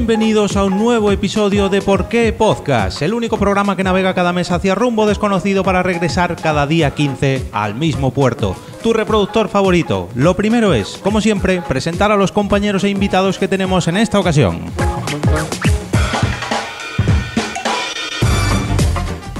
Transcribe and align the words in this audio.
Bienvenidos 0.00 0.56
a 0.56 0.64
un 0.64 0.78
nuevo 0.78 1.12
episodio 1.12 1.68
de 1.68 1.82
Por 1.82 2.08
qué 2.08 2.32
Podcast, 2.32 3.02
el 3.02 3.12
único 3.12 3.36
programa 3.36 3.76
que 3.76 3.84
navega 3.84 4.14
cada 4.14 4.32
mes 4.32 4.50
hacia 4.50 4.74
rumbo 4.74 5.04
desconocido 5.04 5.62
para 5.62 5.82
regresar 5.82 6.36
cada 6.36 6.66
día 6.66 6.92
15 6.94 7.50
al 7.52 7.74
mismo 7.74 8.10
puerto. 8.10 8.56
Tu 8.82 8.94
reproductor 8.94 9.50
favorito. 9.50 10.08
Lo 10.14 10.34
primero 10.34 10.72
es, 10.72 10.98
como 11.02 11.20
siempre, 11.20 11.60
presentar 11.60 12.10
a 12.10 12.16
los 12.16 12.32
compañeros 12.32 12.82
e 12.82 12.88
invitados 12.88 13.36
que 13.36 13.46
tenemos 13.46 13.88
en 13.88 13.98
esta 13.98 14.18
ocasión. 14.18 14.62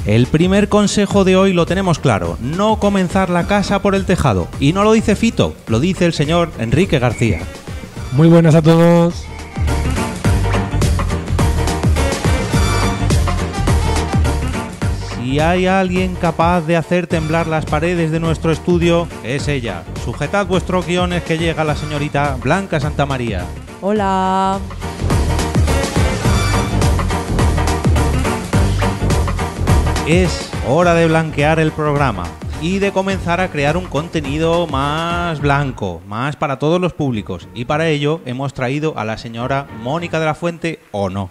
El 0.05 0.27
primer 0.27 0.69
consejo 0.69 1.25
de 1.25 1.37
hoy 1.37 1.55
lo 1.55 1.65
tenemos 1.65 1.99
claro, 1.99 2.37
no 2.43 2.79
comenzar 2.79 3.31
la 3.31 3.47
casa 3.47 3.81
por 3.81 3.95
el 3.95 4.05
tejado. 4.05 4.47
Y 4.61 4.75
no 4.75 4.85
lo 4.85 4.93
dice 4.93 5.17
Fito, 5.17 5.55
lo 5.69 5.81
dice 5.81 6.05
el 6.05 6.13
señor 6.13 6.51
Enrique 6.59 6.99
García. 6.99 7.41
Muy 8.13 8.29
buenas 8.29 8.55
a 8.55 8.61
todos. 8.61 9.30
Si 15.31 15.39
hay 15.39 15.69
alguien 15.69 16.17
capaz 16.17 16.63
de 16.63 16.77
hacer 16.77 17.07
temblar 17.07 17.47
las 17.47 17.65
paredes 17.65 18.11
de 18.11 18.19
nuestro 18.19 18.51
estudio, 18.51 19.07
es 19.23 19.47
ella. 19.47 19.85
Sujetad 20.05 20.45
vuestros 20.45 20.85
guiones 20.89 21.23
que 21.23 21.39
llega 21.39 21.63
la 21.63 21.77
señorita 21.77 22.37
Blanca 22.43 22.81
Santamaría. 22.81 23.45
Hola. 23.81 24.59
Es 30.09 30.51
hora 30.67 30.95
de 30.95 31.07
blanquear 31.07 31.61
el 31.61 31.71
programa 31.71 32.25
y 32.61 32.81
de 32.81 32.91
comenzar 32.91 33.41
a 33.41 33.53
crear 33.53 33.77
un 33.77 33.87
contenido 33.87 34.67
más 34.67 35.39
blanco, 35.39 36.03
más 36.09 36.35
para 36.35 36.59
todos 36.59 36.81
los 36.81 36.93
públicos. 36.93 37.47
Y 37.55 37.67
para 37.67 37.87
ello 37.89 38.21
hemos 38.25 38.53
traído 38.53 38.99
a 38.99 39.05
la 39.05 39.17
señora 39.17 39.69
Mónica 39.81 40.19
de 40.19 40.27
la 40.27 40.35
Fuente, 40.35 40.81
o 40.91 41.09
no. 41.09 41.31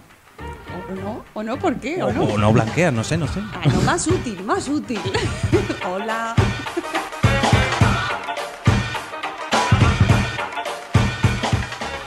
¿O 0.90 0.92
no? 0.92 1.24
¿O 1.34 1.42
no? 1.44 1.56
¿Por 1.56 1.76
qué? 1.76 2.02
O, 2.02 2.08
¿O 2.08 2.12
no? 2.12 2.24
o 2.24 2.38
no 2.38 2.52
blanquea, 2.52 2.90
no 2.90 3.04
sé, 3.04 3.16
no 3.16 3.28
sé. 3.28 3.40
Ah, 3.54 3.62
no, 3.72 3.80
más 3.82 4.06
útil, 4.08 4.42
más 4.44 4.68
útil. 4.68 5.00
Hola. 5.88 6.34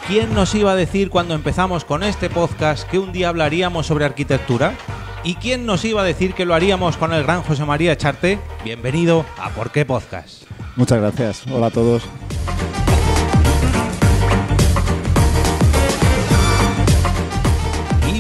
¿Quién 0.08 0.34
nos 0.34 0.53
iba 0.53 0.73
a 0.73 0.75
decir 0.75 1.09
cuando 1.09 1.34
empezamos 1.34 1.86
con 1.86 2.03
este 2.03 2.30
podcast 2.30 2.88
que 2.90 3.00
un 3.00 3.14
día 3.14 3.30
hablaríamos 3.30 3.88
sobre 3.88 4.03
arquitectura? 4.03 4.73
¿Y 5.23 5.36
quién 5.36 5.66
nos 5.66 5.86
iba 5.86 6.02
a 6.02 6.06
decir 6.06 6.34
que 6.34 6.45
lo 6.45 6.53
haríamos 6.53 6.97
con 6.97 7.14
el 7.14 7.23
gran 7.23 7.42
José 7.42 7.64
María 7.64 7.94
Echarte? 7.94 8.38
Bienvenido 8.66 9.25
a 9.40 9.50
Por 9.52 9.72
qué 9.72 9.86
Podcast. 9.86 10.44
Muchas 10.75 11.00
gracias. 11.00 11.44
Hola 11.50 11.68
a 11.68 11.72
todos. 11.72 12.03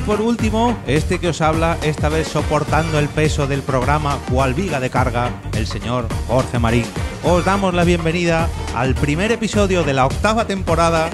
Por 0.05 0.21
último, 0.21 0.77
este 0.87 1.19
que 1.19 1.29
os 1.29 1.41
habla, 1.41 1.77
esta 1.81 2.09
vez 2.09 2.27
soportando 2.27 2.99
el 2.99 3.07
peso 3.07 3.47
del 3.47 3.61
programa 3.61 4.17
cual 4.29 4.53
viga 4.53 4.79
de 4.79 4.89
carga, 4.89 5.31
el 5.55 5.67
señor 5.67 6.07
Jorge 6.27 6.59
Marín. 6.59 6.85
Os 7.23 7.45
damos 7.45 7.73
la 7.73 7.83
bienvenida 7.83 8.49
al 8.75 8.95
primer 8.95 9.31
episodio 9.31 9.83
de 9.83 9.93
la 9.93 10.05
octava 10.05 10.45
temporada 10.45 11.09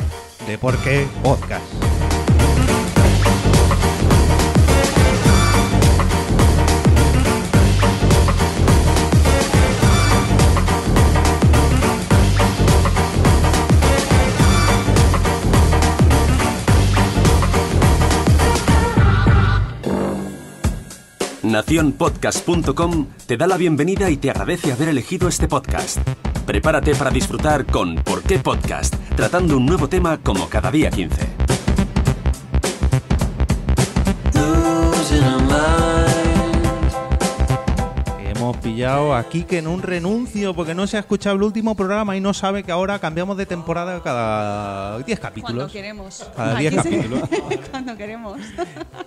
de 0.48 0.58
Por 0.58 0.78
qué 0.78 1.08
Podcast. 1.24 2.09
Naciónpodcast.com 21.50 23.08
te 23.26 23.36
da 23.36 23.48
la 23.48 23.58
bienvenida 23.58 24.10
y 24.12 24.18
te 24.18 24.30
agradece 24.30 24.72
haber 24.72 24.90
elegido 24.90 25.28
este 25.28 25.48
podcast. 25.48 25.98
Prepárate 26.46 26.94
para 26.96 27.10
disfrutar 27.10 27.66
con 27.66 27.96
¿Por 27.96 28.22
qué 28.22 28.38
Podcast? 28.40 28.94
Tratando 29.16 29.58
un 29.58 29.66
nuevo 29.66 29.90
tema 29.90 30.20
como 30.20 30.48
cada 30.48 30.70
día 30.72 30.92
15. 30.92 31.28
Hemos 38.24 38.58
pillado 38.58 39.14
a 39.16 39.28
Kike 39.28 39.58
en 39.58 39.68
un 39.68 39.82
renuncio 39.82 40.54
porque 40.54 40.74
no 40.74 40.88
se 40.88 40.98
ha 40.98 41.02
escuchado 41.02 41.36
el 41.36 41.44
último 41.44 41.76
programa 41.76 42.16
y 42.16 42.22
no 42.22 42.34
sabe 42.34 42.64
que 42.64 42.72
ahora 42.72 43.00
cambiamos 43.00 43.36
de 43.38 43.46
temporada 43.46 44.02
cada 44.02 45.00
10 45.00 45.20
capítulos. 45.20 45.56
Cuando 45.56 45.74
queremos. 45.74 46.30
Cada 46.36 46.56
10 46.56 46.78
Aquí 46.78 46.90
se- 46.90 46.96
capítulos. 46.98 47.30
Cuando 47.72 47.98
queremos. 47.98 48.40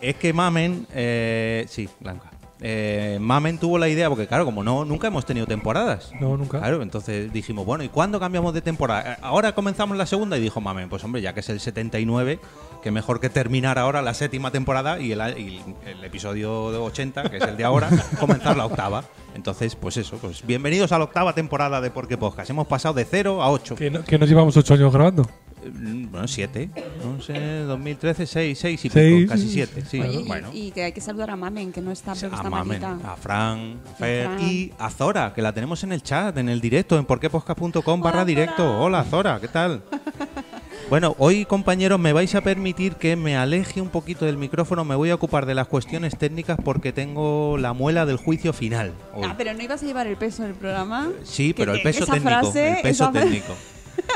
Es 0.01 0.17
que 0.17 0.33
Mamen, 0.33 0.87
eh, 0.93 1.65
sí, 1.69 1.89
Blanca. 2.01 2.32
Eh, 2.65 3.19
Mamen 3.21 3.59
tuvo 3.59 3.77
la 3.77 3.89
idea, 3.89 4.09
porque 4.09 4.29
claro, 4.29 4.45
como 4.45 4.63
no, 4.63 4.85
nunca 4.85 5.09
hemos 5.09 5.27
tenido 5.27 5.47
temporadas. 5.47 6.13
No, 6.21 6.37
nunca. 6.37 6.61
Claro, 6.61 6.81
entonces 6.83 7.33
dijimos, 7.33 7.67
bueno, 7.67 7.83
¿y 7.83 7.89
cuándo 7.89 8.21
cambiamos 8.21 8.55
de 8.55 8.63
temporada? 8.63 9.15
Eh, 9.15 9.17
Ahora 9.21 9.53
comenzamos 9.53 9.97
la 9.97 10.07
segunda 10.07 10.39
y 10.39 10.41
dijo 10.41 10.61
Mamen, 10.61 10.89
pues 10.89 11.03
hombre, 11.03 11.21
ya 11.21 11.35
que 11.35 11.41
es 11.41 11.49
el 11.49 11.59
79, 11.59 12.39
que 12.83 12.91
mejor 12.93 13.19
que 13.21 13.31
terminar 13.31 13.79
ahora 13.79 14.01
la 14.01 14.15
séptima 14.15 14.51
temporada 14.53 15.01
y 15.01 15.13
el, 15.13 15.21
y 15.39 15.61
el 15.87 16.05
episodio 16.05 16.71
de 16.71 16.79
80, 16.79 17.31
que 17.31 17.39
es 17.39 17.43
el 17.43 17.57
de 17.57 17.65
ahora, 17.65 17.91
comenzar 18.21 18.57
la 18.57 18.67
octava. 18.67 19.05
Entonces, 19.35 19.75
pues 19.77 19.97
eso, 19.97 20.19
pues 20.19 20.47
bienvenidos 20.47 20.93
a 20.93 20.99
la 20.99 21.05
octava 21.05 21.35
temporada 21.35 21.81
de 21.81 21.91
Porque 21.91 22.17
Podcast. 22.19 22.51
Hemos 22.51 22.67
pasado 22.67 22.95
de 22.95 23.05
0 23.05 23.43
a 23.43 23.51
8. 23.51 23.75
Que, 23.77 23.91
no- 23.91 24.05
que 24.05 24.19
nos 24.19 24.29
llevamos 24.29 24.57
ocho 24.57 24.75
años 24.75 24.93
grabando. 24.93 25.29
Bueno, 25.65 26.27
7. 26.27 26.71
No 27.05 27.21
sé, 27.23 27.61
2013, 27.61 28.27
6, 28.27 28.59
6 28.59 28.85
y 28.85 28.89
Seis. 28.91 29.21
pico, 29.23 29.31
casi 29.33 29.49
7. 29.49 29.85
Sí, 29.89 30.01
Oye, 30.01 30.21
y- 30.21 30.27
bueno. 30.27 30.49
y, 30.53 30.71
que 30.73 30.83
hay 30.85 30.93
que 30.93 31.01
saludar 31.01 31.31
a 31.31 31.37
Mamen, 31.37 31.73
que 31.73 31.81
no 31.81 31.93
está, 31.93 32.13
porque 32.15 32.27
a 32.27 32.37
está 32.37 32.51
Mamen, 32.51 32.81
malita. 32.83 33.13
a 33.13 33.17
Fran, 33.17 33.81
a 33.87 33.95
Fer 33.95 34.27
Fran. 34.27 34.41
y 34.43 34.73
a 34.79 34.91
Zora, 34.91 35.33
que 35.33 35.41
la 35.41 35.53
tenemos 35.53 35.83
en 35.85 35.93
el 35.93 36.03
chat, 36.03 36.37
en 36.37 36.49
el 36.49 36.61
directo, 36.61 36.99
en 36.99 37.05
porquepodcast.com 37.05 38.01
barra 38.01 38.25
directo. 38.25 38.81
Hola 38.81 39.05
Zora, 39.05 39.39
¿qué 39.41 39.49
tal? 39.49 39.83
Bueno, 40.93 41.17
hoy 41.17 41.47
compañeros 41.47 41.99
me 41.99 42.13
vais 42.13 42.35
a 42.35 42.43
permitir 42.43 42.97
que 42.97 43.17
me 43.17 43.35
aleje 43.35 43.81
un 43.81 43.89
poquito 43.89 44.27
del 44.27 44.37
micrófono, 44.37 44.85
me 44.85 44.95
voy 44.95 45.09
a 45.09 45.15
ocupar 45.15 45.47
de 45.47 45.55
las 45.55 45.67
cuestiones 45.67 46.19
técnicas 46.19 46.59
porque 46.63 46.93
tengo 46.93 47.57
la 47.57 47.73
muela 47.73 48.05
del 48.05 48.19
juicio 48.19 48.53
final. 48.53 48.93
hoy. 49.15 49.23
Ah, 49.25 49.35
pero 49.39 49.55
no 49.55 49.63
ibas 49.63 49.83
a 49.83 49.87
llevar 49.87 50.07
el 50.07 50.19
peso 50.19 50.43
del 50.43 50.53
programa. 50.53 51.11
Sí, 51.25 51.55
pero 51.57 51.73
el 51.73 51.81
peso 51.81 52.05
técnico. 52.05 52.29
frase, 52.29 52.73
el 52.73 52.83
peso 52.83 53.05
esa 53.05 53.13
técnico. 53.13 53.55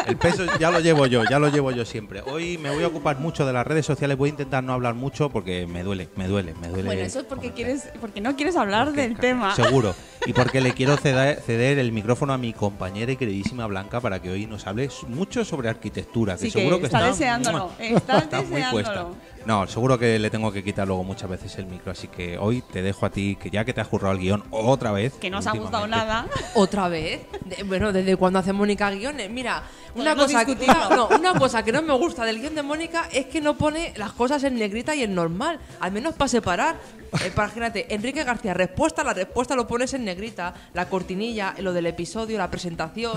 El 0.07 0.17
peso 0.17 0.45
ya 0.59 0.71
lo 0.71 0.81
llevo 0.81 1.07
yo, 1.07 1.25
ya 1.25 1.39
lo 1.39 1.49
llevo 1.49 1.71
yo 1.73 1.84
siempre. 1.84 2.23
Hoy 2.23 2.59
me 2.59 2.71
voy 2.71 2.84
a 2.84 2.87
ocupar 2.87 3.19
mucho 3.19 3.45
de 3.47 3.53
las 3.53 3.67
redes 3.67 3.87
sociales, 3.87 4.17
voy 4.17 4.29
a 4.29 4.31
intentar 4.31 4.62
no 4.62 4.73
hablar 4.73 4.95
mucho 4.95 5.31
porque 5.31 5.67
me 5.67 5.83
duele, 5.83 6.09
me 6.17 6.29
duele, 6.29 6.55
me 6.61 6.69
duele. 6.69 6.84
Bueno, 6.84 7.03
eso 7.03 7.21
es 7.21 7.25
porque 7.27 7.53
quieres, 7.53 7.89
porque 8.01 8.21
no 8.21 8.37
quieres 8.37 8.56
hablar 8.56 8.87
Porque, 8.87 9.03
del 9.03 9.17
tema. 9.19 9.55
Seguro. 9.55 9.95
Y 10.27 10.33
porque 10.35 10.61
le 10.61 10.73
quiero 10.73 10.97
ceder, 10.97 11.41
ceder 11.41 11.79
el 11.79 11.93
micrófono 11.93 12.33
a 12.33 12.39
mi 12.39 12.53
compañera 12.53 13.12
y 13.12 13.17
queridísima 13.17 13.67
Blanca 13.67 14.01
para 14.01 14.21
que 14.21 14.31
hoy 14.31 14.47
nos 14.47 14.67
hable 14.67 14.89
mucho 15.09 15.45
sobre 15.45 15.69
arquitectura. 15.69 16.35
Que 16.37 16.45
Sí, 16.47 16.51
seguro 16.51 16.79
que 16.79 16.87
está 16.87 16.99
está, 16.99 17.11
deseándolo, 17.11 17.71
¡mua! 17.79 17.99
está 17.99 18.43
muy 18.43 18.61
deseándolo. 18.61 18.71
puesta. 18.71 19.06
No, 19.47 19.65
seguro 19.69 19.97
que 19.97 20.19
le 20.19 20.29
tengo 20.29 20.51
que 20.51 20.65
quitar 20.65 20.89
luego 20.89 21.05
muchas 21.05 21.31
veces 21.31 21.57
el 21.59 21.67
micro. 21.67 21.93
Así 21.93 22.09
que 22.09 22.37
hoy 22.37 22.62
te 22.62 22.83
dejo 22.83 23.07
a 23.07 23.11
ti, 23.11 23.37
que 23.41 23.49
ya 23.49 23.65
que 23.65 23.73
te 23.73 23.81
has 23.81 23.87
currado 23.87 24.12
el 24.12 24.19
guion 24.21 24.43
otra 24.51 24.91
vez. 24.91 25.15
Que 25.15 25.31
no 25.31 25.38
os 25.38 25.47
ha 25.47 25.53
gustado 25.53 25.87
nada. 25.87 26.26
¿Otra 26.55 26.88
vez? 26.88 27.20
De- 27.44 27.62
bueno, 27.62 27.93
¿desde 27.93 28.17
cuando 28.17 28.41
hace 28.41 28.53
Mónica 28.53 28.91
guiones? 28.91 29.31
Mira, 29.31 29.62
una 29.94 30.17
Podemos 30.17 30.32
cosa, 30.32 30.88
una, 30.88 30.97
no, 30.97 31.09
una 31.09 31.35
cosa 31.38 31.62
que 31.65 31.70
no 31.70 31.81
me 31.81 31.94
gusta 31.94 32.25
del 32.25 32.41
guion 32.41 32.56
de 32.56 32.65
Mónica 32.65 33.09
es 33.12 33.26
que 33.26 33.41
no 33.41 33.56
pone 33.56 33.93
las 33.97 34.11
cosas 34.12 34.43
en 34.43 34.56
negrita 34.56 34.97
y 34.97 35.05
en 35.05 35.15
normal. 35.15 35.61
Al 35.79 35.93
menos 35.93 36.15
para 36.15 36.29
separar. 36.29 36.76
Eh, 37.25 37.31
para, 37.32 37.47
imagínate, 37.47 37.94
Enrique 37.94 38.25
García, 38.25 38.53
respuesta, 38.53 39.05
la 39.05 39.15
respuesta 39.15 39.55
lo 39.55 39.69
pones 39.69 39.94
en 39.94 40.05
negrita. 40.05 40.55
La 40.75 40.88
cortinilla, 40.88 41.55
lo 41.59 41.73
del 41.73 41.87
episodio, 41.87 42.37
la 42.37 42.50
presentación. 42.50 43.17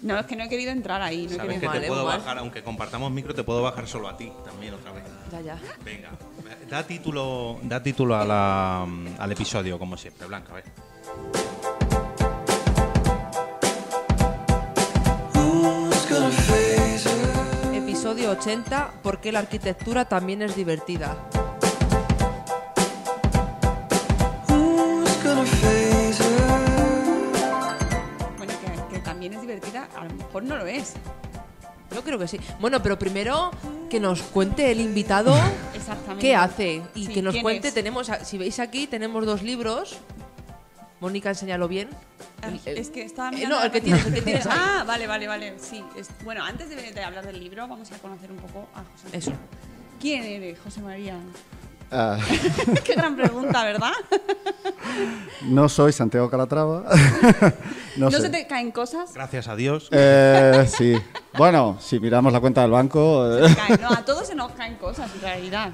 No, 0.00 0.18
es 0.18 0.24
que 0.26 0.34
no 0.34 0.44
he 0.44 0.48
querido 0.48 0.70
entrar 0.70 1.02
ahí. 1.02 1.26
No 1.26 1.32
he 1.32 1.36
Sabes 1.36 1.60
que 1.60 1.66
mal, 1.66 1.80
te 1.80 1.88
puedo 1.88 2.06
mal. 2.06 2.18
bajar, 2.20 2.38
aunque 2.38 2.62
compartamos 2.62 3.10
micro, 3.10 3.34
te 3.34 3.42
puedo 3.42 3.62
bajar 3.62 3.86
solo 3.86 4.08
a 4.08 4.16
ti 4.16 4.32
también 4.46 4.72
otra 4.72 4.92
vez. 4.92 5.02
Ya, 5.30 5.40
ya. 5.40 5.56
Venga, 5.84 6.10
da 6.70 6.82
título, 6.86 7.58
da 7.62 7.82
título 7.82 8.16
a 8.16 8.24
la- 8.24 8.86
al 9.18 9.32
episodio, 9.32 9.78
como 9.78 9.96
siempre. 9.96 10.26
Blanca, 10.26 10.52
a 10.52 10.54
ver. 10.56 10.64
Episodio 17.74 18.30
80, 18.32 18.92
¿por 19.02 19.20
qué 19.20 19.30
la 19.32 19.38
arquitectura 19.40 20.06
también 20.08 20.42
es 20.42 20.54
divertida? 20.56 21.16
Bueno, 28.36 28.52
que, 28.88 28.94
que 28.94 29.00
también 29.02 29.34
es 29.34 29.40
divertida, 29.40 29.88
a 29.96 30.04
lo 30.04 30.14
mejor 30.14 30.42
no 30.44 30.56
lo 30.56 30.66
es. 30.66 30.94
Yo 31.94 32.02
creo 32.04 32.18
que 32.18 32.28
sí. 32.28 32.38
Bueno, 32.60 32.82
pero 32.82 32.98
primero 32.98 33.50
que 33.88 33.98
nos 34.00 34.20
cuente 34.22 34.70
el 34.70 34.80
invitado 34.80 35.34
qué 36.20 36.34
hace 36.36 36.82
y 36.94 37.06
Sí, 37.06 37.12
que 37.14 37.22
nos 37.22 37.32
¿quién 37.32 37.42
cuente. 37.42 37.68
es? 37.68 37.74
Tenemos, 37.74 38.10
si 38.24 38.36
veis 38.38 38.58
aquí, 38.60 38.86
tenemos 38.86 39.24
dos 39.24 39.42
libros. 39.42 39.96
Mónica, 41.00 41.28
enséñalo 41.30 41.68
bien. 41.68 41.88
Ah, 42.42 42.50
El- 42.66 42.76
es 42.78 42.90
que 42.90 43.02
estaba 43.02 43.28
eh, 43.30 43.36
mirando 43.36 43.54
no, 43.56 43.60
la 43.60 43.66
el 43.66 43.72
que 43.72 43.80
tienes, 43.80 44.04
el 44.06 44.14
que 44.14 44.22
tienes 44.22 44.46
ahí. 44.46 44.58
Ah, 44.60 44.84
vale, 44.86 45.06
vale, 45.06 45.26
vale. 45.28 45.54
Sí. 45.58 45.82
es- 45.96 46.10
bueno, 46.24 46.44
antes 46.44 46.68
de, 46.68 46.92
de 46.92 47.02
hablar 47.04 47.24
del 47.24 47.38
libro, 47.40 47.66
vamos 47.68 47.90
a 47.92 47.98
conocer 47.98 48.30
un 48.32 48.38
poco 48.38 48.68
a 48.74 48.82
José. 48.84 49.16
Eso. 49.16 49.32
¿Quién 50.00 50.24
eres, 50.24 50.58
José 50.60 50.80
María? 50.80 51.16
Ah, 51.90 52.18
Qué 52.84 52.94
gran 52.94 53.16
pregunta, 53.16 53.64
¿verdad? 53.64 53.92
no 55.42 55.68
soy 55.68 55.92
Santiago 55.92 56.28
Calatrava. 56.28 56.84
no 57.96 58.06
¿No, 58.06 58.10
sé. 58.10 58.20
se 58.22 58.30
te 58.30 58.46
caen 58.46 58.70
cosas? 58.72 59.12
Gracias 59.14 59.48
a 59.48 59.56
Dios. 59.56 59.88
Eh, 59.90 60.68
sí. 60.68 60.94
Bueno, 61.36 61.78
si 61.80 61.98
miramos 61.98 62.32
la 62.32 62.40
cuenta 62.40 62.62
del 62.62 62.70
banco, 62.72 63.26
eh, 63.38 63.54
Caen, 63.54 63.80
no, 63.80 63.90
a 63.90 64.04
todos 64.04 64.26
se 64.26 64.34
nos 64.34 64.52
caen 64.52 64.76
cosas, 64.76 65.10
en 65.14 65.20
realidad. 65.20 65.70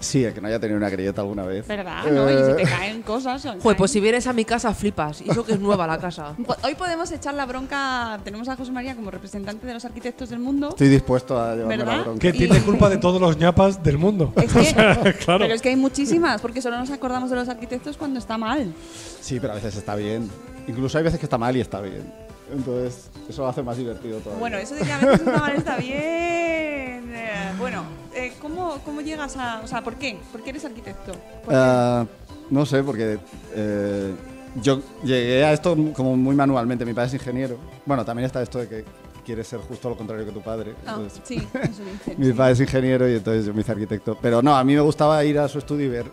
Sí, 0.00 0.24
el 0.24 0.32
que 0.34 0.40
no 0.40 0.48
haya 0.48 0.58
tenido 0.58 0.76
una 0.76 0.88
grieta 0.90 1.20
alguna 1.20 1.44
vez. 1.44 1.66
¿Verdad? 1.68 2.04
¿No? 2.10 2.28
Y 2.30 2.34
si 2.36 2.56
te 2.56 2.62
Eh, 2.62 2.66
caen 2.68 3.02
cosas. 3.02 3.40
se 3.42 3.48
Joder, 3.48 3.62
caen. 3.62 3.76
pues 3.76 3.90
si 3.92 4.00
vienes 4.00 4.26
a 4.26 4.32
mi 4.32 4.44
casa 4.44 4.74
flipas. 4.74 5.20
Y 5.20 5.30
eso 5.30 5.44
que 5.44 5.52
es 5.52 5.60
nueva 5.60 5.86
la 5.86 5.98
casa. 5.98 6.34
Po- 6.46 6.56
Hoy 6.64 6.74
podemos 6.74 7.10
echar 7.12 7.34
la 7.34 7.46
bronca. 7.46 8.18
Tenemos 8.24 8.48
a 8.48 8.56
José 8.56 8.72
María 8.72 8.94
como 8.96 9.10
representante 9.10 9.66
de 9.66 9.74
los 9.74 9.84
arquitectos 9.84 10.30
del 10.30 10.38
mundo. 10.40 10.70
Estoy 10.70 10.88
dispuesto 10.88 11.40
a 11.40 11.54
llevarme 11.54 11.76
¿Verdad? 11.76 11.96
la 11.98 12.02
bronca. 12.02 12.20
Que 12.20 12.32
tiene 12.32 12.58
Y- 12.58 12.60
culpa 12.62 12.88
de 12.88 12.96
todos 12.98 13.20
los 13.20 13.36
ñapas 13.36 13.82
del 13.82 13.98
mundo. 13.98 14.32
Es 14.36 14.52
que, 14.52 15.14
claro. 15.24 15.40
Pero 15.44 15.54
es 15.54 15.62
que 15.62 15.68
hay 15.68 15.76
muchísimas, 15.76 16.40
porque 16.40 16.60
solo 16.62 16.78
nos 16.78 16.90
acordamos 16.90 17.30
de 17.30 17.36
los 17.36 17.48
arquitectos 17.48 17.96
cuando 17.96 18.18
está 18.18 18.36
mal. 18.38 18.72
Sí, 19.20 19.38
pero 19.40 19.52
a 19.52 19.56
veces 19.56 19.76
está 19.76 19.94
bien. 19.94 20.30
Incluso 20.66 20.98
hay 20.98 21.04
veces 21.04 21.18
que 21.20 21.26
está 21.26 21.36
mal 21.38 21.56
y 21.56 21.60
está 21.60 21.80
bien. 21.80 22.02
Entonces, 22.52 23.10
eso 23.28 23.42
lo 23.42 23.48
hace 23.48 23.62
más 23.62 23.76
divertido 23.76 24.18
todavía. 24.18 24.40
Bueno, 24.40 24.56
eso 24.58 24.74
de 24.74 24.82
que 24.82 24.92
a 24.92 24.98
veces 24.98 25.20
está 25.20 25.38
mal 25.38 25.54
está 25.56 25.76
bien. 25.76 27.12
Eh, 27.14 27.52
bueno, 27.58 27.84
eh, 28.14 28.32
¿cómo, 28.40 28.78
¿cómo 28.84 29.00
llegas 29.00 29.36
a...? 29.36 29.60
O 29.62 29.66
sea, 29.66 29.82
¿por 29.82 29.96
qué? 29.96 30.18
¿Por 30.32 30.42
qué 30.42 30.50
eres 30.50 30.64
arquitecto? 30.64 31.12
¿Por 31.12 31.50
qué? 31.50 31.54
Ah, 31.54 32.06
no 32.50 32.66
sé, 32.66 32.82
porque 32.82 33.18
eh, 33.54 34.14
yo 34.62 34.80
llegué 35.04 35.44
a 35.44 35.52
esto 35.52 35.76
como 35.94 36.16
muy 36.16 36.34
manualmente. 36.34 36.84
Mi 36.84 36.94
padre 36.94 37.08
es 37.08 37.14
ingeniero. 37.14 37.56
Bueno, 37.86 38.04
también 38.04 38.26
está 38.26 38.42
esto 38.42 38.58
de 38.58 38.68
que 38.68 38.84
quieres 39.24 39.46
ser 39.46 39.60
justo 39.60 39.88
lo 39.88 39.96
contrario 39.96 40.26
que 40.26 40.32
tu 40.32 40.40
padre. 40.42 40.74
Ah, 40.86 40.94
Entonces, 40.96 41.20
sí, 41.24 41.36
eso 41.36 41.82
dice. 41.84 42.14
Mi 42.18 42.32
padre 42.32 42.54
es 42.54 42.60
ingeniero 42.60 43.08
y 43.08 43.14
entonces 43.14 43.46
yo 43.46 43.54
me 43.54 43.60
hice 43.60 43.72
arquitecto. 43.72 44.18
Pero 44.20 44.42
no, 44.42 44.56
a 44.56 44.64
mí 44.64 44.74
me 44.74 44.80
gustaba 44.80 45.24
ir 45.24 45.38
a 45.38 45.48
su 45.48 45.58
estudio 45.58 45.86
y 45.86 45.88
ver 45.88 46.06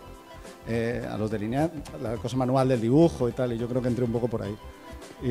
eh, 0.68 1.08
a 1.10 1.18
los 1.18 1.32
delinear, 1.32 1.72
la 2.02 2.16
cosa 2.18 2.36
manual 2.38 2.68
del 2.68 2.82
dibujo 2.82 3.30
y 3.30 3.32
tal, 3.32 3.54
y 3.54 3.58
yo 3.58 3.68
creo 3.68 3.82
que 3.82 3.88
entré 3.88 4.04
un 4.04 4.12
poco 4.12 4.28
por 4.28 4.44
ahí. 4.44 4.56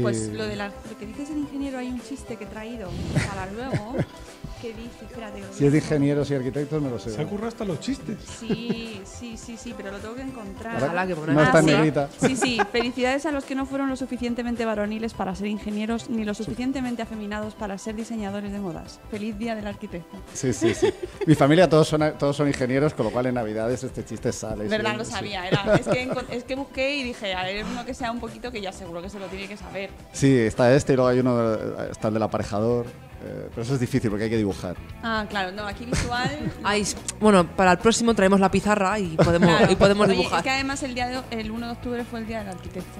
Pues 0.02 0.28
lo, 0.32 0.44
de 0.46 0.56
la, 0.56 0.68
lo 0.68 0.98
que 0.98 1.06
dices 1.06 1.30
el 1.30 1.38
ingeniero, 1.38 1.78
hay 1.78 1.88
un 1.88 2.00
chiste 2.00 2.36
que 2.36 2.44
he 2.44 2.46
traído 2.48 2.90
para 3.28 3.46
luego, 3.52 3.94
que 4.60 4.68
dice, 4.68 5.04
espérate. 5.08 5.42
Si 5.52 5.66
es 5.66 5.72
de 5.72 5.78
ingenieros 5.78 6.30
y 6.30 6.34
arquitectos, 6.34 6.82
me 6.82 6.90
lo 6.90 6.98
sé. 6.98 7.10
Se 7.10 7.24
ocurre 7.24 7.48
hasta 7.48 7.64
los 7.64 7.80
chistes. 7.80 8.18
Sí, 8.40 9.00
sí, 9.04 9.36
sí, 9.36 9.56
sí, 9.56 9.74
pero 9.76 9.90
lo 9.92 9.98
tengo 9.98 10.14
que 10.14 10.22
encontrar. 10.22 10.74
Ahora, 10.74 10.86
Ojalá 10.86 11.06
que 11.06 11.14
no 11.32 11.42
está 11.42 11.58
en 11.60 11.64
sí. 11.64 11.70
negrita. 11.70 12.08
Sí, 12.20 12.36
sí, 12.36 12.58
felicidades 12.72 13.26
a 13.26 13.32
los 13.32 13.44
que 13.44 13.54
no 13.54 13.66
fueron 13.66 13.88
lo 13.88 13.96
suficientemente 13.96 14.64
varoniles 14.64 15.14
para 15.14 15.34
ser 15.34 15.46
ingenieros 15.48 16.10
ni 16.10 16.24
lo 16.24 16.34
suficientemente 16.34 17.02
afeminados 17.02 17.54
para 17.54 17.78
ser 17.78 17.94
diseñadores 17.96 18.52
de 18.52 18.58
modas. 18.60 19.00
Feliz 19.10 19.36
día 19.38 19.54
del 19.54 19.66
arquitecto. 19.66 20.16
Sí, 20.34 20.52
sí, 20.52 20.74
sí. 20.74 20.92
Mi 21.26 21.34
familia 21.34 21.68
todos 21.68 21.88
son, 21.88 22.02
todos 22.18 22.36
son 22.36 22.48
ingenieros, 22.48 22.94
con 22.94 23.06
lo 23.06 23.12
cual 23.12 23.26
en 23.26 23.34
Navidades 23.34 23.82
este 23.84 24.04
chiste 24.04 24.32
sale. 24.32 24.66
Verdad, 24.68 24.92
sí, 24.92 24.96
lo 24.98 25.04
sí. 25.04 25.10
sabía. 25.12 25.46
Era, 25.48 25.74
es, 25.74 25.86
que, 25.86 26.10
es 26.32 26.44
que 26.44 26.54
busqué 26.54 26.96
y 26.96 27.02
dije, 27.02 27.34
a 27.34 27.42
ver, 27.44 27.64
uno 27.64 27.84
que 27.84 27.94
sea 27.94 28.10
un 28.10 28.20
poquito 28.20 28.50
que 28.50 28.60
ya 28.60 28.72
seguro 28.72 29.02
que 29.02 29.10
se 29.10 29.18
lo 29.18 29.26
tiene 29.26 29.48
que 29.48 29.56
saber. 29.56 29.90
Sí, 30.12 30.36
está 30.36 30.74
este 30.74 30.92
y 30.94 30.96
luego 30.96 31.08
hay 31.08 31.18
uno, 31.20 31.36
de- 31.56 31.90
está 31.90 32.08
el 32.08 32.14
del 32.14 32.22
aparejador. 32.22 32.86
Eh, 33.24 33.48
pero 33.50 33.62
eso 33.62 33.74
es 33.74 33.80
difícil 33.80 34.10
porque 34.10 34.24
hay 34.24 34.30
que 34.30 34.36
dibujar. 34.36 34.76
Ah, 35.02 35.24
claro, 35.28 35.52
no, 35.52 35.66
aquí 35.66 35.84
visual. 35.84 36.52
Ay, 36.64 36.86
bueno, 37.20 37.46
para 37.56 37.72
el 37.72 37.78
próximo 37.78 38.14
traemos 38.14 38.40
la 38.40 38.50
pizarra 38.50 38.98
y 38.98 39.16
podemos, 39.16 39.48
Claro. 39.56 39.72
y 39.72 39.76
podemos 39.76 40.06
Oye, 40.08 40.16
dibujar. 40.18 40.38
Es 40.38 40.44
que 40.44 40.50
además 40.50 40.82
el, 40.82 40.94
día 40.94 41.06
de- 41.08 41.40
el 41.40 41.50
1 41.50 41.66
de 41.66 41.72
octubre 41.72 42.04
fue 42.04 42.20
el 42.20 42.26
día 42.26 42.40
del 42.40 42.48
arquitecto. 42.48 42.98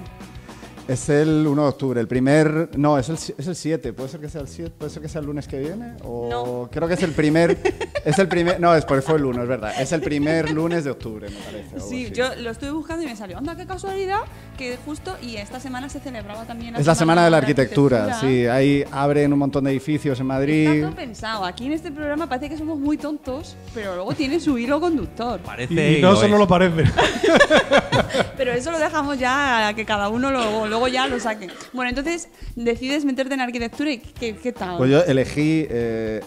Es 0.87 1.09
el 1.09 1.45
1 1.45 1.61
de 1.63 1.67
octubre, 1.67 1.99
el 1.99 2.07
primer... 2.07 2.69
No, 2.77 2.97
es 2.97 3.09
el, 3.09 3.17
si- 3.17 3.33
es 3.37 3.45
el 3.47 3.57
7, 3.57 3.91
¿puede 3.91 4.07
ser 4.07 4.21
que 4.21 4.29
sea 4.29 4.39
el 4.39 4.47
7? 4.47 4.71
¿Puede 4.77 4.89
ser 4.89 5.01
que 5.01 5.09
sea 5.09 5.19
el 5.19 5.27
lunes 5.27 5.45
que 5.45 5.59
viene? 5.59 5.95
O 6.03 6.29
No. 6.31 6.69
Creo 6.71 6.87
que 6.87 6.93
es 6.93 7.03
el 7.03 7.11
primer... 7.11 7.57
es 8.05 8.17
el 8.17 8.29
primer... 8.29 8.57
No, 8.61 8.73
es 8.73 8.85
porque 8.85 9.01
fue 9.01 9.17
el 9.17 9.25
1, 9.25 9.41
es 9.43 9.49
verdad. 9.49 9.73
Es 9.81 9.91
el 9.91 9.99
primer 9.99 10.49
lunes 10.49 10.85
de 10.85 10.91
octubre, 10.91 11.27
me 11.29 11.35
parece. 11.35 11.79
Sí, 11.81 12.09
yo 12.11 12.33
lo 12.35 12.51
estuve 12.51 12.71
buscando 12.71 13.03
y 13.03 13.07
me 13.07 13.17
salió. 13.17 13.37
Anda, 13.37 13.57
qué 13.57 13.65
casualidad 13.65 14.19
que 14.57 14.77
justo 14.85 15.17
y 15.21 15.35
esta 15.35 15.59
semana 15.59 15.89
se 15.89 15.99
celebraba 15.99 16.45
también 16.45 16.75
Es 16.77 16.85
la 16.85 16.95
semana 16.95 17.25
de 17.25 17.31
la 17.31 17.37
arquitectura, 17.37 18.19
sí. 18.21 18.47
Ahí 18.47 18.85
abren 18.89 19.33
un 19.33 19.39
montón 19.39 19.65
de 19.65 19.71
edificios 19.71 20.17
en 20.21 20.25
Madrid. 20.25 20.69
Está 20.69 20.87
todo 20.87 20.95
pensado. 20.95 21.45
Aquí 21.45 21.65
en 21.65 21.73
este 21.73 21.91
programa 21.91 22.29
parece 22.29 22.49
que 22.49 22.57
somos 22.57 22.79
muy 22.79 22.97
tontos, 22.97 23.57
pero 23.73 23.95
luego 23.95 24.13
tiene 24.13 24.39
su 24.39 24.57
hilo 24.57 24.79
conductor. 24.79 25.41
Parece 25.41 25.97
Y, 25.97 26.01
no 26.01 26.11
lo 26.11 26.15
solo 26.15 26.37
lo 26.37 26.47
parece. 26.47 26.85
Pero 28.37 28.53
eso 28.53 28.71
lo 28.71 28.79
dejamos 28.79 29.17
ya 29.17 29.67
a 29.69 29.73
que 29.73 29.83
cada 29.85 30.09
uno 30.09 30.31
lo, 30.31 30.67
luego 30.79 30.87
ya 30.93 31.07
lo 31.07 31.19
saque. 31.19 31.49
Bueno, 31.73 31.89
entonces 31.89 32.29
decides 32.55 33.05
meterte 33.05 33.33
en 33.33 33.41
arquitectura 33.41 33.91
y 33.91 33.97
¿qué, 33.99 34.35
qué 34.35 34.51
tal? 34.51 34.77
Pues 34.77 34.91
yo 34.91 35.03
elegí... 35.03 35.65
eh, 35.69 36.21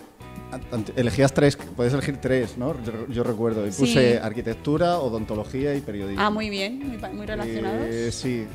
elegías 0.96 1.32
tres, 1.32 1.56
puedes 1.56 1.92
elegir 1.92 2.16
tres, 2.20 2.58
¿no? 2.58 2.74
Yo, 2.82 3.06
yo 3.08 3.22
recuerdo. 3.22 3.66
Y 3.66 3.72
Sí. 3.72 3.80
puse 3.82 4.18
arquitectura, 4.18 4.98
odontología 4.98 5.74
y 5.76 5.80
periodismo. 5.80 6.20
Ah, 6.22 6.30
muy 6.30 6.50
bien, 6.50 6.78
muy, 6.78 6.98
muy 7.12 7.26
relacionados. 7.26 7.86
Eh, 7.88 8.10
sí. 8.12 8.46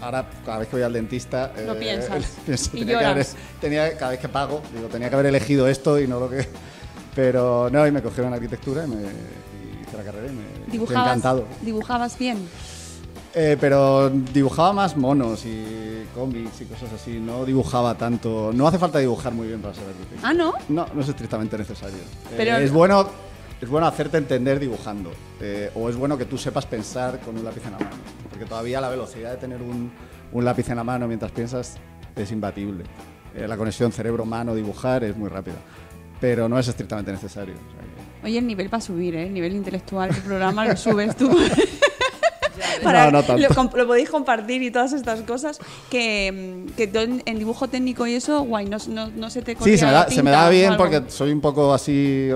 Ahora, 0.00 0.28
cada 0.44 0.58
vez 0.58 0.68
que 0.68 0.76
voy 0.76 0.82
al 0.82 0.92
dentista. 0.94 1.52
Lo 1.66 1.74
eh, 1.74 1.78
piensas. 1.78 2.24
pienso, 2.46 2.70
Y 2.74 2.80
tenía 2.80 2.98
que 2.98 3.04
haber- 3.04 3.26
tenía, 3.60 3.96
cada 3.98 4.10
vez 4.12 4.20
que 4.20 4.28
pago, 4.28 4.62
digo, 4.74 4.88
tenía 4.88 5.08
que 5.10 5.14
haber 5.14 5.26
elegido 5.26 5.68
esto 5.68 6.00
y 6.00 6.06
no 6.08 6.18
lo 6.20 6.30
que. 6.30 6.46
Pero 7.14 7.68
no, 7.70 7.86
y 7.86 7.90
me 7.92 8.02
cogieron 8.02 8.32
arquitectura 8.32 8.84
y, 8.84 8.88
me, 8.88 8.96
la 8.96 10.02
carrera 10.04 10.26
y 10.26 10.34
me. 10.34 10.72
Dibujabas, 10.72 11.06
encantado. 11.08 11.46
dibujabas 11.62 12.18
bien. 12.18 12.38
Eh, 13.38 13.58
pero 13.60 14.08
dibujaba 14.08 14.72
más 14.72 14.96
monos 14.96 15.44
y 15.44 16.04
cómics 16.14 16.62
y 16.62 16.64
cosas 16.64 16.90
así. 16.94 17.20
No 17.20 17.44
dibujaba 17.44 17.94
tanto. 17.94 18.50
No 18.54 18.66
hace 18.66 18.78
falta 18.78 18.98
dibujar 18.98 19.34
muy 19.34 19.46
bien 19.48 19.60
para 19.60 19.74
ser 19.74 19.84
arquitecto. 19.84 20.26
Ah, 20.26 20.32
¿no? 20.32 20.54
No, 20.70 20.86
no 20.94 21.02
es 21.02 21.08
estrictamente 21.08 21.58
necesario. 21.58 21.98
Eh, 21.98 22.34
Pero- 22.36 22.56
es 22.56 22.72
bueno 22.72 23.06
es 23.60 23.68
bueno 23.68 23.86
hacerte 23.86 24.16
entender 24.18 24.58
dibujando. 24.58 25.10
eh, 25.40 25.70
o 25.74 25.88
es 25.90 25.96
bueno 25.96 26.16
que 26.16 26.24
tú 26.24 26.38
sepas 26.38 26.64
pensar 26.66 27.20
con 27.20 27.36
un 27.36 27.44
lápiz 27.44 27.62
en 27.66 27.72
la 27.72 27.78
mano. 27.78 27.90
Porque 28.30 28.46
todavía 28.46 28.80
la 28.80 28.88
velocidad 28.88 29.32
de 29.32 29.36
tener 29.36 29.60
un, 29.60 29.90
un 30.32 30.44
lápiz 30.44 30.68
en 30.70 30.76
la 30.76 30.84
mano 30.84 31.06
mientras 31.06 31.30
piensas 31.30 31.76
es 32.16 32.32
imbatible. 32.32 32.84
Eh, 33.34 33.46
la 33.46 33.56
conexión 33.58 33.92
cerebro-mano-dibujar 33.92 35.04
es 35.04 35.14
muy 35.14 35.28
rápida. 35.28 35.56
Pero 36.22 36.48
no 36.48 36.58
es 36.58 36.68
estrictamente 36.68 37.12
necesario. 37.12 37.52
o 37.54 37.70
sea 37.72 37.80
que- 37.82 38.26
Oye, 38.26 38.38
el 38.38 38.46
nivel 38.46 38.72
va 38.72 38.78
a 38.78 38.80
subir, 38.80 39.14
¿eh? 39.14 39.26
El 39.26 39.34
nivel 39.34 39.52
intelectual 39.54 40.10
del 40.10 40.22
programa 40.22 40.64
lo 40.66 40.74
subes 40.76 41.14
tú. 41.16 41.30
No, 42.84 43.10
no 43.10 43.22
tanto. 43.22 43.76
Lo, 43.76 43.86
podéis 43.86 44.10
compartir 44.10 44.62
y 44.62 44.70
todas 44.70 44.92
estas 44.92 45.22
cosas. 45.22 45.58
Que, 45.90 46.64
que 46.76 46.86
tú 46.86 46.98
en, 47.00 47.22
en 47.26 47.38
dibujo 47.38 47.68
técnico 47.68 48.06
y 48.06 48.14
eso, 48.14 48.42
guay, 48.42 48.66
no, 48.66 48.78
no, 48.88 49.08
no 49.08 49.30
se 49.30 49.42
te 49.42 49.56
Sí, 49.62 49.76
se 49.78 49.86
me, 49.86 49.92
da, 49.92 50.08
se 50.08 50.22
me 50.22 50.30
da 50.30 50.48
bien 50.48 50.76
porque 50.76 51.02
soy 51.08 51.32
un 51.32 51.40
poco 51.40 51.72
así 51.72 52.30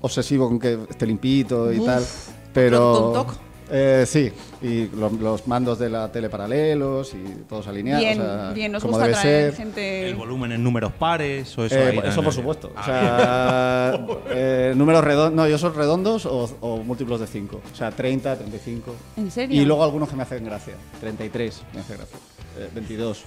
obsesivo 0.00 0.48
con 0.48 0.58
que 0.58 0.78
esté 0.88 1.06
limpito 1.06 1.72
y 1.72 1.78
Uf, 1.78 1.86
tal. 1.86 2.02
toc, 2.02 2.08
Pero. 2.52 3.12
toc, 3.12 3.26
toc. 3.26 3.49
Eh, 3.70 4.04
sí, 4.06 4.32
y 4.62 4.86
lo- 4.88 5.10
los 5.10 5.46
mandos 5.46 5.78
de 5.78 5.88
la 5.90 6.10
tele 6.10 6.28
paralelos 6.28 7.14
y 7.14 7.22
todos 7.48 7.66
alineados. 7.68 8.04
Bien, 8.04 8.20
o 8.20 8.24
sea, 8.24 8.50
bien, 8.52 8.72
nos 8.72 8.82
como 8.82 8.92
gusta 8.94 9.06
debe 9.08 9.20
traer 9.20 9.50
ser. 9.52 9.56
gente. 9.56 10.08
El 10.08 10.14
volumen 10.16 10.52
en 10.52 10.62
números 10.62 10.92
pares 10.98 11.56
o 11.58 11.64
eso. 11.64 11.74
Eh, 11.76 11.78
ahí 11.78 11.88
eso 11.98 12.02
también. 12.02 12.24
por 12.24 12.32
supuesto. 12.34 12.68
O 12.68 12.72
Ah, 12.76 13.92
sea, 13.94 14.06
eh, 14.30 14.72
números 14.76 15.04
redondos. 15.04 15.34
No, 15.34 15.48
yo 15.48 15.58
son 15.58 15.74
redondos 15.74 16.26
o, 16.26 16.50
o 16.60 16.78
múltiplos 16.78 17.20
de 17.20 17.26
5. 17.26 17.60
O 17.72 17.76
sea, 17.76 17.90
30, 17.90 18.36
35. 18.36 18.94
¿En 19.16 19.30
serio? 19.30 19.60
Y 19.60 19.64
luego 19.64 19.84
algunos 19.84 20.08
que 20.08 20.16
me 20.16 20.22
hacen 20.24 20.44
gracia. 20.44 20.74
33 21.00 21.62
me 21.74 21.80
hace 21.80 21.96
gracia. 21.96 22.18
Eh, 22.58 22.68
22. 22.74 23.24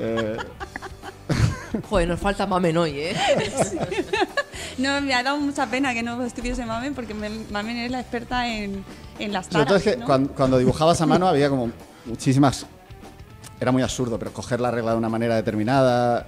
Eh, 0.00 0.36
Joder, 1.90 2.08
nos 2.08 2.20
falta 2.20 2.46
mamen 2.46 2.76
hoy, 2.76 2.92
¿eh? 2.98 3.16
No, 4.78 5.00
me 5.00 5.14
ha 5.14 5.22
dado 5.22 5.38
mucha 5.38 5.66
pena 5.66 5.94
que 5.94 6.02
no 6.02 6.24
estuviese 6.24 6.64
Mamen 6.66 6.94
porque 6.94 7.14
me- 7.14 7.28
Mamen 7.50 7.76
es 7.76 7.90
la 7.92 8.00
experta 8.00 8.48
en, 8.48 8.84
en 9.18 9.32
las 9.32 9.48
taras. 9.48 9.72
es 9.76 9.82
que 9.82 9.96
¿no? 9.96 10.06
cuan- 10.06 10.28
cuando, 10.28 10.58
dibujabas 10.58 11.00
a 11.00 11.06
mano 11.06 11.28
había 11.28 11.48
como 11.48 11.70
muchísimas. 12.06 12.66
Era 13.60 13.72
muy 13.72 13.82
absurdo, 13.82 14.18
pero 14.18 14.32
coger 14.32 14.60
la 14.60 14.70
regla 14.70 14.92
de 14.92 14.98
una 14.98 15.08
manera 15.08 15.36
determinada, 15.36 16.26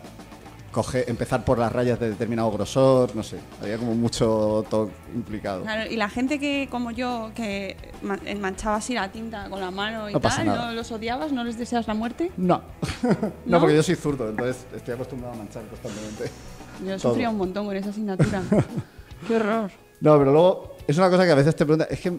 coger, 0.72 1.04
empezar 1.08 1.44
por 1.44 1.58
las 1.58 1.72
rayas 1.72 1.98
de 1.98 2.10
determinado 2.10 2.50
grosor, 2.52 3.14
no 3.16 3.22
sé. 3.22 3.38
Había 3.60 3.76
como 3.78 3.94
mucho 3.94 4.64
toque 4.70 4.92
implicado. 5.14 5.62
Claro, 5.62 5.90
y 5.90 5.96
la 5.96 6.08
gente 6.08 6.38
que, 6.38 6.68
como 6.70 6.92
yo, 6.92 7.32
que 7.34 7.76
ma- 8.02 8.18
manchaba 8.40 8.76
así 8.76 8.94
la 8.94 9.10
tinta 9.10 9.50
con 9.50 9.60
la 9.60 9.70
mano 9.70 10.08
y 10.08 10.12
No 10.12 10.20
tal. 10.20 10.46
¿no 10.46 10.72
los 10.72 10.90
odiabas? 10.92 11.32
¿No 11.32 11.44
les 11.44 11.58
deseas 11.58 11.86
la 11.88 11.94
muerte? 11.94 12.30
No. 12.36 12.62
no, 13.02 13.32
¿No? 13.46 13.60
porque 13.60 13.74
yo 13.74 13.82
soy 13.82 13.96
zurdo, 13.96 14.28
entonces 14.30 14.64
estoy 14.74 14.94
acostumbrado 14.94 15.34
a 15.34 15.38
manchar 15.38 15.64
constantemente. 15.64 16.30
Yo 16.86 16.96
Todo. 16.98 17.10
sufría 17.10 17.28
un 17.30 17.38
montón 17.38 17.66
con 17.66 17.76
esa 17.76 17.90
asignatura. 17.90 18.42
Qué 19.26 19.36
horror. 19.36 19.70
No, 20.00 20.18
pero 20.18 20.30
luego 20.32 20.76
es 20.86 20.96
una 20.98 21.10
cosa 21.10 21.24
que 21.24 21.32
a 21.32 21.36
veces 21.36 21.56
te 21.56 21.64
pregunta, 21.64 21.86
es 21.90 22.00
que 22.00 22.18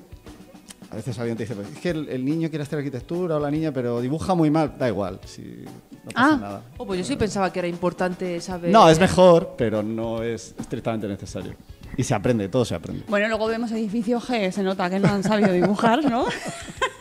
a 0.92 0.96
veces 0.96 1.18
alguien 1.20 1.36
te 1.38 1.44
dice, 1.44 1.56
pues, 1.56 1.68
es 1.70 1.80
que 1.80 1.90
el, 1.90 2.08
el 2.10 2.24
niño 2.26 2.50
quiere 2.50 2.64
hacer 2.64 2.80
arquitectura 2.80 3.36
o 3.36 3.40
la 3.40 3.52
niña, 3.52 3.72
pero 3.72 4.00
dibuja 4.02 4.36
muy 4.36 4.50
mal, 4.50 4.74
da 4.78 4.88
igual, 4.88 5.20
si 5.26 5.42
no 5.42 6.12
pasa 6.12 6.34
Ah. 6.34 6.38
nada. 6.40 6.62
Oh, 6.78 6.86
pues 6.86 7.00
yo 7.00 7.06
sí 7.06 7.16
pensaba 7.16 7.52
que 7.52 7.60
era 7.60 7.68
importante 7.68 8.40
saber. 8.42 8.72
No, 8.72 8.90
es 8.90 9.00
mejor, 9.00 9.56
pero 9.58 9.84
no 9.84 10.24
es 10.24 10.56
estrictamente 10.60 11.08
necesario. 11.08 11.54
Y 11.98 12.04
se 12.04 12.14
aprende, 12.14 12.48
todo 12.50 12.64
se 12.66 12.76
aprende. 12.76 13.04
Bueno, 13.08 13.28
luego 13.28 13.48
vemos 13.48 13.72
edificios 13.72 14.30
G, 14.30 14.52
se 14.52 14.62
nota 14.64 14.90
que 14.90 15.00
no 15.00 15.08
han 15.10 15.24
sabido 15.24 15.52
dibujar, 15.52 16.04
¿no? 16.10 16.26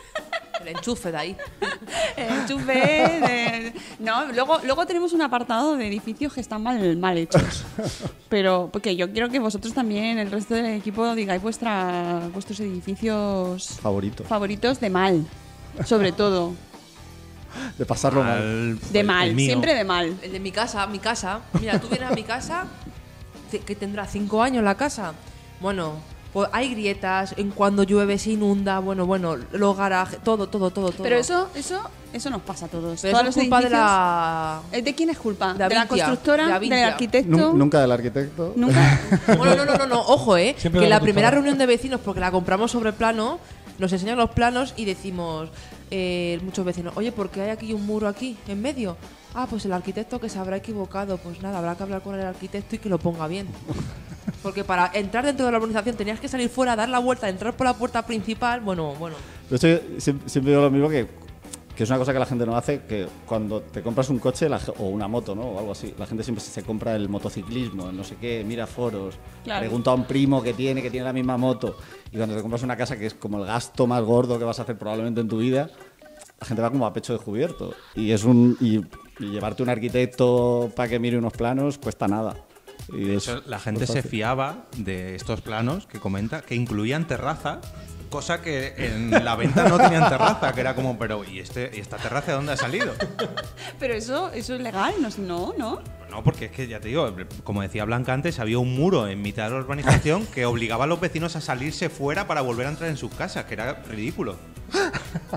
El 0.67 0.75
enchufe 0.75 1.11
de 1.11 1.17
ahí. 1.17 1.37
El 2.17 2.33
enchufe 2.41 2.73
de- 2.73 3.73
No, 3.99 4.25
luego, 4.33 4.59
luego 4.65 4.85
tenemos 4.85 5.13
un 5.13 5.21
apartado 5.21 5.77
de 5.77 5.87
edificios 5.87 6.33
que 6.33 6.41
están 6.41 6.61
mal, 6.61 6.97
mal 6.97 7.17
hechos. 7.17 7.63
Pero 8.29 8.69
porque 8.71 8.95
yo 8.95 9.11
quiero 9.11 9.29
que 9.29 9.39
vosotros 9.39 9.73
también, 9.73 10.17
el 10.19 10.29
resto 10.29 10.55
del 10.55 10.65
equipo, 10.65 11.15
digáis 11.15 11.41
vuestra, 11.41 12.27
vuestros 12.33 12.59
edificios 12.59 13.77
Favorito. 13.81 14.23
favoritos 14.25 14.79
de 14.81 14.89
mal. 14.89 15.25
Sobre 15.85 16.11
todo. 16.11 16.53
De 17.77 17.85
pasarlo 17.85 18.21
mal. 18.23 18.37
Al- 18.41 18.79
De 18.91 19.03
mal, 19.03 19.35
siempre 19.35 19.73
de 19.73 19.83
mal. 19.85 20.17
El 20.21 20.31
de 20.33 20.39
mi 20.39 20.51
casa, 20.51 20.85
mi 20.87 20.99
casa. 20.99 21.39
Mira, 21.59 21.79
tú 21.79 21.87
vienes 21.87 22.11
a 22.11 22.13
mi 22.13 22.23
casa, 22.23 22.65
que 23.65 23.75
tendrá 23.75 24.05
cinco 24.05 24.43
años 24.43 24.63
la 24.65 24.75
casa. 24.75 25.13
Bueno, 25.61 25.93
pues 26.37 26.49
hay 26.53 26.69
grietas, 26.69 27.33
en 27.35 27.49
cuando 27.49 27.81
llueve 27.81 28.19
se 28.19 28.29
inunda, 28.33 28.77
bueno, 28.77 29.07
bueno, 29.07 29.35
los 29.53 29.75
garajes, 29.75 30.19
todo, 30.23 30.45
todo, 30.47 30.69
todo, 30.69 30.91
todo. 30.91 31.01
Pero 31.01 31.15
eso, 31.17 31.49
eso, 31.55 31.81
eso 32.13 32.29
nos 32.29 32.43
pasa 32.43 32.67
a 32.67 32.69
todos. 32.69 33.01
Pero 33.01 33.17
Todos 33.17 33.29
eso 33.29 33.39
es 33.39 33.45
culpa 33.45 33.59
de 33.61 33.65
edificios- 33.65 33.71
la... 33.81 34.61
¿Eh, 34.71 34.81
¿De 34.83 34.93
quién 34.93 35.09
es 35.09 35.17
culpa? 35.17 35.47
De 35.47 35.53
¿De, 35.53 35.59
la 35.59 35.65
Avintia, 35.81 35.87
constructora? 36.05 36.43
de 36.43 36.47
¿Del 36.49 36.55
Avintia. 36.57 36.87
arquitecto? 36.89 37.35
Nun- 37.37 37.53
Nunca 37.57 37.81
del 37.81 37.91
arquitecto. 37.91 38.53
Nunca. 38.55 38.99
Bueno, 39.35 39.55
no, 39.55 39.65
no, 39.65 39.77
no, 39.77 39.87
no, 39.87 39.99
ojo, 40.01 40.37
eh. 40.37 40.53
Siempre 40.59 40.81
que 40.81 40.87
la 40.87 40.97
la 40.97 41.01
primera 41.01 41.29
constructora. 41.29 41.31
reunión 41.31 41.57
de 41.57 41.65
vecinos, 41.65 42.01
porque 42.05 42.19
la 42.19 42.29
compramos 42.29 42.69
sobre 42.69 42.93
plano, 42.93 43.39
nos 43.79 43.91
enseñan 43.91 44.17
los 44.19 44.29
planos 44.29 44.75
y 44.77 44.85
decimos, 44.85 45.49
eh, 45.89 46.39
muchos 46.43 46.63
vecinos, 46.63 46.93
oye, 46.97 47.11
¿por 47.11 47.31
qué 47.31 47.41
hay 47.41 47.49
aquí 47.49 47.73
un 47.73 47.83
muro 47.87 48.07
aquí, 48.07 48.37
en 48.47 48.61
medio? 48.61 48.95
Ah, 49.33 49.47
pues 49.49 49.65
el 49.65 49.73
arquitecto 49.73 50.19
que 50.21 50.29
se 50.29 50.37
habrá 50.37 50.57
equivocado. 50.57 51.17
Pues 51.17 51.41
nada, 51.41 51.57
habrá 51.57 51.73
que 51.75 51.81
hablar 51.81 52.01
con 52.03 52.13
el 52.13 52.25
arquitecto 52.27 52.75
y 52.75 52.79
que 52.79 52.89
lo 52.89 52.99
ponga 52.99 53.27
bien. 53.27 53.47
Porque 54.47 54.63
para 54.63 54.89
entrar 54.93 55.25
dentro 55.25 55.45
de 55.45 55.51
la 55.51 55.57
urbanización 55.57 55.97
tenías 55.97 56.21
que 56.21 56.29
salir 56.29 56.47
fuera, 56.47 56.73
dar 56.77 56.87
la 56.87 56.99
vuelta, 56.99 57.27
entrar 57.27 57.53
por 57.53 57.67
la 57.67 57.73
puerta 57.73 58.05
principal. 58.05 58.61
Bueno, 58.61 58.95
bueno. 58.97 59.17
Pero 59.49 59.55
esto 59.55 59.67
yo 59.67 59.99
siempre, 59.99 60.29
siempre 60.29 60.51
digo 60.51 60.63
lo 60.63 60.71
mismo 60.71 60.87
que, 60.87 61.05
que 61.75 61.83
es 61.83 61.89
una 61.89 61.99
cosa 61.99 62.13
que 62.13 62.19
la 62.19 62.25
gente 62.25 62.45
no 62.45 62.55
hace, 62.55 62.83
que 62.83 63.07
cuando 63.25 63.59
te 63.59 63.81
compras 63.83 64.09
un 64.09 64.19
coche 64.19 64.47
la 64.47 64.57
o 64.77 64.85
una 64.85 65.09
moto, 65.09 65.35
¿no? 65.35 65.41
O 65.41 65.59
algo 65.59 65.73
así, 65.73 65.93
la 65.99 66.05
gente 66.05 66.23
siempre 66.23 66.41
se 66.41 66.63
compra 66.63 66.95
el 66.95 67.09
motociclismo, 67.09 67.89
el 67.89 67.97
no 67.97 68.05
sé 68.05 68.15
qué, 68.15 68.45
mira 68.47 68.65
foros, 68.67 69.15
Claro. 69.43 69.59
pregunta 69.59 69.91
a 69.91 69.95
un 69.95 70.05
primo 70.05 70.41
que 70.41 70.53
tiene, 70.53 70.81
que 70.81 70.89
tiene 70.89 71.03
la 71.05 71.11
misma 71.11 71.35
moto. 71.35 71.75
Y 72.13 72.15
cuando 72.15 72.33
te 72.37 72.41
compras 72.41 72.63
una 72.63 72.77
casa 72.77 72.97
que 72.97 73.07
es 73.07 73.13
como 73.15 73.39
el 73.39 73.45
gasto 73.45 73.85
más 73.85 74.01
gordo 74.01 74.39
que 74.39 74.45
vas 74.45 74.59
a 74.59 74.61
hacer 74.61 74.77
probablemente 74.77 75.19
en 75.19 75.27
tu 75.27 75.39
vida, 75.39 75.69
la 76.39 76.47
gente 76.47 76.61
va 76.61 76.69
como 76.69 76.85
a 76.85 76.93
pecho 76.93 77.11
descubierto. 77.11 77.73
Y 77.95 78.11
es 78.13 78.23
un 78.23 78.55
y, 78.61 78.77
y 79.21 79.29
llevarte 79.29 79.61
un 79.61 79.67
arquitecto 79.67 80.71
para 80.73 80.87
que 80.87 80.99
mire 80.99 81.17
unos 81.17 81.33
planos 81.33 81.77
cuesta 81.77 82.07
nada. 82.07 82.45
Y 82.89 83.03
De 83.05 83.15
es- 83.15 83.27
hecho, 83.27 83.41
la 83.45 83.59
gente 83.59 83.85
se 83.87 84.01
fiaba 84.03 84.65
de 84.77 85.15
estos 85.15 85.41
planos 85.41 85.87
que 85.87 85.99
comenta 85.99 86.41
que 86.41 86.55
incluían 86.55 87.05
terraza, 87.07 87.59
cosa 88.09 88.41
que 88.41 88.73
en 88.77 89.11
la 89.11 89.35
venta 89.35 89.67
no 89.67 89.77
tenían 89.77 90.07
terraza, 90.09 90.53
que 90.53 90.61
era 90.61 90.73
como, 90.75 90.97
pero 90.97 91.23
¿y, 91.25 91.39
este, 91.39 91.71
¿y 91.75 91.79
esta 91.79 91.97
terraza 91.97 92.27
de 92.27 92.33
dónde 92.37 92.53
ha 92.53 92.57
salido? 92.57 92.93
Pero 93.79 93.93
eso, 93.93 94.31
eso 94.31 94.55
es 94.55 94.61
legal, 94.61 94.93
no, 95.19 95.53
no. 95.57 95.81
No, 96.09 96.23
porque 96.23 96.45
es 96.45 96.51
que 96.51 96.67
ya 96.69 96.79
te 96.79 96.87
digo, 96.87 97.13
como 97.43 97.61
decía 97.61 97.83
Blanca 97.83 98.13
antes, 98.13 98.39
había 98.39 98.59
un 98.59 98.73
muro 98.73 99.07
en 99.09 99.21
mitad 99.21 99.43
de 99.45 99.49
la 99.51 99.57
urbanización 99.57 100.25
que 100.27 100.45
obligaba 100.45 100.85
a 100.85 100.87
los 100.87 101.01
vecinos 101.01 101.35
a 101.35 101.41
salirse 101.41 101.89
fuera 101.89 102.27
para 102.27 102.39
volver 102.39 102.67
a 102.67 102.69
entrar 102.69 102.89
en 102.89 102.95
sus 102.95 103.13
casas, 103.13 103.43
que 103.45 103.55
era 103.55 103.73
ridículo. 103.89 104.37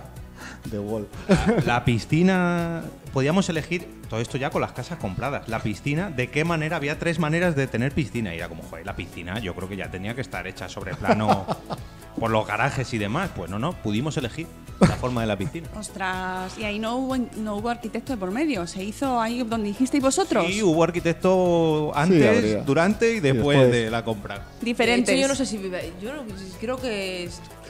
The 0.68 0.78
Wall. 0.78 1.08
La, 1.28 1.62
la 1.64 1.84
piscina, 1.84 2.82
podíamos 3.12 3.48
elegir, 3.48 3.86
todo 4.08 4.20
esto 4.20 4.38
ya 4.38 4.50
con 4.50 4.60
las 4.60 4.72
casas 4.72 4.98
compradas, 4.98 5.48
la 5.48 5.60
piscina, 5.60 6.10
de 6.10 6.30
qué 6.30 6.44
manera, 6.44 6.76
había 6.76 6.98
tres 6.98 7.18
maneras 7.18 7.54
de 7.56 7.66
tener 7.66 7.92
piscina. 7.92 8.34
Y 8.34 8.38
era 8.38 8.48
como, 8.48 8.62
joder, 8.64 8.84
la 8.84 8.96
piscina 8.96 9.38
yo 9.38 9.54
creo 9.54 9.68
que 9.68 9.76
ya 9.76 9.90
tenía 9.90 10.14
que 10.14 10.20
estar 10.20 10.46
hecha 10.46 10.68
sobre 10.68 10.94
plano 10.94 11.46
por 12.18 12.30
los 12.30 12.46
garajes 12.46 12.92
y 12.92 12.98
demás. 12.98 13.30
Pues 13.34 13.50
no, 13.50 13.58
no, 13.58 13.72
pudimos 13.72 14.16
elegir 14.16 14.46
la 14.80 14.96
forma 14.96 15.20
de 15.20 15.26
la 15.26 15.36
piscina. 15.36 15.68
Ostras, 15.76 16.58
y 16.58 16.64
ahí 16.64 16.78
no 16.78 16.96
hubo, 16.96 17.16
no 17.16 17.56
hubo 17.56 17.68
arquitecto 17.68 18.12
de 18.12 18.18
por 18.18 18.30
medio. 18.30 18.66
Se 18.66 18.82
hizo 18.82 19.20
ahí 19.20 19.42
donde 19.44 19.68
dijisteis 19.68 20.02
vosotros. 20.02 20.50
Y 20.50 20.62
hubo 20.62 20.82
arquitecto 20.82 21.92
antes, 21.94 22.64
durante 22.66 23.14
y 23.14 23.20
después, 23.20 23.58
después. 23.58 23.72
de 23.72 23.90
la 23.90 24.04
compra. 24.04 24.44
De 24.60 24.94
hecho, 24.94 25.12
yo 25.12 25.28
no 25.28 25.34
sé 25.34 25.46
si. 25.46 25.60
Yo 26.02 26.12
creo 26.60 26.80
que 26.80 27.28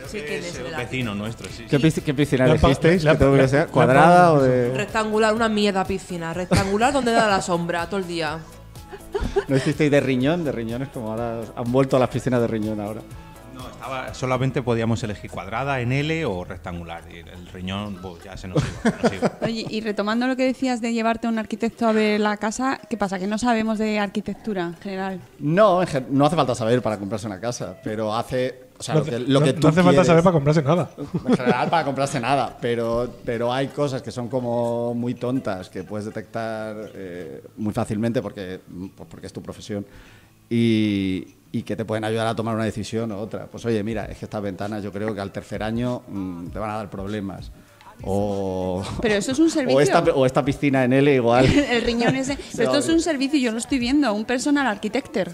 sé 0.09 0.25
quién 0.25 0.45
es 0.45 0.57
el 0.57 0.75
vecino 0.77 1.15
nuestro, 1.15 1.49
sí. 1.49 1.65
¿Qué, 1.69 1.79
sí. 1.79 1.83
pisci- 1.85 2.03
qué 2.03 2.15
piscina 2.15 2.47
La 2.47 2.57
que 2.57 3.49
ser? 3.49 3.67
¿Cuadrada 3.69 4.33
o 4.33 4.41
de.? 4.43 4.73
Rectangular, 4.77 5.35
una 5.35 5.49
mierda 5.49 5.85
piscina. 5.85 6.33
Rectangular 6.35 6.93
donde 6.93 7.13
da 7.13 7.29
la 7.29 7.43
sombra 7.43 7.87
todo 7.87 8.01
el 8.01 8.07
día. 8.07 8.39
¿No 9.49 9.57
hicisteis 9.57 9.91
de 9.91 10.01
riñón? 10.01 10.45
De 10.45 10.53
riñones 10.53 10.89
como 10.89 11.11
ahora 11.11 11.41
han 11.57 11.73
vuelto 11.73 11.97
a 11.97 12.01
las 12.01 12.09
piscinas 12.09 12.41
de 12.41 12.47
riñón 12.47 12.81
ahora. 12.81 13.01
No, 13.55 13.69
estaba, 13.69 14.15
solamente 14.15 14.63
podíamos 14.63 15.03
elegir 15.03 15.31
cuadrada 15.31 15.81
en 15.81 15.93
L 15.93 16.25
o 16.25 16.45
rectangular. 16.45 17.03
Y 17.13 17.19
el 17.19 17.47
riñón 17.53 17.97
pues, 18.01 18.23
ya 18.25 18.37
se 18.37 18.49
nos 18.49 18.59
iba. 18.63 18.95
nos 19.03 19.13
iba. 19.13 19.33
Oye, 19.43 19.67
y 19.69 19.81
retomando 19.81 20.27
lo 20.27 20.37
que 20.37 20.45
decías 20.45 20.81
de 20.81 20.93
llevarte 20.93 21.27
a 21.27 21.31
un 21.31 21.39
arquitecto 21.39 21.87
a 21.87 21.93
ver 21.93 22.21
la 22.21 22.37
casa, 22.37 22.81
¿qué 22.89 22.97
pasa? 22.97 23.19
Que 23.19 23.27
no 23.27 23.37
sabemos 23.39 23.79
de 23.79 23.99
arquitectura 23.99 24.63
en 24.63 24.77
general. 24.77 25.21
No, 25.41 25.83
en 25.83 25.89
gen- 25.89 26.07
no 26.11 26.25
hace 26.27 26.37
falta 26.37 26.55
saber 26.55 26.81
para 26.81 26.97
comprarse 26.99 27.27
una 27.27 27.41
casa, 27.41 27.77
pero 27.83 28.15
hace. 28.15 28.70
O 28.81 28.83
sea, 28.83 28.95
no, 28.95 29.01
lo 29.01 29.05
que, 29.05 29.15
hace- 29.15 29.25
lo 29.29 29.41
que 29.43 29.53
no 29.53 29.61
tú 29.61 29.69
hace 29.69 29.77
falta 29.83 29.91
quieres- 29.91 30.07
saber 30.07 30.23
para 30.25 30.33
comprarse 30.33 30.63
nada. 30.63 30.91
En 31.27 31.37
general 31.37 31.69
para 31.69 31.85
comprarse 31.85 32.19
nada, 32.19 32.57
pero, 32.63 33.11
pero 33.27 33.53
hay 33.53 33.69
cosas 33.69 34.01
que 34.01 34.11
son 34.11 34.29
como 34.29 34.95
muy 34.95 35.13
tontas 35.15 35.69
que 35.69 35.85
puedes 35.85 36.07
detectar 36.07 36.91
eh, 36.95 37.43
muy 37.59 37.75
fácilmente 37.75 38.23
porque, 38.23 38.59
pues 38.97 39.07
porque 39.11 39.27
es 39.27 39.33
tu 39.35 39.43
profesión 39.43 39.85
y, 40.49 41.27
y 41.53 41.63
que 41.63 41.77
te 41.77 41.85
pueden 41.85 42.05
ayudar 42.05 42.27
a 42.27 42.35
tomar 42.35 42.55
una 42.55 42.65
decisión 42.65 43.13
u 43.13 43.17
otra. 43.17 43.47
Pues 43.49 43.65
oye, 43.67 43.83
mira, 43.83 44.07
es 44.07 44.17
que 44.17 44.25
estas 44.25 44.41
ventanas 44.43 44.83
yo 44.83 44.91
creo 44.93 45.15
que 45.15 45.21
al 45.21 45.31
tercer 45.31 45.63
año 45.63 46.01
mm, 46.09 46.47
te 46.49 46.59
van 46.59 46.71
a 46.71 46.77
dar 46.77 46.89
problemas. 46.91 47.53
O, 48.03 48.83
Pero 49.03 49.17
eso 49.17 49.33
es 49.33 49.39
un 49.39 49.51
servicio. 49.51 49.77
o, 49.77 49.81
esta, 49.83 50.01
o 50.01 50.25
esta 50.25 50.43
piscina 50.43 50.85
en 50.85 50.95
L 50.95 51.15
igual. 51.15 51.45
el 51.71 51.83
riñón 51.83 52.17
ese. 52.17 52.39
Pero 52.57 52.73
esto 52.73 52.79
es 52.79 52.89
un 52.89 53.01
servicio, 53.03 53.39
yo 53.39 53.53
lo 53.53 53.59
estoy 53.59 53.79
viendo, 53.79 54.13
un 54.15 54.25
personal 54.25 54.67
architecter. 54.67 55.31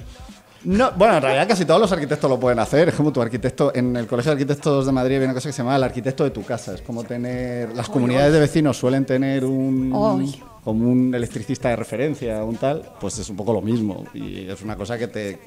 No, 0.67 0.91
bueno, 0.97 1.15
en 1.17 1.23
realidad 1.23 1.47
casi 1.47 1.65
todos 1.65 1.81
los 1.81 1.93
arquitectos 1.93 2.29
lo 2.29 2.41
pueden 2.41 2.59
hacer. 2.59 2.89
Es 2.89 2.95
como 2.97 3.13
tu 3.13 3.23
arquitecto. 3.23 3.73
En 3.73 3.97
el 3.97 4.09
Colegio 4.09 4.31
de 4.31 4.43
Arquitectos 4.43 4.85
de 4.85 4.91
Madrid 4.91 5.15
había 5.15 5.29
una 5.29 5.35
cosa 5.35 5.49
que 5.49 5.53
se 5.53 5.59
llama 5.59 5.77
el 5.77 5.85
arquitecto 5.85 6.25
de 6.25 6.31
tu 6.31 6.43
casa. 6.43 6.75
Es 6.75 6.83
como 6.83 7.05
tener. 7.05 7.73
Las 7.77 7.89
comunidades 7.89 8.33
de 8.33 8.41
vecinos 8.41 8.77
suelen 8.77 9.07
tener 9.07 9.45
un. 9.45 9.93
Ay. 9.95 10.43
como 10.65 10.91
un 10.91 11.15
electricista 11.15 11.69
de 11.69 11.77
referencia, 11.77 12.43
un 12.43 12.57
tal. 12.57 12.83
Pues 13.01 13.17
es 13.19 13.31
un 13.31 13.37
poco 13.37 13.53
lo 13.53 13.63
mismo. 13.63 14.07
Y 14.13 14.49
es 14.49 14.61
una 14.63 14.75
cosa 14.75 14.99
que 14.99 15.07
te. 15.07 15.39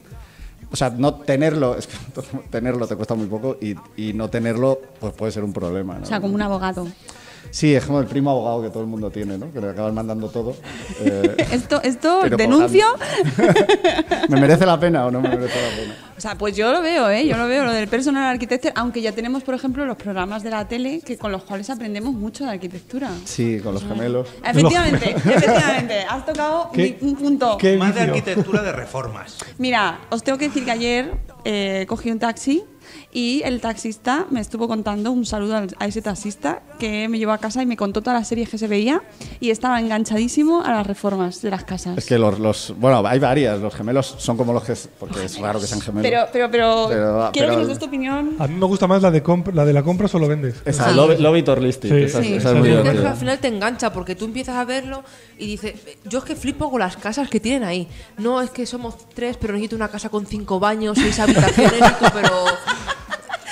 O 0.72 0.76
sea, 0.78 0.90
no 0.90 1.16
tenerlo, 1.16 1.76
es 1.76 1.88
que 1.88 1.98
tenerlo 2.50 2.88
te 2.88 2.96
cuesta 2.96 3.16
muy 3.16 3.28
poco 3.28 3.58
y, 3.60 3.76
y 3.98 4.14
no 4.14 4.30
tenerlo, 4.30 4.80
pues 5.02 5.14
puede 5.14 5.34
ser 5.34 5.44
un 5.44 5.52
problema. 5.52 5.96
¿no? 5.96 6.04
O 6.04 6.06
sea, 6.06 6.22
como 6.22 6.36
un 6.36 6.42
abogado. 6.42 6.88
Sí, 7.52 7.74
es 7.76 7.86
como 7.86 8.00
el 8.00 8.06
primo 8.06 8.32
abogado 8.32 8.62
que 8.62 8.70
todo 8.70 8.82
el 8.82 8.88
mundo 8.90 9.10
tiene, 9.10 9.38
¿no? 9.38 9.52
Que 9.52 9.60
le 9.62 9.70
acaban 9.70 9.94
mandando 9.94 10.30
todo. 10.30 10.56
Eh, 11.02 11.36
Esto, 11.52 11.82
esto 11.84 12.22
denuncio. 12.30 12.86
¿Me 14.30 14.40
merece 14.40 14.66
la 14.66 14.80
pena 14.80 15.06
o 15.08 15.12
no 15.12 15.22
me 15.22 15.30
merece 15.30 15.62
la 15.62 15.76
pena? 15.76 15.96
O 16.18 16.22
sea, 16.22 16.36
pues 16.38 16.56
yo 16.56 16.72
lo 16.72 16.82
veo, 16.82 17.10
¿eh? 17.10 17.26
Yo 17.26 17.38
lo 17.38 17.48
veo, 17.48 17.64
lo 17.64 17.72
del 17.72 17.88
personal 17.88 18.26
arquitecter, 18.26 18.74
aunque 18.76 19.02
ya 19.02 19.14
tenemos, 19.14 19.42
por 19.44 19.56
ejemplo, 19.56 19.86
los 19.86 19.96
programas 19.96 20.44
de 20.44 20.50
la 20.50 20.68
tele 20.68 21.00
que 21.02 21.18
con 21.18 21.32
los 21.32 21.44
cuales 21.44 21.70
aprendemos 21.70 22.14
mucho 22.14 22.44
de 22.44 22.52
arquitectura. 22.52 23.10
Sí, 23.26 23.60
con 23.62 23.74
los 23.74 23.84
gemelos. 23.84 24.28
Efectivamente, 24.44 25.12
efectivamente. 25.16 26.00
Has 26.10 26.26
tocado 26.26 26.70
¿Qué- 26.74 26.98
un 27.02 27.16
punto. 27.16 27.58
qué 27.58 27.78
Más 27.78 27.96
de 27.96 28.02
arquitectura 28.02 28.62
de 28.62 28.72
reformas. 28.74 29.38
Mira, 29.58 30.02
os 30.10 30.22
tengo 30.24 30.38
que 30.38 30.50
decir 30.50 30.66
que 30.66 30.72
ayer 30.72 31.12
eh, 31.46 31.86
cogí 31.88 32.12
un 32.12 32.20
taxi 32.20 32.64
y 33.12 33.42
el 33.44 33.60
taxista 33.60 34.28
me 34.30 34.40
estuvo 34.40 34.68
contando, 34.68 35.12
un 35.12 35.26
saludo 35.26 35.58
al- 35.58 35.76
a 35.80 35.88
ese 35.88 36.02
taxista, 36.02 36.62
que 36.78 37.10
me 37.10 37.18
llevó 37.18 37.32
a 37.32 37.40
casa 37.40 37.62
y 37.64 37.66
me 37.66 37.76
contó 37.76 38.02
todas 38.02 38.20
las 38.20 38.28
series 38.28 38.50
que 38.50 38.58
se 38.60 38.68
veía 38.68 39.02
y 39.40 39.50
estaba 39.50 39.80
enganchadísimo 39.80 40.62
a 40.64 40.72
las 40.72 40.86
reformas 40.86 41.42
de 41.42 41.50
las 41.50 41.64
casas. 41.64 41.98
Es 41.98 42.06
que 42.06 42.20
los, 42.20 42.38
los- 42.40 42.74
Bueno, 42.78 43.02
hay 43.08 43.18
varias. 43.20 43.60
Los 43.60 43.74
gemelos 43.74 44.16
son 44.20 44.38
como 44.38 44.54
los 44.54 44.64
que. 44.64 44.76
Porque 45.00 45.26
es 45.26 45.40
raro 45.40 45.60
que 45.60 45.66
sean 45.66 45.82
gemelos. 45.82 46.04
pero, 46.10 46.28
pero, 46.32 46.52
pero, 46.52 46.86
Pero- 46.90 47.30
quiero 47.34 47.48
pero- 47.48 47.50
que 47.50 47.58
nos 47.58 47.68
des 47.68 47.80
tu 47.80 47.86
opinión. 47.86 48.36
A 48.38 48.48
mí 48.48 48.56
me 48.56 48.66
gusta 48.68 48.86
más 48.86 49.02
la 49.02 49.10
de, 49.10 49.24
comp- 49.24 49.54
la 49.54 49.66
de 49.66 49.74
la 49.74 49.82
compra 49.84 50.08
solo 50.08 50.28
vendes. 50.28 50.56
Esa, 50.66 50.90
Sí. 50.90 50.96
Love, 50.96 51.20
Love 51.20 51.38
It 51.38 51.50
or 51.50 51.62
List 51.64 51.86
It, 51.86 51.92
Sí. 51.92 51.98
Esa, 52.04 52.20
es- 52.20 52.28
Sí. 52.28 52.34
esa 52.36 52.52
es 52.52 52.56
muy 52.58 52.70
es 52.70 52.82
que 53.02 53.08
al 53.08 53.18
final 53.18 53.40
te 53.40 53.48
engancha 53.48 53.92
porque 53.92 54.16
tú 54.16 54.26
empiezas 54.26 54.56
a 54.56 54.66
verlo 54.66 55.04
y 55.40 55.48
dices, 55.48 55.74
yo 56.06 56.20
es 56.20 56.26
que 56.26 56.36
flipo 56.36 56.70
con 56.70 56.80
las 56.80 56.96
casas 56.96 57.28
que 57.30 57.40
tienen 57.40 57.64
ahí. 57.64 57.88
No 58.20 58.40
es 58.42 58.52
que 58.52 58.66
somos 58.68 59.10
tres, 59.16 59.36
pero 59.38 59.54
necesito 59.54 59.76
una 59.76 59.88
casa 59.88 60.10
con 60.10 60.28
cinco 60.28 60.60
baños, 60.60 60.98
seis 61.02 61.20
habitaciones, 61.20 61.74
y 61.80 62.04
tú, 62.04 62.12
pero... 62.14 62.30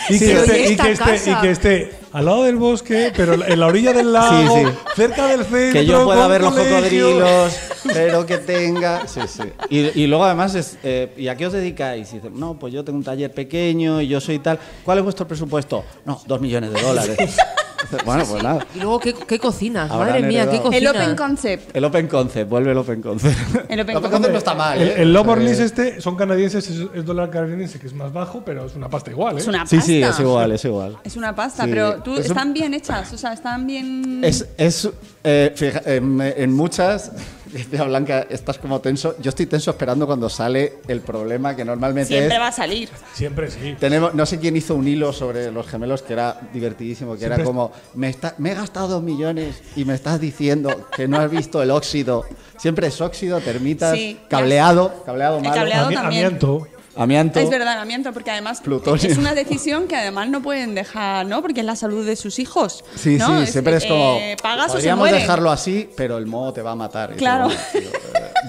Y, 0.10 0.20
que 0.20 0.34
esté, 0.34 0.72
y, 0.72 0.76
que 0.78 0.92
esté, 0.92 1.04
casa. 1.04 1.32
y 1.32 1.36
que 1.42 1.52
esté 1.52 1.92
al 2.14 2.26
lado 2.26 2.44
del 2.44 2.56
bosque, 2.56 3.12
pero 3.16 3.34
en 3.34 3.60
la 3.60 3.68
orilla 3.68 3.92
del 3.94 4.14
lago, 4.14 4.56
Sí, 4.56 4.64
sí. 4.66 4.72
cerca 4.96 5.28
del 5.28 5.44
centro. 5.46 5.74
Que 5.74 5.86
yo 5.86 6.06
pueda 6.06 6.28
ver 6.28 6.42
los 6.42 6.54
cocodrilos, 6.56 7.54
pero 7.94 8.26
que 8.26 8.38
tenga. 8.38 9.08
Sí, 9.08 9.22
sí. 9.28 9.44
Y, 9.70 10.04
y 10.04 10.08
luego 10.08 10.24
además 10.26 10.56
es. 10.56 10.78
eh, 10.84 11.12
¿Y 11.18 11.28
a 11.28 11.36
qué 11.36 11.48
os 11.48 11.54
dedicáis? 11.54 12.12
Y 12.14 12.16
dicen, 12.16 12.40
no, 12.40 12.58
pues 12.58 12.74
yo 12.74 12.84
tengo 12.84 12.98
un 12.98 13.04
taller 13.04 13.32
pequeño 13.34 14.02
y 14.02 14.08
yo 14.08 14.20
soy 14.22 14.40
tal. 14.40 14.60
¿Cuál 14.86 15.00
es 15.00 15.04
vuestro 15.04 15.28
presupuesto? 15.28 15.84
No, 16.06 16.22
dos 16.26 16.40
millones 16.42 16.74
de 16.74 16.82
dólares. 16.82 17.18
Bueno, 18.06 18.24
pues 18.30 18.44
nada. 18.44 18.66
Y 18.76 18.80
luego, 18.80 19.00
¿qué, 19.00 19.14
qué 19.14 19.40
cocinas? 19.40 19.90
Habrán 19.92 20.10
Madre 20.10 20.28
mía, 20.28 20.50
¿qué 20.50 20.58
cocinas? 20.62 20.76
El 20.82 20.88
Open 20.88 21.16
Concept. 21.16 21.76
El 21.76 21.86
Open 21.86 22.08
Concept, 22.08 22.50
vuelve 22.50 22.72
el 22.72 22.78
Open 22.78 23.02
Concept. 23.02 23.36
El 23.70 23.80
Open 23.82 23.94
Concept 23.96 24.12
Concept. 24.14 24.32
no 24.32 24.38
está 24.38 24.56
mal, 24.56 24.82
El, 24.82 24.88
¿eh? 24.88 24.94
el 25.02 25.16
Eh, 25.16 25.64
este 25.64 26.02
son 26.02 26.16
canadienses, 26.16 26.70
es, 26.70 26.86
es 26.94 27.06
dólar 27.06 27.30
canadiense, 27.30 27.80
que 27.80 27.88
es 27.88 27.94
más 27.94 28.12
bajo, 28.12 28.42
pero 28.46 28.66
es 28.66 28.76
una 28.76 28.90
pasta 28.90 29.12
igual, 29.12 29.38
¿eh? 29.38 29.42
Es 29.42 29.48
una 29.48 29.60
pasta. 29.60 29.76
Sí, 29.76 29.82
sí, 29.82 30.02
es 30.04 30.20
igual, 30.20 30.52
es 30.52 30.66
igual. 30.66 30.98
Es 31.04 31.16
una 31.18 31.36
pasta, 31.36 31.64
Sí, 31.66 31.70
pero 31.70 32.02
tú 32.04 32.14
es 32.14 32.20
un- 32.22 32.26
están 32.26 32.54
bien 32.54 32.74
hechas, 32.74 33.12
o 33.14 33.18
sea, 33.18 33.34
están 33.34 33.66
bien. 33.68 34.24
Es, 34.24 34.48
es 34.58 34.90
eh, 35.24 35.54
fija- 35.56 35.82
en, 35.86 36.22
en 36.22 36.54
muchas, 36.54 37.12
decía 37.52 37.84
Blanca, 37.84 38.26
estás 38.30 38.58
como 38.58 38.80
tenso. 38.82 39.16
Yo 39.20 39.30
estoy 39.30 39.46
tenso 39.46 39.72
esperando 39.72 40.06
cuando 40.06 40.30
sale 40.30 40.76
el 40.88 41.02
problema 41.02 41.56
que 41.56 41.64
normalmente 41.66 42.08
Siempre 42.10 42.36
es. 42.36 42.42
va 42.42 42.48
a 42.48 42.52
salir. 42.52 42.90
Siempre 43.14 43.50
sí. 43.52 43.76
Tenemos, 43.80 44.14
no 44.14 44.26
sé 44.26 44.40
quién 44.40 44.56
hizo 44.56 44.76
un 44.76 44.88
hilo 44.88 45.14
sobre 45.14 45.52
los 45.52 45.68
gemelos 45.68 46.02
que 46.02 46.14
era 46.14 46.40
divertidísimo, 46.54 47.16
que 47.18 47.26
era 47.26 47.36
Siempre- 47.36 47.46
como, 47.46 47.72
me, 47.96 48.10
está, 48.10 48.36
me 48.38 48.52
he 48.52 48.56
gastado 48.56 48.88
dos 48.88 49.04
millones 49.04 49.62
y 49.76 49.86
me 49.86 49.94
estás 49.94 50.20
diciendo 50.20 50.88
que 50.96 51.08
no 51.08 51.18
has 51.20 51.30
visto 51.32 51.62
el 51.62 51.72
óxido. 51.72 52.24
Siempre 52.58 52.88
es 52.88 53.00
óxido, 53.02 53.40
termitas, 53.40 53.96
Sí, 53.96 54.20
cableado, 54.30 55.04
cableado 55.06 55.38
El 55.38 55.44
malo, 55.44 55.56
cableado 55.56 55.90
también. 55.92 56.26
Amianto. 56.26 56.68
Amianto. 56.98 57.40
Es 57.40 57.50
verdad, 57.50 57.80
amianto, 57.80 58.12
porque 58.14 58.32
además 58.32 58.62
Plutonio. 58.62 59.08
es 59.08 59.18
una 59.18 59.34
decisión 59.34 59.88
que 59.88 59.96
además 59.96 60.30
no 60.30 60.42
pueden 60.42 60.76
dejar, 60.76 61.26
¿no? 61.26 61.42
Porque 61.42 61.62
es 61.62 61.66
la 61.66 61.76
salud 61.76 62.06
de 62.06 62.16
sus 62.16 62.40
hijos. 62.40 62.84
Sí, 62.96 63.18
¿no? 63.18 63.46
sí, 63.46 63.52
siempre 63.52 63.78
es 63.78 63.86
como. 63.86 64.18
eh, 64.20 64.36
pagas 64.42 64.66
o 64.66 64.70
se 64.70 64.74
podríamos 64.78 65.12
dejarlo 65.12 65.52
así, 65.52 65.90
pero 65.96 66.18
el 66.18 66.26
moho 66.26 66.54
te 66.54 66.62
va 66.62 66.72
a 66.72 66.76
matar. 66.76 67.16
Claro. 67.16 67.50
eh, 67.74 67.90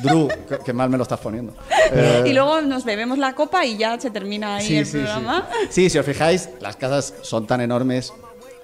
Drew, 0.02 0.28
que- 0.64 0.72
mal 0.72 0.88
me 0.90 0.96
lo 0.96 1.02
estás 1.02 1.20
poniendo. 1.20 1.54
Eh, 1.90 2.24
Y 2.26 2.32
luego 2.34 2.60
nos 2.60 2.84
bebemos 2.84 3.16
la 3.16 3.34
copa 3.34 3.64
y 3.64 3.78
ya 3.78 3.98
se 3.98 4.10
termina 4.10 4.56
ahí 4.56 4.76
el 4.76 4.86
programa. 4.86 5.48
Sí, 5.70 5.88
si 5.88 5.96
os 5.96 6.04
fijáis, 6.04 6.50
las 6.60 6.76
casas 6.76 7.14
son 7.22 7.46
tan 7.46 7.62
enormes. 7.62 8.12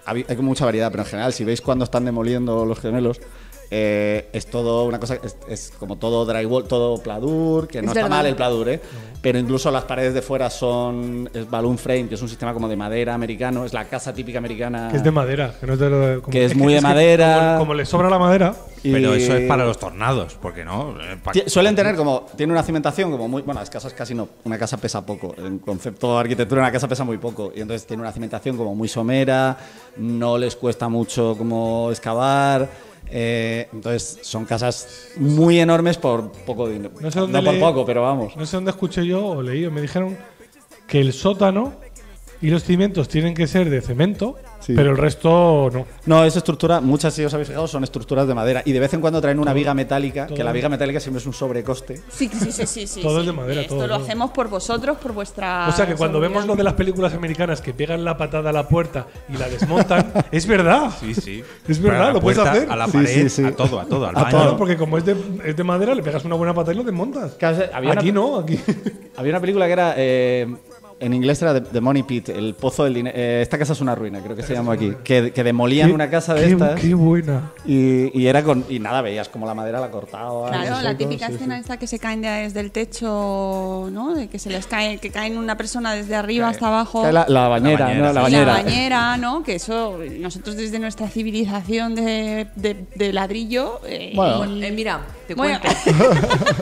Hay 0.04 0.26
mucha 0.40 0.66
variedad, 0.66 0.90
pero 0.90 1.04
en 1.04 1.08
general, 1.08 1.32
si 1.32 1.42
veis 1.44 1.62
cuando 1.62 1.84
están 1.86 2.04
demoliendo 2.04 2.66
los 2.66 2.78
gemelos, 2.78 3.20
eh, 3.76 4.28
es 4.32 4.46
todo 4.46 4.84
una 4.84 5.00
cosa, 5.00 5.16
es, 5.24 5.36
es 5.48 5.72
como 5.80 5.96
todo 5.96 6.24
drywall, 6.24 6.62
todo 6.68 6.96
pladur, 7.02 7.66
que 7.66 7.82
no 7.82 7.86
Es 7.86 7.96
está 7.96 8.02
verdad. 8.04 8.16
mal 8.18 8.26
el 8.26 8.36
pladur, 8.36 8.68
¿eh? 8.68 8.80
Pero 9.20 9.36
incluso 9.38 9.68
las 9.72 9.82
paredes 9.84 10.14
de 10.14 10.22
fuera 10.22 10.48
son 10.48 11.28
es 11.34 11.50
balloon 11.50 11.76
frame, 11.76 12.06
que 12.08 12.14
es 12.14 12.22
un 12.22 12.28
sistema 12.28 12.52
como 12.54 12.68
de 12.68 12.76
madera 12.76 13.14
americano, 13.14 13.64
es 13.64 13.72
la 13.72 13.86
casa 13.86 14.12
típica 14.14 14.38
americana. 14.38 14.88
Que 14.92 14.98
es 14.98 15.02
de 15.02 15.10
madera, 15.10 15.54
que 15.58 15.66
no 15.66 15.72
es 15.72 15.78
de 15.80 15.90
lo 15.90 15.98
de- 15.98 16.20
como- 16.20 16.30
Que 16.30 16.44
es 16.44 16.54
muy 16.54 16.72
de 16.74 16.80
madera. 16.82 17.46
Como, 17.54 17.58
como 17.60 17.74
le 17.74 17.84
sobra 17.84 18.08
la 18.08 18.18
madera, 18.18 18.54
y- 18.84 18.92
Pero 18.92 19.14
eso 19.14 19.34
es 19.34 19.48
para 19.48 19.64
los 19.64 19.78
tornados, 19.78 20.36
porque 20.40 20.64
no. 20.64 20.94
Eh, 21.34 21.44
Suelen 21.48 21.74
tener 21.74 21.96
como, 21.96 22.26
tiene 22.36 22.52
una 22.52 22.62
cimentación 22.62 23.10
como 23.10 23.26
muy, 23.26 23.42
bueno, 23.42 23.58
las 23.60 23.70
casas 23.70 23.92
casi 23.92 24.14
no, 24.14 24.28
una 24.44 24.56
casa 24.58 24.76
pesa 24.76 25.04
poco, 25.04 25.34
en 25.38 25.58
concepto 25.58 26.12
de 26.14 26.20
arquitectura 26.20 26.60
una 26.60 26.70
casa 26.70 26.86
pesa 26.86 27.02
muy 27.02 27.18
poco, 27.18 27.50
y 27.56 27.60
entonces 27.62 27.86
tiene 27.86 28.02
una 28.02 28.12
cimentación 28.12 28.56
como 28.56 28.74
muy 28.74 28.86
somera, 28.88 29.56
no 29.96 30.38
les 30.38 30.54
cuesta 30.54 30.88
mucho 30.88 31.34
como 31.36 31.88
excavar, 31.90 32.68
eh, 33.08 33.68
entonces 33.72 34.18
son 34.22 34.44
casas 34.44 35.08
muy 35.16 35.58
enormes 35.60 35.96
por 35.98 36.30
poco 36.32 36.68
dinero. 36.68 36.92
no 37.00 37.10
sé 37.10 37.20
dónde 37.20 37.38
no 37.38 37.44
por 37.44 37.54
leí- 37.54 37.60
poco, 37.60 37.84
pero 37.86 38.02
vamos. 38.02 38.36
No 38.36 38.46
sé 38.46 38.56
dónde 38.56 38.70
escuché 38.70 39.06
yo 39.06 39.24
o 39.26 39.42
leí, 39.42 39.68
me 39.70 39.80
dijeron 39.80 40.16
que 40.86 41.00
el 41.00 41.12
sótano 41.12 41.72
y 42.42 42.50
los 42.50 42.64
cimientos 42.64 43.08
tienen 43.08 43.34
que 43.34 43.46
ser 43.46 43.70
de 43.70 43.80
cemento, 43.80 44.36
Sí. 44.60 44.72
pero 44.74 44.90
el 44.92 44.96
resto 44.96 45.68
no. 45.72 45.86
No, 46.06 46.24
es 46.24 46.36
estructura, 46.36 46.80
muchas 46.80 47.12
si 47.12 47.22
os 47.22 47.32
habéis 47.34 47.48
fijado 47.48 47.66
son 47.68 47.84
estructuras 47.84 48.26
de 48.26 48.34
madera, 48.34 48.62
y 48.64 48.72
de 48.72 48.80
vez 48.80 48.94
en 48.94 49.00
cuando 49.02 49.20
traen 49.20 49.38
una 49.38 49.52
viga 49.52 49.74
metálica, 49.74 50.26
que 50.26 50.42
la 50.42 50.52
viga 50.52 50.68
metálica 50.70 51.00
siempre 51.00 51.20
es 51.20 51.26
un 51.26 51.34
sobrecoste. 51.34 52.00
Sí, 52.08 52.30
sí, 52.32 52.50
sí, 52.50 52.66
sí, 52.66 52.86
sí. 52.86 53.00
Todo 53.02 53.20
es 53.20 53.26
de 53.26 53.32
madera, 53.32 53.60
Esto 53.60 53.74
todo, 53.76 53.86
lo 53.86 53.94
todo. 53.96 54.04
hacemos 54.06 54.30
por 54.30 54.48
vosotros, 54.48 54.96
por 54.98 55.12
vuestra. 55.12 55.68
O 55.68 55.72
sea 55.72 55.86
que 55.86 55.94
cuando 55.94 56.18
vemos 56.20 56.46
lo 56.46 56.56
de 56.56 56.64
las 56.64 56.72
películas 56.74 57.12
americanas 57.12 57.60
que 57.60 57.74
pegan 57.74 58.04
la 58.04 58.16
patada 58.16 58.50
a 58.50 58.52
la 58.54 58.66
puerta 58.66 59.06
y 59.28 59.36
la 59.36 59.48
desmontan, 59.50 60.12
es 60.32 60.46
verdad. 60.46 60.90
Sí, 60.98 61.14
sí. 61.14 61.42
Es 61.68 61.80
verdad, 61.80 62.12
lo 62.14 62.20
puedes 62.22 62.38
hacer. 62.38 62.70
A 62.70 62.76
la 62.76 62.86
pared, 62.88 63.06
sí, 63.06 63.28
sí. 63.28 63.44
a 63.44 63.54
todo, 63.54 63.80
a 63.80 63.84
todo, 63.84 64.06
al 64.06 64.16
A 64.16 64.22
baño. 64.22 64.38
todo, 64.38 64.56
porque 64.56 64.76
como 64.78 64.96
es 64.96 65.04
de, 65.04 65.14
es 65.44 65.56
de 65.56 65.64
madera, 65.64 65.94
le 65.94 66.02
pegas 66.02 66.24
una 66.24 66.36
buena 66.36 66.54
patada 66.54 66.72
y 66.72 66.76
lo 66.76 66.84
desmontas. 66.84 67.36
Una- 67.40 67.92
Aquí 67.92 68.12
no, 68.12 68.38
aquí. 68.38 68.58
Había 69.16 69.32
una 69.32 69.40
película 69.40 69.66
que 69.66 69.72
era. 69.72 69.94
eh, 69.96 70.56
en 71.00 71.14
inglés 71.14 71.40
era 71.42 71.62
The, 71.62 71.80
Money 71.80 72.02
Pit, 72.04 72.28
el 72.30 72.54
pozo 72.54 72.84
del 72.84 72.94
dinero. 72.94 73.16
esta 73.16 73.58
casa 73.58 73.72
es 73.72 73.80
una 73.80 73.94
ruina, 73.94 74.20
creo 74.20 74.34
que 74.36 74.42
se 74.42 74.54
llama 74.54 74.74
aquí. 74.74 74.92
Que, 75.04 75.32
que 75.32 75.44
demolían 75.44 75.92
una 75.92 76.08
casa 76.10 76.34
de 76.34 76.46
qué, 76.46 76.52
estas. 76.52 76.80
Qué 76.80 76.94
buena. 76.94 77.52
Y, 77.66 78.18
y 78.18 78.26
era 78.26 78.42
con. 78.42 78.64
Y 78.68 78.78
nada, 78.78 79.02
veías 79.02 79.28
como 79.28 79.46
la 79.46 79.54
madera 79.54 79.80
la 79.80 79.90
cortaba. 79.90 80.48
Claro, 80.50 80.70
no 80.76 80.82
la 80.82 80.96
típica 80.96 81.26
sí, 81.26 81.32
sí. 81.32 81.36
escena 81.36 81.58
esta 81.58 81.76
que 81.76 81.86
se 81.86 81.98
caen 81.98 82.22
desde 82.22 82.60
el 82.60 82.70
techo, 82.70 83.88
¿no? 83.92 84.14
De 84.14 84.28
que 84.28 84.38
se 84.38 84.50
les 84.50 84.66
cae, 84.66 84.98
que 84.98 85.10
caen 85.10 85.36
una 85.38 85.56
persona 85.56 85.94
desde 85.94 86.14
arriba 86.14 86.48
hasta 86.48 86.68
abajo. 86.68 87.02
Cae 87.02 87.12
La, 87.12 87.26
la 87.28 87.48
bañera, 87.48 87.86
bañera, 87.86 88.06
¿no? 88.08 88.12
La 88.12 88.26
sí. 88.26 88.32
y 88.32 88.36
la 88.36 88.44
bañera. 88.44 88.52
bañera, 88.64 89.16
¿no? 89.16 89.42
Que 89.42 89.54
eso, 89.56 89.98
nosotros 90.20 90.56
desde 90.56 90.78
nuestra 90.78 91.08
civilización 91.08 91.94
de, 91.94 92.46
de- 92.56 92.86
de 92.94 93.12
ladrillo. 93.12 93.80
eh, 93.86 94.12
Bueno. 94.14 94.44
Eh, 94.64 94.70
mira, 94.72 95.00
te 95.24 95.34
Bueno. 95.34 95.58
cuento. 95.60 96.10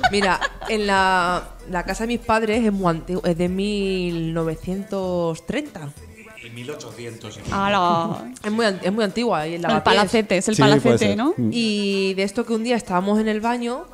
mira, 0.10 0.40
en 0.68 0.86
la, 0.86 1.42
la 1.70 1.84
casa 1.84 2.04
de 2.04 2.08
mis 2.08 2.20
padres 2.20 2.64
es, 2.64 2.72
muy 2.72 2.90
antigua, 2.90 3.22
es 3.28 3.36
de 3.38 3.48
1930. 3.48 5.80
En 6.44 6.54
1800. 6.54 7.38
y- 7.38 7.40
¡Hala! 7.52 8.32
Es 8.44 8.50
muy, 8.50 8.66
es 8.82 8.92
muy 8.92 9.04
antigua. 9.04 9.46
Y 9.46 9.54
el, 9.54 9.62
palacete, 9.84 10.36
es 10.38 10.48
el 10.48 10.56
Sí, 10.56 10.62
palacete. 10.62 11.14
¿no? 11.16 11.34
Mm. 11.36 11.50
Y 11.52 12.14
de 12.14 12.22
esto 12.24 12.44
que 12.44 12.52
un 12.54 12.64
día 12.64 12.76
estábamos 12.76 13.20
en 13.20 13.28
el 13.28 13.40
baño 13.40 13.84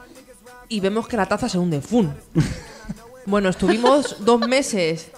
y 0.68 0.80
vemos 0.80 1.06
que 1.08 1.16
la 1.16 1.26
taza 1.26 1.48
se 1.48 1.58
hunde. 1.58 1.80
¡Fun! 1.80 2.14
Bueno, 3.26 3.50
estuvimos 3.50 4.24
dos 4.24 4.40
meses 4.48 5.08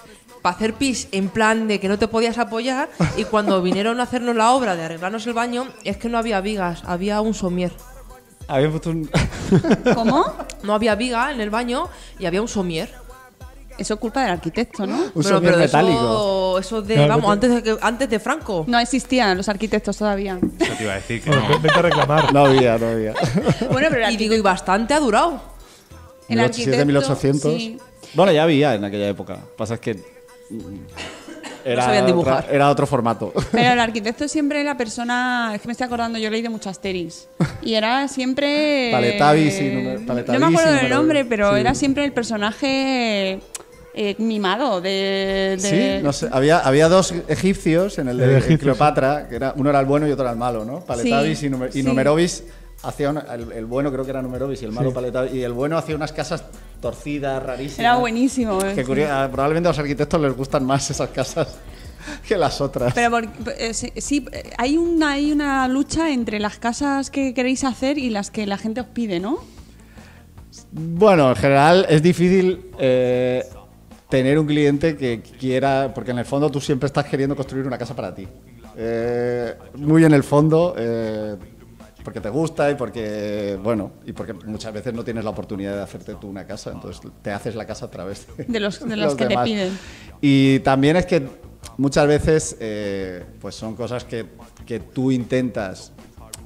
para 0.43 0.57
hacer 0.57 0.75
pis 0.75 1.07
en 1.13 1.29
plan 1.29 1.69
de 1.69 1.79
que 1.79 1.87
no 1.89 1.97
te 1.97 2.09
podías 2.09 2.39
apoyar 2.39 2.91
y 3.17 3.23
cuando 3.23 3.63
vinieron 3.63 4.01
a 4.01 4.03
hacernos 4.03 4.35
la 4.35 4.51
obra 4.51 4.75
de 4.75 4.83
arreglarnos 4.83 5.25
el 5.29 5.33
baño 5.33 5.69
es 5.85 5.97
que 5.97 6.09
no 6.09 6.19
había 6.19 6.41
vigas, 6.41 6.83
había 6.87 7.21
un 7.21 7.35
somier. 7.35 7.71
Había 8.51 8.71
puesto 8.71 8.91
un. 8.91 9.11
¿Cómo? 9.95 10.25
No 10.63 10.75
había 10.75 10.95
viga 10.95 11.33
en 11.33 11.41
el 11.41 11.51
baño 11.51 11.89
y 12.19 12.27
había 12.27 12.43
un 12.43 12.49
somier. 12.49 12.91
Eso 13.79 13.95
es 13.95 14.01
culpa 14.01 14.23
del 14.23 14.33
arquitecto, 14.33 14.87
¿no? 14.87 15.05
un 15.15 15.23
somier 15.25 15.53
pero 15.55 15.59
metálico. 15.59 16.59
Eso, 16.59 16.59
eso 16.59 16.83
de, 16.83 16.95
Claro, 16.97 17.09
vamos, 17.15 17.33
antes 17.33 17.51
de, 17.55 17.63
que- 17.63 17.79
antes 17.81 18.11
de 18.11 18.21
Franco. 18.21 18.65
No 18.69 18.79
existían 18.79 19.37
los 19.39 19.49
arquitectos 19.49 19.97
todavía. 19.97 20.39
Eso 20.59 20.73
te 20.77 20.83
iba 20.83 20.93
a 20.93 20.97
decir 20.97 21.23
que 21.23 21.31
Bueno, 21.31 21.49
no. 21.49 21.61
vete 21.61 21.79
a 21.79 21.83
reclamar. 21.83 22.33
No 22.35 22.45
había, 22.45 22.77
no 22.77 22.89
había. 22.89 23.15
Bueno, 23.73 23.89
pero 23.91 24.05
el 24.07 24.13
Y 24.13 24.17
digo, 24.19 24.35
y 24.35 24.41
bastante 24.41 24.93
ha 24.93 25.01
durado. 25.01 25.41
el 26.29 26.37
1800, 26.37 26.45
arquitecto 26.81 26.87
1800. 26.87 27.53
sí. 27.55 27.79
Bueno, 28.13 28.33
ya 28.33 28.43
había 28.43 28.75
en 28.75 28.85
aquella 28.85 29.09
época. 29.09 29.39
Pasa 29.57 29.75
es 29.75 29.81
que. 29.81 29.95
mm, 30.51 30.59
Era, 31.65 31.85
sabían 31.85 32.07
dibujar. 32.07 32.45
otra- 32.45 32.55
era 32.55 32.71
otro 32.71 32.87
formato. 32.87 33.33
Pero 33.53 33.73
el 33.73 33.81
arquitecto 33.81 34.27
siempre 34.29 34.63
la 34.65 34.77
persona, 34.77 35.53
es 35.55 35.61
que 35.61 35.69
me 35.69 35.73
estoy 35.73 35.87
acordando, 35.87 36.19
yo 36.19 36.31
leí 36.31 36.43
de 36.43 36.49
mucho 36.49 36.71
Asterix. 36.71 37.29
Y 37.63 37.75
era 37.75 38.09
siempre. 38.09 38.91
Paletavis 38.93 39.61
y 39.61 39.65
No 39.71 40.07
Paletavis 40.07 40.41
me 40.41 40.47
acuerdo 40.47 40.71
del 40.73 40.77
número- 40.83 40.97
nombre, 40.97 41.25
pero 41.25 41.55
sí. 41.55 41.61
era 41.61 41.75
siempre 41.75 42.05
el 42.05 42.13
personaje 42.13 43.41
eh, 43.95 44.15
mimado 44.19 44.81
de. 44.81 45.59
de- 45.61 45.99
Sí, 45.99 46.03
no 46.05 46.13
sé. 46.13 46.29
Había, 46.31 46.61
había 46.61 46.89
dos 46.89 47.13
egipcios 47.29 47.99
en 47.99 48.09
el 48.09 48.19
de 48.19 48.59
Cleopatra, 48.59 49.27
que 49.29 49.37
era, 49.37 49.53
uno 49.57 49.71
era 49.71 49.81
el 49.81 49.87
bueno 49.87 50.07
y 50.09 50.13
otro 50.13 50.25
era 50.25 50.33
el 50.33 50.39
malo, 50.39 50.65
¿no? 50.65 50.81
Paletavis 50.81 51.39
Sí, 51.39 51.47
y, 51.47 51.51
Numer- 51.51 51.71
y. 51.75 51.83
Numerovis 51.83 52.45
hacía 52.83 53.11
una- 53.11 53.21
el, 53.35 53.53
el 53.53 53.67
bueno 53.67 53.91
creo 53.93 54.05
que 54.05 54.11
era 54.11 54.23
Numerovis 54.23 54.63
y 54.63 54.65
el 54.65 54.73
malo 54.73 54.93
Sí. 54.95 55.37
Y 55.39 55.43
el 55.43 55.53
bueno 55.53 55.77
hacía 55.77 55.95
unas 55.97 56.13
casas 56.13 56.45
torcidas, 56.81 57.43
rarísimas. 57.43 57.79
Era 57.81 57.97
buenísimo. 57.97 58.59
Que 58.59 58.85
curio- 58.85 59.09
ah, 59.11 59.29
probablemente 59.31 59.69
a 59.69 59.73
los 59.73 59.79
arquitectos 59.79 60.21
les 60.21 60.35
gustan 60.37 60.65
más 60.65 60.91
esas 60.91 61.11
casas 61.11 61.59
que 62.27 62.37
las 62.37 62.61
otras. 62.61 62.95
Pero 62.95 63.11
por- 63.11 63.29
eh, 63.59 63.75
sí, 63.75 63.93
sí, 63.97 64.27
eh, 64.33 64.51
hay 64.59 64.77
una, 64.79 65.11
hay 65.13 65.31
una 65.33 65.69
lucha 65.69 66.11
entre 66.11 66.39
las 66.41 66.59
casas 66.59 67.11
que 67.11 67.35
queréis 67.35 67.65
hacer 67.65 67.99
y 67.99 68.09
las 68.11 68.31
que 68.31 68.47
la 68.47 68.57
gente 68.57 68.81
os 68.81 68.87
pide, 68.87 69.21
¿no? 69.21 69.39
Bueno, 70.73 71.31
en 71.31 71.37
general 71.37 71.87
es 71.89 72.03
difícil 72.03 72.71
eh, 72.79 73.45
tener 74.09 74.39
un 74.39 74.47
cliente 74.47 74.97
que 74.97 75.21
quiera, 75.39 75.93
porque 75.95 76.11
en 76.13 76.19
el 76.19 76.25
fondo 76.25 76.51
tú 76.51 76.61
siempre 76.61 76.87
estás 76.87 77.05
queriendo 77.07 77.37
construir 77.37 77.67
una 77.67 77.79
casa 77.79 77.95
para 77.95 78.15
ti. 78.15 78.27
Eh, 78.77 79.55
muy 79.77 80.05
en 80.05 80.13
el 80.13 80.23
fondo, 80.25 80.75
eh, 80.77 81.37
porque 82.05 82.21
te 82.21 82.29
gusta 82.31 82.71
y 82.71 82.75
porque, 82.75 83.59
bueno, 83.63 83.93
y 84.07 84.13
porque 84.13 84.33
muchas 84.33 84.73
veces 84.73 84.95
no 84.95 85.05
tienes 85.05 85.25
la 85.25 85.31
oportunidad 85.31 85.75
de 85.77 85.83
hacerte 85.83 86.15
tú 86.15 86.29
una 86.29 86.47
casa, 86.47 86.71
entonces 86.73 87.03
te 87.23 87.31
haces 87.31 87.55
la 87.55 87.67
casa 87.67 87.87
a 87.87 87.91
través 87.91 88.27
de, 88.37 88.45
De 88.45 88.61
los- 88.61 88.81
de 88.87 88.97
los 88.97 89.15
que 89.15 89.27
te 89.27 89.37
piden. 89.45 89.79
Y 90.21 90.61
también 90.61 90.97
es 90.97 91.07
que 91.07 91.27
muchas 91.77 92.07
veces 92.07 92.57
eh, 92.61 93.25
pues 93.41 93.55
son 93.55 93.75
cosas 93.75 94.05
que, 94.05 94.27
que 94.67 94.81
tú 94.81 95.11
intentas, 95.13 95.93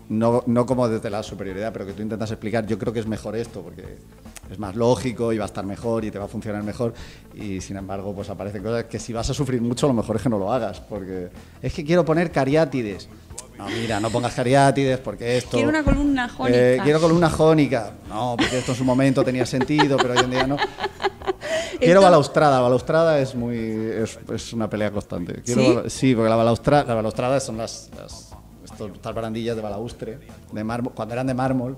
no, 0.09 0.43
no 0.47 0.67
como 0.67 0.89
desde 0.89 1.09
la 1.11 1.23
superioridad, 1.23 1.73
pero 1.73 1.87
que 1.87 1.93
tú 1.93 2.03
intentas 2.03 2.31
explicar, 2.31 2.67
yo 2.67 2.79
creo 2.79 2.93
que 2.93 3.01
es 3.01 3.07
mejor 3.07 3.37
esto, 3.37 3.63
porque 3.63 3.97
es 4.51 4.59
más 4.59 4.77
lógico 4.77 5.33
y 5.33 5.39
va 5.39 5.45
a 5.45 5.47
estar 5.47 5.65
mejor 5.65 6.05
y 6.05 6.11
te 6.11 6.19
va 6.19 6.27
a 6.27 6.29
funcionar 6.29 6.63
mejor. 6.63 6.93
Y 7.35 7.61
sin 7.63 7.77
embargo, 7.79 8.15
pues 8.15 8.29
aparecen 8.29 8.63
cosas 8.63 8.85
que 8.85 8.99
si 8.99 9.13
vas 9.13 9.31
a 9.31 9.35
sufrir 9.35 9.61
mucho, 9.63 9.87
lo 9.87 9.95
mejor 9.95 10.17
es 10.17 10.23
que 10.23 10.29
no 10.29 10.39
lo 10.39 10.53
hagas, 10.53 10.81
porque 10.81 11.29
es 11.63 11.73
que 11.73 11.85
quiero 11.85 12.05
poner 12.05 12.31
cariátides. 12.31 13.09
No, 13.59 13.67
mira, 13.69 14.01
no 14.01 14.11
pongas 14.11 14.35
cariátides 14.35 14.99
porque 14.99 15.37
esto... 15.39 15.53
Quiero 15.53 15.69
una 15.69 15.85
columna 15.85 16.29
jónica. 16.29 16.59
Eh, 16.59 16.81
quiero 16.83 17.01
columna 17.01 17.31
jónica. 17.31 17.93
No, 18.09 18.35
porque 18.37 18.59
esto 18.59 18.73
en 18.73 18.79
su 18.79 18.85
momento 18.85 19.23
tenía 19.25 19.47
sentido, 19.47 19.97
pero 19.97 20.15
hoy 20.15 20.21
en 20.25 20.31
día 20.31 20.47
no. 20.47 20.57
Quiero 21.79 22.01
Esto- 22.01 22.03
balaustrada. 22.03 22.57
La 22.57 22.63
balaustrada 22.63 23.19
es 23.21 23.35
muy 23.35 23.57
es, 23.57 24.19
es 24.33 24.53
una 24.53 24.69
pelea 24.69 24.91
constante. 24.91 25.43
Quiero 25.43 25.85
¿Sí? 25.85 25.91
sí, 25.91 26.15
porque 26.15 26.31
la 26.31 26.37
balaustrada, 26.37 26.85
la 26.85 26.95
balaustrada 26.95 27.39
son 27.41 27.57
las, 27.59 27.91
las, 27.97 28.31
estos- 28.65 28.91
estas 28.93 29.15
barandillas 29.15 29.55
de 29.57 29.63
balaustre, 29.63 30.19
de 30.53 30.65
mármol, 30.65 30.93
cuando 30.95 31.15
eran 31.15 31.27
de 31.27 31.35
mármol, 31.35 31.77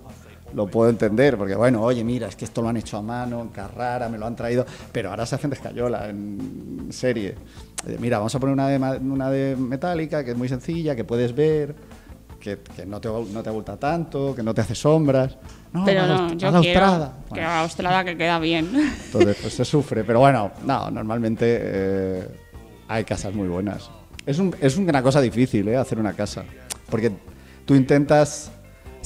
lo 0.57 0.67
puedo 0.67 0.89
entender, 0.89 1.37
porque 1.37 1.55
bueno, 1.55 1.83
oye, 1.83 2.03
mira, 2.03 2.27
es 2.29 2.35
que 2.35 2.47
esto 2.47 2.63
lo 2.63 2.69
han 2.71 2.79
hecho 2.79 2.97
a 2.97 3.03
mano, 3.03 3.43
en 3.43 3.49
Carrara, 3.51 4.09
me 4.09 4.17
lo 4.17 4.27
han 4.27 4.35
traído, 4.35 4.65
pero 4.91 5.11
ahora 5.11 5.27
se 5.27 5.35
hacen 5.35 5.51
de 5.51 5.57
escayola, 5.57 6.09
en 6.09 6.89
serie. 6.91 7.35
Mira, 8.01 8.17
vamos 8.19 8.35
a 8.35 8.41
poner 8.41 8.55
una 8.55 8.69
de, 8.69 8.79
una 8.99 9.31
de 9.31 9.55
metálica, 9.55 10.25
que 10.25 10.31
es 10.31 10.37
muy 10.37 10.49
sencilla, 10.49 10.97
que 10.97 11.05
puedes 11.05 11.35
ver, 11.37 11.75
que, 12.41 12.59
que 12.75 12.87
no, 12.87 13.01
te, 13.03 13.09
no 13.09 13.43
te 13.43 13.49
abulta 13.51 13.77
tanto, 13.77 14.35
que 14.35 14.43
no 14.43 14.55
te 14.55 14.63
hace 14.63 14.75
sombras. 14.75 15.37
No, 15.75 15.85
Pero 15.85 16.07
la 16.07 16.17
no, 16.17 16.33
yo 16.33 16.51
la 16.51 16.61
quiero 16.61 16.85
austrada. 16.87 17.13
que 17.25 17.29
Bueno, 17.31 17.47
la 17.49 17.61
austrada 17.61 18.05
que 18.05 18.17
queda 18.17 18.39
bien. 18.39 18.71
entonces, 19.07 19.37
pues 19.43 19.53
se 19.53 19.65
sufre. 19.67 20.05
Pero 20.05 20.21
bueno, 20.21 20.53
no, 20.65 20.91
normalmente 20.91 21.45
eh, 21.61 22.29
hay 22.89 23.05
casas 23.05 23.35
muy 23.35 23.47
buenas. 23.49 23.91
Es, 24.25 24.39
un- 24.39 24.57
es 24.61 24.77
una 24.79 25.03
cosa 25.03 25.21
difícil, 25.21 25.69
¿eh? 25.69 25.77
Hacer 25.77 25.99
una 25.99 26.15
casa. 26.15 26.45
Porque 26.89 27.13
tú 27.67 27.75
intentas. 27.75 28.51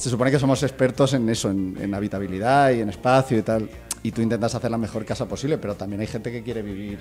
Se 0.00 0.08
supone 0.08 0.30
que 0.30 0.38
somos 0.38 0.62
expertos 0.62 1.12
en 1.12 1.28
eso, 1.28 1.50
en, 1.50 1.94
habitabilidad 1.94 2.70
y 2.70 2.80
en 2.80 2.88
espacio 2.88 3.36
y 3.36 3.42
tal. 3.42 3.68
Y 4.02 4.12
tú 4.12 4.22
intentas 4.22 4.54
hacer 4.54 4.70
la 4.70 4.78
mejor 4.78 5.04
casa 5.04 5.26
posible, 5.26 5.58
pero 5.58 5.74
también 5.74 6.00
hay 6.00 6.06
gente 6.06 6.32
que 6.32 6.42
quiere 6.42 6.62
vivir 6.62 6.98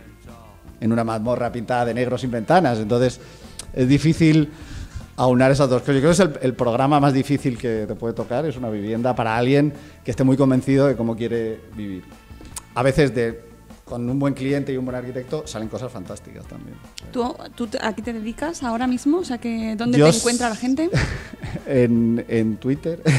en 0.82 0.92
una 0.92 1.06
mazmorra 1.06 1.50
pintada 1.50 1.86
de 1.86 1.94
negro 1.94 2.18
sin 2.18 2.30
ventanas. 2.30 2.78
Entonces, 2.78 3.22
es 3.72 3.88
difícil 3.88 4.52
aunar 5.16 5.50
esas 5.50 5.70
dos 5.70 5.82
cosas. 5.82 5.96
Yo 5.96 6.02
creo 6.02 6.12
que 6.12 6.24
es 6.24 6.42
el, 6.42 6.50
el 6.50 6.54
programa 6.56 7.00
más 7.00 7.14
difícil 7.14 7.58
que 7.58 7.86
te 7.88 7.96
puede 7.96 8.14
tocar, 8.14 8.46
es 8.46 8.58
una 8.58 8.70
vivienda 8.70 9.16
para 9.16 9.38
alguien 9.38 9.72
que 10.04 10.12
esté 10.12 10.26
muy 10.26 10.36
convencido 10.36 10.88
de 10.88 10.98
cómo 10.98 11.16
quiere 11.16 11.62
vivir. 11.78 12.04
A 12.76 12.84
veces 12.84 13.16
de, 13.16 13.49
con 13.90 14.08
un 14.10 14.20
buen 14.20 14.34
cliente 14.34 14.72
y 14.72 14.78
un 14.78 14.86
buen 14.86 14.96
arquitecto 14.96 15.46
salen 15.48 15.68
cosas 15.68 15.92
fantásticas 15.92 16.46
también. 16.46 16.76
¿Tú, 17.12 17.36
tú 17.56 17.68
a 17.82 17.94
qué 17.94 18.02
te 18.02 18.14
dedicas 18.14 18.62
ahora 18.64 18.86
mismo? 18.88 19.18
O 19.20 19.24
sea, 19.26 19.38
que 19.40 19.76
¿dónde 19.76 19.98
Yo 19.98 20.10
te 20.10 20.16
encuentra 20.18 20.48
la 20.50 20.56
gente? 20.56 20.90
en, 21.68 22.24
en 22.28 22.58
Twitter. 22.58 23.02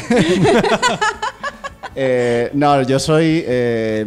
Eh, 1.97 2.51
no, 2.55 2.83
yo 2.83 2.99
soy. 3.01 3.43
eh, 3.47 4.07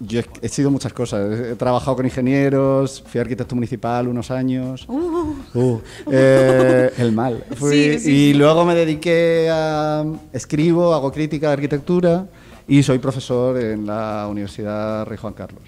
yo 0.00 0.20
he, 0.20 0.24
he 0.40 0.48
sido 0.48 0.70
muchas 0.70 0.92
cosas. 0.92 1.38
He 1.38 1.54
trabajado 1.56 1.94
con 1.96 2.06
ingenieros, 2.06 3.04
fui 3.06 3.20
arquitecto 3.20 3.54
municipal 3.54 4.08
unos 4.08 4.30
años. 4.30 4.86
Uh, 4.88 5.78
eh, 6.10 6.90
el 6.98 7.12
mal. 7.12 7.44
Fui- 7.56 7.70
Sí, 7.70 7.98
sí, 7.98 8.10
y 8.10 8.32
sí. 8.32 8.34
luego 8.34 8.64
me 8.64 8.74
dediqué 8.74 9.48
a. 9.52 10.04
Escribo, 10.32 10.94
hago 10.94 11.12
crítica 11.12 11.48
de 11.48 11.52
arquitectura 11.52 12.26
y 12.66 12.82
soy 12.82 12.98
profesor 12.98 13.58
en 13.60 13.86
la 13.86 14.26
Universidad 14.28 15.04
Rey 15.06 15.18
Juan 15.18 15.34
Carlos. 15.34 15.62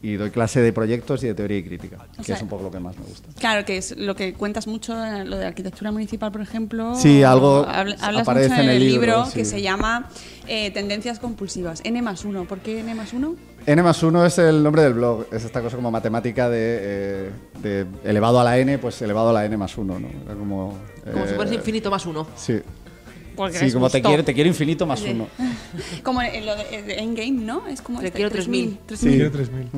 Y 0.00 0.14
doy 0.14 0.30
clase 0.30 0.60
de 0.60 0.72
proyectos 0.72 1.24
y 1.24 1.26
de 1.26 1.34
teoría 1.34 1.58
y 1.58 1.64
crítica, 1.64 2.06
que 2.16 2.22
sea, 2.22 2.36
es 2.36 2.42
un 2.42 2.48
poco 2.48 2.62
lo 2.62 2.70
que 2.70 2.78
más 2.78 2.96
me 2.96 3.04
gusta. 3.04 3.28
Claro, 3.38 3.64
que 3.64 3.76
es 3.78 3.96
lo 3.96 4.14
que 4.14 4.32
cuentas 4.32 4.68
mucho, 4.68 4.94
eh, 5.04 5.24
lo 5.24 5.36
de 5.36 5.46
arquitectura 5.46 5.90
municipal, 5.90 6.30
por 6.30 6.40
ejemplo. 6.40 6.94
Sí, 6.94 7.24
algo 7.24 7.66
Habl- 7.66 7.96
hablas 8.00 8.22
aparece 8.22 8.48
mucho 8.50 8.62
en 8.62 8.68
en 8.68 8.76
el 8.76 8.78
libro, 8.86 9.00
libro, 9.16 9.26
sí. 9.26 9.32
que 9.38 9.44
se 9.44 9.60
llama 9.60 10.08
eh, 10.46 10.70
Tendencias 10.70 11.18
compulsivas. 11.18 11.80
N 11.84 12.00
más 12.00 12.24
1. 12.24 12.44
¿Por 12.44 12.60
qué 12.60 12.78
N 12.80 12.94
más 12.94 13.12
1? 13.12 13.34
N 13.66 13.82
más 13.82 14.02
1 14.02 14.24
es 14.24 14.38
el 14.38 14.62
nombre 14.62 14.82
del 14.82 14.94
blog, 14.94 15.26
es 15.32 15.44
esta 15.44 15.60
cosa 15.60 15.76
como 15.76 15.90
matemática 15.90 16.48
de, 16.48 16.78
eh, 16.80 17.30
de 17.60 17.86
elevado 18.04 18.38
a 18.40 18.44
la 18.44 18.56
n, 18.56 18.78
pues 18.78 19.02
elevado 19.02 19.30
a 19.30 19.32
la 19.32 19.44
n 19.44 19.56
más 19.56 19.76
1, 19.76 19.98
¿no? 19.98 20.08
Era 20.08 20.34
como, 20.36 20.78
Como 21.12 21.24
eh, 21.24 21.28
si 21.28 21.34
fuese 21.34 21.54
infinito 21.56 21.90
más 21.90 22.06
uno. 22.06 22.26
Sí, 22.36 22.60
Porque 23.38 23.58
sí 23.58 23.72
como 23.72 23.88
te 23.88 24.02
quiero, 24.02 24.22
te 24.22 24.34
quiero 24.34 24.48
infinito 24.48 24.84
más 24.86 25.00
Sí. 25.00 25.10
1. 25.12 25.26
Como 26.02 26.20
en 26.20 26.44
lo 26.44 26.54
de, 26.56 26.98
Endgame, 26.98 27.30
¿no? 27.30 27.66
Es 27.68 27.80
como 27.80 28.00
Te 28.00 28.06
este, 28.08 28.16
quiero 28.18 28.30
3000. 28.30 28.78
3000. 28.86 29.14
Quiero 29.14 29.30
3000. 29.30 29.68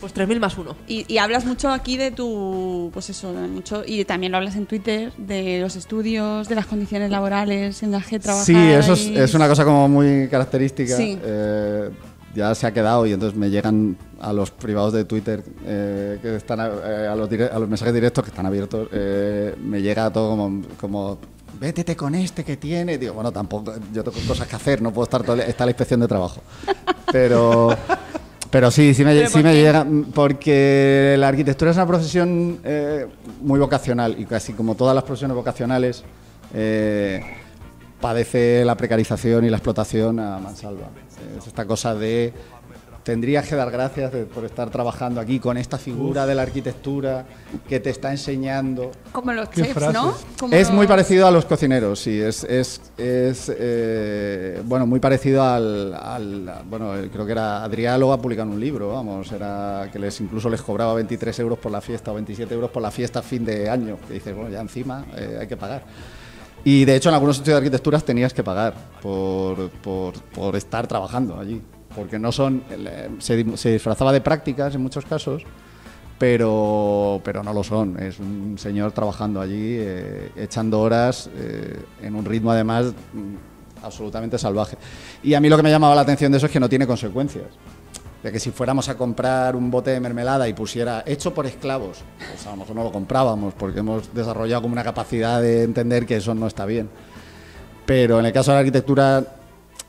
Pues 0.00 0.14
3.000 0.14 0.40
más 0.40 0.58
uno. 0.58 0.74
Y, 0.88 1.04
y 1.12 1.18
hablas 1.18 1.44
mucho 1.44 1.68
aquí 1.70 1.96
de 1.96 2.10
tu, 2.10 2.90
pues 2.92 3.08
eso, 3.10 3.32
mucho, 3.32 3.84
y 3.86 4.04
también 4.04 4.32
lo 4.32 4.38
hablas 4.38 4.56
en 4.56 4.66
Twitter, 4.66 5.12
de 5.16 5.60
los 5.60 5.76
estudios, 5.76 6.48
de 6.48 6.54
las 6.56 6.66
condiciones 6.66 7.10
laborales 7.10 7.82
en 7.84 7.92
las 7.92 8.06
que 8.06 8.18
trabajas. 8.18 8.46
Sí, 8.46 8.56
eso 8.56 8.94
es, 8.94 9.06
es 9.06 9.34
una 9.34 9.46
cosa 9.46 9.64
como 9.64 9.86
muy 9.88 10.26
característica. 10.28 10.96
Sí. 10.96 11.18
eh, 11.22 11.90
ya 12.34 12.52
se 12.54 12.66
ha 12.66 12.72
quedado 12.72 13.04
y 13.06 13.12
entonces 13.12 13.38
me 13.38 13.50
llegan 13.50 13.96
a 14.18 14.32
los 14.32 14.50
privados 14.50 14.92
de 14.94 15.04
Twitter, 15.04 15.44
eh, 15.66 16.18
que 16.22 16.34
están 16.36 16.58
a, 16.60 16.66
eh, 16.66 17.06
a 17.06 17.14
los, 17.14 17.28
dire- 17.30 17.50
a 17.52 17.58
los 17.58 17.68
mensajes 17.68 17.92
directos 17.92 18.24
que 18.24 18.30
están 18.30 18.46
abiertos, 18.46 18.88
eh, 18.90 19.54
me 19.62 19.82
llega 19.82 20.10
todo 20.10 20.30
como, 20.30 20.62
como 20.80 21.18
vétete 21.58 21.94
con 21.96 22.14
este 22.14 22.44
que 22.44 22.56
tiene. 22.56 22.98
Digo, 22.98 23.14
bueno, 23.14 23.30
tampoco, 23.32 23.72
yo 23.92 24.02
tengo 24.04 24.16
cosas 24.26 24.46
que 24.48 24.56
hacer, 24.56 24.82
no 24.82 24.92
puedo 24.92 25.04
estar 25.04 25.22
todo 25.22 25.34
el- 25.34 25.40
está 25.48 25.64
la 25.64 25.70
inspección 25.72 26.00
de 26.00 26.08
trabajo. 26.08 26.40
Pero, 27.10 27.76
pero 28.50 28.70
sí, 28.70 28.94
sí 28.94 29.04
me, 29.04 29.14
¿Pero 29.14 29.28
sí 29.28 29.32
por 29.34 29.42
me 29.44 29.52
qué? 29.52 29.62
llega, 29.62 29.86
porque 30.14 31.14
la 31.18 31.28
arquitectura 31.28 31.70
es 31.70 31.76
una 31.76 31.86
profesión 31.86 32.58
eh, 32.64 33.06
muy 33.40 33.58
vocacional 33.60 34.16
y 34.18 34.24
casi 34.26 34.52
como 34.52 34.74
todas 34.74 34.94
las 34.94 35.04
profesiones 35.04 35.34
vocacionales. 35.36 36.02
eh, 36.54 37.22
padece 38.00 38.64
la 38.64 38.74
precarización 38.76 39.44
y 39.44 39.48
la 39.50 39.58
explotación 39.58 40.18
a 40.18 40.38
mansalva. 40.40 40.88
Es 41.38 41.46
esta 41.46 41.64
cosa 41.66 41.94
de 41.94 42.32
tendrías 43.02 43.48
que 43.48 43.56
dar 43.56 43.70
gracias 43.70 44.12
de- 44.12 44.24
por 44.26 44.44
estar 44.44 44.70
trabajando 44.70 45.20
aquí 45.20 45.40
con 45.40 45.56
esta 45.56 45.76
figura 45.78 46.24
de 46.26 46.34
la 46.36 46.42
arquitectura 46.42 47.24
que 47.68 47.80
te 47.80 47.90
está 47.90 48.10
enseñando. 48.12 48.92
Como 49.10 49.32
los 49.32 49.50
chefs, 49.50 49.72
frases. 49.72 49.92
¿no? 49.94 50.14
Como 50.38 50.54
Es 50.54 50.70
muy 50.70 50.78
los- 50.80 50.86
parecido 50.86 51.26
a 51.26 51.30
los 51.30 51.44
cocineros, 51.44 51.98
sí, 52.00 52.20
es, 52.20 52.44
es, 52.44 52.80
es, 52.96 53.52
eh, 53.58 54.62
bueno, 54.64 54.86
muy 54.86 55.00
parecido 55.00 55.42
al, 55.42 55.94
al- 55.94 56.62
bueno, 56.70 56.96
eh, 56.96 57.08
creo 57.12 57.26
que 57.26 57.32
era 57.32 57.64
Adriálogo 57.64 58.12
ha 58.12 58.20
publicado 58.22 58.50
un 58.50 58.60
libro, 58.60 58.92
vamos, 58.92 59.30
era 59.32 59.88
que 59.92 59.98
les 59.98 60.20
incluso 60.20 60.48
les 60.48 60.62
cobraba 60.62 60.94
23 60.94 61.36
euros 61.40 61.58
por 61.58 61.72
la 61.72 61.80
fiesta 61.80 62.12
o 62.12 62.14
27 62.14 62.54
euros 62.54 62.70
por 62.70 62.82
la 62.82 62.90
fiesta 62.90 63.18
a 63.18 63.22
fin 63.22 63.44
de 63.44 63.68
año, 63.68 63.96
que 64.06 64.14
dices, 64.14 64.34
bueno, 64.34 64.50
ya 64.50 64.60
encima 64.60 65.04
eh, 65.16 65.38
hay 65.40 65.46
que 65.48 65.56
pagar. 65.56 65.82
Y 66.64 66.84
de 66.84 66.94
hecho 66.94 67.08
en 67.08 67.16
algunos 67.16 67.36
estudios 67.38 67.56
de 67.56 67.66
arquitecturas 67.66 68.04
tenías 68.04 68.32
que 68.32 68.44
pagar 68.44 68.74
por, 69.02 69.68
por, 69.82 70.14
por 70.32 70.54
estar 70.54 70.86
trabajando 70.86 71.36
allí, 71.38 71.60
porque 71.94 72.18
no 72.18 72.32
son, 72.32 72.62
eh, 72.70 73.10
se, 73.18 73.56
se 73.56 73.72
disfrazaba 73.72 74.12
de 74.12 74.20
prácticas 74.20 74.74
en 74.74 74.82
muchos 74.82 75.04
casos, 75.04 75.44
pero, 76.22 77.20
pero 77.24 77.42
no 77.42 77.52
lo 77.52 77.64
son. 77.64 77.98
Es 78.00 78.20
un 78.20 78.56
señor 78.56 78.92
trabajando 78.92 79.40
allí, 79.40 79.76
eh, 79.80 80.30
echando 80.36 80.80
horas 80.80 81.28
eh, 81.36 81.82
en 82.00 82.14
un 82.14 82.24
ritmo 82.24 82.52
además 82.52 82.92
mm, 83.12 83.84
absolutamente 83.84 84.38
salvaje. 84.38 84.76
Y 85.24 85.34
a 85.34 85.40
mí 85.40 85.48
lo 85.48 85.56
que 85.56 85.64
me 85.64 85.70
llamaba 85.72 85.96
la 85.96 86.02
atención 86.02 86.30
de 86.30 86.38
eso 86.38 86.46
es 86.46 86.52
que 86.52 86.60
no 86.60 86.68
tiene 86.68 86.86
consecuencias. 86.86 87.46
De 88.22 88.30
que 88.30 88.38
si 88.38 88.52
fuéramos 88.52 88.88
a 88.88 88.96
comprar 88.96 89.56
un 89.56 89.68
bote 89.68 89.90
de 89.90 89.98
mermelada 89.98 90.48
y 90.48 90.52
pusiera 90.52 91.02
hecho 91.06 91.34
por 91.34 91.44
esclavos, 91.44 92.04
pues 92.18 92.46
a 92.46 92.50
lo 92.50 92.58
mejor 92.58 92.76
no 92.76 92.84
lo 92.84 92.92
comprábamos 92.92 93.52
porque 93.54 93.80
hemos 93.80 94.14
desarrollado 94.14 94.62
como 94.62 94.74
una 94.74 94.84
capacidad 94.84 95.42
de 95.42 95.64
entender 95.64 96.06
que 96.06 96.18
eso 96.18 96.32
no 96.36 96.46
está 96.46 96.64
bien. 96.66 96.88
Pero 97.84 98.20
en 98.20 98.26
el 98.26 98.32
caso 98.32 98.52
de 98.52 98.54
la 98.54 98.60
arquitectura 98.60 99.24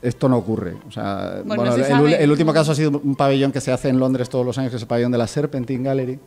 esto 0.04 0.28
no 0.28 0.36
ocurre. 0.36 0.76
O 0.86 0.90
sea, 0.90 1.42
Bueno, 1.44 1.64
bueno, 1.64 1.84
se 1.84 2.22
el, 2.22 2.30
último 2.30 2.52
caso 2.52 2.72
ha 2.72 2.74
sido 2.74 3.00
un 3.02 3.16
pabellón 3.16 3.50
que 3.50 3.60
se 3.60 3.72
hace 3.72 3.88
en 3.88 3.98
Londres 3.98 4.28
todos 4.28 4.44
los 4.44 4.56
años, 4.58 4.70
que 4.70 4.76
es 4.76 4.82
el 4.82 4.88
pabellón 4.88 5.10
de 5.10 5.18
la 5.18 5.26
Serpentine 5.26 5.82
Gallery, 5.82 6.18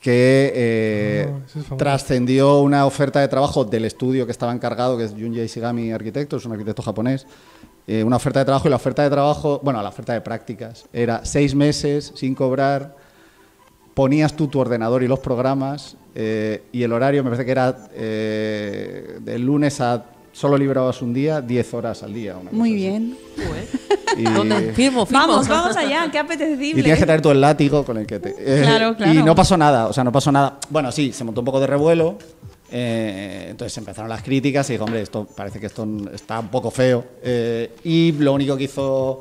que 0.00 0.52
eh, 0.54 1.28
Ah, 1.28 1.58
es 1.58 1.76
trascendió 1.78 2.60
una 2.60 2.86
oferta 2.86 3.20
de 3.20 3.28
trabajo 3.28 3.64
del 3.64 3.86
estudio 3.86 4.26
que 4.26 4.32
estaba 4.32 4.52
encargado, 4.52 4.98
que 4.98 5.04
es 5.04 5.12
Junji 5.12 5.40
Ishigami 5.40 5.90
Arquitecto, 5.90 6.36
es 6.36 6.44
un 6.44 6.52
arquitecto 6.52 6.82
japonés. 6.82 7.26
eh, 7.88 8.02
una 8.02 8.16
oferta 8.16 8.40
de 8.40 8.44
trabajo 8.44 8.66
y 8.66 8.70
la 8.70 8.76
oferta 8.76 9.02
de 9.02 9.10
trabajo, 9.10 9.60
bueno, 9.62 9.80
la 9.80 9.88
oferta 9.88 10.12
de 10.12 10.20
prácticas, 10.20 10.86
era 10.92 11.24
seis 11.24 11.54
meses 11.54 12.12
sin 12.16 12.34
cobrar, 12.34 12.96
ponías 13.94 14.34
tú 14.34 14.48
tu 14.48 14.58
ordenador 14.58 15.02
y 15.02 15.08
los 15.08 15.20
programas 15.20 15.96
eh, 16.14 16.64
y 16.72 16.82
el 16.82 16.92
horario 16.92 17.22
me 17.22 17.30
parece 17.30 17.44
que 17.44 17.50
era 17.52 17.76
eh, 17.94 19.18
de 19.20 19.38
lunes 19.38 19.80
a 19.80 20.04
solo 20.36 20.58
librabas 20.58 21.00
un 21.00 21.14
día, 21.14 21.40
10 21.40 21.74
horas 21.74 22.02
al 22.02 22.12
día. 22.12 22.36
una 22.36 22.50
Muy 22.50 22.70
cosa 22.70 22.74
así. 22.74 22.74
bien. 22.74 23.16
Y, 24.18 24.22
¿Dónde? 24.22 24.72
Firmo, 24.72 25.04
firmo. 25.04 25.26
Vamos, 25.26 25.46
vamos 25.46 25.76
allá, 25.76 26.08
qué 26.10 26.18
apetecible. 26.18 26.80
y 26.80 26.82
tienes 26.82 26.98
que 26.98 27.04
traer 27.04 27.20
tú 27.20 27.30
el 27.30 27.38
látigo 27.40 27.84
con 27.84 27.98
el 27.98 28.06
que 28.06 28.18
te... 28.18 28.30
eh, 28.38 28.62
Claro, 28.62 28.96
claro. 28.96 29.12
Y 29.12 29.22
no 29.22 29.34
pasó 29.34 29.58
nada, 29.58 29.88
o 29.88 29.92
sea, 29.92 30.04
no 30.04 30.12
pasó 30.12 30.32
nada. 30.32 30.58
Bueno, 30.70 30.90
sí, 30.90 31.12
se 31.12 31.22
montó 31.22 31.42
un 31.42 31.44
poco 31.44 31.60
de 31.60 31.66
revuelo. 31.66 32.16
eh, 32.70 33.48
entonces 33.50 33.76
empezaron 33.76 34.08
las 34.08 34.22
críticas 34.22 34.70
y 34.70 34.74
dijo, 34.74 34.84
hombre, 34.84 35.02
esto 35.02 35.26
parece 35.36 35.60
que 35.60 35.66
esto 35.66 35.86
está 36.14 36.38
un 36.40 36.48
poco 36.48 36.70
feo. 36.70 37.04
eh, 37.22 37.74
y 37.84 38.12
lo 38.12 38.32
único 38.32 38.56
que 38.56 38.64
hizo 38.64 39.18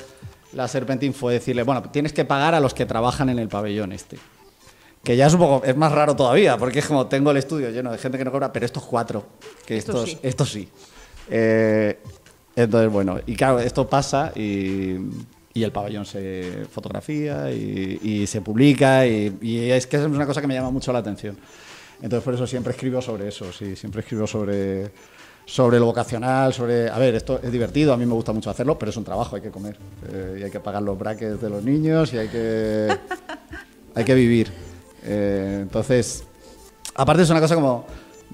la 0.54 0.68
Serpentín 0.70 1.14
fue 1.14 1.34
decirle, 1.34 1.64
bueno, 1.64 1.82
tienes 1.92 2.14
que 2.14 2.24
pagar 2.24 2.56
a 2.56 2.62
los 2.62 2.74
que 2.74 2.86
trabajan 2.86 3.28
en 3.30 3.40
el 3.40 3.50
pabellón 3.50 3.92
este. 3.92 4.18
Que 5.04 5.18
ya 5.18 5.28
es 5.28 5.34
un 5.34 5.40
poco, 5.40 5.66
es 5.66 5.76
más 5.76 5.92
raro 5.92 6.16
todavía, 6.16 6.58
porque 6.58 6.80
es 6.80 6.86
como 6.86 7.08
tengo 7.08 7.32
el 7.32 7.38
estudio 7.38 7.70
lleno 7.70 7.92
de 7.92 7.98
gente 7.98 8.18
que 8.18 8.24
no 8.24 8.32
cobra, 8.32 8.54
pero 8.54 8.66
estos 8.66 8.84
cuatro, 8.84 9.26
que 9.66 9.76
Estos 9.78 9.96
estos, 9.96 10.10
sí. 10.12 10.20
estos 10.24 10.50
sí. 10.52 10.70
Eh, 11.30 11.98
entonces, 12.56 12.92
bueno, 12.92 13.20
y 13.26 13.36
claro, 13.36 13.60
esto 13.60 13.88
pasa 13.88 14.32
y, 14.36 14.98
y 15.54 15.64
el 15.64 15.72
pabellón 15.72 16.06
se 16.06 16.66
fotografía 16.72 17.52
y, 17.52 18.00
y 18.02 18.28
se 18.28 18.42
publica 18.42 19.06
y, 19.06 19.38
y 19.42 19.70
es 19.72 19.88
que 19.88 19.98
es 19.98 20.04
una 20.04 20.26
cosa 20.26 20.42
que 20.42 20.48
me 20.48 20.54
llama 20.54 20.72
mucho 20.72 20.94
la 20.94 21.00
atención. 21.00 21.38
Entonces, 22.02 22.24
por 22.24 22.34
eso 22.34 22.46
siempre 22.46 22.72
escribo 22.72 23.02
sobre 23.02 23.28
eso, 23.28 23.52
sí, 23.52 23.76
siempre 23.76 24.02
escribo 24.02 24.28
sobre, 24.28 24.92
sobre 25.46 25.80
lo 25.80 25.86
vocacional, 25.86 26.54
sobre... 26.54 26.90
A 26.90 26.98
ver, 26.98 27.16
esto 27.16 27.40
es 27.42 27.52
divertido, 27.52 27.94
a 27.94 27.98
mí 27.98 28.06
me 28.06 28.14
gusta 28.14 28.34
mucho 28.34 28.50
hacerlo, 28.50 28.78
pero 28.78 28.90
es 28.90 28.98
un 28.98 29.04
trabajo, 29.04 29.36
hay 29.36 29.42
que 29.42 29.52
comer 29.52 29.78
eh, 30.12 30.38
y 30.40 30.44
hay 30.44 30.52
que 30.52 30.60
pagar 30.60 30.82
los 30.82 30.98
brackets 30.98 31.42
de 31.42 31.50
los 31.50 31.64
niños 31.64 32.14
y 32.14 32.18
hay 32.18 32.28
que, 32.28 32.90
hay 33.96 34.04
que 34.04 34.14
vivir. 34.14 34.52
Eh, 35.04 35.60
entonces, 35.62 36.24
aparte 36.96 37.24
es 37.24 37.30
una 37.30 37.40
cosa 37.40 37.56
como 37.56 37.86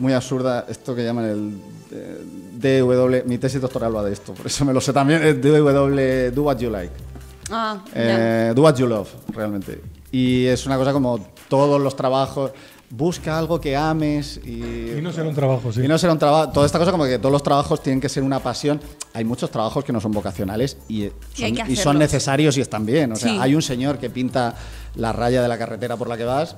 muy 0.01 0.13
absurda, 0.13 0.65
esto 0.67 0.93
que 0.95 1.03
llaman 1.03 1.25
el 1.25 1.53
eh, 1.91 2.81
DW, 2.81 3.27
mi 3.29 3.37
tesis 3.37 3.61
doctoral 3.61 3.95
va 3.95 4.03
de 4.03 4.13
esto, 4.13 4.33
por 4.33 4.47
eso 4.47 4.65
me 4.65 4.73
lo 4.73 4.81
sé 4.81 4.91
también, 4.91 5.21
es 5.23 5.41
DW, 5.41 6.33
Do 6.33 6.43
What 6.43 6.57
You 6.57 6.69
Like. 6.69 6.93
Ah. 7.51 7.83
Eh, 7.93 8.53
do 8.55 8.61
what 8.61 8.75
you 8.75 8.87
love, 8.87 9.09
realmente. 9.33 9.81
Y 10.11 10.45
es 10.45 10.65
una 10.65 10.77
cosa 10.77 10.93
como 10.93 11.19
todos 11.49 11.81
los 11.81 11.95
trabajos. 11.95 12.51
Busca 12.89 13.37
algo 13.37 13.59
que 13.59 13.75
ames 13.75 14.39
y. 14.45 14.97
Y 14.97 14.99
no 15.01 15.11
será 15.13 15.27
un 15.29 15.35
trabajo, 15.35 15.71
sí. 15.71 15.81
Y 15.81 15.87
no 15.87 15.97
será 15.97 16.13
un 16.13 16.19
trabajo. 16.19 16.51
Toda 16.51 16.65
esta 16.65 16.77
cosa 16.79 16.91
como 16.91 17.05
que 17.05 17.17
todos 17.19 17.31
los 17.31 17.43
trabajos 17.43 17.81
tienen 17.81 17.99
que 18.01 18.09
ser 18.09 18.23
una 18.23 18.39
pasión. 18.39 18.79
Hay 19.13 19.23
muchos 19.23 19.49
trabajos 19.49 19.83
que 19.83 19.91
no 19.93 19.99
son 20.01 20.11
vocacionales 20.11 20.77
y, 20.89 21.03
eh, 21.03 21.13
Y 21.37 21.41
son, 21.41 21.71
y 21.71 21.75
son 21.75 21.99
necesarios 21.99 22.57
y 22.57 22.61
están 22.61 22.85
bien. 22.85 23.11
O 23.13 23.15
sea, 23.15 23.31
Sí. 23.31 23.37
hay 23.39 23.55
un 23.55 23.61
señor 23.61 23.97
que 23.97 24.09
pinta 24.09 24.55
la 24.95 25.11
raya 25.13 25.41
de 25.41 25.47
la 25.47 25.57
carretera 25.57 25.95
por 25.97 26.07
la 26.09 26.17
que 26.17 26.25
vas. 26.25 26.55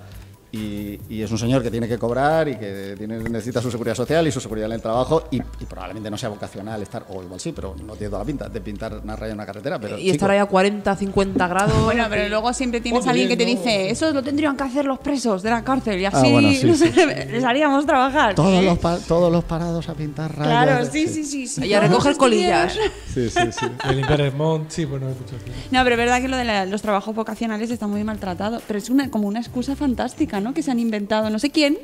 Y, 0.56 1.00
y 1.10 1.24
es 1.24 1.32
un 1.32 1.40
señor 1.40 1.64
que 1.64 1.72
tiene 1.72 1.88
que 1.88 1.98
cobrar 1.98 2.48
y 2.48 2.56
que 2.58 2.94
tiene, 2.96 3.18
necesita 3.18 3.60
su 3.60 3.72
seguridad 3.72 3.96
social 3.96 4.28
y 4.28 4.32
su 4.32 4.40
seguridad 4.40 4.68
en 4.68 4.74
el 4.74 4.82
trabajo 4.84 5.24
y, 5.32 5.38
y 5.38 5.66
probablemente 5.68 6.12
no 6.12 6.18
sea 6.18 6.30
vocacional 6.30 6.80
estar, 6.84 7.04
o 7.10 7.24
igual 7.24 7.40
sí, 7.40 7.52
pero 7.54 7.74
no 7.84 7.94
tiene 7.96 8.12
toda 8.12 8.20
la 8.20 8.26
pinta 8.26 8.50
de 8.50 8.62
pintar 8.62 9.00
una 9.04 9.16
raya 9.16 9.32
en 9.32 9.38
una 9.40 9.48
carretera. 9.48 9.80
Pero, 9.80 9.98
y 9.98 10.12
estar 10.12 10.30
ahí 10.30 10.38
a 10.38 10.46
40, 10.46 10.96
50 10.96 11.48
grados. 11.48 11.84
Bueno, 11.84 12.06
pero 12.08 12.30
luego 12.30 12.54
siempre 12.54 12.82
tienes 12.82 13.08
a 13.08 13.10
alguien 13.10 13.28
que 13.30 13.36
te 13.36 13.46
dice, 13.46 13.90
eso 13.90 14.14
lo 14.14 14.22
tendrían 14.22 14.56
que 14.56 14.64
hacer 14.64 14.86
los 14.86 15.00
presos 15.00 15.42
de 15.42 15.50
la 15.50 15.64
cárcel 15.64 16.00
y 16.00 16.06
así 16.06 16.18
Ah, 16.28 16.32
bueno, 16.32 16.52
sí, 16.54 16.68
no 16.68 16.76
sí. 16.76 16.92
sé, 16.92 17.26
les 17.32 17.44
haríamos 17.44 17.88
trabajar. 17.88 18.36
Todos 18.36 18.64
los, 18.64 18.78
pa- 18.78 19.00
todos 19.00 19.32
los 19.32 19.44
parados 19.46 19.90
a 19.90 19.96
pintar 19.96 20.38
rayas. 20.38 20.66
Claro, 20.66 20.86
sí, 20.86 21.08
sí, 21.08 21.24
sí. 21.24 21.48
sí. 21.48 21.66
Y 21.66 21.74
a 21.74 21.80
recoger 21.80 22.16
colillas. 22.16 22.74
Sí, 23.12 23.28
sí, 23.28 23.40
sí. 23.60 23.66
De 23.88 23.96
limpiar 23.96 24.22
el 24.22 24.34
mont, 24.36 24.70
sí, 24.70 24.86
bueno, 24.86 25.08
cosas. 25.08 25.40
No, 25.72 25.84
pero 25.84 25.96
es 25.96 25.98
verdad 25.98 26.22
que 26.22 26.28
lo 26.28 26.38
de 26.38 26.44
la- 26.44 26.68
los 26.68 26.84
trabajos 26.84 27.16
vocacionales 27.16 27.72
está 27.72 27.88
muy 27.88 28.04
maltratado. 28.04 28.62
Pero 28.68 28.78
es 28.78 28.92
una, 28.92 29.10
como 29.10 29.28
una 29.28 29.40
excusa 29.40 29.76
fantástica, 29.76 30.40
¿no? 30.44 30.54
Que 30.54 30.62
se 30.62 30.72
han 30.72 30.80
inventado 30.80 31.30
no 31.30 31.40
sé 31.40 31.50
quién. 31.50 31.78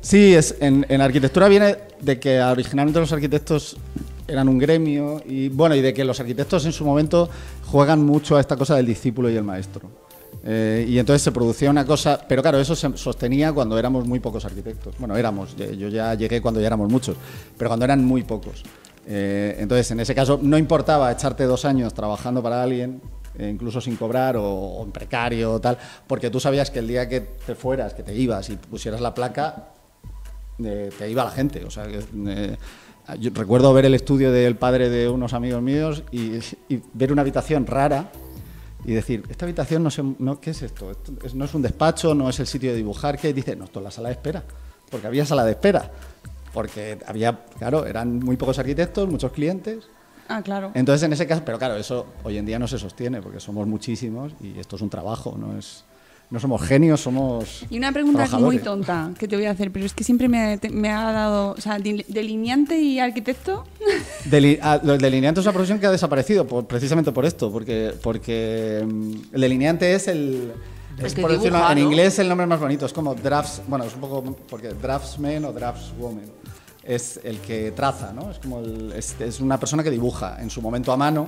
Sí, 0.00 0.34
es, 0.34 0.56
en, 0.60 1.00
arquitectura 1.00 1.48
viene 1.48 1.76
de 2.00 2.18
que 2.18 2.40
originalmente 2.40 2.98
los 2.98 3.12
arquitectos 3.12 3.76
eran 4.26 4.48
un 4.48 4.58
gremio 4.58 5.22
y 5.24 5.48
bueno, 5.48 5.74
y 5.76 5.80
de 5.80 5.94
que 5.94 6.04
los 6.04 6.18
arquitectos 6.18 6.64
en 6.66 6.72
su 6.72 6.84
momento 6.84 7.28
juegan 7.66 8.04
mucho 8.04 8.36
a 8.36 8.40
esta 8.40 8.56
cosa 8.56 8.76
del 8.76 8.86
discípulo 8.86 9.30
y 9.30 9.36
el 9.36 9.44
maestro. 9.44 9.88
Eh, 10.44 10.86
y 10.88 10.98
entonces 10.98 11.22
se 11.22 11.30
producía 11.30 11.70
una 11.70 11.86
cosa, 11.86 12.20
pero 12.28 12.42
claro, 12.42 12.58
eso 12.58 12.74
se 12.74 12.96
sostenía 12.96 13.52
cuando 13.52 13.78
éramos 13.78 14.06
muy 14.06 14.18
pocos 14.18 14.44
arquitectos. 14.44 14.96
Bueno, 14.98 15.16
éramos, 15.16 15.54
yo 15.56 15.88
ya 15.88 16.14
llegué 16.14 16.42
cuando 16.42 16.60
ya 16.60 16.66
éramos 16.66 16.90
muchos, 16.90 17.16
pero 17.56 17.70
cuando 17.70 17.84
eran 17.84 18.04
muy 18.04 18.24
pocos. 18.24 18.64
Eh, 19.06 19.56
entonces, 19.58 19.90
en 19.90 20.00
ese 20.00 20.14
caso, 20.14 20.38
no 20.42 20.58
importaba 20.58 21.10
echarte 21.12 21.44
dos 21.44 21.64
años 21.64 21.94
trabajando 21.94 22.42
para 22.42 22.62
alguien, 22.62 23.00
incluso 23.38 23.80
sin 23.80 23.96
cobrar 23.96 24.36
o, 24.36 24.44
o 24.44 24.84
en 24.84 24.92
precario 24.92 25.52
o 25.54 25.60
tal, 25.60 25.78
porque 26.06 26.30
tú 26.30 26.38
sabías 26.40 26.70
que 26.70 26.80
el 26.80 26.88
día 26.88 27.08
que 27.08 27.20
te 27.20 27.54
fueras, 27.54 27.94
que 27.94 28.02
te 28.02 28.14
ibas 28.14 28.48
y 28.50 28.56
pusieras 28.56 29.00
la 29.00 29.14
placa, 29.14 29.68
eh, 30.62 30.90
te 30.98 31.10
iba 31.10 31.24
la 31.24 31.30
gente. 31.30 31.64
O 31.64 31.70
sea, 31.70 31.86
eh, 31.88 32.56
yo 33.18 33.30
recuerdo 33.34 33.72
ver 33.72 33.84
el 33.86 33.94
estudio 33.94 34.30
del 34.30 34.56
padre 34.56 34.88
de 34.88 35.08
unos 35.08 35.32
amigos 35.32 35.62
míos 35.62 36.02
y, 36.12 36.34
y 36.68 36.82
ver 36.94 37.12
una 37.12 37.22
habitación 37.22 37.66
rara 37.66 38.10
y 38.84 38.92
decir, 38.92 39.24
esta 39.28 39.44
habitación 39.44 39.82
no 39.82 39.90
sé, 39.90 40.02
no, 40.18 40.40
¿qué 40.40 40.50
es 40.50 40.62
esto? 40.62 40.90
Esto 40.90 41.12
es- 41.24 41.34
no 41.34 41.44
es 41.44 41.54
un 41.54 41.62
despacho, 41.62 42.14
no 42.14 42.28
es 42.28 42.38
el 42.40 42.46
sitio 42.46 42.70
de 42.70 42.76
dibujar, 42.76 43.16
que 43.18 43.32
dice, 43.32 43.54
no, 43.56 43.64
esto 43.64 43.78
es 43.80 43.84
la 43.84 43.90
sala 43.90 44.08
de 44.08 44.14
espera, 44.14 44.42
porque 44.90 45.06
había 45.06 45.24
sala 45.24 45.44
de 45.44 45.52
espera, 45.52 45.90
porque 46.52 46.98
había, 47.06 47.44
claro, 47.58 47.86
eran 47.86 48.18
muy 48.18 48.36
pocos 48.36 48.58
arquitectos, 48.58 49.08
muchos 49.08 49.32
clientes. 49.32 49.84
Ah, 50.36 50.42
claro. 50.42 50.70
Entonces, 50.74 51.02
en 51.04 51.12
ese 51.12 51.26
caso, 51.26 51.42
pero 51.44 51.58
claro, 51.58 51.76
eso 51.76 52.06
hoy 52.24 52.38
en 52.38 52.46
día 52.46 52.58
no 52.58 52.66
se 52.68 52.78
sostiene, 52.78 53.20
porque 53.22 53.40
somos 53.40 53.66
muchísimos 53.66 54.32
y 54.40 54.58
esto 54.58 54.76
es 54.76 54.82
un 54.82 54.90
trabajo, 54.90 55.36
no 55.38 55.58
es 55.58 55.84
no 56.30 56.40
somos 56.40 56.62
genios, 56.62 56.98
somos 57.02 57.66
Y 57.68 57.76
una 57.76 57.92
pregunta 57.92 58.26
muy 58.38 58.58
tonta 58.58 59.10
que 59.18 59.28
te 59.28 59.36
voy 59.36 59.44
a 59.44 59.50
hacer, 59.50 59.70
pero 59.70 59.84
es 59.84 59.92
que 59.92 60.02
siempre 60.02 60.28
me, 60.28 60.56
te- 60.56 60.70
me 60.70 60.88
ha 60.88 61.12
dado. 61.12 61.50
O 61.50 61.60
sea, 61.60 61.78
deli- 61.78 62.06
delineante 62.08 62.78
y 62.80 62.98
arquitecto. 63.00 63.66
Deli- 64.30 64.58
ah, 64.62 64.80
lo- 64.82 64.94
el 64.94 65.00
delineante 65.02 65.40
es 65.40 65.46
una 65.46 65.52
profesión 65.52 65.78
que 65.78 65.86
ha 65.86 65.90
desaparecido 65.90 66.46
por- 66.46 66.66
precisamente 66.66 67.12
por 67.12 67.26
esto, 67.26 67.52
porque, 67.52 67.92
porque 68.02 68.82
mm, 68.86 69.12
el 69.34 69.40
delineante 69.42 69.94
es 69.94 70.08
el... 70.08 70.52
Es 71.02 71.14
que 71.14 71.20
por 71.20 71.32
decirlo, 71.32 71.58
dibuja, 71.58 71.72
en 71.72 71.78
inglés 71.80 72.18
el 72.18 72.28
nombre 72.30 72.46
más 72.46 72.60
bonito, 72.60 72.86
es 72.86 72.92
como 72.94 73.14
drafts, 73.14 73.60
bueno, 73.68 73.84
es 73.84 73.94
un 73.94 74.00
poco 74.00 74.22
porque 74.48 74.68
draftsman 74.68 75.44
o 75.44 75.52
draftswoman 75.52 76.24
es 76.84 77.20
el 77.24 77.38
que 77.38 77.70
traza, 77.72 78.12
¿no? 78.12 78.30
Es 78.30 78.38
como 78.38 78.60
el- 78.60 78.92
es, 78.92 79.20
es 79.20 79.40
una 79.40 79.58
persona 79.58 79.82
que 79.82 79.90
dibuja 79.90 80.38
en 80.40 80.50
su 80.50 80.60
momento 80.60 80.92
a 80.92 80.96
mano 80.96 81.26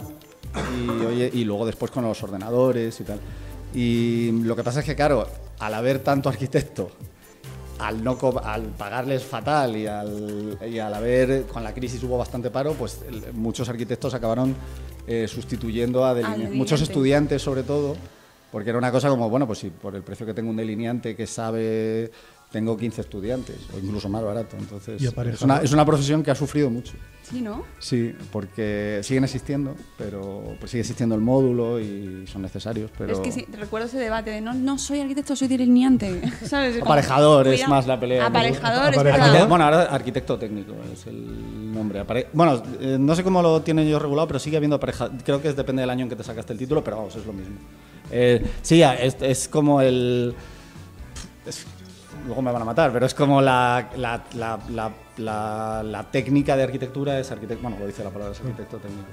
y, 0.55 1.05
oye, 1.05 1.31
y 1.33 1.45
luego 1.45 1.65
después 1.67 1.91
con 1.91 2.05
los 2.05 2.23
ordenadores 2.23 3.01
y 3.01 3.05
tal. 3.05 3.19
Y 3.75 4.31
lo 4.43 4.55
que 4.57 4.63
pasa 4.65 4.81
es 4.81 4.87
que, 4.87 4.95
claro, 4.95 5.27
al 5.59 5.75
haber 5.75 5.99
tanto 6.01 6.29
arquitecto 6.29 6.91
al 7.79 8.05
no 8.05 8.17
al 8.45 8.63
pagarles 8.67 9.25
fatal 9.25 9.77
y 9.77 9.87
al, 9.89 10.57
y 10.71 10.79
al 10.79 10.95
haber 10.95 11.43
con 11.47 11.65
la 11.65 11.75
crisis 11.75 12.01
hubo 12.05 12.17
bastante 12.17 12.49
paro 12.49 12.75
pues 12.75 13.01
el- 13.09 13.33
muchos 13.33 13.69
arquitectos 13.69 14.15
acabaron 14.15 14.55
eh, 15.09 15.27
sustituyendo 15.29 16.05
a 16.05 16.15
deline- 16.15 16.31
delineante. 16.31 16.57
muchos 16.57 16.81
estudiantes 16.83 17.43
sobre 17.43 17.65
todo 17.65 17.97
porque 18.53 18.71
era 18.71 18.79
una 18.79 18.93
cosa 18.93 19.09
como 19.09 19.29
bueno 19.29 19.49
pues 19.49 19.59
si 19.59 19.71
por 19.71 19.97
el 19.97 20.03
precio 20.03 20.25
que 20.25 20.33
tengo 20.33 20.51
un 20.51 20.57
delineante 20.57 21.17
que 21.17 21.27
sabe 21.27 22.13
tengo 22.55 22.77
15 22.77 23.01
estudiantes 23.01 23.57
o 23.75 23.79
incluso 23.81 24.09
más 24.09 24.23
barato 24.23 24.57
entonces 24.57 25.03
Y 25.03 25.07
es 25.07 25.43
una, 25.43 25.59
es 25.59 25.73
una 25.73 25.85
profesión 25.85 26.23
que 26.23 26.31
ha 26.31 26.37
sufrido 26.37 26.71
mucho 26.71 26.93
Sí, 27.29 27.41
¿no? 27.41 27.65
sí 27.81 28.15
porque 28.31 29.01
siguen 29.03 29.25
existiendo 29.25 29.75
pero 29.99 30.55
pues 30.61 30.71
sigue 30.71 30.83
existiendo 30.83 31.17
el 31.17 31.21
módulo 31.21 31.81
y 31.81 32.27
son 32.29 32.43
necesarios 32.43 32.93
pero 32.97 33.13
Es 33.15 33.19
que 33.19 33.33
sí, 33.33 33.45
recuerdo 33.59 33.89
ese 33.89 33.99
debate 33.99 34.31
de 34.31 34.41
no, 34.41 34.55
no 34.55 34.79
soy 34.79 35.01
arquitecto, 35.01 35.35
soy 35.35 35.49
delineante. 35.49 36.21
¿Sabes? 36.47 36.79
Como, 36.79 36.85
Aparejador 36.93 37.49
es 37.49 37.67
más 37.67 37.87
la 37.87 37.99
pelea, 37.99 38.21
¿no? 38.23 38.27
Aparejador, 38.29 38.93
es 38.93 38.99
Aparejador. 39.01 39.49
Bueno, 39.49 39.65
ahora 39.65 39.83
arquitecto 39.85 40.39
técnico 40.39 40.75
es 40.93 41.07
el 41.07 41.73
nombre. 41.75 42.01
Apare- 42.07 42.29
bueno, 42.33 42.63
eh, 42.81 42.97
no 43.01 43.15
sé 43.17 43.25
cómo 43.25 43.43
lo 43.43 43.63
tienen 43.63 43.89
yo 43.89 43.99
regulado, 43.99 44.29
pero 44.29 44.39
sigue 44.39 44.57
habiendo 44.57 44.79
pareja. 44.79 45.11
Creo 45.25 45.41
que 45.43 45.49
es, 45.49 45.57
depende 45.57 45.81
del 45.81 45.91
año 45.91 46.05
en 46.05 46.09
que 46.11 46.17
te 46.17 46.23
sacaste 46.25 46.53
el 46.53 46.59
título, 46.59 46.85
pero 46.85 46.99
vamos, 46.99 47.17
es 47.17 47.27
lo 47.27 47.33
mismo. 47.33 47.57
Eh, 48.11 48.45
sí, 48.63 48.83
es, 48.83 49.17
es 49.21 49.49
como 49.49 49.81
el. 49.81 50.35
es- 51.47 51.67
luego 52.27 52.43
me 52.43 52.51
van 52.53 52.63
a 52.63 52.65
matar, 52.65 52.93
pero 52.93 53.07
es 53.07 53.15
como 53.15 53.41
la, 53.41 53.91
la, 53.97 54.23
la, 54.35 54.59
la, 54.71 54.91
la- 55.19 55.83
la 55.85 56.03
técnica 56.11 56.57
de 56.57 56.63
arquitectura 56.65 57.19
es 57.19 57.31
arquitecto. 57.31 57.63
Bueno, 57.63 57.79
lo 57.79 57.87
dice 57.87 58.03
la 58.05 58.11
palabra, 58.11 58.33
es 58.35 58.41
arquitecto 58.41 58.79
técnico. 58.79 59.05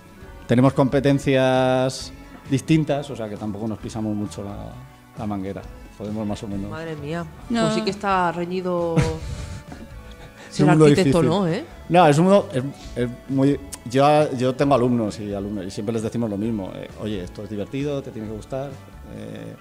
Tenemos 0.47 0.73
competencias 0.73 2.11
distintas, 2.49 3.09
o 3.09 3.15
sea 3.15 3.29
que 3.29 3.37
tampoco 3.37 3.67
nos 3.67 3.77
pisamos 3.79 4.15
mucho 4.15 4.43
la, 4.43 4.71
la 5.17 5.25
manguera. 5.27 5.61
Podemos 5.97 6.25
más 6.25 6.41
o 6.43 6.47
menos. 6.47 6.69
Madre 6.71 6.95
mía. 6.95 7.25
No. 7.49 7.61
Pues 7.63 7.75
sí 7.75 7.81
que 7.83 7.91
está 7.91 8.31
reñido 8.31 8.95
ser 10.49 10.69
arquitecto. 10.69 11.21
¿no? 11.23 11.47
¿Eh? 11.47 11.63
No, 11.89 12.07
es 12.07 12.17
un 12.17 12.25
mundo 12.25 12.49
es, 12.53 12.63
es 12.95 13.09
muy. 13.29 13.59
Yo, 13.89 14.31
yo 14.37 14.53
tengo 14.55 14.75
alumnos 14.75 15.19
y 15.19 15.33
alumnos 15.33 15.65
y 15.65 15.71
siempre 15.71 15.93
les 15.93 16.03
decimos 16.03 16.29
lo 16.29 16.37
mismo. 16.37 16.71
eh, 16.75 16.87
Oye, 17.01 17.23
esto 17.23 17.43
es 17.43 17.49
divertido, 17.49 18.01
te 18.01 18.11
tiene 18.11 18.27
que 18.27 18.33
gustar. 18.35 18.69
eh, 19.15 19.55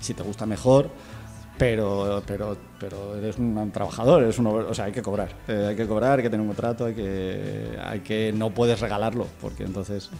si 0.00 0.14
te 0.14 0.22
gusta 0.24 0.46
mejor, 0.46 0.90
pero, 1.62 2.22
pero, 2.26 2.56
pero 2.80 3.14
eres 3.14 3.38
un 3.38 3.70
trabajador, 3.70 4.24
eres 4.24 4.36
un, 4.40 4.46
o 4.48 4.74
sea, 4.74 4.86
hay 4.86 4.92
que 4.92 5.00
cobrar. 5.00 5.28
eh, 5.46 5.66
hay 5.68 5.76
que 5.76 5.86
cobrar, 5.86 6.18
hay 6.18 6.24
que 6.24 6.30
tener 6.30 6.40
un 6.40 6.48
contrato, 6.48 6.86
hay 6.86 6.94
que, 6.94 7.78
hay 7.84 8.00
que 8.00 8.32
no 8.32 8.50
puedes 8.50 8.80
regalarlo 8.80 9.28
porque 9.40 9.62
entonces 9.62 10.10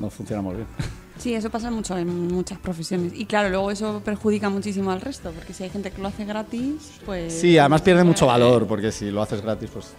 no 0.00 0.10
funcionamos 0.10 0.54
bien. 0.54 0.68
Sí, 1.18 1.32
eso 1.32 1.48
pasa 1.48 1.70
mucho 1.70 1.96
en 1.96 2.28
muchas 2.28 2.58
profesiones. 2.58 3.14
Y 3.14 3.24
claro, 3.24 3.48
luego 3.48 3.70
eso 3.70 4.02
perjudica 4.04 4.50
muchísimo 4.50 4.90
al 4.90 5.00
resto, 5.00 5.30
porque 5.30 5.54
si 5.54 5.64
hay 5.64 5.70
gente 5.70 5.90
que 5.90 6.02
lo 6.02 6.08
hace 6.08 6.26
gratis, 6.26 7.00
pues... 7.06 7.32
Sí, 7.32 7.56
además 7.56 7.80
pierde 7.80 8.04
mucho 8.04 8.26
valor 8.26 8.66
porque 8.66 8.92
si 8.92 9.10
lo 9.10 9.22
haces 9.22 9.40
gratis, 9.40 9.70
pues 9.72 9.94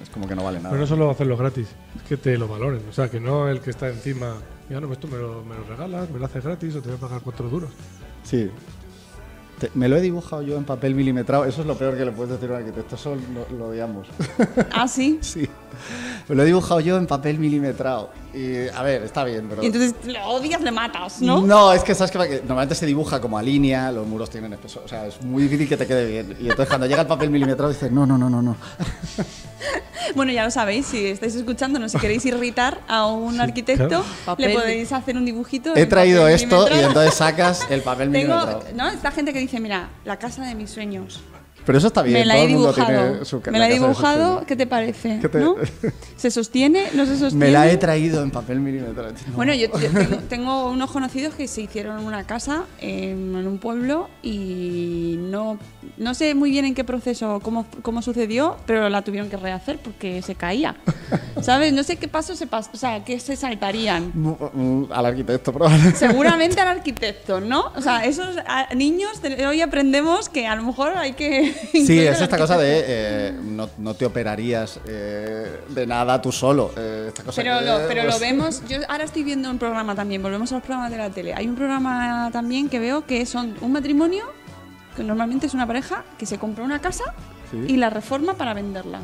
es 0.00 0.08
como 0.08 0.28
que 0.28 0.36
no 0.36 0.44
vale 0.44 0.58
nada. 0.58 0.70
Pero 0.70 0.82
no 0.82 0.86
solo 0.86 1.10
hacerlo 1.10 1.36
gratis, 1.36 1.66
es 1.96 2.02
que 2.02 2.16
te 2.16 2.38
lo 2.38 2.46
valoren. 2.46 2.80
O 2.88 2.92
sea, 2.92 3.10
que 3.10 3.18
no 3.18 3.48
el 3.48 3.60
que 3.60 3.70
está 3.70 3.88
encima, 3.88 4.36
ya 4.70 4.80
no, 4.80 4.86
pues 4.86 5.00
esto 5.00 5.08
me 5.08 5.20
lo, 5.20 5.42
me 5.42 5.56
lo 5.56 5.64
regalas, 5.64 6.08
me 6.10 6.20
lo 6.20 6.26
haces 6.26 6.44
gratis 6.44 6.76
o 6.76 6.80
te 6.80 6.90
voy 6.90 6.96
a 6.96 7.00
pagar 7.00 7.22
cuatro 7.22 7.48
duros. 7.48 7.70
Sí. 8.22 8.48
Te- 9.62 9.70
me 9.76 9.88
lo 9.88 9.96
he 9.96 10.00
dibujado 10.00 10.42
yo 10.42 10.56
en 10.56 10.64
papel 10.64 10.96
milimetrado. 10.96 11.44
Eso 11.44 11.60
es 11.60 11.68
lo 11.68 11.78
peor 11.78 11.96
que 11.96 12.04
le 12.04 12.10
puedes 12.10 12.32
decir 12.32 12.50
a 12.50 12.54
un 12.54 12.58
arquitecto. 12.62 12.96
Eso 12.96 13.14
lo, 13.14 13.56
lo 13.56 13.68
odiamos. 13.68 14.08
Ah, 14.72 14.88
sí. 14.88 15.18
sí. 15.22 15.48
Me 16.28 16.34
lo 16.34 16.42
he 16.42 16.46
dibujado 16.46 16.80
yo 16.80 16.96
en 16.96 17.06
papel 17.06 17.38
milimetrado. 17.38 18.10
Y, 18.34 18.66
a 18.66 18.82
ver, 18.82 19.04
está 19.04 19.22
bien, 19.22 19.46
pero... 19.48 19.62
Y 19.62 19.66
entonces 19.66 19.94
lo 20.04 20.20
odias, 20.24 20.60
le 20.62 20.72
matas, 20.72 21.22
¿no? 21.22 21.42
No, 21.42 21.72
es 21.72 21.84
que 21.84 21.94
sabes 21.94 22.10
que 22.10 22.18
normalmente 22.40 22.74
se 22.74 22.86
dibuja 22.86 23.20
como 23.20 23.38
a 23.38 23.42
línea, 23.42 23.92
los 23.92 24.04
muros 24.04 24.30
tienen 24.30 24.52
espesor, 24.52 24.82
o 24.84 24.88
sea, 24.88 25.06
es 25.06 25.22
muy 25.22 25.44
difícil 25.44 25.68
que 25.68 25.76
te 25.76 25.86
quede 25.86 26.06
bien. 26.06 26.36
Y 26.40 26.48
entonces 26.48 26.68
cuando 26.68 26.86
llega 26.88 27.02
el 27.02 27.06
papel 27.06 27.30
milimetrado 27.30 27.70
dices, 27.70 27.92
no, 27.92 28.04
no, 28.04 28.18
no, 28.18 28.28
no, 28.28 28.42
no. 28.42 28.56
Bueno, 30.14 30.32
ya 30.32 30.44
lo 30.44 30.50
sabéis, 30.50 30.86
si 30.86 31.06
estáis 31.06 31.34
escuchándonos, 31.34 31.92
si 31.92 31.98
queréis 31.98 32.24
irritar 32.26 32.80
a 32.88 33.06
un 33.06 33.40
arquitecto, 33.40 34.04
claro. 34.24 34.36
le 34.36 34.50
podéis 34.50 34.92
hacer 34.92 35.16
un 35.16 35.24
dibujito. 35.24 35.74
He 35.76 35.86
traído 35.86 36.28
esto 36.28 36.68
y 36.68 36.80
entonces 36.80 37.14
sacas 37.14 37.66
el 37.70 37.82
papel 37.82 38.10
Tengo, 38.10 38.34
milimetrado. 38.34 38.64
¿no? 38.74 38.88
Esta 38.88 39.10
gente 39.10 39.32
que 39.32 39.38
dice, 39.38 39.60
mira, 39.60 39.88
la 40.04 40.18
casa 40.18 40.44
de 40.44 40.54
mis 40.54 40.70
sueños. 40.70 41.22
Pero 41.64 41.78
eso 41.78 41.86
está 41.88 42.02
bien. 42.02 42.18
me 42.20 42.24
la 42.24 42.38
he 42.38 42.46
dibujado. 42.46 42.86
tiene 43.12 43.24
su- 43.24 43.42
me 43.50 43.58
la 43.58 43.68
he 43.68 43.72
dibujado. 43.74 44.44
¿Qué 44.46 44.56
te 44.56 44.66
parece? 44.66 45.18
¿Qué 45.20 45.28
te- 45.28 45.38
¿No? 45.40 45.56
¿Se 46.16 46.30
sostiene? 46.30 46.84
¿No 46.94 47.04
se 47.06 47.12
sostiene? 47.18 47.46
Me 47.46 47.50
la 47.52 47.68
he 47.70 47.76
traído 47.76 48.22
en 48.22 48.30
papel 48.30 48.60
milímetro. 48.60 49.04
Bueno, 49.34 49.54
yo, 49.54 49.68
yo 49.78 49.90
tengo, 49.90 50.16
tengo 50.28 50.70
unos 50.70 50.90
conocidos 50.90 51.34
que 51.34 51.46
se 51.48 51.62
hicieron 51.62 52.04
una 52.04 52.24
casa 52.24 52.64
en, 52.80 53.34
en 53.36 53.46
un 53.46 53.58
pueblo 53.58 54.08
y 54.22 55.16
no, 55.18 55.58
no 55.96 56.14
sé 56.14 56.34
muy 56.34 56.50
bien 56.50 56.64
en 56.64 56.74
qué 56.74 56.84
proceso, 56.84 57.40
cómo, 57.42 57.66
cómo 57.82 58.02
sucedió, 58.02 58.56
pero 58.66 58.88
la 58.88 59.02
tuvieron 59.02 59.28
que 59.30 59.36
rehacer 59.36 59.78
porque 59.78 60.22
se 60.22 60.34
caía. 60.34 60.76
¿Sabes? 61.42 61.72
No 61.72 61.82
sé 61.82 61.96
qué 61.96 62.08
paso 62.08 62.34
se 62.36 62.46
pasó, 62.46 62.70
o 62.72 62.76
sea, 62.76 63.04
qué 63.04 63.18
se 63.18 63.36
saltarían. 63.36 64.10
Mm, 64.14 64.84
Al 64.92 65.06
arquitecto, 65.06 65.52
probablemente. 65.52 65.98
Seguramente 65.98 66.60
al 66.60 66.68
arquitecto, 66.68 67.40
¿no? 67.40 67.72
O 67.76 67.80
sea, 67.80 68.04
esos 68.04 68.36
niños 68.74 69.10
hoy 69.48 69.60
aprendemos 69.60 70.28
que 70.28 70.46
a 70.46 70.54
lo 70.56 70.62
mejor 70.62 70.96
hay 70.96 71.12
que. 71.14 71.51
Sí, 71.72 71.98
es 72.00 72.20
esta 72.20 72.38
cosa 72.38 72.56
de 72.58 72.84
eh, 72.86 73.32
no, 73.42 73.68
no 73.78 73.94
te 73.94 74.04
operarías 74.06 74.78
eh, 74.86 75.60
de 75.68 75.86
nada 75.86 76.20
tú 76.22 76.30
solo. 76.32 76.72
eh, 76.76 77.06
esta 77.08 77.22
cosa 77.24 77.42
Pero, 77.42 77.58
que, 77.58 77.64
lo, 77.64 77.78
pero 77.88 78.02
lo 78.04 78.08
pues, 78.10 78.20
vemos, 78.20 78.62
yo 78.68 78.78
ahora 78.88 79.04
estoy 79.04 79.24
viendo 79.24 79.50
un 79.50 79.58
programa 79.58 79.94
también, 79.94 80.22
volvemos 80.22 80.50
a 80.52 80.56
los 80.56 80.64
programas 80.64 80.90
de 80.90 80.98
la 80.98 81.10
tele. 81.10 81.34
Hay 81.34 81.46
un 81.48 81.54
programa 81.56 82.30
también 82.32 82.68
que 82.68 82.78
veo 82.78 83.06
que 83.06 83.24
son 83.26 83.54
un 83.60 83.72
matrimonio, 83.72 84.24
que 84.96 85.02
normalmente 85.02 85.46
es 85.46 85.54
una 85.54 85.66
pareja, 85.66 86.04
que 86.18 86.26
se 86.26 86.38
compra 86.38 86.64
una 86.64 86.80
casa 86.80 87.04
Sí. 87.50 87.58
y 87.68 87.76
la 87.76 87.90
reforma 87.90 88.34
para 88.34 88.54
venderla. 88.54 89.00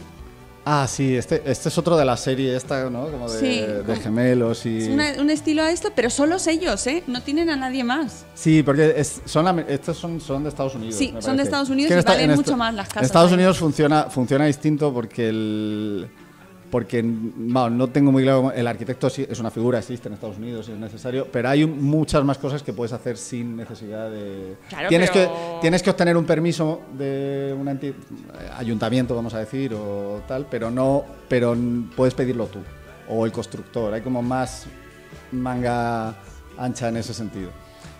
Ah, 0.70 0.86
sí, 0.86 1.16
este, 1.16 1.40
este 1.46 1.70
es 1.70 1.78
otro 1.78 1.96
de 1.96 2.04
la 2.04 2.14
serie 2.18 2.54
esta, 2.54 2.90
¿no? 2.90 3.10
Como 3.10 3.30
de, 3.30 3.38
Sí. 3.40 3.64
de 3.86 3.96
gemelos 3.96 4.66
y... 4.66 4.82
Es 4.82 4.88
una- 4.88 5.14
un 5.18 5.30
estilo 5.30 5.62
a 5.62 5.70
esto, 5.70 5.92
pero 5.96 6.10
solos 6.10 6.46
ellos, 6.46 6.86
¿eh? 6.86 7.02
No 7.06 7.22
tienen 7.22 7.48
a 7.48 7.56
nadie 7.56 7.84
más. 7.84 8.26
Sí, 8.34 8.62
porque 8.62 8.92
es- 8.94 9.22
son, 9.24 9.60
estos 9.60 9.96
son, 9.96 10.20
son 10.20 10.42
de 10.42 10.50
Estados 10.50 10.74
Unidos. 10.74 10.96
Sí, 10.96 11.12
me 11.12 11.22
son 11.22 11.38
de. 11.38 11.44
Estados 11.44 11.70
Unidos 11.70 11.90
Que 11.90 12.00
y 12.00 12.02
valen 12.02 12.30
en 12.32 12.36
mucho 12.36 12.54
más 12.58 12.74
las 12.74 12.86
casas 12.88 13.02
En 13.02 13.06
Estados. 13.06 13.32
Unidos 13.32 13.56
funciona, 13.56 14.10
funciona 14.10 14.44
distinto 14.44 14.92
porque 14.92 15.30
el... 15.30 16.08
Porque 16.70 17.02
bueno, 17.02 17.70
no 17.70 17.88
tengo 17.88 18.12
muy 18.12 18.22
claro, 18.24 18.52
el 18.52 18.66
arquitecto 18.66 19.08
sí 19.08 19.26
es 19.28 19.40
una 19.40 19.50
figura, 19.50 19.78
existe 19.78 20.08
en 20.08 20.14
Estados 20.14 20.36
Unidos 20.36 20.66
si 20.66 20.72
es 20.72 20.78
necesario, 20.78 21.26
pero 21.32 21.48
hay 21.48 21.64
muchas 21.66 22.22
más 22.24 22.36
cosas 22.36 22.62
que 22.62 22.72
puedes 22.74 22.92
hacer 22.92 23.16
sin 23.16 23.56
necesidad 23.56 24.10
de... 24.10 24.56
Claro, 24.68 24.88
tienes, 24.88 25.10
pero- 25.10 25.32
que, 25.32 25.60
tienes 25.62 25.82
que 25.82 25.90
obtener 25.90 26.16
un 26.16 26.26
permiso 26.26 26.82
de 26.96 27.56
un 27.58 27.68
ayuntamiento, 28.58 29.14
vamos 29.14 29.32
a 29.32 29.38
decir, 29.38 29.72
o 29.74 30.20
tal, 30.28 30.46
pero 30.50 30.70
no, 30.70 31.04
pero 31.28 31.56
puedes 31.96 32.12
pedirlo 32.12 32.46
tú, 32.46 32.58
o 33.08 33.24
el 33.24 33.32
constructor, 33.32 33.94
hay 33.94 34.02
como 34.02 34.20
más 34.22 34.66
manga 35.32 36.14
ancha 36.58 36.88
en 36.88 36.98
ese 36.98 37.14
sentido. 37.14 37.50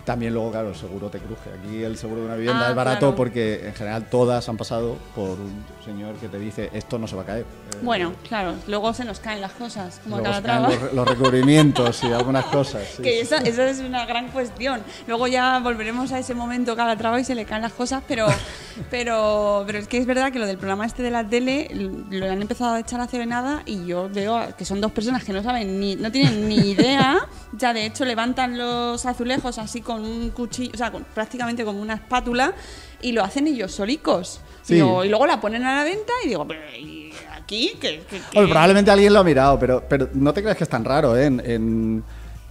También 0.08 0.32
luego, 0.32 0.50
claro, 0.50 0.70
el 0.70 0.74
seguro 0.74 1.10
te 1.10 1.18
cruje. 1.18 1.50
Aquí 1.60 1.82
el 1.84 1.98
seguro 1.98 2.20
de 2.22 2.26
una 2.28 2.36
vivienda 2.36 2.68
Ah, 2.68 2.70
es 2.70 2.74
barato 2.74 2.98
claro. 3.00 3.14
porque 3.16 3.66
en 3.68 3.74
general 3.74 4.08
todas 4.08 4.48
han 4.48 4.56
pasado 4.56 4.96
por 5.14 5.32
un 5.38 5.62
señor 5.84 6.14
que 6.14 6.28
te 6.28 6.38
dice 6.38 6.70
esto 6.72 6.98
no 6.98 7.06
se 7.06 7.14
va 7.14 7.22
a 7.22 7.26
caer. 7.26 7.42
Eh, 7.42 7.76
Bueno, 7.82 8.14
claro, 8.26 8.54
luego 8.68 8.94
se 8.94 9.04
nos 9.04 9.20
caen 9.20 9.42
las 9.42 9.52
cosas, 9.52 10.00
como 10.02 10.16
luego 10.16 10.34
se 10.34 10.42
caen 10.42 10.62
los, 10.62 10.92
los 10.94 11.06
recubrimientos 11.06 12.02
y 12.04 12.06
algunas 12.10 12.46
cosas. 12.46 12.84
sí. 12.96 13.02
Que 13.02 13.20
esa, 13.20 13.36
esa 13.36 13.68
es 13.68 13.80
una 13.80 14.06
gran 14.06 14.28
cuestión. 14.30 14.80
Luego 15.06 15.26
ya 15.26 15.58
volveremos 15.58 16.10
a 16.12 16.18
ese 16.18 16.32
momento 16.34 16.74
Calatrava 16.74 17.20
y 17.20 17.24
se 17.24 17.34
le 17.34 17.44
caen 17.44 17.60
las 17.60 17.74
cosas, 17.74 18.02
pero, 18.08 18.28
pero, 18.90 19.64
pero 19.66 19.78
es 19.78 19.88
que 19.88 19.98
es 19.98 20.06
verdad 20.06 20.32
que 20.32 20.38
lo 20.38 20.46
del 20.46 20.56
programa 20.56 20.86
este 20.86 21.02
de 21.02 21.10
la 21.10 21.28
tele 21.28 21.68
lo 22.10 22.30
han 22.30 22.40
empezado 22.40 22.74
a 22.74 22.80
echar 22.80 23.00
hace 23.02 23.24
nada 23.26 23.62
y 23.66 23.84
yo 23.84 24.08
veo 24.08 24.40
que 24.56 24.64
son 24.64 24.80
dos 24.80 24.92
personas 24.92 25.22
que 25.22 25.34
no 25.34 25.42
saben 25.42 25.78
ni, 25.78 25.96
no 25.96 26.10
tienen 26.10 26.48
ni 26.48 26.70
idea. 26.70 27.18
Ya 27.52 27.72
de 27.72 27.86
hecho 27.86 28.04
levantan 28.04 28.58
los 28.58 29.06
azulejos 29.06 29.56
así 29.58 29.80
con 29.80 29.97
un 29.98 30.30
cuchillo, 30.30 30.70
o 30.74 30.76
sea, 30.76 30.90
con- 30.90 31.04
prácticamente 31.04 31.64
como 31.64 31.80
una 31.80 31.94
espátula 31.94 32.52
y 33.00 33.12
lo 33.12 33.22
hacen 33.24 33.46
ellos 33.46 33.72
solicos. 33.72 34.40
Sí. 34.62 34.74
Digo, 34.74 35.04
y 35.04 35.08
luego 35.08 35.26
la 35.26 35.40
ponen 35.40 35.64
a 35.64 35.76
la 35.78 35.84
venta 35.84 36.12
y 36.24 36.28
digo, 36.28 36.46
¿y 36.78 37.10
aquí? 37.34 37.72
¿Qué, 37.80 38.02
qué- 38.10 38.20
qué? 38.30 38.38
Hombre, 38.38 38.50
probablemente 38.52 38.90
alguien 38.90 39.12
lo 39.12 39.20
ha 39.20 39.24
mirado, 39.24 39.58
pero, 39.58 39.82
pero 39.88 40.08
no 40.14 40.32
te 40.34 40.42
creas 40.42 40.56
que 40.56 40.64
es 40.64 40.70
tan 40.70 40.84
raro. 40.84 41.16
¿eh? 41.16 41.24
En, 41.26 41.40
en, 41.44 42.04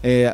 eh, 0.03 0.31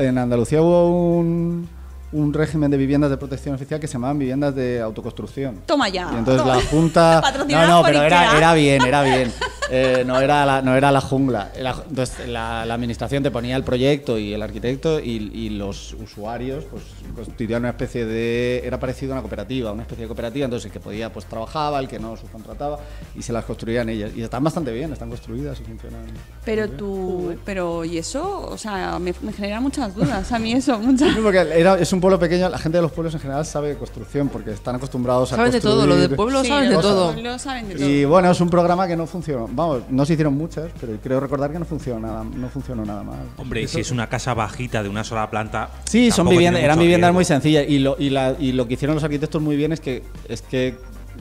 en 0.00 0.18
Andalucía 0.18 0.62
hubo 0.62 1.18
un, 1.18 1.68
un 2.12 2.32
régimen 2.32 2.70
de 2.70 2.76
viviendas 2.76 3.10
de 3.10 3.16
protección 3.16 3.54
oficial 3.54 3.80
que 3.80 3.86
se 3.88 3.94
llamaban 3.94 4.18
viviendas 4.18 4.54
de 4.54 4.80
autoconstrucción. 4.80 5.60
Toma 5.66 5.88
ya. 5.88 6.08
Y 6.12 6.16
entonces 6.18 6.42
toma. 6.42 6.56
la 6.56 6.62
Junta. 6.62 7.22
No, 7.48 7.66
no, 7.66 7.82
pero 7.84 8.02
era, 8.02 8.36
era 8.36 8.54
bien, 8.54 8.82
era 8.82 9.02
bien. 9.04 9.32
Eh, 9.68 10.04
no, 10.06 10.20
era 10.20 10.46
la, 10.46 10.62
no 10.62 10.76
era 10.76 10.92
la 10.92 11.00
jungla. 11.00 11.50
Era- 11.56 11.74
entonces 11.88 12.28
la, 12.28 12.64
la 12.64 12.74
administración 12.74 13.22
te 13.24 13.30
ponía 13.32 13.56
el 13.56 13.64
proyecto 13.64 14.16
y 14.18 14.32
el 14.32 14.40
arquitecto 14.42 15.00
y, 15.00 15.30
y 15.34 15.50
los 15.50 15.94
usuarios 15.94 16.64
pues 16.70 16.82
constituían 17.14 17.62
una 17.62 17.70
especie 17.70 18.04
de. 18.06 18.62
Era 18.64 18.78
parecido 18.78 19.12
a 19.12 19.14
una 19.14 19.22
cooperativa, 19.22 19.72
una 19.72 19.82
especie 19.82 20.02
de 20.04 20.08
cooperativa. 20.08 20.44
Entonces 20.44 20.66
el 20.66 20.72
que 20.72 20.78
podía 20.80 21.12
pues 21.12 21.26
trabajaba, 21.26 21.80
el 21.80 21.88
que 21.88 21.98
no 21.98 22.16
subcontrataba 22.16 22.78
y 23.16 23.22
se 23.22 23.32
las 23.32 23.44
construían 23.44 23.88
ellas. 23.88 24.12
Y 24.14 24.22
están 24.22 24.44
bastante 24.44 24.72
bien, 24.72 24.92
están 24.92 25.08
construidas 25.08 25.58
y 25.60 25.64
funcionan. 25.64 26.02
Pero 26.44 26.68
tú, 26.70 27.34
pero 27.44 27.84
y 27.84 27.98
eso, 27.98 28.46
o 28.48 28.56
sea, 28.56 28.98
me, 29.00 29.12
me 29.22 29.32
genera 29.32 29.60
muchas 29.60 29.94
dudas. 29.96 30.30
A 30.30 30.38
mí 30.38 30.52
eso, 30.52 30.78
muchas. 30.78 31.12
Sí, 31.12 31.20
porque 31.20 31.38
era, 31.40 31.76
es 31.78 31.92
un 31.92 31.95
pueblo 32.00 32.18
pequeño, 32.18 32.48
la 32.48 32.58
gente 32.58 32.78
de 32.78 32.82
los 32.82 32.92
pueblos 32.92 33.14
en 33.14 33.20
general 33.20 33.44
sabe 33.46 33.68
de 33.70 33.76
construcción 33.76 34.28
porque 34.28 34.50
están 34.52 34.76
acostumbrados 34.76 35.32
a 35.32 35.36
Saben 35.36 35.52
de 35.52 35.58
construir. 35.60 35.76
todo, 35.76 35.86
lo 35.86 35.96
del 35.96 36.10
pueblo 36.16 36.42
Sí, 36.42 36.48
saben 36.48 36.70
de 36.70 36.76
todo. 36.76 37.38
saben 37.38 37.68
de 37.68 37.74
todo. 37.76 37.88
Y 37.88 38.04
bueno, 38.04 38.30
es 38.30 38.40
un 38.40 38.50
programa 38.50 38.86
que 38.86 38.96
no 38.96 39.06
funcionó. 39.06 39.48
Vamos, 39.50 39.82
no 39.90 40.04
se 40.06 40.14
hicieron 40.14 40.34
muchas, 40.34 40.70
pero 40.80 40.92
creo 41.02 41.20
recordar 41.20 41.50
que 41.52 41.58
no 41.58 41.64
funcionó 41.64 42.00
nada, 42.00 42.24
no 42.24 42.48
funcionó 42.48 42.84
nada 42.84 43.02
mal. 43.02 43.18
Hombre, 43.36 43.62
y 43.62 43.68
si 43.68 43.80
es 43.80 43.90
una 43.90 44.08
casa 44.08 44.34
bajita 44.34 44.82
de 44.82 44.88
una 44.88 45.04
sola 45.04 45.28
planta. 45.30 45.70
Sí, 45.84 46.10
son 46.10 46.28
viviendas, 46.28 46.62
eran 46.62 46.78
viviendas 46.78 47.08
riesgo. 47.08 47.14
muy 47.18 47.24
sencillas 47.24 47.64
y 47.68 47.78
lo, 47.78 47.96
y, 47.98 48.10
la- 48.10 48.34
y 48.38 48.52
lo 48.52 48.66
que 48.68 48.74
hicieron 48.74 48.94
los 48.94 49.04
arquitectos 49.04 49.40
muy 49.42 49.56
bien 49.56 49.72
es 49.72 49.80
que 49.80 50.02
es 50.28 50.42
que 50.42 50.76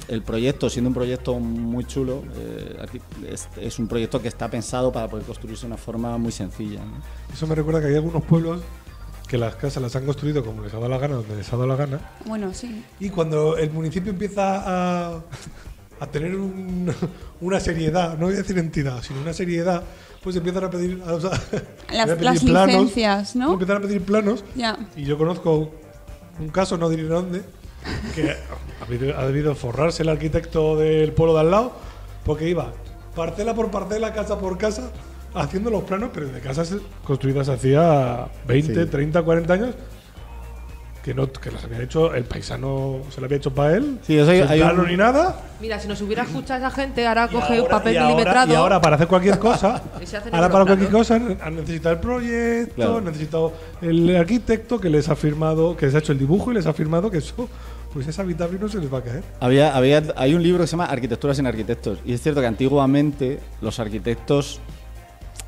el 0.09 0.23
proyecto, 0.23 0.69
siendo 0.69 0.89
un 0.89 0.93
proyecto 0.93 1.39
muy 1.39 1.85
chulo, 1.85 2.21
eh, 2.35 2.85
es, 3.31 3.47
es 3.61 3.79
un 3.79 3.87
proyecto 3.87 4.21
que 4.21 4.27
está 4.27 4.49
pensado 4.49 4.91
para 4.91 5.07
poder 5.07 5.25
construirse 5.25 5.61
de 5.61 5.67
una 5.67 5.77
forma 5.77 6.17
muy 6.17 6.33
sencilla. 6.33 6.79
¿no? 6.83 7.33
Eso 7.33 7.47
me 7.47 7.55
recuerda 7.55 7.79
que 7.79 7.87
hay 7.87 7.95
algunos 7.95 8.21
pueblos 8.25 8.59
que 9.27 9.37
las 9.37 9.55
casas 9.55 9.81
las 9.81 9.95
han 9.95 10.05
construido 10.05 10.43
como 10.45 10.61
les 10.63 10.73
ha 10.73 10.77
dado 10.77 10.89
la 10.89 10.97
gana, 10.97 11.15
donde 11.15 11.35
les 11.35 11.47
ha 11.47 11.51
dado 11.57 11.67
la 11.67 11.75
gana. 11.75 11.99
Bueno, 12.25 12.53
sí. 12.53 12.83
Y 12.99 13.09
cuando 13.09 13.57
el 13.57 13.71
municipio 13.71 14.11
empieza 14.11 14.61
a, 15.15 15.19
a 15.99 16.07
tener 16.07 16.35
un- 16.35 16.93
una 17.41 17.59
seriedad, 17.59 18.17
no 18.17 18.25
voy 18.27 18.35
a 18.35 18.37
decir 18.37 18.57
entidad, 18.57 19.01
sino 19.01 19.21
una 19.21 19.33
seriedad, 19.33 19.83
pues 20.23 20.35
empiezan 20.35 20.63
a 20.65 20.69
pedir, 20.69 21.01
o 21.01 21.19
sea, 21.21 21.31
Las- 21.91 22.09
a 22.09 22.15
pedir 22.17 22.23
las 22.23 22.43
licencias, 22.43 23.35
¿no? 23.35 23.53
Empiezan 23.53 23.77
a 23.77 23.79
pedir 23.81 24.01
planos. 24.03 24.43
Ya. 24.55 24.77
Y 24.95 25.03
yo 25.05 25.17
conozco 25.17 25.71
un 26.39 26.49
caso, 26.49 26.77
no 26.77 26.89
diré 26.89 27.03
dónde, 27.03 27.41
que 28.13 28.31
ha 28.31 28.85
debido, 28.89 29.17
ha 29.17 29.25
debido 29.27 29.55
forrarse 29.55 30.03
el 30.03 30.09
arquitecto 30.09 30.75
del 30.77 31.13
pueblo 31.13 31.33
de 31.35 31.39
al 31.41 31.51
lado, 31.51 31.71
porque 32.25 32.49
iba 32.49 32.73
parcela 33.15 33.53
por 33.55 33.71
parcela, 33.71 34.13
casa 34.13 34.37
por 34.39 34.57
casa, 34.57 34.91
haciendo 35.35 35.69
los 35.69 35.83
planos, 35.83 36.09
pero 36.13 36.27
de 36.27 36.39
casas 36.39 36.73
construidas 37.03 37.49
hacía 37.49 38.27
20, 38.47 38.83
Sí. 38.85 38.89
30, 38.89 39.21
40 39.21 39.53
años, 39.53 39.75
que, 41.03 41.13
no, 41.13 41.31
que 41.31 41.51
las 41.51 41.63
había 41.63 41.83
hecho, 41.83 42.15
el 42.15 42.23
paisano 42.23 42.97
se 43.13 43.21
lo 43.21 43.25
había 43.25 43.37
hecho 43.37 43.53
para 43.53 43.75
él, 43.77 43.99
Sí, 44.01 44.17
eso 44.17 44.31
hay- 44.31 44.41
sin 44.41 44.47
hay 44.49 44.61
un- 44.61 44.69
plano 44.69 44.87
ni 44.87 44.97
nada. 44.97 45.39
Mira, 45.61 45.79
si 45.79 45.87
nos 45.87 46.01
hubiera 46.01 46.23
escuchado 46.23 46.59
esa 46.65 46.71
gente, 46.71 47.05
ahora 47.05 47.27
y 47.29 47.35
coge 47.35 47.53
un 47.53 47.59
ahora- 47.59 47.69
papel 47.77 47.93
y 47.93 47.97
ahora- 47.97 48.09
milimetrado. 48.15 48.51
Y 48.51 48.55
ahora 48.55 48.81
para 48.81 48.95
hacer 48.95 49.07
cualquier 49.07 49.37
cosa, 49.37 49.83
ahora 50.31 50.49
para 50.49 50.65
cualquier 50.65 50.89
cosa 50.89 51.15
han 51.15 51.55
necesitado 51.57 51.93
el 51.95 52.01
proyecto, 52.01 52.73
Claro. 52.75 52.97
han 52.97 53.05
necesitado 53.05 53.53
el 53.83 54.15
arquitecto 54.15 54.79
que 54.79 54.89
les 54.89 55.07
ha 55.07 55.15
firmado, 55.15 55.77
que 55.77 55.85
les 55.85 55.93
ha 55.93 55.99
hecho 55.99 56.11
el 56.11 56.17
dibujo 56.17 56.51
y 56.51 56.55
les 56.55 56.65
ha 56.65 56.73
firmado 56.73 57.11
que 57.11 57.19
eso 57.19 57.47
pues 57.93 58.07
es 58.07 58.17
habitable 58.19 58.57
y 58.57 58.59
no 58.59 58.67
se 58.67 58.79
les 58.79 58.91
va 58.93 58.97
a 58.97 59.01
caer. 59.03 59.23
Había, 59.39 59.73
había, 59.77 60.03
hay 60.17 60.33
un 60.33 60.41
libro 60.43 60.61
que 60.61 60.67
se 60.67 60.71
llama 60.71 60.85
Arquitectura 60.87 61.33
sin 61.33 61.45
arquitectos. 61.47 61.99
Y 62.03 62.11
es 62.13 62.21
cierto 62.21 62.41
que 62.41 62.47
antiguamente 62.47 63.39
los 63.61 63.79
arquitectos, 63.79 64.59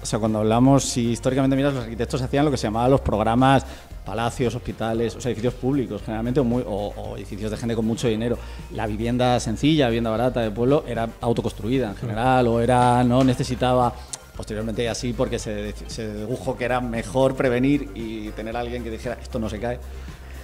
o 0.01 0.05
sea, 0.05 0.19
cuando 0.19 0.39
hablamos, 0.39 0.83
si 0.83 1.09
históricamente 1.11 1.55
miras, 1.55 1.73
los 1.73 1.83
arquitectos 1.83 2.21
hacían 2.21 2.45
lo 2.45 2.51
que 2.51 2.57
se 2.57 2.67
llamaba 2.67 2.87
los 2.89 3.01
programas, 3.01 3.65
palacios, 4.05 4.55
hospitales, 4.55 5.15
o 5.15 5.21
sea, 5.21 5.29
edificios 5.31 5.53
públicos, 5.55 6.01
generalmente, 6.05 6.39
o, 6.39 6.43
muy- 6.43 6.63
o- 6.65 6.93
o 6.95 7.17
edificios 7.17 7.51
de 7.51 7.57
gente 7.57 7.75
con 7.75 7.85
mucho 7.85 8.07
dinero. 8.07 8.37
La 8.71 8.87
vivienda 8.87 9.39
sencilla, 9.39 9.87
vivienda 9.87 10.09
barata 10.09 10.39
de 10.41 10.51
pueblo, 10.51 10.83
era 10.87 11.09
autoconstruida 11.19 11.89
en 11.89 11.95
general, 11.97 12.47
o 12.47 12.61
era, 12.61 13.03
no 13.03 13.23
necesitaba. 13.23 13.93
Posteriormente 14.35 14.87
así 14.87 15.13
porque 15.13 15.39
se, 15.39 15.73
se 15.87 16.07
dedujo 16.13 16.55
que 16.55 16.63
era 16.65 16.79
mejor 16.79 17.35
prevenir 17.35 17.89
y 17.95 18.29
tener 18.29 18.55
a 18.55 18.59
alguien 18.59 18.83
que 18.83 18.91
dijera 18.91 19.17
esto 19.19 19.39
no 19.39 19.49
se 19.49 19.59
cae 19.59 19.79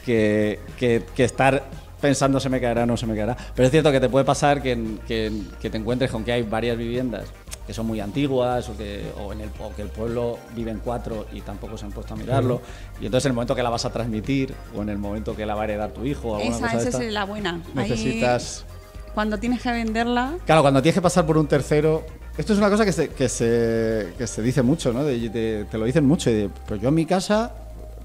que, 0.03 0.59
que- 0.79 1.03
que 1.15 1.23
estar 1.23 1.63
pensando 2.01 2.39
se 2.39 2.49
me 2.49 2.59
caerá 2.59 2.85
no 2.87 2.97
se 2.97 3.05
me 3.05 3.15
caerá. 3.15 3.37
Pero 3.55 3.65
es 3.67 3.71
cierto 3.71 3.91
que 3.91 3.99
te 3.99 4.09
puede 4.09 4.25
pasar 4.25 4.63
que, 4.63 4.97
que- 5.07 5.31
que 5.61 5.69
te 5.69 5.77
encuentres 5.77 6.09
con 6.11 6.23
que 6.23 6.31
hay 6.33 6.41
varias 6.41 6.75
viviendas 6.75 7.25
que 7.65 7.73
son 7.73 7.85
muy 7.87 7.99
antiguas 7.99 8.67
o 8.69 8.75
que, 8.77 9.11
o 9.21 9.31
en 9.33 9.41
el, 9.41 9.49
o 9.59 9.73
que 9.75 9.81
el 9.83 9.87
pueblo 9.89 10.37
vive 10.55 10.71
en 10.71 10.79
cuatro 10.79 11.25
y 11.31 11.41
tampoco 11.41 11.77
se 11.77 11.85
han 11.85 11.91
puesto 11.91 12.13
a 12.13 12.17
mirarlo. 12.17 12.61
Y 12.99 13.05
entonces 13.05 13.25
en 13.27 13.31
el 13.31 13.35
momento 13.35 13.55
que 13.55 13.63
la 13.63 13.69
vas 13.69 13.85
a 13.85 13.89
transmitir 13.91 14.53
o 14.75 14.81
en 14.81 14.89
el 14.89 14.97
momento 14.97 15.35
que 15.35 15.45
la 15.45 15.55
va 15.55 15.61
a 15.61 15.63
heredar 15.65 15.91
tu 15.91 16.03
hijo 16.05 16.29
o 16.31 16.35
alguna 16.35 16.55
Esa, 16.57 16.65
cosa 16.65 16.75
de 16.77 16.81
esa 16.81 16.89
esta, 16.89 17.03
es 17.05 17.13
la 17.13 17.23
buena. 17.25 17.61
Ahí, 17.75 17.89
necesitas... 17.89 18.65
cuando 19.13 19.37
tienes 19.37 19.61
que 19.61 19.71
venderla, 19.71 20.33
Claro, 20.45 20.61
cuando 20.61 20.81
tienes 20.81 20.95
que 20.95 21.01
pasar 21.01 21.25
por 21.25 21.37
un 21.37 21.47
tercero. 21.47 22.03
Esto 22.37 22.51
es 22.53 22.59
una 22.59 22.69
cosa 22.69 22.83
que 22.83 22.91
se, 22.91 23.09
que 23.09 23.29
se, 23.29 24.13
que 24.17 24.25
se 24.27 24.41
dice 24.41 24.61
mucho, 24.63 24.91
¿no? 24.91 25.03
De- 25.03 25.29
de- 25.29 25.65
te 25.69 25.77
lo 25.77 25.85
dicen 25.85 26.05
mucho. 26.05 26.29
Y 26.31 26.33
de, 26.33 26.49
pues 26.67 26.81
yo 26.81 26.89
en 26.89 26.95
mi 26.95 27.05
casa, 27.05 27.51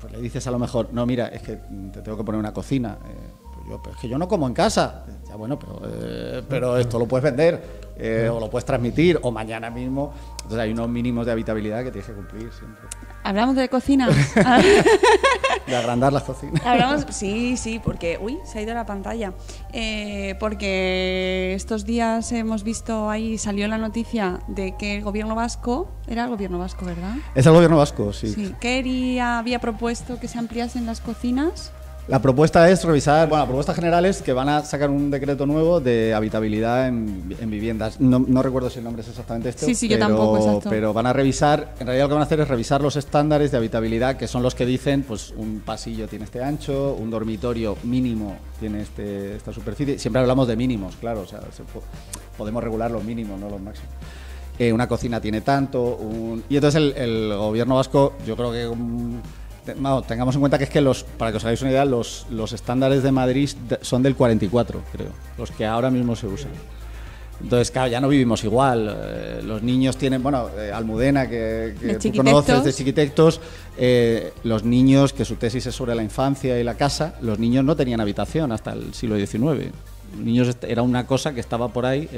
pues 0.01 0.13
le 0.13 0.21
dices 0.21 0.47
a 0.47 0.51
lo 0.51 0.59
mejor, 0.59 0.91
no, 0.93 1.07
mira, 1.07 1.29
es 1.29 1.41
que 1.43 1.57
te 1.93 2.03
tengo 2.03 2.17
que 2.19 2.25
poner 2.25 2.39
una 2.39 2.53
cocina. 2.53 2.99
eh, 3.09 3.15
pues 3.55 3.67
Yo, 3.71 3.81
"Pero 3.83 3.95
es 3.97 4.01
que 4.03 4.09
yo 4.09 4.19
no 4.19 4.29
como 4.29 4.47
en 4.47 4.53
casa. 4.53 5.05
Ya 5.27 5.35
bueno, 5.37 5.59
pero, 5.59 5.81
eh, 5.91 6.43
pero 6.49 6.77
esto 6.77 6.99
lo 6.99 7.07
puedes 7.07 7.25
vender 7.25 7.88
eh, 7.99 8.29
o 8.31 8.39
lo 8.39 8.49
puedes 8.49 8.65
transmitir 8.65 9.19
o 9.23 9.31
mañana 9.31 9.71
mismo. 9.71 10.13
Entonces 10.37 10.59
hay 10.59 10.73
unos 10.73 10.89
mínimos 10.89 11.27
de 11.27 11.33
habitabilidad 11.33 11.85
que 11.85 11.91
tienes 11.91 12.07
que 12.07 12.15
cumplir 12.15 12.51
siempre. 12.53 12.85
Hablamos 13.25 13.57
de 13.57 13.69
cocina. 13.69 14.09
De 15.67 15.77
agrandar 15.77 16.15
las 16.15 16.23
cocinas. 16.23 16.65
Hablamos, 16.65 17.05
sí, 17.11 17.59
sí, 17.59 17.79
porque, 17.79 18.19
uy, 18.19 18.39
se 18.45 18.59
ha 18.59 18.63
ido 18.63 18.73
la 18.73 18.87
pantalla. 18.87 19.35
Eh, 19.73 20.35
porque 20.41 21.53
estos 21.55 21.85
días 21.85 22.33
hemos 22.33 22.65
visto 22.65 23.11
ahí, 23.11 23.37
salió 23.37 23.69
la 23.69 23.77
noticia 23.77 24.41
de 24.49 24.77
que 24.79 24.97
el 24.97 25.03
gobierno 25.03 25.35
vasco, 25.35 25.91
era 26.07 26.25
el 26.25 26.31
gobierno 26.31 26.59
vasco, 26.59 26.87
¿verdad? 26.87 27.17
Es 27.35 27.45
el 27.45 27.53
gobierno 27.53 27.77
vasco, 27.77 28.15
sí. 28.15 28.29
Sí, 28.29 28.55
quería, 28.61 29.39
había 29.39 29.59
propuesto 29.59 30.19
que 30.19 30.27
se 30.27 30.39
ampliasen 30.39 30.87
las 30.87 31.03
cocinas. 31.03 31.73
La 32.09 32.23
propuesta 32.23 32.71
es 32.71 32.85
revisar, 32.85 33.29
bueno, 33.29 33.43
la 33.43 33.47
propuesta 33.47 33.75
general 33.75 34.07
es 34.07 34.23
que 34.23 34.33
van 34.33 34.49
a 34.49 34.65
sacar 34.65 34.89
un 34.89 35.11
decreto 35.11 35.45
nuevo 35.45 35.79
de 35.79 36.15
habitabilidad 36.15 36.89
en, 36.89 37.37
en 37.39 37.51
viviendas. 37.51 38.01
No, 38.01 38.25
no 38.27 38.43
recuerdo 38.43 38.71
si 38.71 38.79
el 38.79 38.85
nombre 38.85 39.03
es 39.03 39.09
exactamente 39.09 39.51
este. 39.51 39.67
Sí, 39.67 39.75
sí, 39.75 39.89
yo 39.89 39.97
pero, 39.97 40.07
tampoco, 40.09 40.39
exacto. 40.39 40.71
Pero 40.71 40.95
van 40.95 41.05
a 41.05 41.13
revisar, 41.13 41.75
en 41.79 41.87
realidad 41.87 42.07
lo 42.07 42.09
que 42.09 42.15
van 42.15 42.23
a 42.23 42.25
hacer 42.25 42.41
es 42.41 42.49
revisar 42.49 42.81
los 42.81 42.97
estándares 42.97 43.51
de 43.51 43.59
habitabilidad, 43.59 44.17
que 44.17 44.27
son 44.27 44.43
los 44.43 44.55
que 44.55 44.65
dicen, 44.65 45.03
pues 45.07 45.35
un 45.37 45.61
pasillo 45.61 46.09
tiene 46.09 46.25
este 46.25 46.43
ancho, 46.43 46.95
un 46.99 47.11
dormitorio 47.11 47.77
mínimo 47.83 48.39
tiene 48.59 48.81
este, 48.81 49.37
esta 49.37 49.53
superficie. 49.53 49.99
Siempre 49.99 50.23
hablamos 50.23 50.49
de 50.49 50.57
mínimos, 50.57 50.97
claro, 50.97 51.21
o 51.21 51.27
sea, 51.27 51.41
se 51.55 51.63
po- 51.65 51.83
podemos 52.39 52.65
regular 52.65 52.91
los 52.91 53.05
mínimos, 53.05 53.39
no 53.39 53.51
los 53.51 53.61
máximos. 53.61 53.91
Eh, 54.59 54.73
una 54.73 54.89
cocina 54.89 55.21
tiene 55.21 55.43
tanto, 55.43 55.83
un- 55.97 56.43
y 56.49 56.55
entonces 56.57 56.81
el, 56.81 56.97
el 56.97 57.37
gobierno 57.37 57.77
vasco, 57.77 58.15
yo 58.27 58.35
creo 58.35 58.51
que 58.51 58.67
um, 58.67 59.21
vamos, 59.77 60.07
tengamos 60.07 60.35
en 60.35 60.41
cuenta 60.41 60.59
que 60.59 60.65
es 60.65 60.71
que 60.71 60.81
los, 60.81 61.05
para 61.05 61.31
que 61.31 61.37
os 61.39 61.45
hagáis 61.45 61.61
una 61.63 61.71
idea, 61.71 61.85
los, 61.85 62.27
los 62.31 62.53
estándares 62.53 63.03
de 63.03 63.13
Madrid 63.13 63.51
son 63.81 64.03
del 64.03 64.15
44, 64.17 64.83
creo, 64.93 65.11
los 65.37 65.51
que 65.51 65.67
ahora 65.67 65.91
mismo 65.91 66.17
se 66.17 66.27
usan. 66.27 66.51
Entonces, 67.41 67.71
claro, 67.71 67.89
ya 67.89 68.01
no 68.01 68.09
vivimos 68.09 68.43
igual. 68.43 68.97
eh, 69.01 69.41
los 69.45 69.63
niños 69.63 69.97
tienen, 69.97 70.23
bueno, 70.23 70.49
eh, 70.59 70.73
Almudena, 70.73 71.29
que, 71.29 71.75
que 71.81 71.95
tú 71.95 72.17
conoces 72.17 72.65
de 72.65 72.73
chiquitectos, 72.73 73.41
eh, 73.77 74.33
los 74.43 74.65
niños, 74.65 75.13
que 75.13 75.25
su 75.25 75.37
tesis 75.37 75.67
es 75.67 75.75
sobre 75.75 75.95
la 75.95 76.03
infancia 76.03 76.59
y 76.59 76.65
la 76.65 76.75
casa, 76.75 77.15
los 77.21 77.39
niños 77.39 77.65
no 77.65 77.77
tenían 77.77 78.01
habitación 78.01 78.51
hasta 78.51 78.73
el 78.73 78.93
siglo 78.93 79.17
XIX. 79.17 79.73
Los 80.17 80.25
niños 80.25 80.57
era 80.63 80.83
una 80.83 81.07
cosa 81.07 81.33
que 81.33 81.41
estaba 81.41 81.69
por 81.69 81.87
ahí. 81.87 82.09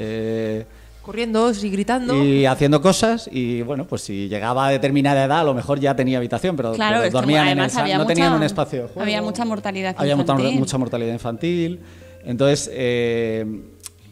Corriendo 1.01 1.51
y 1.51 1.69
gritando. 1.71 2.15
y 2.23 2.45
haciendo 2.45 2.81
cosas 2.81 3.27
y 3.31 3.63
bueno, 3.63 3.87
pues 3.87 4.03
si 4.03 4.27
llegaba 4.29 4.67
a 4.67 4.69
determinada 4.69 5.25
edad 5.25 5.39
a 5.39 5.43
lo 5.43 5.53
mejor 5.55 5.79
ya 5.79 5.95
tenía 5.95 6.19
habitación, 6.19 6.55
pero, 6.55 6.73
Claro, 6.73 6.99
pero 7.01 7.11
dormían 7.11 7.47
en 7.47 7.59
el 7.59 7.71
había 7.75 7.97
no 7.97 8.03
mucha- 8.03 8.13
tenían 8.13 8.33
un 8.33 8.43
espacio 8.43 8.81
juego. 8.87 9.01
había 9.01 9.21
mucha 9.21 9.43
mortalidad 9.43 9.95
Había 9.97 10.15
mucha, 10.15 10.33
infantil. 10.33 10.59
mucha 10.59 10.77
mortalidad 10.77 11.13
infantil. 11.13 11.79
Entonces, 12.23 12.69
eh, 12.71 13.45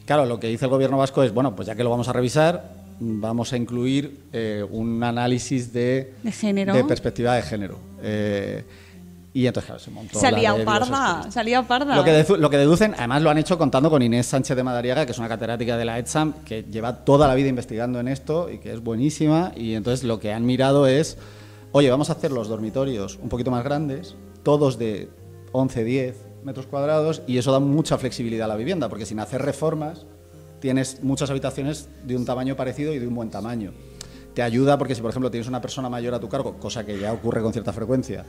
claro, 0.06 0.26
lo 0.26 0.40
que 0.40 0.48
dice 0.48 0.66
el 0.66 0.72
gobierno 0.72 0.98
vasco 0.98 1.22
es, 1.22 1.32
bueno, 1.32 1.56
pues 1.56 1.68
ya 1.68 1.76
que 1.76 1.84
lo 1.84 1.92
vamos 1.92 2.08
a 2.08 2.14
revisar, 2.14 2.74
vamos 3.00 3.54
a 3.54 3.58
incluir 3.58 4.22
eh, 4.34 4.66
un 4.70 5.04
análisis 5.04 5.72
de, 5.72 6.14
De 6.24 6.32
género. 6.32 6.74
de 6.74 6.84
perspectiva 6.86 7.36
de 7.36 7.44
género. 7.44 7.78
Eh, 8.02 8.64
y 9.32 9.46
entonces, 9.46 9.68
claro, 9.68 9.80
se 9.80 9.92
montó 9.92 10.20
Salía 10.20 10.66
parda, 10.66 11.30
salía 11.32 11.62
parda. 11.62 11.96
Lo 11.96 12.04
que, 12.04 12.26
lo 12.38 12.50
que 12.50 12.58
deducen, 12.58 12.96
además 12.98 13.22
lo 13.22 13.30
han 13.30 13.38
hecho 13.38 13.58
contando 13.58 13.90
con 13.90 14.02
Inés 14.02 14.26
Sánchez 14.26 14.58
de 14.58 14.64
Madariaga, 14.64 15.06
que 15.06 15.12
es 15.12 15.20
una 15.20 15.30
catedrática 15.30 15.78
de 15.78 15.86
la 15.86 16.00
ETSAM, 16.00 16.34
que 16.44 16.64
lleva 16.64 17.06
toda 17.06 17.28
la 17.28 17.36
vida 17.36 17.48
investigando 17.48 18.00
en 18.00 18.08
esto 18.08 18.50
y 18.50 18.58
que 18.58 18.74
es 18.74 18.82
buenísima. 18.82 19.52
Y 19.56 19.76
entonces 19.76 20.04
lo 20.04 20.20
que 20.20 20.34
han 20.34 20.46
mirado 20.46 20.88
es, 20.88 21.18
oye, 21.72 21.92
vamos 21.92 22.10
a 22.10 22.14
hacer 22.14 22.32
los 22.32 22.48
dormitorios 22.48 23.20
un 23.22 23.30
poquito 23.30 23.52
más 23.52 23.64
grandes, 23.64 24.16
todos 24.42 24.80
de 24.80 25.10
11, 25.52 25.84
10 25.84 26.16
metros 26.44 26.66
cuadrados, 26.66 27.22
y 27.28 27.38
eso 27.38 27.52
da 27.52 27.60
mucha 27.60 27.98
flexibilidad 27.98 28.46
a 28.46 28.48
la 28.48 28.56
vivienda, 28.56 28.90
porque 28.90 29.06
sin 29.06 29.20
hacer 29.20 29.42
reformas 29.44 30.06
tienes 30.60 31.04
muchas 31.04 31.30
habitaciones 31.30 31.88
de 32.04 32.16
un 32.16 32.26
tamaño 32.26 32.56
parecido 32.56 32.94
y 32.94 33.00
de 33.00 33.08
un 33.08 33.14
buen 33.14 33.30
tamaño. 33.30 33.74
Te 34.34 34.42
ayuda 34.42 34.78
porque 34.78 34.96
si, 34.96 35.02
por 35.02 35.10
ejemplo, 35.10 35.30
tienes 35.30 35.48
una 35.48 35.62
persona 35.62 35.90
mayor 35.90 36.14
a 36.14 36.20
tu 36.20 36.30
cargo, 36.30 36.56
cosa 36.60 36.86
que 36.86 37.00
ya 37.00 37.12
ocurre 37.14 37.42
con 37.42 37.52
cierta 37.52 37.74
frecuencia, 37.74 38.26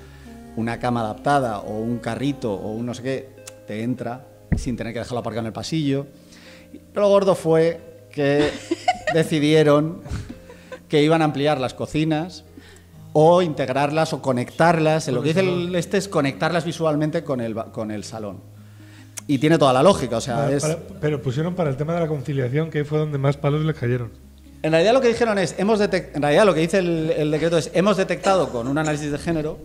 una 0.60 0.78
cama 0.78 1.00
adaptada 1.00 1.58
o 1.60 1.78
un 1.80 1.98
carrito 1.98 2.52
o 2.52 2.72
un 2.72 2.86
no 2.86 2.94
sé 2.94 3.02
qué, 3.02 3.28
te 3.66 3.82
entra 3.82 4.26
sin 4.56 4.76
tener 4.76 4.92
que 4.92 4.98
dejarlo 5.00 5.18
aparcado 5.20 5.40
en 5.40 5.46
el 5.46 5.52
pasillo. 5.52 6.06
Pero 6.92 7.02
lo 7.06 7.08
gordo 7.08 7.34
fue 7.34 8.06
que 8.12 8.50
decidieron 9.14 10.02
que 10.88 11.02
iban 11.02 11.22
a 11.22 11.24
ampliar 11.24 11.60
las 11.60 11.74
cocinas 11.74 12.44
o 13.12 13.42
integrarlas 13.42 14.12
o 14.12 14.22
conectarlas. 14.22 15.08
Lo 15.08 15.22
que 15.22 15.28
dice 15.28 15.40
el 15.40 15.74
este 15.74 15.98
es 15.98 16.08
conectarlas 16.08 16.64
visualmente 16.64 17.24
con 17.24 17.40
el, 17.40 17.54
con 17.72 17.90
el 17.90 18.04
salón. 18.04 18.40
Y 19.26 19.38
tiene 19.38 19.58
toda 19.58 19.72
la 19.72 19.82
lógica, 19.82 20.16
o 20.16 20.20
sea, 20.20 20.36
Para- 20.36 20.56
es... 20.56 20.62
para- 20.62 20.78
pero 21.00 21.22
pusieron 21.22 21.54
para 21.54 21.70
el 21.70 21.76
tema 21.76 21.94
de 21.94 22.00
la 22.00 22.08
conciliación, 22.08 22.70
que 22.70 22.78
ahí 22.78 22.84
fue 22.84 22.98
donde 22.98 23.18
más 23.18 23.36
palos 23.36 23.64
les 23.64 23.76
cayeron. 23.76 24.10
En 24.62 24.72
realidad 24.72 24.92
lo 24.92 25.00
que 25.00 25.08
dijeron 25.08 25.38
es, 25.38 25.54
hemos 25.58 25.80
en 25.80 26.20
realidad 26.22 26.44
lo 26.44 26.52
que 26.52 26.60
dice 26.60 26.78
el, 26.78 27.10
el 27.16 27.30
decreto 27.30 27.56
es, 27.56 27.70
hemos 27.72 27.96
detectado 27.96 28.48
con 28.50 28.66
un 28.68 28.76
análisis 28.76 29.10
de 29.12 29.18
género 29.18 29.58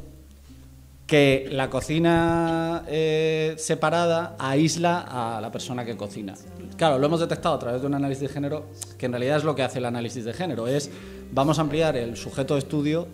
que 1.07 1.47
la 1.51 1.69
cocina 1.69 2.83
eh, 2.87 3.53
separada 3.57 4.35
aísla 4.39 5.35
a 5.37 5.39
la 5.39 5.51
persona 5.51 5.85
que 5.85 5.95
cocina. 5.95 6.33
Claro, 6.77 6.97
lo 6.97 7.05
hemos 7.05 7.19
detectado 7.19 7.55
a 7.55 7.59
través 7.59 7.81
de 7.81 7.87
un 7.87 7.93
análisis 7.93 8.27
de 8.27 8.29
género, 8.29 8.65
que 8.97 9.05
en 9.05 9.11
realidad 9.11 9.37
es 9.37 9.43
lo 9.43 9.55
que 9.55 9.63
hace 9.63 9.77
el 9.77 9.85
análisis 9.85 10.25
de 10.25 10.33
género, 10.33 10.67
es 10.67 10.89
vamos 11.31 11.59
a 11.59 11.61
ampliar 11.61 11.95
el 11.95 12.17
sujeto 12.17 12.55
de 12.55 12.59
estudio 12.59 13.07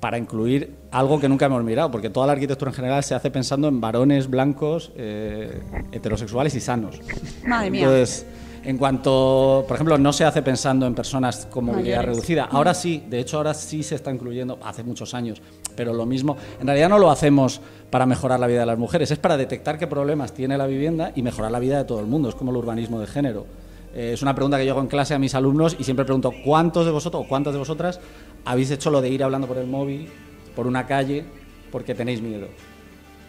para 0.00 0.18
incluir 0.18 0.74
algo 0.90 1.20
que 1.20 1.28
nunca 1.28 1.46
hemos 1.46 1.62
mirado, 1.62 1.90
porque 1.90 2.10
toda 2.10 2.26
la 2.26 2.32
arquitectura 2.32 2.70
en 2.70 2.74
general 2.74 3.04
se 3.04 3.14
hace 3.14 3.30
pensando 3.30 3.68
en 3.68 3.80
varones 3.80 4.28
blancos, 4.28 4.90
eh, 4.96 5.60
heterosexuales 5.92 6.54
y 6.56 6.60
sanos. 6.60 6.98
Madre 7.46 7.70
mía. 7.70 7.82
Entonces, 7.82 8.26
en 8.64 8.78
cuanto, 8.78 9.64
por 9.68 9.76
ejemplo, 9.76 9.98
no 9.98 10.12
se 10.12 10.24
hace 10.24 10.42
pensando 10.42 10.86
en 10.86 10.94
personas 10.94 11.46
con 11.46 11.66
movilidad 11.66 11.98
Mayores. 11.98 12.16
reducida. 12.16 12.44
Ahora 12.44 12.74
sí, 12.74 13.04
de 13.08 13.20
hecho 13.20 13.36
ahora 13.36 13.54
sí 13.54 13.82
se 13.82 13.94
está 13.94 14.10
incluyendo, 14.10 14.58
hace 14.64 14.82
muchos 14.82 15.14
años, 15.14 15.40
pero 15.74 15.92
lo 15.92 16.06
mismo, 16.06 16.36
en 16.60 16.66
realidad 16.66 16.88
no 16.88 16.98
lo 16.98 17.10
hacemos 17.10 17.60
para 17.90 18.06
mejorar 18.06 18.40
la 18.40 18.46
vida 18.46 18.60
de 18.60 18.66
las 18.66 18.78
mujeres, 18.78 19.10
es 19.10 19.18
para 19.18 19.36
detectar 19.36 19.78
qué 19.78 19.86
problemas 19.86 20.32
tiene 20.32 20.56
la 20.56 20.66
vivienda 20.66 21.12
y 21.14 21.22
mejorar 21.22 21.50
la 21.50 21.58
vida 21.58 21.78
de 21.78 21.84
todo 21.84 22.00
el 22.00 22.06
mundo, 22.06 22.28
es 22.28 22.34
como 22.34 22.50
el 22.50 22.56
urbanismo 22.56 23.00
de 23.00 23.06
género. 23.06 23.46
Eh, 23.94 24.12
es 24.14 24.22
una 24.22 24.34
pregunta 24.34 24.58
que 24.58 24.64
yo 24.64 24.72
hago 24.72 24.80
en 24.80 24.88
clase 24.88 25.14
a 25.14 25.18
mis 25.18 25.34
alumnos 25.34 25.76
y 25.78 25.84
siempre 25.84 26.04
pregunto, 26.04 26.32
¿cuántos 26.44 26.86
de 26.86 26.92
vosotros 26.92 27.24
o 27.24 27.28
cuántas 27.28 27.52
de 27.52 27.58
vosotras 27.58 28.00
habéis 28.44 28.70
hecho 28.70 28.90
lo 28.90 29.00
de 29.00 29.10
ir 29.10 29.22
hablando 29.22 29.46
por 29.46 29.58
el 29.58 29.66
móvil, 29.66 30.08
por 30.56 30.66
una 30.66 30.86
calle, 30.86 31.24
porque 31.70 31.94
tenéis 31.94 32.22
miedo? 32.22 32.48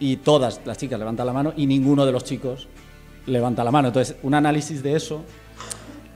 y 0.04 0.18
todas 0.18 0.60
las 0.66 0.78
chicas 0.78 1.00
levantan 1.00 1.26
la 1.26 1.32
mano 1.32 1.54
y 1.56 1.66
ninguno 1.66 2.06
de 2.06 2.12
los 2.12 2.26
chicos 2.26 2.68
levanta 3.26 3.64
la 3.64 3.72
mano. 3.72 3.88
Entonces, 3.88 4.18
un 4.24 4.34
análisis 4.34 4.84
de 4.84 4.98
eso, 4.98 5.24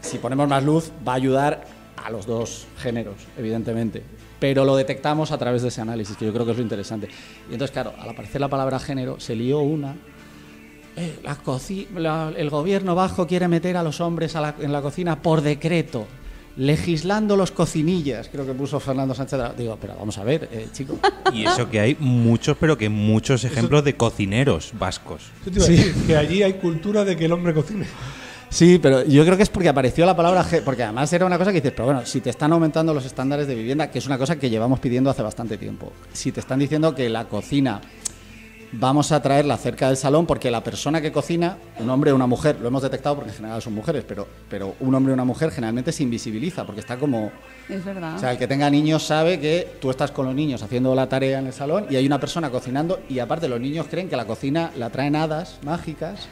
si 0.01 0.17
ponemos 0.17 0.49
más 0.49 0.61
luz, 0.61 0.91
va 1.07 1.13
a 1.13 1.15
ayudar 1.15 1.63
a 1.95 2.09
los 2.09 2.25
dos 2.25 2.67
géneros, 2.80 3.15
evidentemente. 3.38 4.03
Pero 4.39 4.65
lo 4.65 4.75
detectamos 4.75 5.31
a 5.31 5.38
través 5.38 5.61
de 5.63 5.69
ese 5.69 5.81
análisis, 5.81 6.15
que 6.15 6.25
yo 6.25 6.33
creo 6.33 6.45
que 6.45 6.51
es 6.51 6.57
lo 6.57 6.63
interesante. 6.63 7.07
Y 7.49 7.53
entonces, 7.53 7.71
claro, 7.71 7.93
al 7.99 8.09
aparecer 8.09 8.39
la 8.41 8.47
palabra 8.49 8.79
género, 8.79 9.19
se 9.19 9.35
lió 9.35 9.59
una. 9.59 9.95
eh, 10.99 11.19
la 11.23 11.38
la- 11.95 12.33
el 12.35 12.49
gobierno 12.49 12.95
bajo 12.95 13.27
quiere 13.27 13.47
meter 13.47 13.77
a 13.77 13.83
los 13.83 14.01
hombres 14.01 14.35
a 14.35 14.41
la- 14.41 14.55
en 14.59 14.71
la 14.71 14.81
cocina 14.81 15.21
por 15.21 15.41
decreto, 15.41 16.07
legislando 16.55 17.35
los 17.38 17.51
cocinillas, 17.51 18.29
creo 18.31 18.45
que 18.47 18.53
puso 18.53 18.79
Fernando 18.79 19.13
Sánchez. 19.13 19.39
Digo, 19.55 19.77
pero 19.79 19.95
vamos 19.95 20.17
a 20.17 20.23
ver, 20.23 20.49
eh, 20.51 20.67
chicos. 20.73 20.97
Y 21.33 21.45
eso 21.45 21.69
que 21.69 21.79
hay 21.79 21.95
muchos, 21.99 22.57
pero 22.59 22.77
que 22.79 22.89
muchos 22.89 23.43
ejemplos 23.43 23.83
de 23.83 23.95
cocineros 23.95 24.71
vascos. 24.79 25.21
Yo 25.45 25.51
te 25.51 25.57
iba 25.59 25.65
a 25.65 25.69
decir 25.69 25.93
que 26.07 26.15
allí 26.17 26.41
hay 26.41 26.53
cultura 26.53 27.05
de 27.05 27.15
que 27.15 27.25
el 27.25 27.31
hombre 27.31 27.53
cocine. 27.53 27.85
Sí, 28.49 28.79
pero 28.81 29.03
yo 29.05 29.23
creo 29.25 29.35
que 29.37 29.43
es 29.43 29.49
porque 29.49 29.69
apareció 29.69 30.05
la 30.05 30.15
palabra 30.15 30.43
ge- 30.43 30.61
porque 30.61 30.83
además 30.83 31.11
era 31.11 31.25
una 31.25 31.37
cosa 31.37 31.51
que 31.51 31.57
dices, 31.61 31.73
pero 31.75 31.85
bueno, 31.85 32.05
si 32.05 32.21
te 32.21 32.29
están 32.29 32.53
aumentando 32.53 32.93
los 32.93 33.05
estándares 33.05 33.45
de 33.47 33.55
vivienda, 33.55 33.91
que 33.91 33.99
es 33.99 34.05
una 34.07 34.17
cosa 34.17 34.37
que 34.37 34.49
llevamos 34.49 34.79
pidiendo 34.79 35.09
hace 35.09 35.21
bastante 35.21 35.57
tiempo, 35.57 35.91
si 36.13 36.31
te 36.31 36.39
están 36.39 36.59
diciendo 36.59 36.95
que 36.95 37.09
la 37.09 37.25
cocina 37.25 37.81
vamos 38.73 39.11
a 39.13 39.21
traerla 39.21 39.55
cerca 39.57 39.87
del 39.87 39.95
salón 39.97 40.25
porque 40.25 40.51
la 40.51 40.61
persona 40.63 41.01
que 41.01 41.11
cocina, 41.11 41.57
un 41.79 41.89
hombre 41.89 42.11
o 42.11 42.15
una 42.15 42.27
mujer, 42.27 42.57
lo 42.61 42.67
hemos 42.67 42.81
detectado 42.83 43.15
porque 43.15 43.31
en 43.31 43.35
general 43.37 43.61
son 43.61 43.73
mujeres, 43.73 44.03
pero, 44.07 44.27
pero 44.49 44.75
un 44.81 44.93
hombre 44.95 45.11
o 45.11 45.13
una 45.13 45.23
mujer 45.25 45.51
generalmente 45.51 45.91
se 45.91 46.03
invisibiliza 46.03 46.65
porque 46.65 46.81
está 46.81 46.97
como... 46.97 47.31
Es 47.69 47.83
verdad. 47.83 48.15
O 48.15 48.19
sea, 48.19 48.31
el 48.31 48.37
que 48.37 48.47
tenga 48.47 48.69
niños 48.69 49.03
sabe 49.03 49.39
que 49.39 49.75
tú 49.81 49.89
estás 49.89 50.11
con 50.11 50.25
los 50.25 50.35
niños 50.35 50.61
haciendo 50.63 50.93
la 50.95 51.07
tarea 51.07 51.39
en 51.39 51.47
el 51.47 51.53
salón 51.53 51.85
y 51.89 51.95
hay 51.95 52.05
una 52.05 52.19
persona 52.19 52.49
cocinando 52.49 52.99
y 53.09 53.19
aparte 53.19 53.47
los 53.47 53.59
niños 53.59 53.87
creen 53.89 54.09
que 54.09 54.17
la 54.17 54.25
cocina 54.25 54.71
la 54.77 54.89
traen 54.89 55.15
hadas 55.15 55.59
mágicas 55.63 56.27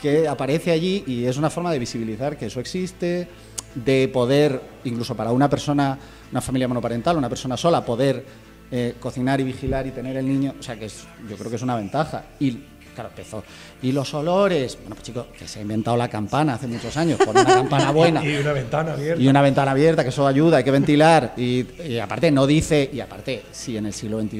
que 0.00 0.28
aparece 0.28 0.70
allí 0.70 1.04
y 1.06 1.24
es 1.24 1.36
una 1.36 1.50
forma 1.50 1.72
de 1.72 1.78
visibilizar 1.78 2.36
que 2.36 2.46
eso 2.46 2.60
existe, 2.60 3.28
de 3.74 4.08
poder, 4.08 4.60
incluso 4.84 5.14
para 5.14 5.32
una 5.32 5.48
persona, 5.48 5.98
una 6.30 6.40
familia 6.40 6.68
monoparental, 6.68 7.16
una 7.16 7.28
persona 7.28 7.56
sola, 7.56 7.84
poder 7.84 8.24
eh, 8.70 8.94
cocinar 8.98 9.40
y 9.40 9.44
vigilar 9.44 9.86
y 9.86 9.90
tener 9.90 10.16
el 10.16 10.26
niño, 10.26 10.54
o 10.58 10.62
sea 10.62 10.76
que 10.76 10.86
es, 10.86 11.04
yo 11.28 11.36
creo 11.36 11.50
que 11.50 11.56
es 11.56 11.62
una 11.62 11.76
ventaja. 11.76 12.24
Y 12.40 12.58
claro, 12.94 13.10
empezó. 13.10 13.44
Y 13.82 13.92
los 13.92 14.12
olores, 14.14 14.76
bueno, 14.80 14.96
pues 14.96 15.04
chicos, 15.04 15.26
que 15.38 15.46
se 15.46 15.58
ha 15.58 15.62
inventado 15.62 15.96
la 15.96 16.08
campana 16.08 16.54
hace 16.54 16.66
muchos 16.66 16.96
años, 16.96 17.18
con 17.18 17.30
una 17.30 17.44
campana 17.44 17.90
buena. 17.92 18.24
Y 18.24 18.36
una 18.36 18.52
ventana 18.52 18.92
abierta. 18.94 19.22
Y 19.22 19.28
una 19.28 19.42
ventana 19.42 19.70
abierta, 19.70 20.02
que 20.02 20.08
eso 20.08 20.26
ayuda, 20.26 20.56
hay 20.58 20.64
que 20.64 20.70
ventilar. 20.70 21.34
Y, 21.36 21.66
y 21.84 21.98
aparte 21.98 22.30
no 22.30 22.46
dice, 22.46 22.90
y 22.92 23.00
aparte, 23.00 23.44
si 23.52 23.76
en 23.76 23.86
el 23.86 23.92
siglo 23.92 24.20
XXI 24.20 24.38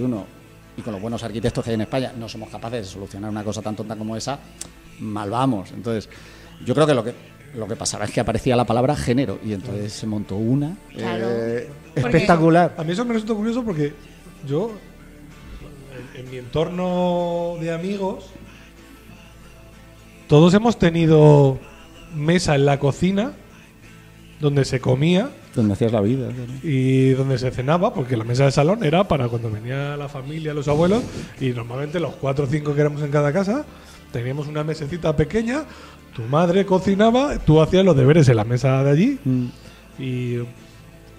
y 0.78 0.82
con 0.82 0.92
los 0.92 1.00
buenos 1.00 1.22
arquitectos 1.22 1.64
que 1.64 1.70
hay 1.70 1.74
en 1.74 1.82
España 1.82 2.12
no 2.18 2.28
somos 2.28 2.50
capaces 2.50 2.80
de 2.80 2.84
solucionar 2.84 3.30
una 3.30 3.42
cosa 3.42 3.62
tan 3.62 3.74
tonta 3.74 3.96
como 3.96 4.16
esa, 4.16 4.38
mal 5.00 5.30
vamos. 5.30 5.70
Entonces, 5.72 6.08
yo 6.64 6.74
creo 6.74 6.86
que 6.86 6.94
lo 6.94 7.04
que 7.04 7.14
lo 7.54 7.66
que 7.66 7.76
pasaba 7.76 8.04
es 8.04 8.10
que 8.10 8.20
aparecía 8.20 8.54
la 8.54 8.66
palabra 8.66 8.94
género 8.96 9.38
y 9.42 9.54
entonces 9.54 9.90
se 9.92 10.06
montó 10.06 10.36
una 10.36 10.76
Claro. 10.94 11.26
eh, 11.30 11.68
Porque- 11.94 12.00
espectacular. 12.18 12.74
A 12.76 12.84
mí 12.84 12.92
eso 12.92 13.04
me 13.06 13.14
resulta 13.14 13.32
curioso 13.34 13.64
porque 13.64 13.94
yo, 14.46 14.72
en, 16.14 16.24
en 16.26 16.30
mi 16.30 16.36
entorno 16.36 17.54
de 17.58 17.72
amigos, 17.72 18.26
todos 20.28 20.52
hemos 20.54 20.78
tenido 20.78 21.58
mesa 22.14 22.54
en 22.54 22.66
la 22.66 22.78
cocina 22.78 23.32
donde 24.40 24.64
se 24.66 24.80
comía 24.80 25.30
Donde 25.54 25.72
hacías 25.72 25.92
la 25.92 26.00
vida. 26.02 26.28
¿no? 26.28 26.68
y 26.68 27.10
donde 27.10 27.38
se 27.38 27.50
cenaba, 27.50 27.94
porque 27.94 28.16
la 28.18 28.24
mesa 28.24 28.44
de 28.44 28.50
salón 28.52 28.84
era 28.84 29.08
para 29.08 29.28
cuando 29.28 29.50
venía 29.50 29.96
la 29.96 30.08
familia, 30.10 30.52
los 30.52 30.68
abuelos, 30.68 31.02
y 31.40 31.50
normalmente 31.50 32.00
los 32.00 32.14
cuatro 32.16 32.44
o 32.44 32.48
cinco 32.48 32.74
que 32.74 32.80
éramos 32.82 33.00
en 33.02 33.10
cada 33.10 33.32
casa, 33.32 33.64
teníamos 34.12 34.46
una 34.48 34.64
mesecita 34.64 35.14
pequeña, 35.16 35.64
tu 36.14 36.22
madre 36.22 36.64
cocinaba, 36.66 37.38
tú 37.38 37.60
hacías 37.60 37.84
los 37.84 37.96
deberes 37.96 38.28
en 38.28 38.36
la 38.36 38.44
mesa 38.44 38.82
de 38.82 38.90
allí, 38.90 39.18
Mm. 39.24 39.46
y 39.98 40.38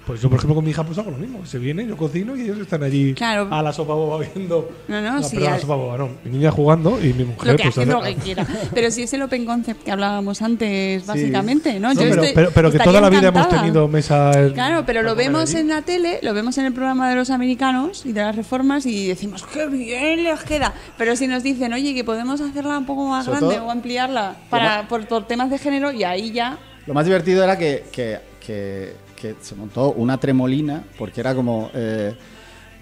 pues 0.08 0.22
yo, 0.22 0.30
por 0.30 0.38
ejemplo, 0.40 0.56
con 0.56 0.64
mi 0.64 0.72
hija 0.72 0.84
pues 0.84 0.98
hago 0.98 1.12
lo 1.12 1.18
mismo. 1.18 1.46
Se 1.46 1.60
viene, 1.60 1.86
yo 1.86 1.96
cocino 1.98 2.36
y 2.36 2.42
ellos 2.42 2.58
están 2.60 2.82
allí 2.82 3.14
Claro. 3.14 3.48
a 3.52 3.62
la 3.62 3.72
sopa 3.74 3.94
boba 3.94 4.26
viendo. 4.34 4.70
No, 4.88 5.02
no, 5.02 5.16
la, 5.18 5.24
sí, 5.24 5.36
perdón, 5.36 5.52
la 5.54 5.60
sopa 5.60 5.76
boba, 5.76 5.98
no. 5.98 6.10
Mi 6.24 6.32
niña 6.32 6.50
jugando 6.52 6.98
y 7.04 7.14
mi 7.14 7.26
mujer 7.26 7.52
Lo 7.52 7.58
que 7.58 7.64
pues 7.64 7.78
hace 7.78 7.86
lo 7.86 8.02
que 8.02 8.16
quiera. 8.24 8.48
Pero 8.74 8.90
si 8.90 9.04
es 9.04 9.14
el 9.14 9.22
open 9.22 9.46
concept 9.46 9.84
que 9.84 9.92
hablábamos 9.92 10.42
antes, 10.42 11.06
básicamente, 11.06 11.80
¿no? 11.80 11.90
No, 11.90 11.94
Yo 11.94 12.00
pero, 12.10 12.14
estoy- 12.24 12.32
pero- 12.34 12.52
pero 12.54 12.72
que 12.72 12.80
toda 12.80 13.02
la 13.02 13.10
vida 13.10 13.28
hemos 13.28 13.50
tenido 13.50 13.88
mesa. 13.88 14.32
en- 14.32 14.54
Claro, 14.54 14.84
pero 14.86 15.04
lo 15.04 15.14
vemos 15.16 15.50
allí. 15.52 15.60
en 15.60 15.68
la 15.68 15.82
tele, 15.82 16.20
lo 16.24 16.34
vemos 16.34 16.58
en 16.58 16.66
el 16.66 16.74
programa 16.74 17.10
de 17.10 17.16
los 17.16 17.30
americanos 17.30 18.06
y 18.06 18.14
de 18.14 18.22
las 18.22 18.36
reformas 18.36 18.86
y 18.86 19.08
decimos, 19.10 19.44
qué 19.54 19.68
bien 19.68 20.24
les 20.24 20.42
queda. 20.44 20.74
Pero 20.98 21.16
si 21.18 21.28
nos 21.28 21.44
dicen, 21.44 21.74
oye, 21.74 21.94
que 21.94 22.04
podemos 22.04 22.40
hacerla 22.42 22.78
un 22.78 22.86
poco 22.86 23.06
más 23.08 23.26
Sobre 23.26 23.40
grande 23.40 23.56
todo- 23.58 23.66
o 23.68 23.72
ampliarla 23.72 24.36
para, 24.50 24.88
por, 24.88 25.06
por 25.08 25.28
temas 25.28 25.50
de 25.50 25.58
género, 25.58 25.92
y 25.92 26.04
ahí 26.06 26.32
ya. 26.32 26.58
Lo 26.86 26.94
más 26.94 27.06
divertido 27.06 27.44
era 27.44 27.58
que, 27.58 27.84
que- 27.92 28.20
que- 28.46 29.07
que 29.20 29.36
se 29.42 29.56
montó 29.56 29.92
una 29.94 30.18
tremolina, 30.20 30.84
porque 30.98 31.20
era 31.20 31.34
como, 31.36 31.72
eh, 31.74 32.16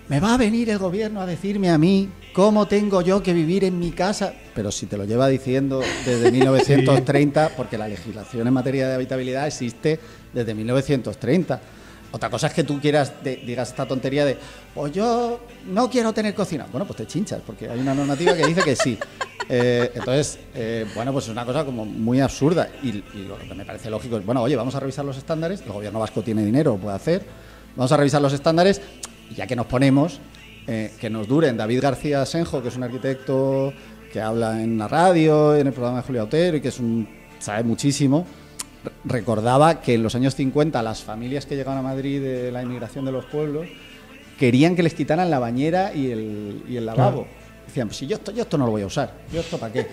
me 0.10 0.20
va 0.20 0.36
a 0.36 0.38
venir 0.38 0.70
el 0.70 0.78
gobierno 0.78 1.22
a 1.22 1.26
decirme 1.26 1.72
a 1.72 1.78
mí 1.78 2.10
cómo 2.34 2.68
tengo 2.68 3.02
yo 3.02 3.24
que 3.24 3.34
vivir 3.34 3.64
en 3.64 3.80
mi 3.80 3.92
casa, 3.92 4.34
pero 4.54 4.72
si 4.72 4.86
te 4.86 4.98
lo 4.98 5.06
lleva 5.06 5.28
diciendo 5.30 5.82
desde 6.06 6.32
1930, 6.34 7.52
porque 7.56 7.78
la 7.78 7.88
legislación 7.88 8.46
en 8.48 8.54
materia 8.54 8.88
de 8.88 8.96
habitabilidad 8.96 9.48
existe 9.48 10.00
desde 10.34 10.54
1930. 10.54 11.62
Otra 12.16 12.30
cosa 12.30 12.48
es 12.48 12.54
que 12.54 12.64
tú 12.64 12.80
quieras, 12.80 13.12
de- 13.22 13.36
digas 13.36 13.68
esta 13.68 13.86
tontería 13.86 14.24
de, 14.24 14.38
pues 14.74 14.94
yo 14.94 15.42
no 15.68 15.90
quiero 15.90 16.14
tener 16.14 16.34
cocina. 16.34 16.66
Bueno, 16.72 16.86
pues 16.88 16.96
te 16.96 17.06
chinchas, 17.06 17.42
porque 17.46 17.68
hay 17.70 17.78
una 17.78 17.94
normativa 17.94 18.34
que 18.34 18.46
dice 18.48 18.62
que 18.64 18.76
sí. 18.76 18.98
Eh, 19.48 19.92
entonces, 19.94 20.40
eh, 20.56 20.88
bueno, 20.96 21.14
pues 21.14 21.26
es 21.26 21.32
una 21.32 21.46
cosa 21.46 21.64
como 21.64 21.86
muy 21.86 22.20
absurda. 22.20 22.68
Y, 22.82 22.88
y 22.88 23.26
lo 23.28 23.38
que 23.38 23.54
me 23.54 23.64
parece 23.64 23.92
lógico 23.92 24.18
es, 24.18 24.26
bueno, 24.26 24.42
oye, 24.42 24.56
vamos 24.56 24.74
a 24.74 24.80
revisar 24.80 25.06
los 25.06 25.18
estándares. 25.18 25.62
El 25.62 25.72
gobierno 25.72 26.00
vasco 26.00 26.24
tiene 26.24 26.44
dinero, 26.44 26.72
lo 26.72 26.78
puede 26.80 26.96
hacer. 26.96 27.24
Vamos 27.76 27.92
a 27.92 27.98
revisar 27.98 28.24
los 28.24 28.34
estándares. 28.34 28.82
Y 29.30 29.36
ya 29.36 29.46
que 29.46 29.56
nos 29.56 29.68
ponemos, 29.68 30.20
eh, 30.66 30.92
que 31.00 31.12
nos 31.12 31.28
duren. 31.28 31.58
David 31.58 31.80
García 31.80 32.26
Senjo, 32.26 32.64
que 32.64 32.70
es 32.70 32.76
un 32.76 32.84
arquitecto 32.84 33.72
que 34.12 34.20
habla 34.20 34.64
en 34.64 34.80
la 34.80 34.88
radio, 34.88 35.56
en 35.56 35.68
el 35.68 35.74
programa 35.74 35.98
de 35.98 36.04
Julio 36.08 36.24
Otero 36.24 36.58
y 36.58 36.62
que 36.62 36.70
es 36.70 36.80
un, 36.80 37.08
sabe 37.38 37.64
muchísimo 37.64 38.26
recordaba 39.04 39.82
que 39.82 39.94
en 39.96 40.04
los 40.04 40.16
años 40.16 40.36
50 40.36 40.82
las 40.84 41.04
familias 41.04 41.46
que 41.46 41.56
llegaban 41.56 41.80
a 41.80 41.82
Madrid 41.82 42.22
de 42.22 42.52
la 42.52 42.62
inmigración 42.64 43.06
de 43.06 43.12
los 43.12 43.26
pueblos 43.26 43.68
querían 44.40 44.76
que 44.76 44.84
les 44.84 44.94
quitaran 44.94 45.30
la 45.30 45.40
bañera 45.40 45.94
y 45.94 46.12
el, 46.12 46.64
y 46.68 46.78
el 46.78 46.86
lavabo. 46.86 47.28
Decían, 47.68 47.88
pues 47.88 47.98
si 47.98 48.08
yo 48.08 48.16
esto, 48.18 48.32
yo 48.32 48.44
esto 48.44 48.58
no 48.58 48.66
lo 48.66 48.72
voy 48.72 48.82
a 48.84 48.86
usar, 48.86 49.14
yo 49.34 49.40
esto 49.40 49.58
para 49.58 49.74
qué. 49.74 49.88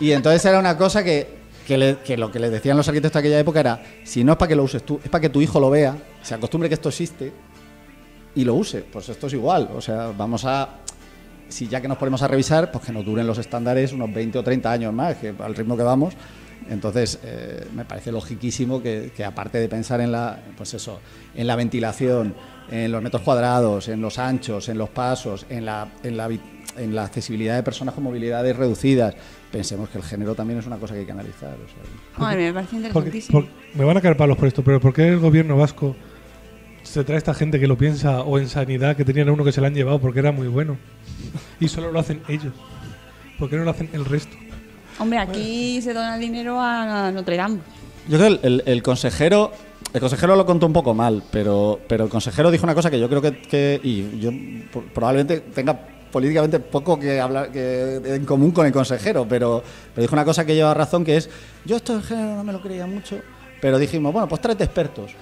Y 0.00 0.12
entonces 0.12 0.44
era 0.44 0.58
una 0.58 0.76
cosa 0.76 1.04
que, 1.04 1.26
que, 1.66 1.76
le- 1.76 1.96
que 1.98 2.16
lo 2.16 2.30
que 2.32 2.38
le 2.38 2.50
decían 2.50 2.76
los 2.76 2.88
arquitectos 2.88 3.14
de 3.22 3.28
aquella 3.28 3.38
época 3.40 3.60
era, 3.60 3.82
si 4.04 4.24
no 4.24 4.32
es 4.32 4.38
para 4.38 4.48
que 4.48 4.56
lo 4.56 4.62
uses 4.64 4.82
tú, 4.84 4.98
es 5.02 5.10
para 5.10 5.20
que 5.20 5.28
tu 5.28 5.40
hijo 5.42 5.60
lo 5.60 5.70
vea, 5.70 5.96
se 6.22 6.34
acostumbre 6.34 6.68
que 6.68 6.74
esto 6.74 6.88
existe 6.88 7.32
y 8.34 8.44
lo 8.44 8.54
use. 8.54 8.80
Pues 8.82 9.08
esto 9.08 9.26
es 9.26 9.32
igual, 9.34 9.68
o 9.74 9.80
sea, 9.80 10.12
vamos 10.16 10.44
a... 10.44 10.78
Si 11.48 11.68
ya 11.68 11.82
que 11.82 11.88
nos 11.88 11.98
ponemos 11.98 12.22
a 12.22 12.28
revisar, 12.28 12.72
pues 12.72 12.82
que 12.86 12.92
nos 12.92 13.04
duren 13.04 13.26
los 13.26 13.36
estándares 13.36 13.92
unos 13.92 14.10
20 14.12 14.38
o 14.38 14.42
30 14.42 14.72
años 14.72 14.92
más, 14.94 15.16
que 15.16 15.34
al 15.38 15.54
ritmo 15.54 15.76
que 15.76 15.82
vamos. 15.82 16.14
Entonces, 16.70 17.18
eh, 17.24 17.66
me 17.74 17.84
parece 17.84 18.12
logiquísimo 18.12 18.82
que, 18.82 19.12
que 19.16 19.24
aparte 19.24 19.58
de 19.58 19.68
pensar 19.68 20.00
en 20.00 20.12
la, 20.12 20.38
pues 20.56 20.74
eso, 20.74 21.00
en 21.34 21.46
la 21.46 21.56
ventilación, 21.56 22.34
en 22.70 22.90
los 22.92 23.02
metros 23.02 23.22
cuadrados, 23.22 23.88
en 23.88 24.00
los 24.00 24.18
anchos, 24.18 24.68
en 24.68 24.78
los 24.78 24.88
pasos, 24.90 25.46
en 25.50 25.64
la, 25.66 25.88
en 26.02 26.16
la, 26.16 26.28
en 26.76 26.94
la 26.94 27.04
accesibilidad 27.04 27.56
de 27.56 27.62
personas 27.62 27.94
con 27.94 28.04
movilidades 28.04 28.56
reducidas, 28.56 29.14
pensemos 29.50 29.88
que 29.90 29.98
el 29.98 30.04
género 30.04 30.34
también 30.34 30.58
es 30.60 30.66
una 30.66 30.76
cosa 30.76 30.94
que 30.94 31.00
hay 31.00 31.06
que 31.06 31.12
analizar. 31.12 31.54
o 31.54 31.68
sea. 31.68 32.18
Madre, 32.18 32.46
me 32.46 32.54
parece 32.54 32.70
Porque- 32.92 33.08
interesantísimo. 33.10 33.40
por- 33.40 33.48
me 33.78 33.84
van 33.84 33.96
a 33.96 34.00
caer 34.00 34.16
palos 34.16 34.36
por 34.38 34.48
esto, 34.48 34.62
pero 34.64 34.80
¿por 34.80 34.94
qué 34.94 35.08
el 35.08 35.18
gobierno 35.18 35.56
vasco 35.56 35.94
se 36.82 37.04
trae 37.04 37.18
esta 37.18 37.34
gente 37.34 37.60
que 37.60 37.66
lo 37.66 37.76
piensa 37.78 38.22
o 38.22 38.38
en 38.38 38.48
sanidad 38.48 38.96
que 38.96 39.04
tenían 39.04 39.28
a 39.28 39.32
uno 39.32 39.44
que 39.44 39.52
se 39.52 39.60
lo 39.60 39.66
han 39.66 39.74
llevado 39.74 40.00
porque 40.00 40.20
era 40.20 40.32
muy 40.32 40.48
bueno? 40.48 40.78
Y 41.60 41.68
solo 41.68 41.92
lo 41.92 41.98
hacen 42.00 42.22
ellos. 42.28 42.52
¿Por 43.38 43.50
qué 43.50 43.56
no 43.56 43.64
lo 43.64 43.70
hacen 43.70 43.88
el 43.92 44.04
resto? 44.04 44.36
Hombre, 44.98 45.18
aquí 45.18 45.80
se 45.82 45.92
dona 45.92 46.16
dinero 46.18 46.60
a 46.60 47.10
Notre 47.12 47.36
Dame. 47.36 47.58
Yo 48.08 48.18
creo 48.18 48.40
que 48.40 48.62
el, 48.66 48.82
consejero, 48.82 49.52
el 49.92 50.00
consejero 50.00 50.36
lo 50.36 50.44
contó 50.46 50.66
un 50.66 50.72
poco 50.72 50.94
mal, 50.94 51.22
pero, 51.30 51.80
pero 51.88 52.04
el 52.04 52.10
consejero 52.10 52.50
dijo 52.50 52.64
una 52.64 52.74
cosa 52.74 52.90
que 52.90 52.98
yo 53.00 53.08
creo 53.08 53.22
que, 53.22 53.40
que- 53.42 53.80
y 53.82 54.18
yo 54.20 54.30
probablemente 54.92 55.40
tenga 55.40 55.78
políticamente 56.10 56.60
poco 56.60 56.98
que 56.98 57.20
hablar 57.20 57.50
en 57.54 58.24
común 58.26 58.50
con 58.50 58.66
el 58.66 58.72
consejero, 58.72 59.26
pero, 59.28 59.62
pero 59.94 60.02
dijo 60.02 60.14
una 60.14 60.24
cosa 60.24 60.44
que 60.44 60.54
lleva 60.54 60.74
razón, 60.74 61.04
que 61.04 61.16
es, 61.16 61.30
yo 61.64 61.76
esto 61.76 61.94
del 61.94 62.02
género 62.02 62.36
no 62.36 62.44
me 62.44 62.52
lo 62.52 62.60
creía 62.60 62.86
mucho, 62.86 63.18
pero 63.60 63.78
dijimos, 63.78 64.12
bueno, 64.12 64.28
pues 64.28 64.40
tráete 64.40 64.64
expertos. 64.64 65.12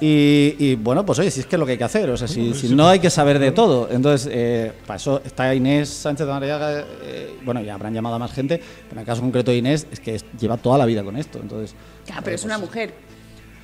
Y, 0.00 0.56
y, 0.58 0.74
bueno, 0.76 1.04
pues 1.04 1.18
oye, 1.18 1.30
si 1.30 1.40
es 1.40 1.46
que 1.46 1.56
es 1.56 1.60
lo 1.60 1.66
que 1.66 1.72
hay 1.72 1.78
que 1.78 1.84
hacer, 1.84 2.08
o 2.08 2.16
sea, 2.16 2.26
si, 2.26 2.54
si 2.54 2.74
no 2.74 2.88
hay 2.88 2.98
que 3.00 3.10
saber 3.10 3.38
de 3.38 3.52
todo. 3.52 3.88
Entonces, 3.90 4.28
eh, 4.32 4.72
para 4.86 4.96
eso 4.96 5.20
está 5.24 5.54
Inés 5.54 5.88
Sánchez 5.90 6.26
de 6.26 6.32
Mariaga, 6.32 6.84
eh, 7.02 7.34
bueno, 7.44 7.60
ya 7.60 7.74
habrán 7.74 7.92
llamado 7.92 8.14
a 8.14 8.18
más 8.18 8.32
gente, 8.32 8.56
pero 8.88 8.92
en 8.92 8.98
el 9.00 9.04
caso 9.06 9.20
concreto 9.20 9.50
de 9.50 9.58
Inés 9.58 9.86
es 9.92 10.00
que 10.00 10.18
lleva 10.40 10.56
toda 10.56 10.78
la 10.78 10.86
vida 10.86 11.02
con 11.04 11.16
esto. 11.16 11.38
Entonces, 11.42 11.74
Claro, 12.06 12.22
pero 12.24 12.34
es 12.36 12.44
una 12.44 12.56
mujer. 12.58 12.94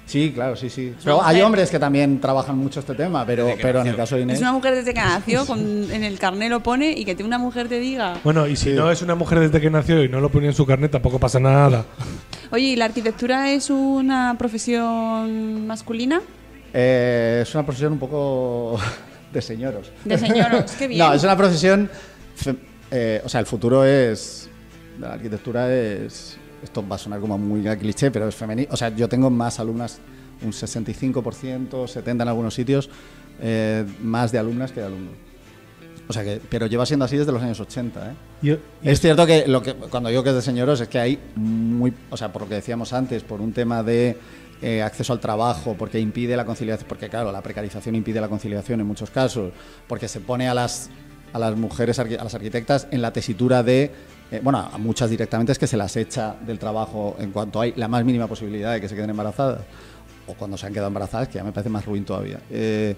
Sí, 0.05 0.30
claro, 0.32 0.55
sí, 0.55 0.70
sí. 0.70 0.95
Pero 1.03 1.20
hay 1.20 1.41
hombres 1.41 1.68
que 1.68 1.80
también 1.80 2.20
trabajan 2.20 2.57
mucho 2.57 2.78
este 2.78 2.95
tema, 2.95 3.26
pero, 3.26 3.49
pero 3.61 3.80
en 3.80 3.89
el 3.89 3.97
caso 3.97 4.14
de 4.14 4.22
Inés. 4.22 4.37
Es 4.37 4.41
una 4.43 4.53
mujer 4.53 4.74
desde 4.76 4.95
que 4.95 5.01
nació, 5.05 5.45
con, 5.47 5.59
en 5.91 6.05
el 6.05 6.16
carnet 6.20 6.49
lo 6.49 6.62
pone, 6.62 6.93
y 6.93 7.05
que 7.05 7.16
te- 7.16 7.24
una 7.24 7.39
mujer 7.39 7.66
te 7.66 7.80
diga, 7.80 8.20
Bueno, 8.22 8.47
y 8.47 8.55
si 8.55 8.70
no 8.72 8.89
es 8.93 9.03
una 9.03 9.16
mujer 9.16 9.41
desde 9.41 9.61
que 9.61 9.68
nació 9.68 10.05
y 10.05 10.09
no 10.09 10.20
lo 10.20 10.28
ponía 10.30 10.51
en 10.51 10.55
su 10.55 10.64
carnet, 10.64 10.93
tampoco 10.93 11.18
pasa 11.18 11.41
nada. 11.41 11.84
Oye, 12.51 12.65
¿y 12.67 12.77
la 12.77 12.87
arquitectura 12.87 13.51
es 13.51 13.71
una 13.71 14.35
profesión 14.39 15.67
masculina? 15.67 16.21
Eh, 16.73 17.41
es 17.43 17.55
una 17.55 17.65
profesión 17.65 17.93
un 17.95 17.99
poco 17.99 18.79
de 19.33 19.43
señoros. 19.43 19.91
De 20.05 20.19
señoros, 20.19 20.73
qué 20.79 20.87
bien. 20.89 20.99
No, 20.99 21.13
es 21.13 21.23
una 21.25 21.37
profesión. 21.37 21.91
fe- 22.35 22.57
eh, 22.91 23.21
o 23.25 23.29
sea, 23.29 23.41
el 23.41 23.47
futuro 23.47 23.85
es. 23.85 24.49
de 24.99 25.07
la 25.07 25.15
arquitectura 25.15 25.73
es. 25.73 26.37
Esto 26.63 26.87
va 26.87 26.97
a 26.97 26.99
sonar 26.99 27.21
como 27.21 27.37
muy 27.39 27.63
cliché, 27.77 28.11
pero 28.11 28.29
es 28.29 28.35
femenino. 28.35 28.69
O 28.73 28.77
sea, 28.77 28.89
yo 28.89 29.09
tengo 29.09 29.31
más 29.31 29.61
alumnas, 29.61 30.01
un 30.43 30.53
65%, 30.53 31.69
70% 31.71 32.11
en 32.11 32.21
algunos 32.23 32.55
sitios, 32.55 32.91
eh, 33.41 33.85
más 34.03 34.33
de 34.33 34.39
alumnas 34.39 34.73
que 34.73 34.81
de 34.81 34.87
alumnos. 34.87 35.15
O 36.09 36.13
sea 36.13 36.23
que, 36.23 36.41
pero 36.49 36.67
lleva 36.67 36.87
siendo 36.87 37.05
así 37.05 37.17
desde 37.17 37.33
los 37.33 37.43
años 37.43 37.59
80, 37.59 38.13
¿eh? 38.43 38.59
Es 38.83 39.01
cierto 39.01 39.27
que, 39.27 39.47
lo 39.47 39.63
que 39.63 39.75
cuando 39.75 40.09
digo 40.09 40.23
que 40.23 40.31
es 40.31 40.37
de 40.37 40.43
señoros 40.43 40.81
es 40.81 40.89
que 40.89 40.99
hay 40.99 41.19
muy, 41.35 41.93
o 42.11 42.17
sea, 42.17 42.33
por 42.33 42.43
lo 42.43 42.49
que 42.49 42.55
decíamos 42.55 42.93
antes, 42.93 43.25
por 43.25 43.41
un 43.41 43.53
tema 43.53 43.83
de 43.83 44.17
eh, 44.63 44.83
acceso 44.83 45.13
al 45.13 45.21
trabajo, 45.21 45.75
porque 45.77 45.99
impide 45.99 46.37
la 46.37 46.45
conciliación, 46.45 46.89
porque 46.89 47.09
claro, 47.09 47.33
la 47.33 47.43
precarización 47.43 47.95
impide 47.97 48.21
la 48.21 48.29
conciliación 48.29 48.81
en 48.81 48.87
muchos 48.87 49.11
casos, 49.11 49.53
porque 49.89 50.07
se 50.07 50.21
pone 50.21 50.49
a 50.49 50.55
las 50.55 50.91
a 51.33 51.39
las 51.39 51.57
mujeres, 51.57 51.99
a 51.99 52.05
las 52.05 52.35
arquitectas, 52.35 52.89
en 52.91 53.03
la 53.03 53.13
tesitura 53.13 53.63
de, 53.63 53.91
eh, 54.31 54.41
bueno, 54.43 54.59
a 54.59 54.79
muchas 54.79 55.11
directamente 55.11 55.53
es 55.53 55.59
que 55.59 55.67
se 55.67 55.77
las 55.77 55.95
echa 55.97 56.35
del 56.47 56.59
trabajo 56.59 57.17
en 57.19 57.31
cuanto 57.31 57.61
hay 57.61 57.75
la 57.77 57.89
más 57.89 58.05
mínima 58.05 58.27
posibilidad 58.27 58.73
de 58.73 58.81
que 58.81 58.89
se 58.89 58.95
queden 58.95 59.11
embarazadas, 59.11 59.61
o 60.27 60.35
cuando 60.35 60.57
se 60.57 60.67
han 60.67 60.73
quedado 60.73 60.89
embarazadas, 60.89 61.29
que 61.29 61.35
ya 61.35 61.45
me 61.45 61.53
parece 61.53 61.69
más 61.69 61.85
ruin 61.85 62.05
todavía. 62.05 62.41
Eh, 62.51 62.97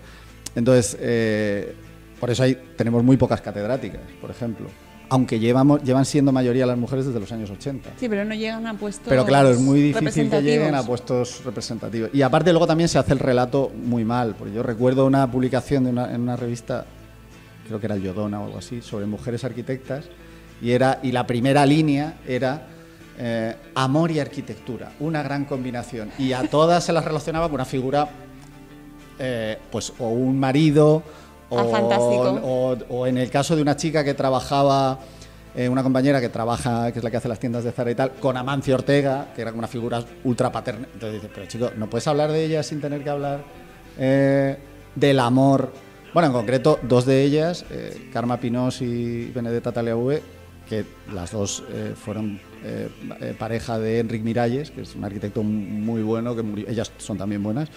entonces, 0.55 0.97
eh, 1.01 1.75
por 2.21 2.31
eso 2.31 2.43
hay, 2.43 2.57
tenemos 2.77 3.03
muy 3.03 3.17
pocas 3.17 3.41
catedráticas, 3.41 4.01
por 4.21 4.31
ejemplo. 4.31 4.69
Aunque 5.11 5.39
llevamos, 5.39 5.83
llevan 5.83 6.05
siendo 6.05 6.33
mayoría 6.33 6.67
las 6.67 6.77
mujeres 6.77 7.07
desde 7.07 7.19
los 7.19 7.33
años 7.33 7.51
80. 7.51 7.93
Sí, 7.99 8.09
pero 8.11 8.27
no 8.27 8.35
llegan 8.35 8.67
a 8.67 8.75
puestos 8.75 9.09
Pero 9.09 9.25
claro, 9.25 9.49
es 9.49 9.59
muy 9.59 9.81
difícil 9.81 10.29
que 10.29 10.43
lleguen 10.43 10.75
a 10.75 10.83
puestos 10.83 11.43
representativos. 11.45 12.11
Y 12.13 12.21
aparte 12.21 12.51
luego 12.51 12.67
también 12.67 12.89
se 12.89 12.99
hace 12.99 13.15
el 13.15 13.19
relato 13.19 13.73
muy 13.75 14.05
mal, 14.05 14.35
porque 14.39 14.53
yo 14.53 14.63
recuerdo 14.63 15.07
una 15.07 15.31
publicación 15.31 15.85
de 15.85 15.91
una, 15.91 16.15
en 16.15 16.21
una 16.21 16.37
revista, 16.37 16.85
creo 17.67 17.81
que 17.81 17.87
era 17.87 17.95
el 17.95 18.03
Yodona 18.03 18.41
o 18.41 18.45
algo 18.45 18.59
así, 18.59 18.83
sobre 18.83 19.07
mujeres 19.07 19.45
arquitectas, 19.45 20.05
y, 20.61 20.73
era, 20.73 20.99
y 21.03 21.13
la 21.13 21.27
primera 21.27 21.65
línea 21.65 22.19
era 22.27 22.67
eh, 23.19 23.57
amor 23.75 24.11
y 24.11 24.21
arquitectura, 24.21 24.93
una 25.01 25.23
gran 25.23 25.45
combinación. 25.45 26.11
Y 26.19 26.33
a 26.33 26.43
todas 26.43 26.85
se 26.85 26.93
las 26.93 27.05
relacionaba 27.05 27.47
con 27.47 27.55
una 27.55 27.65
figura, 27.65 28.09
eh, 29.19 29.59
pues 29.73 29.93
o 29.99 30.09
un 30.09 30.39
marido 30.39 31.03
Ah, 31.51 31.65
fantástico. 31.71 32.41
o- 32.43 32.77
o 32.91 33.07
en 33.07 33.17
el 33.19 33.31
caso 33.31 33.57
de 33.57 33.63
una 33.63 33.77
chica 33.77 34.05
que 34.05 34.15
trabajaba, 34.15 34.99
eh, 35.55 35.69
una 35.69 35.83
compañera 35.83 36.21
que 36.21 36.29
trabaja, 36.29 36.93
que 36.93 36.99
es 36.99 37.05
la 37.05 37.11
que 37.11 37.17
hace 37.17 37.29
las 37.29 37.39
tiendas 37.41 37.65
de 37.65 37.73
Zara 37.73 37.91
y 37.91 37.95
tal, 37.95 38.13
con 38.21 38.37
Amancio 38.37 38.75
Ortega, 38.75 39.29
que 39.35 39.43
era 39.43 39.53
una 39.53 39.67
figura 39.67 40.05
ultra 40.25 40.53
paterna. 40.53 40.87
Entonces 40.93 41.15
dices, 41.23 41.31
pero 41.35 41.47
chico, 41.47 41.71
¿no 41.77 41.89
puedes 41.89 42.07
hablar 42.07 42.31
de 42.33 42.45
ella 42.45 42.63
sin 42.63 42.81
tener 42.81 43.03
que 43.03 43.11
hablar 43.11 43.43
eh, 43.99 44.59
del 44.95 45.19
amor? 45.21 45.73
Bueno, 46.15 46.27
en 46.29 46.33
concreto, 46.33 46.79
dos 46.83 47.07
de 47.07 47.23
ellas, 47.23 47.65
eh, 47.71 48.11
Karma 48.13 48.39
Pinós 48.39 48.81
y 48.83 49.27
Benedetta 49.35 49.73
Taleaue, 49.73 50.23
que 50.69 50.85
las 51.15 51.33
dos 51.33 51.65
eh, 51.71 51.95
fueron 51.97 52.41
eh, 52.65 52.89
eh, 53.21 53.35
pareja 53.39 53.79
de 53.79 54.01
Enric 54.01 54.23
Miralles, 54.23 54.71
que 54.71 54.83
es 54.83 54.95
un 54.95 55.05
arquitecto 55.05 55.43
muy 55.43 56.03
bueno, 56.03 56.37
que 56.37 56.43
murió, 56.43 56.69
ellas 56.69 56.93
son 56.99 57.17
también 57.17 57.43
buenas 57.43 57.69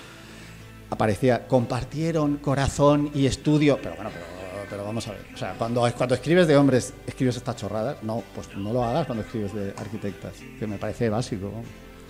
aparecía, 0.91 1.47
compartieron 1.47 2.37
corazón 2.37 3.09
y 3.15 3.25
estudio, 3.25 3.79
pero 3.81 3.95
bueno, 3.95 4.11
pero, 4.13 4.25
pero 4.69 4.83
vamos 4.83 5.07
a 5.07 5.13
ver, 5.13 5.21
o 5.33 5.37
sea, 5.37 5.55
cuando, 5.57 5.89
cuando 5.97 6.15
escribes 6.15 6.47
de 6.47 6.57
hombres, 6.57 6.93
escribes 7.07 7.37
estas 7.37 7.55
chorradas, 7.55 8.03
no, 8.03 8.21
pues 8.35 8.55
no 8.55 8.71
lo 8.71 8.83
hagas 8.83 9.07
cuando 9.07 9.23
escribes 9.23 9.53
de 9.53 9.73
arquitectas, 9.77 10.33
que 10.59 10.67
me 10.67 10.77
parece 10.77 11.09
básico. 11.09 11.51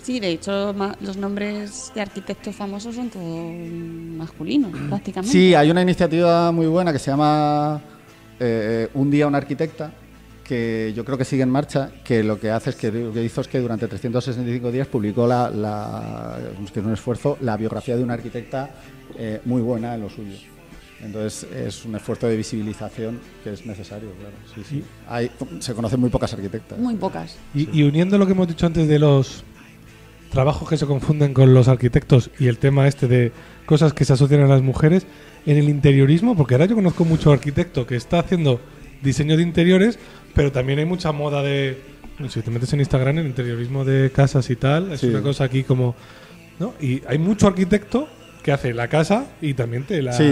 Sí, 0.02 0.18
de 0.18 0.30
hecho, 0.30 0.74
los 1.00 1.16
nombres 1.16 1.92
de 1.94 2.00
arquitectos 2.00 2.56
famosos 2.56 2.96
son 2.96 3.08
todos 3.08 3.24
masculinos, 3.24 4.72
prácticamente. 4.88 5.32
Sí, 5.32 5.54
hay 5.54 5.70
una 5.70 5.80
iniciativa 5.80 6.50
muy 6.50 6.66
buena 6.66 6.92
que 6.92 6.98
se 6.98 7.12
llama 7.12 7.80
eh, 8.40 8.88
Un 8.94 9.12
día 9.12 9.28
una 9.28 9.38
arquitecta, 9.38 9.92
que 10.52 10.92
yo 10.94 11.02
creo 11.02 11.16
que 11.16 11.24
sigue 11.24 11.42
en 11.42 11.48
marcha, 11.48 11.90
que 12.04 12.22
lo 12.22 12.38
que 12.38 12.50
hace 12.50 12.68
es 12.68 12.76
que 12.76 12.92
lo 12.92 13.10
que 13.10 13.24
hizo 13.24 13.40
es 13.40 13.48
que 13.48 13.58
durante 13.58 13.88
365 13.88 14.70
días 14.70 14.86
publicó 14.86 15.26
la, 15.26 15.48
la 15.48 16.36
que 16.70 16.80
es 16.80 16.84
un 16.84 16.92
esfuerzo, 16.92 17.38
la 17.40 17.56
biografía 17.56 17.96
de 17.96 18.04
una 18.04 18.12
arquitecta 18.12 18.68
eh, 19.16 19.40
muy 19.46 19.62
buena 19.62 19.94
en 19.94 20.02
lo 20.02 20.10
suyo. 20.10 20.36
Entonces 21.00 21.50
es 21.50 21.86
un 21.86 21.96
esfuerzo 21.96 22.26
de 22.26 22.36
visibilización 22.36 23.18
que 23.42 23.54
es 23.54 23.64
necesario, 23.64 24.10
claro. 24.12 24.34
Sí, 24.54 24.62
sí. 24.68 24.84
Hay, 25.08 25.30
se 25.60 25.72
conocen 25.72 26.00
muy 26.00 26.10
pocas 26.10 26.34
arquitectas. 26.34 26.78
Muy 26.78 26.96
pocas. 26.96 27.38
Y, 27.54 27.70
y 27.72 27.84
uniendo 27.84 28.18
lo 28.18 28.26
que 28.26 28.32
hemos 28.32 28.46
dicho 28.46 28.66
antes 28.66 28.86
de 28.86 28.98
los 28.98 29.44
trabajos 30.30 30.68
que 30.68 30.76
se 30.76 30.84
confunden 30.84 31.32
con 31.32 31.54
los 31.54 31.66
arquitectos 31.68 32.30
y 32.38 32.48
el 32.48 32.58
tema 32.58 32.86
este 32.86 33.08
de 33.08 33.32
cosas 33.64 33.94
que 33.94 34.04
se 34.04 34.12
asocian 34.12 34.42
a 34.42 34.48
las 34.48 34.60
mujeres, 34.60 35.06
en 35.46 35.56
el 35.56 35.70
interiorismo, 35.70 36.36
porque 36.36 36.54
ahora 36.54 36.66
yo 36.66 36.74
conozco 36.74 37.06
mucho 37.06 37.32
arquitecto 37.32 37.86
que 37.86 37.96
está 37.96 38.18
haciendo 38.18 38.60
diseño 39.02 39.36
de 39.36 39.42
interiores, 39.42 39.98
pero 40.34 40.52
también 40.52 40.78
hay 40.78 40.84
mucha 40.84 41.12
moda 41.12 41.42
de... 41.42 41.78
Si 42.28 42.40
te 42.40 42.50
metes 42.50 42.72
en 42.72 42.80
Instagram, 42.80 43.18
el 43.18 43.26
interiorismo 43.26 43.84
de 43.84 44.10
casas 44.10 44.48
y 44.50 44.56
tal, 44.56 44.92
es 44.92 45.00
Sí. 45.00 45.06
una 45.08 45.22
cosa 45.22 45.44
aquí 45.44 45.64
como... 45.64 45.94
¿no? 46.58 46.74
Y 46.80 47.02
hay 47.08 47.18
mucho 47.18 47.46
arquitecto 47.48 48.08
que 48.42 48.52
hace 48.52 48.72
la 48.74 48.88
casa 48.88 49.26
y 49.40 49.54
también 49.54 49.84
te 49.84 50.00
la... 50.02 50.12
Sí. 50.12 50.30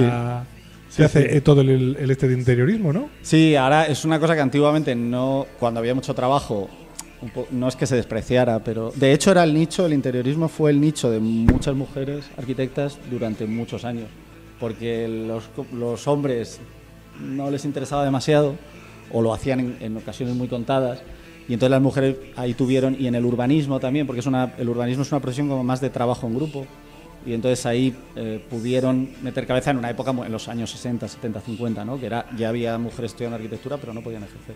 Se 0.88 0.96
Sí, 0.96 1.02
hace 1.04 1.32
sí. 1.34 1.40
todo 1.40 1.60
el, 1.60 1.96
el 2.00 2.10
este 2.10 2.26
de 2.26 2.34
interiorismo, 2.34 2.92
¿no? 2.92 3.08
Sí, 3.22 3.54
ahora 3.54 3.86
es 3.86 4.04
una 4.04 4.18
cosa 4.18 4.34
que 4.34 4.40
antiguamente 4.40 4.94
no, 4.96 5.46
cuando 5.60 5.78
había 5.78 5.94
mucho 5.94 6.14
trabajo, 6.14 6.68
no 7.52 7.68
es 7.68 7.76
que 7.76 7.86
se 7.86 7.94
despreciara, 7.94 8.58
pero 8.64 8.92
de 8.96 9.12
hecho 9.12 9.30
era 9.30 9.44
el 9.44 9.54
nicho, 9.54 9.86
el 9.86 9.92
interiorismo 9.92 10.48
fue 10.48 10.72
el 10.72 10.80
nicho 10.80 11.08
de 11.10 11.20
muchas 11.20 11.76
mujeres 11.76 12.24
arquitectas 12.36 12.98
durante 13.08 13.46
muchos 13.46 13.84
años, 13.84 14.06
porque 14.58 15.06
los, 15.06 15.44
los 15.72 16.08
hombres 16.08 16.60
no 17.20 17.50
les 17.50 17.64
interesaba 17.64 18.04
demasiado 18.04 18.56
o 19.12 19.22
lo 19.22 19.34
hacían 19.34 19.76
en, 19.80 19.96
ocasiones 19.96 20.34
muy 20.34 20.48
contadas. 20.48 21.02
Y 21.48 21.54
entonces 21.54 21.70
las 21.70 21.82
mujeres 21.82 22.16
ahí 22.36 22.54
tuvieron, 22.54 22.96
y 22.98 23.08
en 23.08 23.14
el 23.14 23.24
urbanismo 23.24 23.80
también, 23.80 24.06
porque 24.06 24.20
es 24.20 24.26
una, 24.26 24.54
el 24.56 24.68
urbanismo 24.68 25.02
es 25.02 25.10
una 25.10 25.20
profesión 25.20 25.48
como 25.48 25.64
más 25.64 25.80
de 25.80 25.90
trabajo 25.90 26.26
en 26.28 26.36
grupo, 26.36 26.64
y 27.26 27.32
entonces 27.32 27.66
ahí 27.66 27.94
eh, 28.16 28.42
pudieron 28.48 29.10
meter 29.22 29.46
cabeza 29.46 29.72
en 29.72 29.78
una 29.78 29.90
época 29.90 30.10
en 30.10 30.32
los 30.32 30.48
años 30.48 30.70
60, 30.70 31.08
70, 31.08 31.40
50, 31.40 31.84
¿no? 31.84 31.98
que 31.98 32.06
era, 32.06 32.26
ya 32.36 32.48
había 32.48 32.78
mujeres 32.78 33.10
estudiando 33.10 33.36
arquitectura 33.36 33.76
pero 33.76 33.92
no 33.92 34.00
podían 34.00 34.22
ejercer. 34.22 34.54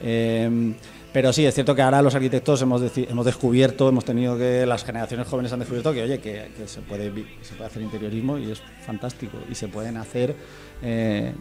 Eh, 0.00 0.74
pero 1.12 1.32
sí, 1.32 1.46
es 1.46 1.54
cierto 1.54 1.74
que 1.74 1.82
ahora 1.82 2.02
los 2.02 2.14
arquitectos 2.14 2.60
hemos, 2.60 2.82
hemos 2.96 3.24
descubierto, 3.24 3.88
hemos 3.88 4.04
tenido 4.04 4.36
que, 4.36 4.66
las 4.66 4.84
generaciones 4.84 5.26
jóvenes 5.26 5.52
han 5.52 5.58
descubierto 5.58 5.92
que, 5.92 6.02
oye, 6.02 6.18
que, 6.20 6.50
que 6.56 6.68
se, 6.68 6.80
puede, 6.82 7.10
se 7.40 7.54
puede 7.54 7.70
hacer 7.70 7.82
interiorismo 7.82 8.38
y 8.38 8.50
es 8.50 8.62
fantástico. 8.84 9.38
Y 9.50 9.54
se 9.54 9.68
pueden 9.68 9.96
hacer, 9.96 10.36
eh, 10.82 11.34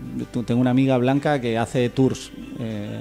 tengo 0.45 0.59
una 0.59 0.71
amiga 0.71 0.97
blanca 0.97 1.39
que 1.39 1.57
hace 1.57 1.89
tours, 1.89 2.31
eh, 2.59 2.99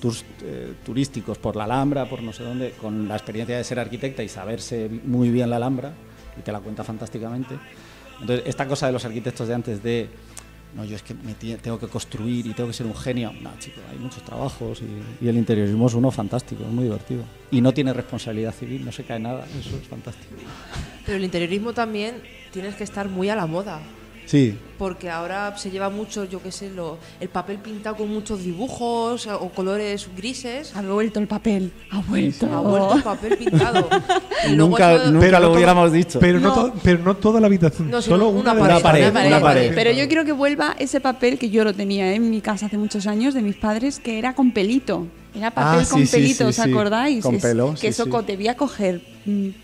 tours 0.00 0.24
eh, 0.42 0.74
turísticos 0.84 1.38
por 1.38 1.56
la 1.56 1.64
Alhambra, 1.64 2.08
por 2.08 2.22
no 2.22 2.32
sé 2.32 2.44
dónde, 2.44 2.72
con 2.80 3.08
la 3.08 3.16
experiencia 3.16 3.56
de 3.56 3.64
ser 3.64 3.78
arquitecta 3.78 4.22
y 4.22 4.28
saberse 4.28 4.88
muy 5.04 5.30
bien 5.30 5.50
la 5.50 5.56
Alhambra, 5.56 5.92
y 6.38 6.42
te 6.42 6.52
la 6.52 6.60
cuenta 6.60 6.84
fantásticamente. 6.84 7.56
Entonces, 8.20 8.46
esta 8.46 8.66
cosa 8.66 8.86
de 8.86 8.92
los 8.92 9.04
arquitectos 9.04 9.48
de 9.48 9.54
antes 9.54 9.82
de, 9.82 10.08
no, 10.74 10.84
yo 10.84 10.96
es 10.96 11.02
que 11.02 11.14
me 11.14 11.34
tengo 11.34 11.78
que 11.78 11.86
construir 11.86 12.46
y 12.46 12.52
tengo 12.52 12.68
que 12.68 12.74
ser 12.74 12.86
un 12.86 12.94
genio. 12.94 13.32
No, 13.40 13.50
chicos, 13.58 13.82
hay 13.90 13.98
muchos 13.98 14.22
trabajos 14.24 14.82
y, 14.82 15.24
y 15.24 15.28
el 15.28 15.36
interiorismo 15.36 15.86
es 15.86 15.94
uno 15.94 16.10
fantástico, 16.10 16.64
es 16.64 16.70
muy 16.70 16.84
divertido. 16.84 17.22
Y 17.50 17.60
no 17.60 17.72
tiene 17.72 17.92
responsabilidad 17.92 18.52
civil, 18.52 18.84
no 18.84 18.92
se 18.92 19.04
cae 19.04 19.18
nada, 19.18 19.46
eso 19.58 19.76
es 19.76 19.88
fantástico. 19.88 20.34
Pero 21.06 21.16
el 21.16 21.24
interiorismo 21.24 21.72
también 21.72 22.16
tienes 22.52 22.74
que 22.74 22.84
estar 22.84 23.08
muy 23.08 23.30
a 23.30 23.36
la 23.36 23.46
moda. 23.46 23.80
Sí, 24.28 24.54
Porque 24.76 25.08
ahora 25.08 25.56
se 25.56 25.70
lleva 25.70 25.88
mucho, 25.88 26.24
yo 26.24 26.42
qué 26.42 26.52
sé, 26.52 26.68
lo, 26.68 26.98
el 27.18 27.30
papel 27.30 27.56
pintado 27.56 27.96
con 27.96 28.10
muchos 28.10 28.44
dibujos 28.44 29.26
o 29.26 29.48
colores 29.48 30.06
grises. 30.14 30.76
Ha 30.76 30.82
vuelto 30.82 31.18
el 31.18 31.26
papel. 31.26 31.72
Ha 31.90 32.02
vuelto. 32.02 32.46
Ha 32.52 32.60
vuelto 32.60 32.96
el 32.96 33.02
papel 33.02 33.38
pintado. 33.38 33.88
Y 34.46 34.48
luego 34.54 34.68
nunca, 34.72 34.92
eso- 34.94 35.10
nunca 35.12 35.26
Pero 35.26 35.40
lo 35.40 35.52
hubiéramos 35.54 35.92
dicho. 35.92 36.20
Pero 36.20 36.40
no, 36.40 36.74
pero 36.82 37.02
no 37.02 37.16
toda 37.16 37.40
la 37.40 37.46
habitación, 37.46 37.90
No, 37.90 38.02
solo 38.02 38.28
una 38.28 38.52
una, 38.52 38.54
de 38.54 38.60
pared, 38.60 38.74
las 38.74 38.82
pared, 38.82 39.02
una 39.04 39.12
pared, 39.14 39.28
una 39.28 39.40
pared. 39.40 39.72
Pero 39.74 39.92
yo 39.92 40.06
quiero 40.08 40.26
que 40.26 40.32
vuelva 40.32 40.76
ese 40.78 41.00
papel 41.00 41.38
que 41.38 41.48
yo 41.48 41.64
lo 41.64 41.72
tenía 41.72 42.12
en 42.12 42.28
mi 42.28 42.42
casa 42.42 42.66
hace 42.66 42.76
muchos 42.76 43.06
años 43.06 43.32
de 43.32 43.40
mis 43.40 43.56
padres, 43.56 43.98
que 43.98 44.18
era 44.18 44.34
con 44.34 44.52
pelito. 44.52 45.06
Era 45.38 45.50
papel 45.52 45.80
Ah, 45.80 45.84
sí, 45.84 45.90
con 45.90 46.06
sí, 46.06 46.12
pelito, 46.16 46.38
sí, 46.38 46.44
¿os 46.44 46.56
sí. 46.56 46.60
acordáis? 46.70 47.22
Con 47.22 47.36
Es- 47.36 47.42
pelo, 47.42 47.70
Que 47.74 47.78
sí, 47.80 47.86
eso 47.86 48.06
debía 48.22 48.56
coger 48.56 49.00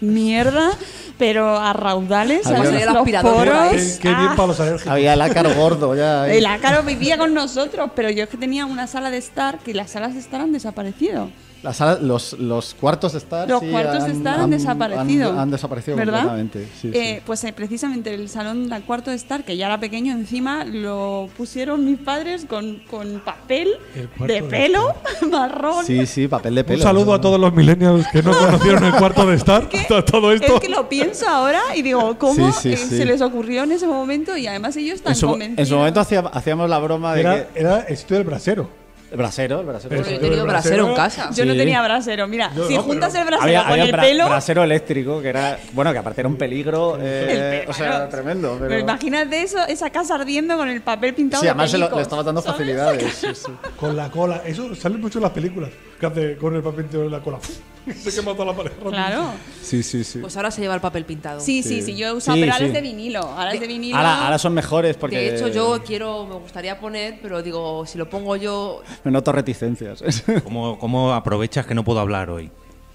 mierda, 0.00 0.70
pero 1.18 1.56
a 1.58 1.72
raudales, 1.72 2.46
el 2.46 2.52
Los 2.52 3.22
poros. 3.22 3.70
Qué, 3.70 3.98
qué 4.02 4.08
bien 4.08 4.28
ah. 4.30 4.34
para 4.36 4.46
los 4.48 4.60
alérgicos. 4.60 4.92
Había 4.92 5.14
el 5.14 5.20
ácaro 5.20 5.54
gordo 5.54 5.94
ya. 5.96 6.22
ahí. 6.24 6.36
El 6.38 6.46
ácaro 6.46 6.82
vivía 6.82 7.18
con 7.18 7.34
nosotros, 7.34 7.90
pero 7.96 8.10
yo 8.10 8.24
es 8.24 8.28
que 8.28 8.36
tenía 8.36 8.66
una 8.66 8.86
sala 8.86 9.10
de 9.10 9.18
estar, 9.18 9.58
que 9.58 9.74
las 9.74 9.90
salas 9.90 10.14
de 10.14 10.20
estar 10.20 10.40
han 10.40 10.52
desaparecido. 10.52 11.30
La 11.64 11.72
sala- 11.72 11.98
los, 12.00 12.34
los 12.34 12.74
cuartos 12.74 13.12
de 13.12 13.18
estar. 13.18 13.48
Los 13.48 13.60
sí, 13.60 13.68
cuartos 13.70 14.04
de 14.04 14.12
estar 14.12 14.38
han, 14.38 14.50
desaparecido. 14.50 15.32
Han, 15.32 15.38
han 15.38 15.50
desaparecido 15.50 15.96
¿verdad? 15.96 16.24
completamente. 16.26 16.68
sí, 16.80 16.90
Eh, 16.94 17.14
sí. 17.16 17.22
Pues 17.24 17.42
eh, 17.44 17.52
precisamente 17.52 18.12
el 18.14 18.28
salón 18.28 18.68
del 18.68 18.82
cuarto 18.82 19.10
de 19.10 19.16
estar, 19.16 19.44
que 19.44 19.56
ya 19.56 19.66
era 19.66 19.80
pequeño, 19.80 20.12
encima 20.12 20.64
lo 20.64 21.28
pusieron 21.36 21.84
mis 21.84 21.98
padres 21.98 22.44
con, 22.44 22.82
con 22.90 23.20
papel 23.24 23.70
de 23.94 24.26
de 24.34 24.42
pelo 24.42 24.94
marrón. 25.30 25.84
Sí, 25.86 26.04
sí, 26.06 26.28
papel 26.28 26.54
de 26.54 26.64
pelo. 26.64 26.78
Un 26.78 26.82
saludo 26.82 27.14
a 27.14 27.20
todos 27.20 27.40
los 27.40 27.52
millennials 27.54 28.06
que 28.12 28.22
no 28.22 28.32
conocieron 28.38 28.84
el 28.84 28.92
cuarto 28.94 29.26
de 29.26 29.36
estar. 29.36 29.68
que- 29.68 29.86
Todo 30.06 30.32
esto. 30.32 30.56
Es 30.56 30.60
que 30.60 30.68
lo 30.68 30.88
pienso 30.88 31.26
ahora 31.28 31.60
y 31.74 31.80
digo, 31.82 32.18
¿cómo 32.18 32.52
Sí, 32.52 32.60
sí, 32.60 32.72
eh, 32.74 32.76
sí. 32.76 32.96
se 32.98 33.04
les 33.06 33.22
ocurrió 33.22 33.62
en 33.64 33.72
ese 33.72 33.86
momento? 33.86 34.36
Y 34.36 34.46
además 34.46 34.76
ellos 34.76 34.96
están 34.96 35.12
en, 35.14 35.16
su, 35.18 35.26
convencidos. 35.28 35.58
en 35.60 35.66
su 35.66 35.76
momento 35.76 36.00
hacía- 36.00 36.20
hacíamos 36.20 36.68
la 36.68 36.78
broma 36.78 37.14
de 37.14 37.20
Era, 37.20 37.48
que. 37.48 37.60
era 37.60 37.80
el 37.80 37.96
sitio 37.96 38.16
del 38.18 38.26
brasero. 38.26 38.83
El 39.14 39.18
brasero, 39.18 39.60
el 39.60 39.66
brasero. 39.66 39.94
Yo 39.94 40.02
he 40.02 40.10
Eso, 40.14 40.20
tenido 40.20 40.42
el 40.42 40.48
brasero 40.48 40.88
en 40.88 40.94
casa. 40.96 41.30
Yo 41.32 41.44
no 41.44 41.52
Sí. 41.52 41.58
tenía 41.58 41.80
brasero. 41.82 42.26
Mira, 42.26 42.50
Yo 42.56 42.66
si 42.66 42.74
no, 42.74 42.82
juntas 42.82 43.12
pero- 43.12 43.22
el 43.22 43.26
brasero 43.28 43.44
había, 43.46 43.62
con 43.62 43.70
había 43.72 43.84
el 43.84 43.92
bra- 43.92 44.00
pelo. 44.00 44.28
brasero 44.28 44.64
eléctrico 44.64 45.22
que 45.22 45.28
era 45.28 45.58
bueno 45.72 45.92
que 45.92 45.98
aparte 45.98 46.20
era 46.22 46.28
un 46.28 46.36
peligro 46.36 46.98
eh, 47.00 47.64
o 47.68 47.72
sea 47.72 47.90
bueno, 47.92 48.08
tremendo 48.08 48.56
pero, 48.58 48.68
Pero 48.70 48.80
imagínate 48.80 49.42
eso, 49.42 49.58
esa 49.68 49.90
casa 49.90 50.16
ardiendo 50.16 50.56
con 50.56 50.68
el 50.68 50.82
papel 50.82 51.14
pintado 51.14 51.40
sí 51.42 51.46
de 51.46 51.50
además 51.50 51.70
se 51.70 51.78
lo- 51.78 51.84
pelico. 51.86 51.96
le 51.98 52.02
estaba 52.02 52.22
dando 52.24 52.42
¿Sabes? 52.42 52.56
facilidades 52.58 53.14
sí, 53.14 53.28
sí. 53.34 53.52
Con 53.78 53.96
la 53.96 54.10
cola. 54.10 54.42
Eso 54.44 54.74
sale 54.74 54.96
mucho 54.98 55.18
en 55.18 55.22
las 55.22 55.32
películas. 55.32 55.70
Que 55.98 56.06
hace 56.06 56.36
con 56.36 56.54
el 56.54 56.62
papel 56.62 56.90
de 56.90 57.08
la 57.10 57.20
cola. 57.20 57.38
Se 57.94 58.10
quema 58.14 58.32
toda 58.32 58.46
la 58.46 58.56
pared. 58.56 58.72
Claro. 58.82 59.32
sí 59.62 59.82
sí 59.82 60.04
sí 60.04 60.18
Pues 60.18 60.34
ahora 60.38 60.50
se 60.50 60.62
lleva 60.62 60.74
el 60.74 60.80
papel 60.80 61.04
pintado. 61.04 61.38
Sí, 61.40 61.62
sí, 61.62 61.82
sí, 61.82 61.94
yo 61.94 62.08
he 62.08 62.12
usado, 62.12 62.34
Sí, 62.36 62.40
pero 62.40 62.52
ahora 62.54 62.64
sí. 62.64 62.68
es 62.68 62.72
de 62.72 62.80
vinilo. 62.80 63.20
Ahora 63.20 63.52
es 63.52 63.60
de 63.60 63.66
vinilo. 63.66 63.96
ahora, 63.98 64.24
ahora 64.24 64.38
son 64.38 64.54
mejores 64.54 64.96
porque 64.96 65.16
De 65.18 65.36
hecho, 65.36 65.48
yo 65.48 65.82
quiero, 65.84 66.24
me 66.26 66.36
gustaría 66.36 66.80
poner, 66.80 67.18
pero 67.20 67.42
digo, 67.42 67.84
si 67.84 67.98
lo 67.98 68.08
pongo 68.08 68.36
yo, 68.36 68.82
me 69.04 69.10
noto 69.10 69.32
reticencias 69.32 70.02
¿Cómo, 70.44 70.78
cómo 70.78 71.12
aprovechas 71.12 71.66
que 71.66 71.74
no 71.74 71.84
puedo 71.84 72.00
hablar 72.00 72.30
hoy? 72.30 72.50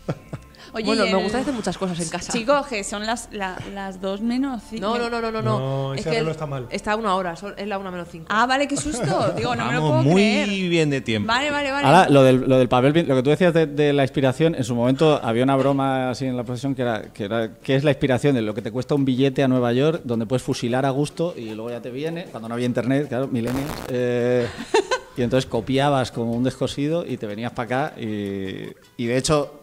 Oye, 0.74 0.86
bueno, 0.86 1.06
me 1.06 1.16
gusta 1.24 1.40
hacer 1.40 1.54
muchas 1.54 1.78
cosas 1.78 2.00
en 2.00 2.10
casa. 2.10 2.32
Chicos, 2.32 2.68
que 2.68 2.84
son 2.84 3.06
las, 3.06 3.30
la- 3.32 3.58
las 3.74 4.00
dos 4.02 4.22
menos 4.22 4.62
cinco. 4.70 4.98
No, 4.98 4.98
no, 4.98 5.10
no, 5.10 5.32
no, 5.32 5.42
no. 5.42 5.60
No, 5.60 5.94
es 5.94 6.02
ese 6.02 6.10
que 6.12 6.16
reloj 6.18 6.32
está 6.32 6.46
mal. 6.46 6.68
Está 6.70 6.92
a 6.94 6.96
una 6.96 7.16
hora, 7.16 7.34
es 7.58 7.68
la 7.68 7.78
una 7.78 7.92
menos 7.92 8.08
cinco. 8.12 8.26
Ah, 8.30 8.46
vale, 8.46 8.68
qué 8.68 8.78
susto. 8.78 9.34
Digo, 9.38 9.56
no 9.56 9.66
me 9.66 9.74
lo 9.74 9.82
Vamos 9.82 10.04
puedo 10.04 10.14
muy 10.14 10.22
creer. 10.22 10.70
bien 10.70 10.90
de 10.90 11.02
tiempo. 11.02 11.28
Vale, 11.28 11.50
vale, 11.52 11.72
vale. 11.72 11.88
ahora 11.88 12.10
lo 12.10 12.24
del, 12.24 12.42
lo 12.48 12.58
del 12.58 12.70
papel 12.70 13.06
lo 13.08 13.16
que 13.16 13.24
tú 13.24 13.30
decías 13.30 13.54
de, 13.54 13.66
de 13.68 13.94
la 13.94 14.04
inspiración 14.04 14.56
en 14.56 14.64
su 14.64 14.76
momento 14.76 15.20
había 15.24 15.44
una 15.44 15.56
broma 15.56 16.10
así 16.12 16.26
en 16.26 16.38
la 16.38 16.44
profesión 16.44 16.76
que 16.76 16.82
era 16.84 17.02
que 17.14 17.24
era 17.26 17.54
que 17.56 17.76
es 17.76 17.84
la 17.84 17.92
inspiración 17.92 18.36
de 18.36 18.42
lo 18.42 18.54
que 18.54 18.62
te 18.62 18.72
cuesta 18.72 18.96
un 18.96 19.06
billete 19.06 19.44
a 19.44 19.48
Nueva 19.48 19.74
York 19.74 20.02
donde 20.04 20.26
puedes 20.26 20.44
fusilar 20.44 20.86
a 20.86 20.90
gusto 20.92 21.34
y 21.38 21.46
luego 21.56 21.70
ya 21.72 21.82
te 21.82 21.90
viene 21.92 22.26
cuando 22.26 22.48
no 22.50 22.54
había 22.56 22.66
internet 22.66 23.08
claro 23.10 23.28
millennials 23.28 23.72
eh, 23.90 24.48
y 25.18 25.22
entonces 25.22 25.50
copiabas 25.50 26.12
como 26.12 26.32
un 26.34 26.44
descosido 26.44 27.06
y 27.06 27.18
te 27.18 27.28
venías 27.28 27.52
para 27.52 27.88
acá 27.88 28.00
y, 28.00 28.68
y 28.98 29.06
de 29.06 29.18
hecho 29.18 29.59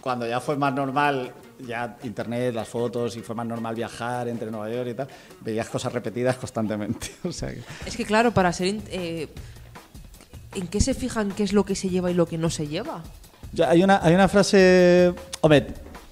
cuando 0.00 0.26
ya 0.26 0.40
fue 0.40 0.56
más 0.56 0.72
normal 0.74 1.32
ya 1.66 1.96
internet, 2.04 2.54
las 2.54 2.68
fotos 2.68 3.16
y 3.16 3.20
fue 3.20 3.34
más 3.34 3.46
normal 3.46 3.74
viajar 3.74 4.28
entre 4.28 4.50
Nueva 4.50 4.70
York 4.70 4.88
y 4.90 4.94
tal, 4.94 5.08
veías 5.40 5.68
cosas 5.68 5.92
repetidas 5.92 6.36
constantemente. 6.36 7.10
O 7.24 7.32
sea 7.32 7.50
que- 7.52 7.62
Es 7.86 7.96
que 7.96 8.04
claro, 8.04 8.32
para 8.32 8.52
ser... 8.52 8.68
in- 8.68 8.82
eh, 8.90 9.28
¿En 10.54 10.66
qué 10.66 10.80
se 10.80 10.94
fijan 10.94 11.30
qué 11.32 11.42
es 11.42 11.52
lo 11.52 11.64
que 11.64 11.74
se 11.74 11.90
lleva 11.90 12.10
y 12.10 12.14
lo 12.14 12.26
que 12.26 12.38
no 12.38 12.48
se 12.48 12.66
lleva? 12.68 13.02
Ya, 13.52 13.68
hay, 13.70 13.82
una, 13.82 14.00
hay 14.02 14.14
una 14.14 14.28
frase. 14.28 15.12
Hombre, 15.42 15.66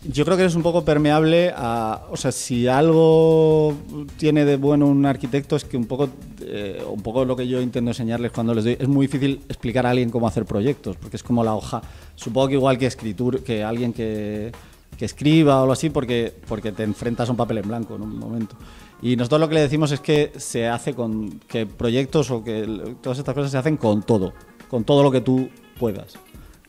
yo 0.04 0.24
creo 0.26 0.36
que 0.36 0.44
es 0.44 0.54
un 0.54 0.62
poco 0.62 0.84
permeable 0.84 1.52
a. 1.56 2.02
O 2.10 2.16
sea, 2.18 2.32
si 2.32 2.68
algo 2.68 3.74
tiene 4.18 4.44
de 4.44 4.56
bueno 4.56 4.86
un 4.86 5.06
arquitecto 5.06 5.56
es 5.56 5.64
que 5.64 5.76
un 5.78 5.86
poco. 5.86 6.10
eh, 6.42 6.82
un 6.86 7.02
poco 7.02 7.24
lo 7.24 7.34
que 7.34 7.48
yo 7.48 7.60
intento 7.62 7.90
enseñarles 7.90 8.30
cuando 8.30 8.54
les 8.54 8.64
doy. 8.64 8.76
Es 8.78 8.88
muy 8.88 9.06
difícil 9.06 9.40
explicar 9.48 9.86
a 9.86 9.90
alguien 9.90 10.10
cómo 10.10 10.28
hacer 10.28 10.44
proyectos, 10.44 10.96
porque 10.96 11.16
es 11.16 11.22
como 11.22 11.42
la 11.42 11.54
hoja. 11.54 11.82
Supongo 12.16 12.48
que 12.48 12.54
igual 12.54 12.78
que 12.78 12.86
escritura, 12.86 13.38
que 13.38 13.62
alguien 13.62 13.92
que, 13.92 14.52
que 14.98 15.04
escriba 15.04 15.58
o 15.58 15.60
algo 15.60 15.72
así, 15.72 15.90
porque, 15.90 16.34
porque 16.48 16.72
te 16.72 16.82
enfrentas 16.82 17.28
a 17.28 17.32
un 17.32 17.36
papel 17.36 17.58
en 17.58 17.68
blanco 17.68 17.94
en 17.94 18.02
un 18.02 18.18
momento. 18.18 18.56
Y 19.00 19.14
nosotros 19.16 19.40
lo 19.40 19.48
que 19.48 19.54
le 19.54 19.60
decimos 19.60 19.92
es 19.92 20.00
que 20.00 20.32
se 20.36 20.66
hace 20.68 20.94
con. 20.94 21.38
que 21.46 21.66
proyectos 21.66 22.30
o 22.30 22.42
que 22.42 22.96
todas 23.02 23.18
estas 23.18 23.34
cosas 23.34 23.50
se 23.52 23.58
hacen 23.58 23.76
con 23.76 24.02
todo. 24.02 24.32
Con 24.68 24.84
todo 24.84 25.02
lo 25.02 25.10
que 25.12 25.20
tú 25.20 25.48
puedas 25.78 26.18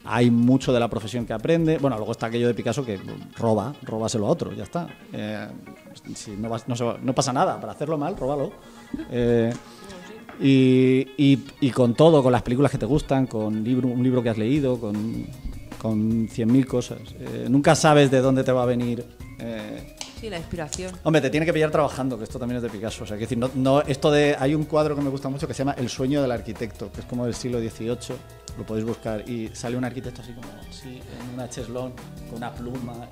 hay 0.08 0.32
mucho 0.32 0.72
de 0.72 0.80
la 0.80 0.88
profesión 0.88 1.26
que 1.26 1.34
aprende. 1.34 1.78
Bueno, 1.78 1.98
luego 1.98 2.14
está 2.14 2.28
aquello 2.28 2.48
de 2.48 2.54
Picasso 2.54 2.86
que 2.86 3.00
roba, 3.38 3.74
róbaselo 3.84 4.28
a 4.28 4.30
otro, 4.30 4.54
ya 4.54 4.64
está. 4.64 4.88
Eh, 5.12 5.48
no 6.38 7.14
pasa 7.14 7.34
nada, 7.34 7.60
para 7.60 7.74
hacerlo 7.74 7.98
mal, 7.98 8.16
róbalo. 8.16 8.54
Eh, 9.12 9.54
y, 10.41 11.07
y- 11.17 11.39
y 11.61 11.71
con 11.71 11.93
todo, 11.93 12.21
con 12.23 12.31
las 12.31 12.41
películas 12.43 12.71
que 12.71 12.77
te 12.77 12.85
gustan, 12.85 13.27
con 13.27 13.63
libro, 13.63 13.88
un 13.88 14.03
libro 14.03 14.21
que 14.23 14.29
has 14.29 14.38
leído, 14.38 14.79
con, 14.79 15.25
con 15.81 16.27
100.000 16.27 16.65
cosas. 16.65 16.99
Eh, 17.19 17.47
nunca 17.49 17.75
sabes 17.75 18.09
de 18.11 18.19
dónde 18.21 18.43
te 18.43 18.51
va 18.51 18.63
a 18.63 18.65
venir. 18.65 19.05
eh, 19.39 19.93
Sí, 20.19 20.31
la 20.31 20.38
inspiración. 20.39 20.91
Hombre, 21.03 21.21
te 21.21 21.29
tiene 21.29 21.45
que 21.45 21.53
pillar 21.53 21.69
trabajando, 21.69 22.17
que 22.17 22.23
esto 22.23 22.39
también 22.39 22.57
es 22.57 22.63
de 22.63 22.69
Picasso. 22.69 23.03
O 23.03 23.07
sea, 23.07 23.15
que 23.17 23.21
decir, 23.25 23.38
no, 23.38 23.51
no, 23.53 23.81
esto 23.81 24.09
de, 24.09 24.35
hay 24.39 24.55
un 24.55 24.63
cuadro 24.63 24.95
que 24.95 25.01
me 25.03 25.11
gusta 25.11 25.29
mucho 25.29 25.47
que 25.47 25.53
se 25.53 25.59
llama 25.59 25.73
El 25.77 25.89
sueño 25.89 26.23
del 26.23 26.31
arquitecto, 26.31 26.91
que 26.91 27.01
es 27.01 27.05
como 27.05 27.23
del 27.25 27.35
siglo 27.35 27.59
XVIII, 27.59 28.17
lo 28.57 28.65
podéis 28.65 28.88
buscar, 28.88 29.29
y 29.29 29.49
sale 29.53 29.77
un 29.77 29.83
arquitecto 29.85 30.23
así 30.23 30.31
como 30.33 30.47
así, 30.67 30.88
en 31.21 31.33
una 31.35 31.47
cheslón, 31.47 31.93
con 32.29 32.38
una 32.38 32.51
pluma 32.51 33.07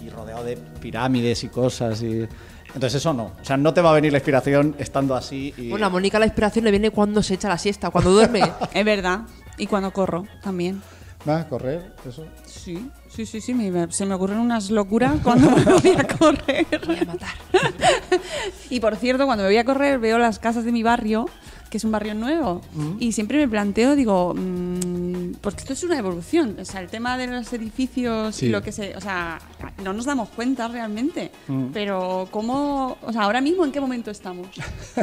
y, 0.00 0.06
y 0.06 0.08
rodeado 0.08 0.44
de 0.44 0.56
pirámides 0.56 1.44
y 1.44 1.48
cosas. 1.48 2.02
Y... 2.02 2.26
Entonces 2.74 2.96
eso 3.00 3.12
no, 3.14 3.24
o 3.40 3.44
sea, 3.44 3.56
no 3.56 3.72
te 3.72 3.80
va 3.80 3.90
a 3.90 3.94
venir 3.94 4.10
la 4.12 4.18
inspiración 4.18 4.74
estando 4.78 5.14
así. 5.14 5.54
Y... 5.56 5.70
Bueno, 5.70 5.86
a 5.86 5.90
Mónica 5.90 6.18
la 6.18 6.26
inspiración 6.26 6.64
le 6.64 6.70
viene 6.72 6.90
cuando 6.90 7.22
se 7.22 7.34
echa 7.34 7.48
la 7.48 7.58
siesta, 7.58 7.90
cuando 7.90 8.10
duerme. 8.12 8.40
Es 8.74 8.84
verdad. 8.84 9.20
Y 9.58 9.66
cuando 9.68 9.92
corro 9.92 10.26
también. 10.42 10.82
Va 11.26 11.40
a 11.40 11.48
correr, 11.48 11.94
eso. 12.06 12.26
Sí, 12.44 12.90
sí, 13.08 13.24
sí, 13.24 13.40
sí. 13.40 13.54
me- 13.54 13.90
se 13.90 14.04
me 14.04 14.14
ocurren 14.14 14.38
unas 14.38 14.70
locuras 14.70 15.14
cuando 15.22 15.50
me 15.56 15.64
voy 15.64 15.94
a 15.96 16.04
correr. 16.06 16.66
Voy 16.86 16.98
a 16.98 17.04
matar. 17.04 17.30
Y 18.70 18.80
por 18.80 18.96
cierto, 18.96 19.24
cuando 19.26 19.44
me 19.44 19.48
voy 19.50 19.56
a 19.58 19.64
correr 19.64 19.98
veo 19.98 20.18
las 20.18 20.38
casas 20.38 20.64
de 20.64 20.72
mi 20.72 20.82
barrio, 20.82 21.26
que 21.70 21.78
es 21.78 21.84
un 21.84 21.92
barrio 21.92 22.14
nuevo, 22.14 22.60
y 22.98 23.12
siempre 23.12 23.38
me 23.38 23.48
planteo, 23.48 23.94
digo, 23.96 24.34
mm, 24.34 25.03
porque 25.40 25.60
esto 25.60 25.72
es 25.72 25.82
una 25.84 25.98
evolución. 25.98 26.56
O 26.60 26.64
sea, 26.64 26.80
el 26.80 26.88
tema 26.88 27.16
de 27.18 27.26
los 27.26 27.52
edificios 27.52 28.34
Sí. 28.36 28.46
y 28.46 28.48
lo 28.50 28.62
que 28.62 28.72
se. 28.72 28.96
O 28.96 29.00
sea, 29.00 29.38
no 29.82 29.92
nos 29.92 30.04
damos 30.04 30.28
cuenta 30.30 30.68
realmente. 30.68 31.30
Pero, 31.72 32.28
¿cómo. 32.30 32.96
O 33.02 33.12
sea, 33.12 33.22
ahora 33.22 33.40
mismo 33.40 33.64
en 33.64 33.72
qué 33.72 33.80
momento 33.80 34.10
estamos? 34.10 34.48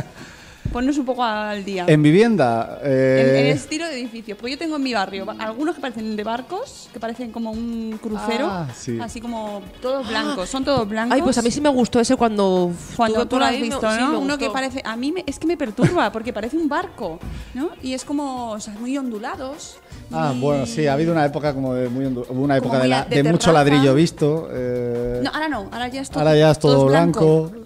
Ponnos 0.71 0.97
un 0.97 1.05
poco 1.05 1.21
al 1.23 1.65
día. 1.65 1.83
En 1.87 2.01
vivienda. 2.01 2.79
En, 2.81 2.89
eh, 2.91 3.29
en 3.39 3.45
el 3.47 3.51
estilo 3.51 3.85
de 3.87 3.99
edificios. 3.99 4.37
Porque 4.37 4.51
yo 4.51 4.57
tengo 4.57 4.77
en 4.77 4.83
mi 4.83 4.93
barrio 4.93 5.25
ba- 5.25 5.35
algunos 5.39 5.75
que 5.75 5.81
parecen 5.81 6.15
de 6.15 6.23
barcos, 6.23 6.87
que 6.93 6.99
parecen 6.99 7.31
como 7.31 7.51
un 7.51 7.99
crucero, 8.01 8.47
Ah, 8.49 8.67
sí. 8.73 8.97
así 9.01 9.19
como 9.19 9.61
todos 9.81 10.07
blancos, 10.07 10.47
son 10.47 10.63
todos 10.63 10.87
blancos. 10.87 11.15
Ay, 11.15 11.21
pues 11.23 11.37
a 11.37 11.41
mí 11.41 11.51
sí 11.51 11.59
me 11.59 11.67
gustó 11.67 11.99
ese 11.99 12.15
cuando. 12.15 12.71
Cuando 12.95 13.23
tú 13.23 13.31
por 13.31 13.39
lo 13.39 13.45
has 13.47 13.59
visto, 13.59 13.81
sí, 13.81 13.97
¿no? 13.99 14.11
me 14.11 14.17
Uno 14.19 14.37
que 14.37 14.49
parece. 14.49 14.81
A 14.85 14.95
mí 14.95 15.11
me- 15.11 15.23
es 15.27 15.39
que 15.39 15.47
me 15.47 15.57
perturba, 15.57 16.09
porque 16.11 16.31
parece 16.31 16.55
un 16.55 16.69
barco, 16.69 17.19
¿no? 17.53 17.71
Y 17.81 17.93
es 17.93 18.05
como. 18.05 18.51
O 18.51 18.59
sea, 18.61 18.73
muy 18.75 18.97
ondulados. 18.97 19.77
Ah, 20.11 20.31
muy- 20.33 20.41
bueno, 20.41 20.65
sí, 20.65 20.87
ha 20.87 20.93
habido 20.93 21.11
una 21.11 21.25
época 21.25 21.53
como 21.53 21.73
de 21.73 21.89
muy 21.89 22.05
una 22.29 22.57
época 22.57 22.79
de, 22.79 22.87
la- 22.87 23.05
de 23.05 23.23
de 23.23 23.31
mucho 23.31 23.51
ladrillo 23.51 23.93
visto. 23.95 24.49
eh, 24.51 25.21
No, 25.23 25.29
ahora 25.33 25.47
no, 25.49 25.69
ahora 25.71 25.87
ya 25.87 26.01
es 26.01 26.09
todo. 26.09 26.19
Ahora 26.19 26.35
ya 26.35 26.51
es 26.51 26.59
todo, 26.59 26.85
blanco. 26.85 27.49
blanco. 27.49 27.61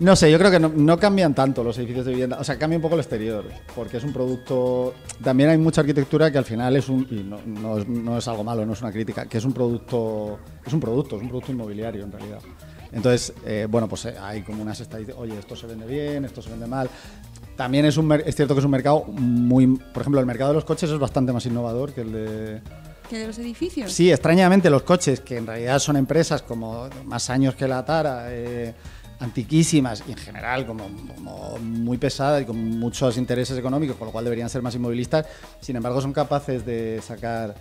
No 0.00 0.14
sé, 0.14 0.30
yo 0.30 0.38
creo 0.38 0.52
que 0.52 0.60
no, 0.60 0.68
no 0.68 0.96
cambian 0.96 1.34
tanto 1.34 1.64
los 1.64 1.76
edificios 1.78 2.06
de 2.06 2.12
vivienda. 2.12 2.38
O 2.38 2.44
sea, 2.44 2.56
cambia 2.56 2.76
un 2.78 2.82
poco 2.82 2.94
el 2.94 3.00
exterior, 3.00 3.44
porque 3.74 3.96
es 3.96 4.04
un 4.04 4.12
producto... 4.12 4.94
También 5.24 5.50
hay 5.50 5.58
mucha 5.58 5.80
arquitectura 5.80 6.30
que 6.30 6.38
al 6.38 6.44
final 6.44 6.76
es 6.76 6.88
un... 6.88 7.04
Y 7.10 7.24
no, 7.24 7.40
no 7.44 7.78
es, 7.78 7.88
no 7.88 8.16
es 8.16 8.28
algo 8.28 8.44
malo, 8.44 8.64
no 8.64 8.74
es 8.74 8.80
una 8.80 8.92
crítica, 8.92 9.26
que 9.26 9.38
es 9.38 9.44
un 9.44 9.52
producto... 9.52 10.38
Es 10.64 10.72
un 10.72 10.78
producto, 10.78 11.16
es 11.16 11.22
un 11.22 11.28
producto 11.28 11.50
inmobiliario 11.50 12.04
en 12.04 12.12
realidad. 12.12 12.38
Entonces, 12.92 13.32
eh, 13.44 13.66
bueno, 13.68 13.88
pues 13.88 14.04
eh, 14.04 14.14
hay 14.20 14.42
como 14.42 14.62
unas 14.62 14.78
estadísticas, 14.78 15.20
oye, 15.20 15.36
esto 15.36 15.56
se 15.56 15.66
vende 15.66 15.84
bien, 15.84 16.24
esto 16.24 16.40
se 16.42 16.50
vende 16.50 16.68
mal. 16.68 16.88
También 17.58 17.86
es, 17.86 17.96
un 17.96 18.10
es 18.12 18.36
cierto 18.36 18.54
que 18.54 18.60
es 18.60 18.64
un 18.64 18.70
mercado 18.70 19.04
muy... 19.08 19.66
Por 19.66 20.02
ejemplo, 20.02 20.20
el 20.20 20.26
mercado 20.26 20.50
de 20.50 20.54
los 20.54 20.64
coches 20.64 20.88
es 20.90 20.98
bastante 20.98 21.32
más 21.32 21.44
innovador 21.44 21.92
que 21.92 22.02
el 22.02 22.12
de... 22.12 22.60
¿Que 23.10 23.18
de 23.18 23.26
los 23.26 23.36
edificios? 23.40 23.92
Sí, 23.92 24.12
extrañamente 24.12 24.70
los 24.70 24.82
coches, 24.82 25.18
que 25.18 25.38
en 25.38 25.46
realidad 25.48 25.80
son 25.80 25.96
empresas 25.96 26.42
como 26.42 26.88
más 27.04 27.30
años 27.30 27.56
que 27.56 27.66
la 27.66 27.84
Tara, 27.84 28.26
eh, 28.28 28.72
antiquísimas 29.18 30.04
y 30.06 30.12
en 30.12 30.18
general 30.18 30.66
como, 30.66 30.84
como 31.16 31.58
muy 31.58 31.98
pesadas 31.98 32.42
y 32.42 32.44
con 32.44 32.56
muchos 32.78 33.16
intereses 33.16 33.58
económicos, 33.58 33.96
con 33.96 34.06
lo 34.06 34.12
cual 34.12 34.22
deberían 34.22 34.48
ser 34.48 34.62
más 34.62 34.76
inmovilistas, 34.76 35.26
sin 35.60 35.74
embargo 35.74 36.00
son 36.00 36.12
capaces 36.12 36.64
de 36.64 37.00
sacar 37.02 37.56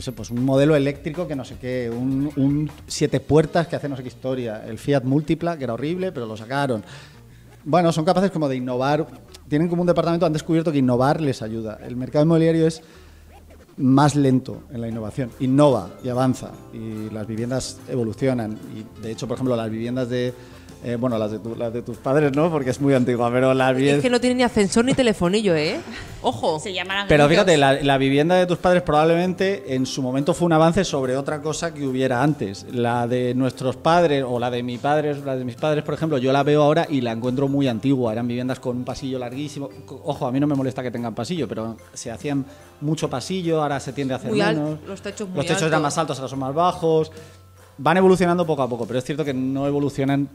sé, 0.00 0.12
pues 0.12 0.30
un 0.30 0.44
modelo 0.44 0.76
eléctrico 0.76 1.26
que 1.26 1.34
no 1.34 1.44
sé 1.44 1.56
qué, 1.60 1.90
un, 1.90 2.30
un 2.36 2.70
siete 2.86 3.18
puertas 3.18 3.66
que 3.66 3.74
hace 3.74 3.88
no 3.88 3.96
sé 3.96 4.02
qué 4.02 4.08
historia, 4.08 4.62
el 4.66 4.78
Fiat 4.78 5.02
Multipla, 5.02 5.58
que 5.58 5.64
era 5.64 5.74
horrible, 5.74 6.12
pero 6.12 6.26
lo 6.26 6.36
sacaron. 6.36 6.84
Bueno, 7.64 7.92
son 7.92 8.04
capaces 8.04 8.30
como 8.30 8.48
de 8.48 8.56
innovar, 8.56 9.06
tienen 9.52 9.68
como 9.68 9.82
un 9.82 9.86
departamento, 9.86 10.24
han 10.24 10.32
descubierto 10.32 10.72
que 10.72 10.78
innovar 10.78 11.20
les 11.20 11.42
ayuda. 11.42 11.78
El 11.84 11.94
mercado 11.94 12.24
inmobiliario 12.24 12.66
es 12.66 12.80
más 13.76 14.16
lento 14.16 14.62
en 14.72 14.80
la 14.80 14.88
innovación. 14.88 15.30
Innova 15.40 15.90
y 16.02 16.08
avanza 16.08 16.52
y 16.72 17.10
las 17.10 17.26
viviendas 17.26 17.76
evolucionan. 17.86 18.58
Y 18.74 19.02
de 19.02 19.12
hecho, 19.12 19.28
por 19.28 19.34
ejemplo, 19.34 19.54
las 19.54 19.70
viviendas 19.70 20.08
de. 20.08 20.32
Eh, 20.84 20.96
bueno, 20.96 21.16
las 21.18 21.30
de, 21.30 21.38
tu- 21.38 21.54
las 21.54 21.72
de 21.72 21.82
tus 21.82 21.96
padres 21.98 22.32
no, 22.34 22.50
porque 22.50 22.70
es 22.70 22.80
muy 22.80 22.92
antigua, 22.94 23.30
pero 23.30 23.54
las 23.54 23.70
Es 23.70 23.76
viviendas. 23.76 24.02
que 24.02 24.10
no 24.10 24.20
tiene 24.20 24.36
ni 24.36 24.42
ascensor 24.42 24.84
ni 24.84 24.94
telefonillo, 24.94 25.54
¿eh? 25.54 25.80
Ojo. 26.22 26.58
Se 26.60 26.72
llamarán 26.72 27.06
Pero 27.08 27.28
fíjate, 27.28 27.56
la, 27.56 27.74
la 27.82 27.98
vivienda 27.98 28.36
de 28.36 28.46
tus 28.46 28.58
padres 28.58 28.82
probablemente 28.82 29.74
en 29.74 29.86
su 29.86 30.02
momento 30.02 30.34
fue 30.34 30.46
un 30.46 30.52
avance 30.52 30.84
sobre 30.84 31.16
otra 31.16 31.42
cosa 31.42 31.72
que 31.74 31.86
hubiera 31.86 32.22
antes. 32.22 32.66
La 32.72 33.06
de 33.08 33.34
nuestros 33.34 33.76
padres 33.76 34.24
o 34.26 34.38
la 34.38 34.50
de 34.50 34.62
mi 34.62 34.78
padre, 34.78 35.14
la 35.24 35.34
de 35.36 35.44
mis 35.44 35.56
padres, 35.56 35.82
por 35.84 35.94
ejemplo, 35.94 36.18
yo 36.18 36.32
la 36.32 36.42
veo 36.42 36.62
ahora 36.62 36.86
y 36.88 37.00
la 37.00 37.12
encuentro 37.12 37.48
muy 37.48 37.66
antigua. 37.68 38.12
Eran 38.12 38.26
viviendas 38.28 38.60
con 38.60 38.76
un 38.76 38.84
pasillo 38.84 39.18
larguísimo. 39.18 39.68
Ojo, 40.04 40.26
a 40.26 40.32
mí 40.32 40.38
no 40.40 40.46
me 40.46 40.54
molesta 40.54 40.82
que 40.82 40.90
tengan 40.90 41.14
pasillo, 41.14 41.48
pero 41.48 41.76
se 41.92 42.10
hacían 42.10 42.44
mucho 42.80 43.08
pasillo, 43.10 43.62
ahora 43.62 43.80
se 43.80 43.92
tiende 43.92 44.14
a 44.14 44.18
hacer 44.18 44.30
Muy 44.30 44.40
al- 44.40 44.56
menos. 44.56 44.78
los 44.86 45.00
techos 45.02 45.28
muy 45.28 45.36
Los 45.38 45.46
techos 45.46 45.62
eran 45.62 45.82
más 45.82 45.96
altos, 45.98 46.18
ahora 46.18 46.28
son 46.28 46.38
más 46.40 46.54
bajos. 46.54 47.10
Van 47.78 47.96
evolucionando 47.96 48.46
poco 48.46 48.62
a 48.62 48.68
poco, 48.68 48.86
pero 48.86 48.98
es 48.98 49.04
cierto 49.04 49.24
que 49.24 49.32
no 49.34 49.66
evolucionan 49.66 50.28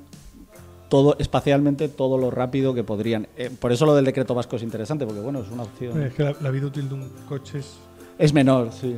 todo 0.90 1.16
espacialmente 1.20 1.90
todo 1.90 2.18
lo 2.18 2.32
rápido 2.32 2.74
que 2.74 2.84
podrían. 2.84 3.28
Eh, 3.38 3.50
por 3.60 3.72
eso 3.72 3.86
lo 3.86 3.96
del 3.96 4.06
decreto 4.06 4.34
vasco 4.36 4.56
es 4.56 4.64
interesante, 4.64 5.06
porque 5.06 5.22
bueno, 5.22 5.40
es 5.42 5.50
una 5.52 5.64
opción. 5.64 6.02
Es 6.02 6.14
que 6.14 6.24
la, 6.24 6.36
la 6.42 6.50
vida 6.52 6.68
útil 6.68 6.88
de 6.90 6.96
un 6.96 7.10
coche 7.28 7.60
es. 7.60 7.78
Es 8.18 8.34
menor, 8.34 8.72
sí. 8.72 8.96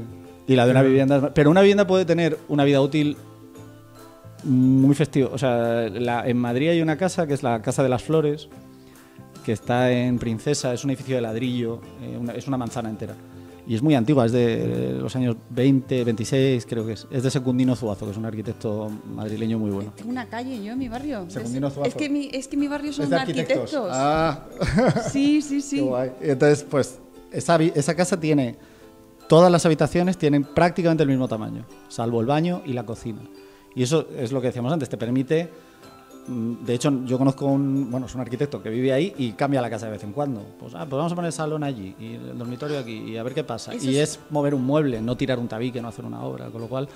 Y 0.47 0.55
la 0.55 0.65
de 0.65 0.71
una 0.71 0.79
Pero- 0.81 0.89
vivienda 0.89 1.17
es 1.17 1.23
Pero 1.33 1.49
una 1.51 1.61
vivienda 1.61 1.85
puede 1.87 2.05
tener 2.05 2.37
una 2.47 2.63
vida 2.63 2.81
útil 2.81 3.17
muy 4.43 4.95
festiva. 4.95 5.29
O 5.33 5.37
sea, 5.37 5.89
la- 5.89 6.27
en 6.27 6.37
Madrid 6.37 6.69
hay 6.69 6.81
una 6.81 6.97
casa 6.97 7.27
que 7.27 7.33
es 7.33 7.43
la 7.43 7.61
Casa 7.61 7.83
de 7.83 7.89
las 7.89 8.01
Flores, 8.03 8.47
que 9.45 9.51
está 9.51 9.91
en 9.91 10.17
Princesa, 10.19 10.73
es 10.73 10.83
un 10.83 10.91
edificio 10.91 11.15
de 11.15 11.21
ladrillo, 11.21 11.81
eh, 12.01 12.17
una- 12.19 12.33
es 12.33 12.47
una 12.47 12.57
manzana 12.57 12.89
entera. 12.89 13.15
Y 13.69 13.75
es 13.75 13.83
muy 13.83 13.93
antigua, 13.93 14.25
es 14.25 14.31
de 14.31 14.97
los 14.99 15.15
años 15.15 15.35
20, 15.51 16.03
26, 16.03 16.65
creo 16.65 16.87
que 16.87 16.93
es. 16.93 17.05
Es 17.11 17.21
de 17.21 17.29
Secundino 17.29 17.75
Zuazo, 17.75 18.05
que 18.05 18.11
es 18.13 18.17
un 18.17 18.25
arquitecto 18.25 18.89
madrileño 19.13 19.59
muy 19.59 19.69
bueno. 19.69 19.93
Tengo 19.95 20.09
una 20.09 20.25
calle 20.25 20.63
yo 20.63 20.73
en 20.73 20.79
mi 20.79 20.89
barrio. 20.89 21.29
Secundino 21.29 21.67
es, 21.67 21.75
Zuazo. 21.75 21.87
es 21.87 21.93
que 21.93 22.09
mi, 22.09 22.31
es 22.33 22.47
que 22.47 22.57
mi 22.57 22.67
barrio 22.67 22.91
son 22.91 23.03
Es 23.03 23.09
de 23.11 23.15
arquitectos. 23.17 23.75
Ah, 23.91 24.47
Sí, 25.11 25.43
sí, 25.43 25.61
sí. 25.61 25.75
Qué 25.75 25.81
guay. 25.83 26.11
Y 26.19 26.29
entonces, 26.31 26.65
pues, 26.67 26.97
esa, 27.31 27.57
esa 27.57 27.95
casa 27.95 28.19
tiene. 28.19 28.55
Todas 29.27 29.51
las 29.51 29.63
habitaciones 29.67 30.17
tienen 30.17 30.45
prácticamente 30.45 31.03
el 31.03 31.09
mismo 31.09 31.27
tamaño, 31.27 31.63
salvo 31.89 32.21
el 32.21 32.25
baño 32.25 32.63
y 32.65 32.73
la 32.73 32.87
cocina. 32.87 33.21
Y 33.75 33.83
eso 33.83 34.07
es 34.17 34.31
lo 34.31 34.41
que 34.41 34.47
decíamos 34.47 34.73
antes, 34.73 34.89
te 34.89 34.97
permite. 34.97 35.47
Mm, 36.29 36.65
De 36.65 36.73
hecho, 36.75 36.91
yo 37.05 37.17
conozco 37.17 37.45
un, 37.47 37.89
bueno, 37.91 38.05
es 38.05 38.15
un 38.15 38.21
arquitecto 38.21 38.61
que 38.61 38.69
vive 38.69 38.93
ahí 38.93 39.13
y 39.17 39.31
cambia 39.33 39.61
la 39.61 39.69
casa 39.69 39.87
de 39.87 39.93
vez 39.93 40.03
en 40.03 40.13
cuando. 40.13 40.41
Pues, 40.59 40.73
ah, 40.75 40.85
pues 40.89 40.97
vamos 40.97 41.11
a 41.11 41.15
poner 41.15 41.27
el 41.29 41.33
salón 41.33 41.63
allí 41.63 41.95
y 41.99 42.13
el 42.15 42.37
dormitorio 42.37 42.79
aquí 42.79 42.93
y 42.93 43.17
a 43.17 43.23
ver 43.23 43.33
qué 43.33 43.43
pasa. 43.43 43.73
Eso 43.73 43.89
y 43.89 43.97
es- 43.97 44.11
es 44.11 44.19
mover 44.29 44.53
un 44.53 44.63
mueble, 44.65 45.01
no 45.01 45.17
tirar 45.17 45.39
un 45.39 45.47
tabique, 45.47 45.81
no 45.81 45.87
hacer 45.87 46.05
una 46.05 46.21
obra, 46.23 46.47
con 46.49 46.61
lo 46.61 46.67
cual, 46.67 46.87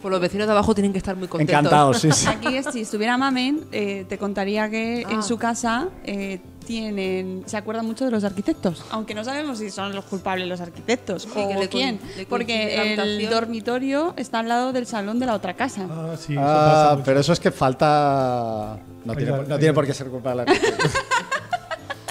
Pues 0.00 0.12
los 0.12 0.20
vecinos 0.20 0.46
de 0.46 0.52
abajo 0.52 0.74
tienen 0.74 0.92
que 0.92 0.98
estar 0.98 1.16
muy 1.16 1.26
contentos. 1.26 1.52
encantados, 1.58 1.98
sí, 1.98 2.12
sí. 2.12 2.26
Aquí, 2.28 2.60
si 2.70 2.82
estuviera 2.82 3.16
Mamen, 3.16 3.64
eh, 3.72 4.04
te 4.08 4.18
contaría 4.18 4.68
que 4.70 5.04
Ah. 5.06 5.12
en 5.12 5.22
su 5.22 5.38
casa 5.38 5.88
eh, 6.04 6.38
tienen 6.66 7.44
se 7.46 7.56
acuerdan 7.56 7.86
mucho 7.86 8.04
de 8.04 8.10
los 8.10 8.24
arquitectos, 8.24 8.84
aunque 8.90 9.14
no 9.14 9.24
sabemos 9.24 9.58
si 9.58 9.70
son 9.70 9.94
los 9.94 10.04
culpables 10.04 10.46
los 10.48 10.60
arquitectos 10.60 11.22
Sí, 11.22 11.30
o 11.34 11.48
que 11.48 11.54
le 11.54 11.68
quién, 11.68 12.00
le 12.16 12.26
porque 12.26 12.92
el 12.92 13.30
dormitorio 13.30 14.12
está 14.16 14.40
al 14.40 14.48
lado 14.48 14.72
del 14.74 14.86
salón 14.86 15.18
de 15.18 15.26
la 15.26 15.34
otra 15.34 15.54
casa. 15.54 15.86
Ah, 15.90 16.14
sí, 16.18 16.32
eso 16.34 16.42
pasa 16.42 16.90
Ah, 16.90 16.92
mucho. 16.94 17.04
pero 17.06 17.20
eso 17.20 17.32
es 17.32 17.40
que 17.40 17.50
falta. 17.50 18.78
No 19.04 19.14
tiene, 19.14 19.32
por- 19.32 19.48
no 19.48 19.54
ahí 19.54 19.60
tiene 19.60 19.70
va. 19.70 19.74
por 19.76 19.86
qué 19.86 19.94
ser 19.94 20.08
culpa 20.08 20.30
de 20.30 20.36
la 20.36 20.44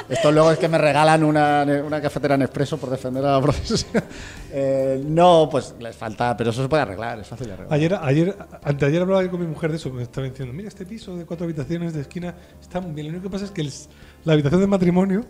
Esto 0.08 0.32
luego 0.32 0.52
es 0.52 0.60
que 0.60 0.68
me 0.70 0.78
regalan 0.78 1.24
una, 1.24 1.66
una 1.84 2.00
cafetera 2.00 2.36
en 2.36 2.44
expreso 2.44 2.78
por 2.78 2.92
defender 2.92 3.26
a 3.26 3.32
la 3.34 3.42
profesión. 3.42 4.04
Eh, 4.52 5.02
no, 5.04 5.48
pues 5.52 5.74
les 5.80 5.96
falta, 5.96 6.38
pero 6.38 6.52
eso 6.52 6.62
se 6.62 6.70
puede 6.70 6.84
arreglar, 6.84 7.20
es 7.20 7.28
fácil 7.28 7.48
de 7.48 7.54
arreglar. 7.54 7.74
Ayer, 7.74 7.96
ayer, 8.00 8.38
anteayer 8.64 9.02
hablaba 9.02 9.28
con 9.32 9.40
mi 9.42 9.48
mujer 9.48 9.72
de 9.72 9.78
eso, 9.78 9.90
me 9.90 10.04
estaba 10.04 10.28
diciendo, 10.28 10.54
mira, 10.54 10.68
este 10.68 10.86
piso 10.86 11.18
de 11.18 11.26
cuatro 11.26 11.46
habitaciones 11.46 11.94
de 11.96 12.02
esquina 12.02 12.36
está 12.62 12.80
muy 12.82 12.92
bien. 12.92 13.08
Lo 13.08 13.14
único 13.14 13.24
que 13.24 13.34
pasa 13.34 13.46
es 13.46 13.52
que 13.52 13.62
el- 13.62 13.74
la 14.26 14.34
habitación 14.34 14.62
de 14.62 14.68
matrimonio 14.68 15.26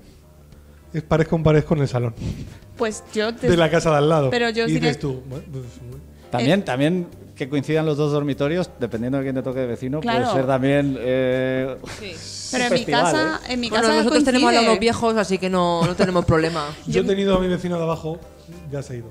es 0.93 1.03
pared 1.03 1.27
con 1.27 1.43
pared 1.43 1.63
con 1.63 1.79
el 1.79 1.87
salón 1.87 2.13
Pues 2.77 3.03
yo 3.13 3.33
te- 3.35 3.49
de 3.49 3.57
la 3.57 3.69
casa 3.69 3.91
de 3.91 3.97
al 3.97 4.09
lado. 4.09 4.29
Pero 4.29 4.49
yo 4.49 4.65
y 4.67 4.73
dices 4.73 4.95
que- 4.97 5.01
tú, 5.01 5.21
bueno, 5.29 5.45
pues, 5.51 5.65
También, 6.31 6.65
también 6.65 7.07
que 7.35 7.47
coincidan 7.49 7.85
los 7.85 7.97
dos 7.97 8.11
dormitorios, 8.11 8.69
dependiendo 8.79 9.17
de 9.17 9.23
quién 9.25 9.35
te 9.35 9.41
toque 9.43 9.59
de 9.59 9.67
vecino, 9.67 9.99
Claro. 10.01 10.21
puede 10.23 10.33
ser 10.35 10.47
también. 10.47 10.97
eh, 10.99 11.77
Sí. 11.99 12.13
pero 12.51 12.63
en 12.65 12.71
mi 12.71 12.77
festival, 12.77 13.03
casa, 13.03 13.41
¿eh? 13.47 13.53
en 13.53 13.59
mi 13.59 13.69
Bueno, 13.69 13.83
casa 13.83 13.97
nosotros 13.97 14.23
tenemos 14.23 14.47
coincide. 14.49 14.69
unos 14.69 14.79
viejos, 14.79 15.15
así 15.17 15.37
que 15.37 15.49
no, 15.49 15.85
no 15.85 15.95
tenemos 15.95 16.25
problema. 16.25 16.65
yo 16.87 17.01
he 17.01 17.05
tenido 17.05 17.35
a 17.37 17.39
mi 17.39 17.47
vecino 17.47 17.77
de 17.77 17.83
abajo, 17.83 18.19
ya 18.71 18.81
se 18.81 18.93
ha 18.93 18.95
ido, 18.97 19.09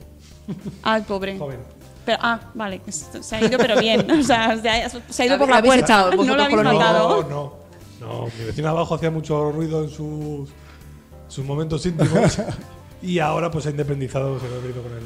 Ay, 0.82 1.02
pobre. 1.02 1.38
joven. 1.38 1.60
Pero, 2.06 2.18
ah, 2.20 2.38
vale, 2.52 2.80
se 2.88 3.36
ha 3.36 3.40
ido 3.46 3.56
pero 3.58 3.78
bien, 3.80 4.10
o 4.10 4.22
sea, 4.22 4.56
se 4.60 4.68
ha, 4.68 5.26
ido 5.26 5.38
por 5.38 5.48
la 5.48 5.62
puerta, 5.62 6.10
no 6.14 6.24
lo 6.36 6.42
habéis 6.42 6.62
matado. 6.62 7.22
No, 7.22 7.28
no, 7.28 7.52
no. 8.00 8.26
Mi 8.38 8.44
vecino 8.46 8.68
de 8.68 8.72
abajo 8.74 8.94
hacía 8.94 9.10
mucho 9.10 9.50
ruido 9.52 9.82
en 9.84 9.90
sus, 9.90 10.48
sus 11.28 11.44
momentos 11.44 11.84
íntimos 11.86 12.38
y 13.02 13.18
ahora 13.18 13.50
pues 13.50 13.64
se 13.64 13.68
ha 13.68 13.72
independizado, 13.72 14.38
se 14.40 14.48
lo 14.48 14.54
ha 14.56 14.58
ido 14.58 14.82
con 14.82 14.92
el, 14.92 15.04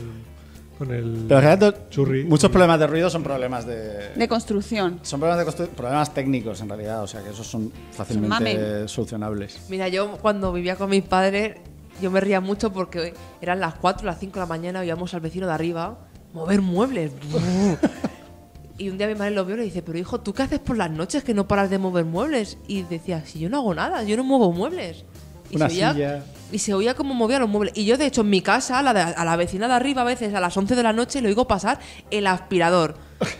con 0.78 0.90
el 0.92 1.24
Pero 1.28 1.40
en 1.40 1.46
general, 1.48 1.86
churri. 1.90 2.24
muchos 2.24 2.50
problemas 2.50 2.78
de 2.80 2.86
ruido 2.86 3.10
son 3.10 3.22
problemas 3.22 3.66
de. 3.66 4.10
De 4.14 4.28
construcción. 4.28 5.00
Son 5.02 5.18
problemas, 5.20 5.44
de 5.44 5.52
constru- 5.52 5.68
problemas 5.68 6.14
técnicos 6.14 6.60
en 6.60 6.68
realidad, 6.68 7.02
o 7.02 7.06
sea 7.06 7.22
que 7.22 7.30
esos 7.30 7.46
son 7.46 7.72
fácilmente 7.92 8.28
mamen. 8.28 8.88
solucionables. 8.88 9.58
Mira, 9.68 9.88
yo 9.88 10.18
cuando 10.22 10.52
vivía 10.52 10.76
con 10.76 10.90
mis 10.90 11.02
padres, 11.02 11.56
yo 12.00 12.10
me 12.12 12.20
ría 12.20 12.40
mucho 12.40 12.72
porque 12.72 13.12
eran 13.40 13.58
las 13.60 13.74
4, 13.74 14.06
las 14.06 14.20
5 14.20 14.34
de 14.34 14.40
la 14.40 14.46
mañana, 14.46 14.80
oíamos 14.80 15.12
al 15.14 15.20
vecino 15.20 15.46
de 15.48 15.52
arriba 15.52 15.98
mover 16.32 16.62
muebles. 16.62 17.10
y 18.78 18.88
un 18.88 18.96
día 18.98 19.06
mi 19.08 19.14
madre 19.14 19.32
lo 19.32 19.44
vio 19.44 19.56
y 19.56 19.58
le 19.58 19.64
dice, 19.64 19.82
pero 19.82 19.98
hijo, 19.98 20.20
¿tú 20.20 20.32
qué 20.32 20.42
haces 20.44 20.60
por 20.60 20.76
las 20.76 20.90
noches 20.90 21.24
que 21.24 21.34
no 21.34 21.46
paras 21.48 21.68
de 21.70 21.78
mover 21.78 22.04
muebles? 22.04 22.58
Y 22.68 22.82
decía, 22.82 23.24
si 23.26 23.40
yo 23.40 23.48
no 23.50 23.58
hago 23.58 23.74
nada, 23.74 24.02
yo 24.04 24.16
no 24.16 24.24
muevo 24.24 24.52
muebles. 24.52 25.04
Y 25.50 25.56
Una 25.56 25.68
se 25.68 25.74
oía, 25.76 25.92
silla. 25.92 26.24
Y 26.52 26.58
se 26.58 26.74
oía 26.74 26.94
cómo 26.94 27.14
movía 27.14 27.38
los 27.38 27.48
muebles. 27.48 27.72
Y 27.76 27.84
yo, 27.86 27.96
de 27.96 28.06
hecho, 28.06 28.20
en 28.20 28.30
mi 28.30 28.40
casa, 28.42 28.78
a 28.78 28.82
la, 28.82 28.94
de- 28.94 29.00
a 29.00 29.24
la 29.24 29.36
vecina 29.36 29.66
de 29.68 29.74
arriba, 29.74 30.02
a 30.02 30.04
veces 30.04 30.32
a 30.34 30.40
las 30.40 30.56
11 30.56 30.76
de 30.76 30.82
la 30.82 30.92
noche, 30.92 31.20
le 31.20 31.28
oigo 31.28 31.46
pasar 31.48 31.78
el 32.10 32.26
aspirador. 32.26 32.96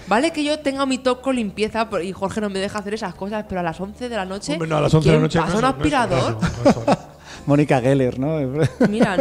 ¿Vale? 0.09 0.33
Que 0.33 0.43
yo 0.43 0.59
tenga 0.59 0.87
mi 0.87 0.99
toco 0.99 1.33
limpieza 1.33 1.89
por- 1.89 2.03
y 2.03 2.13
Jorge 2.13 2.41
no 2.41 2.51
me 2.51 2.59
deja 2.59 2.79
hacer 2.81 2.95
esas 2.95 3.15
cosas, 3.15 3.45
pero 3.49 3.61
a 3.61 3.65
las 3.65 3.81
11 3.81 4.09
de 4.09 4.17
la 4.17 4.25
noche. 4.25 4.53
Hombre, 4.55 4.69
no, 4.69 4.77
a 4.79 4.81
las 4.81 4.93
11 4.95 5.09
de 5.09 5.15
la 5.15 5.19
¿quién 5.19 5.23
noche. 5.23 5.39
pasa 5.39 5.53
no 5.53 5.59
un 5.59 5.59
es- 5.59 5.63
no 5.63 5.69
es- 5.69 5.95
aspirador? 5.95 6.39
no. 6.89 7.09
Mónica 7.47 7.81
Geller, 7.81 8.19
¿no? 8.19 8.37
Mira, 8.91 9.17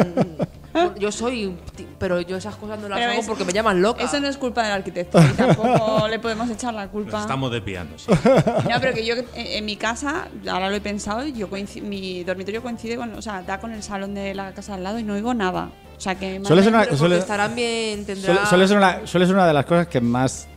yo 0.99 1.11
soy. 1.11 1.55
Pero 1.99 2.19
yo 2.21 2.37
esas 2.37 2.55
cosas 2.55 2.79
no 2.79 2.89
las 2.89 2.97
Pero 2.99 3.11
hago 3.11 3.21
es- 3.21 3.27
porque 3.27 3.45
me 3.45 3.53
llaman 3.53 3.81
loca. 3.81 4.03
Eso 4.03 4.19
no 4.19 4.27
es 4.27 4.37
culpa 4.37 4.63
del 4.63 4.71
arquitecto, 4.73 5.19
y 5.21 5.27
tampoco 5.33 6.07
le 6.09 6.19
podemos 6.19 6.49
echar 6.49 6.73
la 6.73 6.83
Nos 6.83 6.91
culpa. 6.91 7.21
estamos 7.21 7.51
desviando, 7.51 7.97
sí. 7.97 8.11
No, 8.11 8.79
pero 8.81 8.93
que 8.93 9.05
yo 9.05 9.15
en, 9.15 9.25
en 9.35 9.65
mi 9.65 9.75
casa, 9.77 10.27
ahora 10.49 10.69
lo 10.69 10.75
he 10.75 10.81
pensado, 10.81 11.25
yo 11.27 11.47
mi 11.83 12.23
dormitorio 12.23 12.61
coincide 12.61 12.95
con, 12.97 13.13
o 13.13 13.21
sea, 13.21 13.41
da 13.43 13.59
con 13.59 13.71
el 13.71 13.81
salón 13.83 14.13
de 14.15 14.33
la 14.35 14.51
casa 14.53 14.73
al 14.73 14.83
lado 14.83 14.99
y 14.99 15.03
no 15.03 15.13
oigo 15.13 15.33
nada. 15.33 15.69
O 15.97 16.01
sea 16.01 16.15
que 16.15 16.39
Suele 16.43 16.61
ser 16.63 16.73
una- 16.73 16.85
suele- 16.95 17.17
estarán 17.17 17.55
bien, 17.55 18.05
tendrá. 18.05 18.25
Suele, 18.33 18.45
suele 18.47 18.67
ser 18.67 18.77
una, 18.77 19.07
suele 19.07 19.25
ser 19.25 19.35
una 19.35 19.47
de 19.47 19.53
las 19.53 19.65
cosas 19.65 19.87
que 19.87 19.99
más 19.99 20.47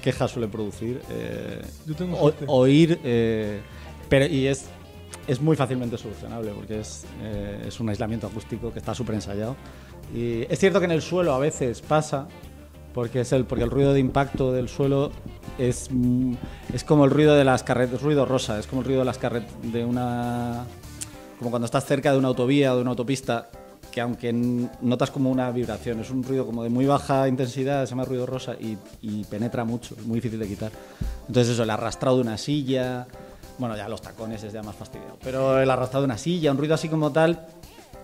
quejas 0.00 0.30
suele 0.30 0.46
producir. 0.48 1.00
eh, 1.10 1.60
Yo 1.86 1.94
tengo 1.96 2.16
o- 2.18 2.32
oír, 2.46 3.00
eh, 3.02 3.60
pero 4.08 4.26
y 4.26 4.46
es, 4.46 4.66
es 5.26 5.40
muy 5.40 5.56
fácilmente 5.56 5.98
solucionable 5.98 6.52
porque 6.54 6.80
es, 6.80 7.04
eh, 7.22 7.64
es 7.66 7.80
un 7.80 7.88
aislamiento 7.88 8.28
acústico 8.28 8.72
que 8.72 8.78
está 8.78 8.94
súper 8.94 9.16
ensayado. 9.16 9.56
Y 10.14 10.42
es 10.48 10.58
cierto 10.60 10.78
que 10.78 10.84
en 10.84 10.92
el 10.92 11.02
suelo 11.02 11.34
a 11.34 11.38
veces 11.40 11.82
pasa, 11.82 12.28
porque, 12.94 13.22
es 13.22 13.32
el, 13.32 13.44
porque 13.44 13.64
el 13.64 13.70
ruido 13.70 13.92
de 13.92 13.98
impacto 13.98 14.52
del 14.52 14.68
suelo 14.68 15.10
es, 15.58 15.88
mm, 15.90 16.34
es 16.72 16.84
como 16.84 17.04
el 17.04 17.10
ruido 17.10 17.34
de 17.34 17.42
las 17.42 17.64
carreteras, 17.64 18.02
ruido 18.02 18.24
rosa, 18.24 18.60
es 18.60 18.68
como 18.68 18.82
el 18.82 18.86
ruido 18.86 19.00
de 19.00 19.06
las 19.06 19.18
carreteras, 19.18 19.52
de 19.72 19.84
una... 19.84 20.64
como 21.40 21.50
cuando 21.50 21.66
estás 21.66 21.84
cerca 21.84 22.12
de 22.12 22.18
una 22.18 22.28
autovía 22.28 22.72
o 22.72 22.76
de 22.76 22.82
una 22.82 22.90
autopista, 22.90 23.50
que 23.96 24.02
aunque 24.02 24.30
notas 24.30 25.10
como 25.10 25.30
una 25.30 25.50
vibración, 25.50 26.00
es 26.00 26.10
un 26.10 26.22
ruido 26.22 26.44
como 26.44 26.62
de 26.62 26.68
muy 26.68 26.84
baja 26.84 27.26
intensidad, 27.28 27.82
se 27.86 27.92
llama 27.92 28.04
ruido 28.04 28.26
rosa 28.26 28.52
y, 28.52 28.76
y 29.00 29.24
penetra 29.24 29.64
mucho, 29.64 29.94
es 29.98 30.04
muy 30.04 30.16
difícil 30.16 30.38
de 30.38 30.46
quitar. 30.46 30.70
Entonces 31.26 31.54
eso, 31.54 31.62
el 31.62 31.70
arrastrado 31.70 32.16
de 32.16 32.22
una 32.24 32.36
silla, 32.36 33.06
bueno, 33.56 33.74
ya 33.74 33.88
los 33.88 34.02
tacones 34.02 34.42
es 34.42 34.52
ya 34.52 34.62
más 34.62 34.76
fastidiado, 34.76 35.16
pero 35.24 35.62
el 35.62 35.70
arrastrado 35.70 36.02
de 36.02 36.08
una 36.08 36.18
silla, 36.18 36.50
un 36.50 36.58
ruido 36.58 36.74
así 36.74 36.90
como 36.90 37.10
tal, 37.10 37.46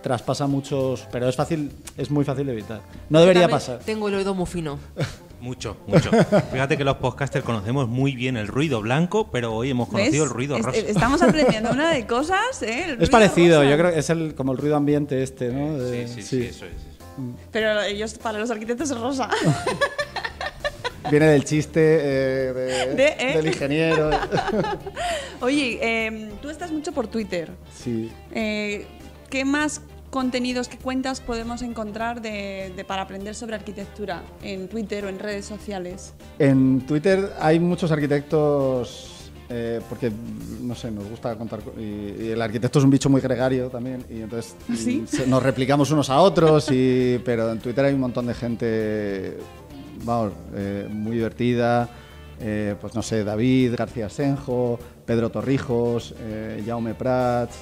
traspasa 0.01 0.47
muchos, 0.47 1.07
pero 1.11 1.29
es 1.29 1.35
fácil, 1.35 1.71
es 1.95 2.09
muy 2.09 2.25
fácil 2.25 2.47
de 2.47 2.53
evitar. 2.53 2.81
No 3.11 3.19
debería 3.19 3.47
pasar. 3.47 3.77
Tengo 3.85 4.07
el 4.07 4.15
oído 4.15 4.33
muy 4.33 4.47
fino. 4.47 4.79
Mucho, 5.43 5.75
mucho. 5.87 6.09
Fíjate 6.53 6.77
que 6.77 6.85
los 6.85 6.95
podcasters 6.97 7.43
conocemos 7.43 7.89
muy 7.89 8.15
bien 8.15 8.37
el 8.37 8.47
ruido 8.47 8.79
blanco, 8.81 9.29
pero 9.29 9.53
hoy 9.53 9.71
hemos 9.71 9.89
conocido 9.89 10.23
¿Ves? 10.23 10.31
el 10.31 10.35
ruido 10.37 10.55
Es- 10.55 10.63
rosa. 10.65 10.77
Estamos 10.79 11.21
aprendiendo 11.21 11.69
una 11.71 11.91
de 11.91 12.07
cosas, 12.07 12.61
¿eh? 12.61 12.85
El 12.91 13.03
Es 13.03 13.09
parecido, 13.09 13.59
rosa. 13.59 13.69
yo 13.69 13.77
creo 13.77 13.91
que 13.91 13.99
es 13.99 14.09
el, 14.09 14.35
como 14.35 14.53
el 14.53 14.57
ruido 14.57 14.77
ambiente 14.77 15.21
este, 15.21 15.49
¿no? 15.49 15.77
De- 15.77 16.07
Sí, 16.07 16.21
sí, 16.21 16.21
sí, 16.23 16.43
eso 16.45 16.65
es. 16.65 16.71
Pero 17.51 17.81
ellos, 17.81 18.13
para 18.19 18.39
los 18.39 18.49
arquitectos 18.51 18.89
es 18.89 18.97
rosa. 18.97 19.29
Viene 21.11 21.25
del 21.27 21.43
chiste 21.43 21.81
eh, 21.81 22.53
de- 22.53 22.95
De, 22.95 23.07
¿eh? 23.19 23.33
del 23.35 23.47
ingeniero. 23.47 24.11
Oye, 25.41 25.77
eh, 25.81 26.31
tú 26.41 26.49
estás 26.49 26.71
mucho 26.71 26.93
por 26.93 27.07
Twitter. 27.07 27.51
sí. 27.75 28.09
Eh, 28.33 28.87
¿Qué 29.29 29.43
más 29.45 29.81
contenidos, 30.13 30.67
qué 30.69 30.77
cuentas 30.77 31.19
podemos 31.21 31.63
encontrar 31.63 32.21
de, 32.21 32.71
de- 32.75 32.85
para 32.85 33.01
aprender 33.01 33.33
sobre 33.33 33.55
arquitectura 33.55 34.21
en 34.43 34.67
Twitter 34.67 35.03
o 35.05 35.09
en 35.09 35.17
redes 35.17 35.43
sociales? 35.45 36.13
En 36.37 36.81
Twitter 36.85 37.33
hay 37.41 37.59
muchos 37.59 37.91
arquitectos, 37.91 39.31
eh, 39.49 39.81
porque, 39.89 40.11
no 40.61 40.75
sé, 40.75 40.91
nos 40.91 41.07
gusta 41.09 41.35
contar. 41.35 41.61
co- 41.61 41.73
Y, 41.79 42.25
y 42.25 42.29
el 42.29 42.41
arquitecto 42.43 42.77
es 42.77 42.85
un 42.85 42.91
bicho 42.91 43.09
muy 43.09 43.21
gregario 43.21 43.69
también, 43.69 44.05
y 44.07 44.21
entonces 44.21 44.55
¿Sí? 44.75 45.03
se- 45.07 45.25
nos 45.25 45.41
replicamos 45.41 45.89
unos 45.89 46.11
a 46.11 46.19
otros, 46.21 46.69
y, 46.71 47.19
pero 47.25 47.51
en 47.51 47.57
Twitter 47.59 47.83
hay 47.85 47.93
un 47.95 48.01
montón 48.01 48.27
de 48.27 48.35
gente, 48.35 49.37
vamos, 50.05 50.31
eh, 50.55 50.87
muy 50.91 51.15
divertida. 51.17 51.89
eh, 52.45 52.75
pues 52.81 52.93
no 52.93 53.01
sé, 53.01 53.23
David 53.23 53.75
García 53.77 54.09
Senjo, 54.09 54.77
Pedro 55.05 55.29
Torrijos, 55.29 56.13
Jaume 56.65 56.93
Prats, 56.93 57.55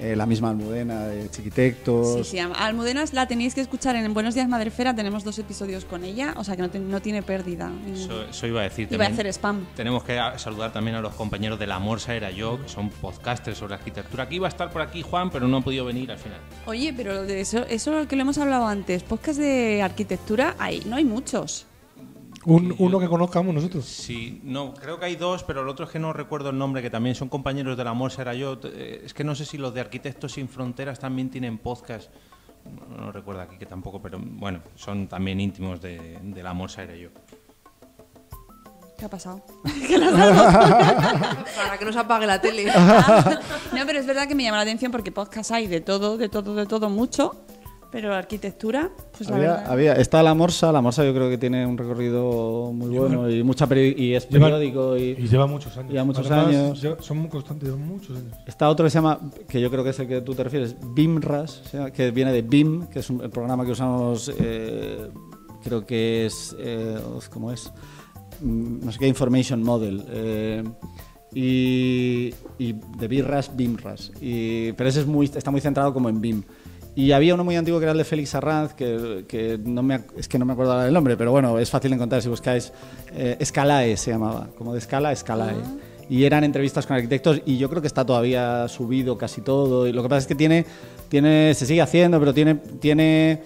eh, 0.00 0.16
la 0.16 0.26
misma 0.26 0.50
Almudena 0.50 1.06
de 1.06 1.30
Chiquitectos. 1.30 2.14
Sí, 2.14 2.24
sí, 2.32 2.38
a 2.38 2.46
Almudenas 2.46 3.12
la 3.12 3.26
tenéis 3.26 3.54
que 3.54 3.60
escuchar 3.60 3.96
en 3.96 4.12
Buenos 4.14 4.34
Días 4.34 4.48
Madrefera, 4.48 4.94
tenemos 4.94 5.24
dos 5.24 5.38
episodios 5.38 5.84
con 5.84 6.04
ella, 6.04 6.34
o 6.36 6.44
sea 6.44 6.56
que 6.56 6.62
no, 6.62 6.70
te- 6.70 6.78
no 6.80 7.00
tiene 7.00 7.22
pérdida. 7.22 7.70
Eso, 7.92 8.22
eso 8.24 8.46
iba 8.46 8.60
a 8.60 8.64
decir. 8.64 8.88
Iba 8.90 9.04
a 9.04 9.08
hacer 9.08 9.26
spam. 9.28 9.66
Tenemos 9.76 10.02
que 10.04 10.18
saludar 10.36 10.72
también 10.72 10.96
a 10.96 11.00
los 11.00 11.14
compañeros 11.14 11.58
de 11.58 11.66
La 11.66 11.78
Morsa 11.78 12.14
Era 12.14 12.30
Yo, 12.30 12.60
que 12.62 12.68
son 12.68 12.90
podcasters 12.90 13.58
sobre 13.58 13.74
arquitectura. 13.74 14.24
Aquí 14.24 14.36
iba 14.36 14.46
a 14.46 14.50
estar 14.50 14.70
por 14.70 14.82
aquí 14.82 15.02
Juan, 15.02 15.30
pero 15.30 15.46
no 15.48 15.58
ha 15.58 15.60
podido 15.60 15.84
venir 15.84 16.10
al 16.10 16.18
final. 16.18 16.40
Oye, 16.66 16.92
pero 16.96 17.22
de 17.24 17.40
eso, 17.40 17.64
eso 17.66 18.06
que 18.08 18.16
lo 18.16 18.22
hemos 18.22 18.38
hablado 18.38 18.66
antes, 18.66 19.02
podcast 19.02 19.38
de 19.38 19.82
arquitectura, 19.82 20.56
hay, 20.58 20.82
no 20.86 20.96
hay 20.96 21.04
muchos. 21.04 21.66
Un- 22.46 22.74
uno 22.78 22.98
que 23.00 23.08
conozcamos 23.08 23.54
nosotros. 23.54 23.84
Sí, 23.86 24.40
no, 24.44 24.74
creo 24.74 24.98
que 24.98 25.06
hay 25.06 25.16
dos, 25.16 25.42
pero 25.44 25.62
el 25.62 25.68
otro 25.68 25.86
es 25.86 25.90
que 25.92 25.98
no 25.98 26.12
recuerdo 26.12 26.50
el 26.50 26.58
nombre, 26.58 26.82
que 26.82 26.90
también 26.90 27.14
son 27.14 27.28
compañeros 27.28 27.76
de 27.76 27.84
La 27.84 27.94
Morsa 27.94 28.22
Era 28.22 28.34
Yo. 28.34 28.58
Eh, 28.64 29.02
Es 29.04 29.14
que 29.14 29.24
no 29.24 29.34
sé 29.34 29.44
si 29.44 29.56
los 29.58 29.72
de 29.72 29.80
Arquitectos 29.80 30.32
Sin 30.32 30.48
Fronteras 30.48 30.98
también 30.98 31.30
tienen 31.30 31.58
podcast. 31.58 32.10
No, 32.90 32.96
no 33.06 33.12
recuerdo 33.12 33.42
aquí 33.42 33.56
que 33.58 33.66
tampoco, 33.66 34.00
pero 34.00 34.18
bueno, 34.20 34.60
son 34.74 35.06
también 35.08 35.40
íntimos 35.40 35.80
de, 35.80 36.18
de 36.22 36.42
La 36.42 36.52
Morsa 36.54 36.82
Era 36.82 36.96
Yo. 36.96 37.08
¿Qué 38.98 39.04
ha 39.06 39.10
pasado? 39.10 39.42
Para 41.56 41.78
que 41.78 41.84
no 41.84 41.92
se 41.92 41.98
apague 41.98 42.26
la 42.26 42.40
tele. 42.40 42.66
no, 43.72 43.86
pero 43.86 43.98
es 43.98 44.06
verdad 44.06 44.28
que 44.28 44.34
me 44.34 44.42
llama 44.44 44.58
la 44.58 44.62
atención 44.62 44.92
porque 44.92 45.10
podcast 45.12 45.50
hay 45.52 45.66
de 45.66 45.80
todo, 45.80 46.16
de 46.16 46.28
todo, 46.28 46.54
de 46.54 46.66
todo, 46.66 46.88
mucho. 46.90 47.34
Pero 47.94 48.12
arquitectura, 48.12 48.90
pues 49.16 49.30
la 49.30 49.36
Había, 49.36 49.48
verdad. 49.52 49.70
había- 49.72 49.92
está 49.94 50.20
la 50.24 50.34
Morsa, 50.34 50.72
la 50.72 50.80
Morsa 50.80 51.04
yo 51.04 51.14
creo 51.14 51.30
que 51.30 51.38
tiene 51.38 51.64
un 51.64 51.78
recorrido 51.78 52.72
muy 52.72 52.88
bueno 52.88 53.30
y 53.30 53.44
mucha 53.44 53.68
peri- 53.68 53.94
y 53.96 54.14
es 54.14 54.28
Lleva- 54.28 54.46
periódico 54.46 54.96
y, 54.96 55.10
Y 55.10 55.28
lleva 55.28 55.46
muchos 55.46 55.76
años. 55.76 55.92
Lleva 55.92 56.02
muchos 56.04 56.28
Además, 56.28 56.46
años. 56.56 56.82
lleva- 56.82 56.96
son 57.00 57.18
muy 57.18 57.28
constantes, 57.28 57.68
llevan 57.68 57.86
muchos 57.86 58.16
años. 58.18 58.32
está 58.48 58.68
otro 58.68 58.84
que 58.84 58.90
se 58.90 58.98
llama 58.98 59.20
que 59.48 59.60
yo 59.60 59.70
creo 59.70 59.84
que 59.84 59.90
es 59.90 59.98
el 60.00 60.08
que 60.08 60.20
tú 60.22 60.34
te 60.34 60.42
refieres 60.42 60.74
BIMRAS 60.92 61.62
o 61.66 61.68
sea, 61.68 61.92
que 61.92 62.10
viene 62.10 62.32
de 62.32 62.42
BIM 62.42 62.88
que 62.88 62.98
es 62.98 63.08
un, 63.10 63.20
el 63.22 63.30
programa 63.30 63.64
que 63.64 63.70
usamos 63.70 64.28
eh, 64.40 65.08
creo 65.62 65.86
que 65.86 66.26
es 66.26 66.56
eh, 66.58 66.98
cómo 67.30 67.52
es 67.52 67.72
Mm, 68.40 68.84
no 68.86 68.90
sé 68.90 68.98
qué 68.98 69.06
information 69.06 69.62
model 69.62 70.04
eh, 70.08 70.64
Y, 71.32 72.34
y 72.58 72.72
de 72.98 73.08
Birras, 73.08 73.54
Bimras. 73.56 74.10
Y, 74.20 74.72
pero 74.72 74.88
ese 74.88 75.00
es 75.00 75.06
muy, 75.06 75.26
está 75.26 75.50
muy 75.52 75.60
centrado 75.60 75.92
como 75.94 76.08
en 76.08 76.20
BIM. 76.20 76.42
Y 76.96 77.10
había 77.10 77.34
uno 77.34 77.42
muy 77.42 77.56
antiguo 77.56 77.80
que 77.80 77.84
era 77.84 77.92
el 77.92 77.98
de 77.98 78.04
Félix 78.04 78.34
Arranz, 78.34 78.74
que, 78.74 79.24
que 79.26 79.58
no 79.62 79.82
me, 79.82 80.00
es 80.16 80.28
que 80.28 80.38
no 80.38 80.44
me 80.44 80.52
acuerdo 80.52 80.72
ahora 80.72 80.84
del 80.84 80.94
nombre, 80.94 81.16
pero 81.16 81.32
bueno, 81.32 81.58
es 81.58 81.68
fácil 81.68 81.92
encontrar 81.92 82.22
si 82.22 82.28
buscáis. 82.28 82.72
Eh, 83.16 83.36
Scalae 83.44 83.96
se 83.96 84.12
llamaba, 84.12 84.48
como 84.56 84.72
de 84.72 84.78
escala, 84.78 85.14
Scalae. 85.14 85.56
Y 86.08 86.24
eran 86.24 86.44
entrevistas 86.44 86.86
con 86.86 86.96
arquitectos 86.96 87.40
y 87.46 87.56
yo 87.56 87.68
creo 87.68 87.80
que 87.80 87.88
está 87.88 88.04
todavía 88.04 88.68
subido 88.68 89.18
casi 89.18 89.40
todo. 89.40 89.88
Y 89.88 89.92
lo 89.92 90.02
que 90.02 90.08
pasa 90.08 90.20
es 90.20 90.26
que 90.26 90.34
tiene, 90.34 90.66
tiene 91.08 91.54
se 91.54 91.66
sigue 91.66 91.80
haciendo, 91.80 92.20
pero 92.20 92.32
tiene, 92.32 92.56
tiene, 92.78 93.42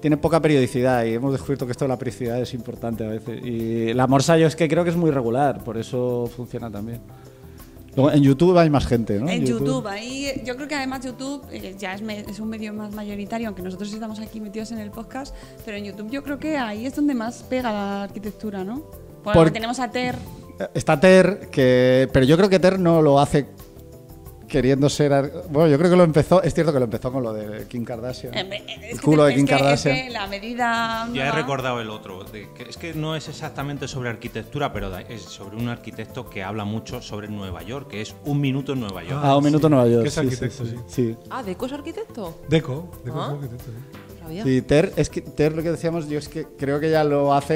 tiene 0.00 0.16
poca 0.16 0.40
periodicidad 0.40 1.04
y 1.04 1.14
hemos 1.14 1.32
descubierto 1.32 1.66
que 1.66 1.72
esto 1.72 1.84
de 1.84 1.88
la 1.90 1.98
periodicidad 1.98 2.40
es 2.40 2.54
importante 2.54 3.04
a 3.04 3.08
veces. 3.08 3.44
Y 3.44 3.92
la 3.92 4.06
Morsa 4.06 4.38
yo 4.38 4.46
es 4.46 4.56
que 4.56 4.66
creo 4.68 4.84
que 4.84 4.90
es 4.90 4.96
muy 4.96 5.10
regular, 5.10 5.62
por 5.62 5.76
eso 5.76 6.30
funciona 6.34 6.70
también. 6.70 7.00
Luego, 7.98 8.12
en 8.16 8.22
YouTube 8.22 8.56
hay 8.56 8.70
más 8.70 8.86
gente, 8.86 9.18
¿no? 9.18 9.28
En 9.28 9.44
YouTube, 9.44 9.86
ahí 9.88 10.40
yo 10.44 10.54
creo 10.54 10.68
que 10.68 10.76
además 10.76 11.04
YouTube 11.04 11.42
eh, 11.50 11.74
ya 11.76 11.94
es, 11.94 12.00
me- 12.02 12.20
es 12.20 12.38
un 12.38 12.48
medio 12.48 12.72
más 12.72 12.94
mayoritario, 12.94 13.48
aunque 13.48 13.62
nosotros 13.62 13.92
estamos 13.92 14.20
aquí 14.20 14.40
metidos 14.40 14.70
en 14.70 14.78
el 14.78 14.92
podcast, 14.92 15.34
pero 15.64 15.76
en 15.76 15.84
YouTube 15.84 16.08
yo 16.10 16.22
creo 16.22 16.38
que 16.38 16.56
ahí 16.56 16.86
es 16.86 16.94
donde 16.94 17.14
más 17.14 17.42
pega 17.42 17.72
la 17.72 18.02
arquitectura, 18.04 18.62
¿no? 18.62 18.82
Porque 19.24 19.38
Por- 19.38 19.50
tenemos 19.50 19.80
a 19.80 19.90
Ter, 19.90 20.14
Está 20.74 20.98
Ter, 20.98 21.48
que, 21.50 22.08
pero 22.12 22.24
yo 22.24 22.36
creo 22.36 22.48
que 22.48 22.58
Ter 22.60 22.78
no 22.78 23.02
lo 23.02 23.18
hace 23.20 23.46
queriendo 24.48 24.88
ser... 24.88 25.12
ar- 25.12 25.30
Bueno, 25.50 25.68
yo 25.68 25.78
creo 25.78 25.90
que 25.90 25.96
lo 25.96 26.04
empezó, 26.04 26.42
es 26.42 26.52
cierto 26.54 26.72
que 26.72 26.78
lo 26.78 26.86
empezó 26.86 27.12
con 27.12 27.22
lo 27.22 27.32
de 27.32 27.66
Kim 27.68 27.84
Kardashian. 27.84 28.34
eh, 28.34 28.48
eh, 28.50 28.76
es 28.88 28.92
el 28.94 29.00
culo 29.00 29.24
te- 29.24 29.28
de 29.30 29.34
Kim 29.36 29.44
es 29.44 29.48
que- 29.50 29.54
es 29.54 29.60
Kardashian. 29.62 29.94
que 29.96 30.10
la 30.10 30.26
medida 30.26 31.08
Ya 31.12 31.28
he 31.28 31.32
recordado 31.32 31.80
el 31.80 31.90
otro. 31.90 32.24
de 32.24 32.48
que 32.54 32.64
es 32.64 32.76
que 32.76 32.94
no 32.94 33.14
es 33.14 33.28
exactamente 33.28 33.86
sobre 33.86 34.08
arquitectura, 34.08 34.72
pero 34.72 34.90
da- 34.90 35.02
es 35.02 35.22
sobre 35.22 35.56
un 35.56 35.68
arquitecto 35.68 36.28
que 36.28 36.42
habla 36.42 36.64
mucho 36.64 37.00
sobre 37.02 37.28
Nueva 37.28 37.62
York, 37.62 37.88
que 37.88 38.00
es 38.00 38.14
un 38.24 38.40
minuto 38.40 38.72
en 38.72 38.80
Nueva 38.80 39.04
York. 39.04 39.20
Ah, 39.22 39.36
un 39.36 39.44
minuto 39.44 39.66
en 39.68 39.72
Nueva 39.74 39.88
York. 39.88 40.02
Que 40.02 40.08
es 40.08 40.14
sí, 40.14 40.20
arquitecto, 40.20 40.64
sí, 40.64 40.70
sí. 40.70 40.76
sí. 40.88 41.16
Ah, 41.30 41.42
¿Deco 41.42 41.66
es 41.66 41.72
arquitecto? 41.72 42.38
Deco, 42.48 42.90
Deco 43.04 43.20
Ah. 43.20 43.26
es 43.28 43.34
arquitecto, 43.44 43.64
sí. 44.44 44.62
Ter, 44.62 44.92
es 44.96 45.08
que 45.08 45.22
Ter 45.22 45.54
lo 45.54 45.62
que 45.62 45.70
decíamos 45.70 46.08
yo 46.08 46.18
es 46.18 46.28
que 46.28 46.44
creo 46.58 46.80
que 46.80 46.88
ella 46.88 47.02
lo 47.04 47.32
hace. 47.32 47.54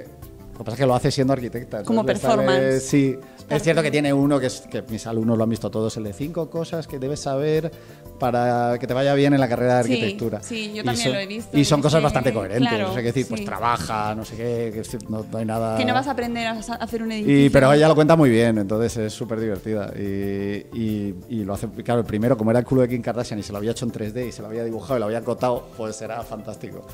eh, 0.00 0.06
lo 0.54 0.58
que 0.58 0.64
pasa 0.64 0.74
es 0.76 0.78
que 0.80 0.86
lo 0.86 0.94
hace 0.94 1.10
siendo 1.10 1.32
arquitecta. 1.32 1.82
Como 1.82 2.02
le 2.02 2.14
sale- 2.16 2.36
performance. 2.44 2.82
sí. 2.82 3.16
Es 3.50 3.62
cierto 3.62 3.82
que 3.82 3.90
tiene 3.90 4.10
uno 4.12 4.40
que, 4.40 4.46
es, 4.46 4.62
que 4.62 4.80
mis 4.88 5.06
alumnos 5.06 5.36
lo 5.36 5.44
han 5.44 5.50
visto 5.50 5.70
todos, 5.70 5.94
el 5.98 6.04
de 6.04 6.14
cinco 6.14 6.48
cosas 6.48 6.86
que 6.86 6.98
debes 6.98 7.20
saber 7.20 7.70
para 8.18 8.78
que 8.78 8.86
te 8.86 8.94
vaya 8.94 9.12
bien 9.14 9.34
en 9.34 9.40
la 9.40 9.48
carrera 9.48 9.78
de 9.78 9.84
Sí, 9.84 9.92
arquitectura. 9.92 10.42
sí, 10.42 10.72
yo 10.72 10.80
Y 10.80 10.84
también 10.84 11.04
son- 11.08 11.12
lo 11.12 11.18
he 11.18 11.26
visto, 11.26 11.58
Y 11.58 11.64
son 11.66 11.82
cosas 11.82 11.98
dice, 11.98 12.04
bastante 12.04 12.32
coherentes. 12.32 12.68
claro, 12.70 12.90
o 12.90 12.92
sea, 12.94 13.02
que 13.02 13.08
decir, 13.08 13.26
pues 13.28 13.40
sí. 13.40 13.44
trabaja, 13.44 14.14
no 14.14 14.24
sé 14.24 14.36
qué, 14.36 14.70
que 14.72 14.84
sí, 14.84 14.96
no, 15.10 15.26
no 15.30 15.38
hay 15.38 15.44
nada. 15.44 15.76
que 15.76 15.84
no 15.84 15.92
vas 15.92 16.06
a 16.06 16.12
aprender 16.12 16.46
a 16.46 16.52
hacer 16.52 17.02
un 17.02 17.12
edificio. 17.12 17.44
Y, 17.46 17.50
pero 17.50 17.70
ella 17.72 17.86
lo 17.88 17.94
cuenta 17.94 18.16
muy 18.16 18.30
bien, 18.30 18.56
entonces 18.56 18.96
es 18.96 19.12
súper 19.12 19.40
divertida. 19.40 19.92
Y, 19.98 20.66
y- 20.72 21.14
y 21.28 21.44
lo 21.44 21.52
hace, 21.54 21.68
claro, 21.68 22.00
el 22.00 22.06
primero, 22.06 22.36
como 22.38 22.50
era 22.50 22.60
el 22.60 22.64
culo 22.64 22.80
de 22.82 22.88
Kim 22.88 23.02
Kardashian 23.02 23.40
y 23.40 23.42
se 23.42 23.52
lo 23.52 23.58
había 23.58 23.72
hecho 23.72 23.84
en 23.84 23.92
3D 23.92 24.28
y 24.28 24.32
se 24.32 24.40
lo 24.40 24.48
había 24.48 24.64
dibujado 24.64 24.96
y 24.96 25.00
lo 25.00 25.06
había 25.06 25.18
acotado, 25.18 25.66
pues 25.76 26.00
era 26.00 26.22
fantástico. 26.22 26.86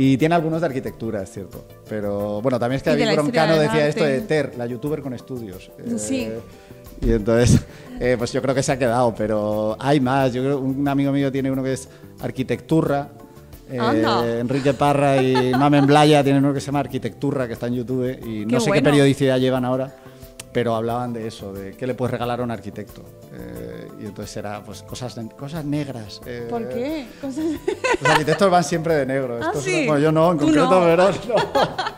Y 0.00 0.16
tiene 0.16 0.36
algunos 0.36 0.60
de 0.60 0.66
arquitectura, 0.68 1.22
es 1.22 1.32
cierto. 1.32 1.66
Pero 1.88 2.40
bueno, 2.40 2.56
también 2.60 2.76
es 2.76 2.84
que 2.84 2.90
de 2.90 2.96
David 2.96 3.10
historia 3.10 3.22
Broncano 3.22 3.52
del 3.54 3.62
decía 3.68 3.88
esto 3.88 4.04
de 4.04 4.20
Ter, 4.20 4.52
la 4.56 4.64
youtuber 4.64 5.02
con 5.02 5.12
estudios. 5.12 5.72
Eh, 5.76 5.98
Sí. 5.98 6.28
Y 7.00 7.10
entonces, 7.12 7.60
eh, 8.00 8.14
pues 8.16 8.32
yo 8.32 8.40
creo 8.40 8.54
que 8.54 8.62
se 8.62 8.70
ha 8.70 8.78
quedado, 8.78 9.12
pero 9.16 9.76
hay 9.78 9.98
más. 9.98 10.32
Yo 10.32 10.42
creo 10.42 10.60
un 10.60 10.86
amigo 10.86 11.10
mío 11.10 11.32
tiene 11.32 11.50
uno 11.50 11.64
que 11.64 11.72
es 11.72 11.88
arquitecturra. 12.20 13.08
Eh. 13.70 14.38
Enrique 14.40 14.72
Parra 14.72 15.20
y 15.20 15.52
Mamen 15.58 15.86
Blaya 15.86 16.22
tienen 16.22 16.44
uno 16.44 16.54
que 16.54 16.60
se 16.60 16.66
llama 16.66 16.78
Arquitecturra, 16.78 17.48
que 17.48 17.54
está 17.54 17.66
en 17.66 17.74
YouTube 17.74 18.18
y 18.24 18.46
no 18.46 18.52
Qué 18.52 18.60
sé 18.60 18.64
qué 18.66 18.70
bueno. 18.70 18.90
periodicidad 18.90 19.38
llevan 19.38 19.64
ahora, 19.64 19.94
pero 20.52 20.74
hablaban 20.74 21.12
de 21.12 21.26
eso, 21.26 21.52
de 21.52 21.72
qué 21.76 21.86
le 21.86 21.94
puedes 21.94 22.12
regalar 22.12 22.40
a 22.40 22.42
un 22.42 22.50
arquitecto. 22.50 23.02
Eh, 23.34 23.88
y 24.00 24.06
entonces 24.06 24.36
era 24.36 24.62
pues 24.64 24.82
cosas, 24.82 25.18
cosas 25.38 25.64
negras. 25.64 26.20
eh, 26.26 26.46
¿Por 26.48 26.68
qué? 26.68 27.06
Cosas- 27.20 27.44
Los 28.00 28.10
arquitectos 28.10 28.50
van 28.50 28.64
siempre 28.64 28.94
de 28.94 29.06
negro. 29.06 29.38
Ah, 29.42 29.52
sí. 29.60 29.74
una- 29.82 29.86
bueno, 29.86 29.98
yo 29.98 30.12
no, 30.12 30.32
en 30.32 30.38
concreto, 30.38 30.70
no. 30.70 30.80
pero 30.84 31.10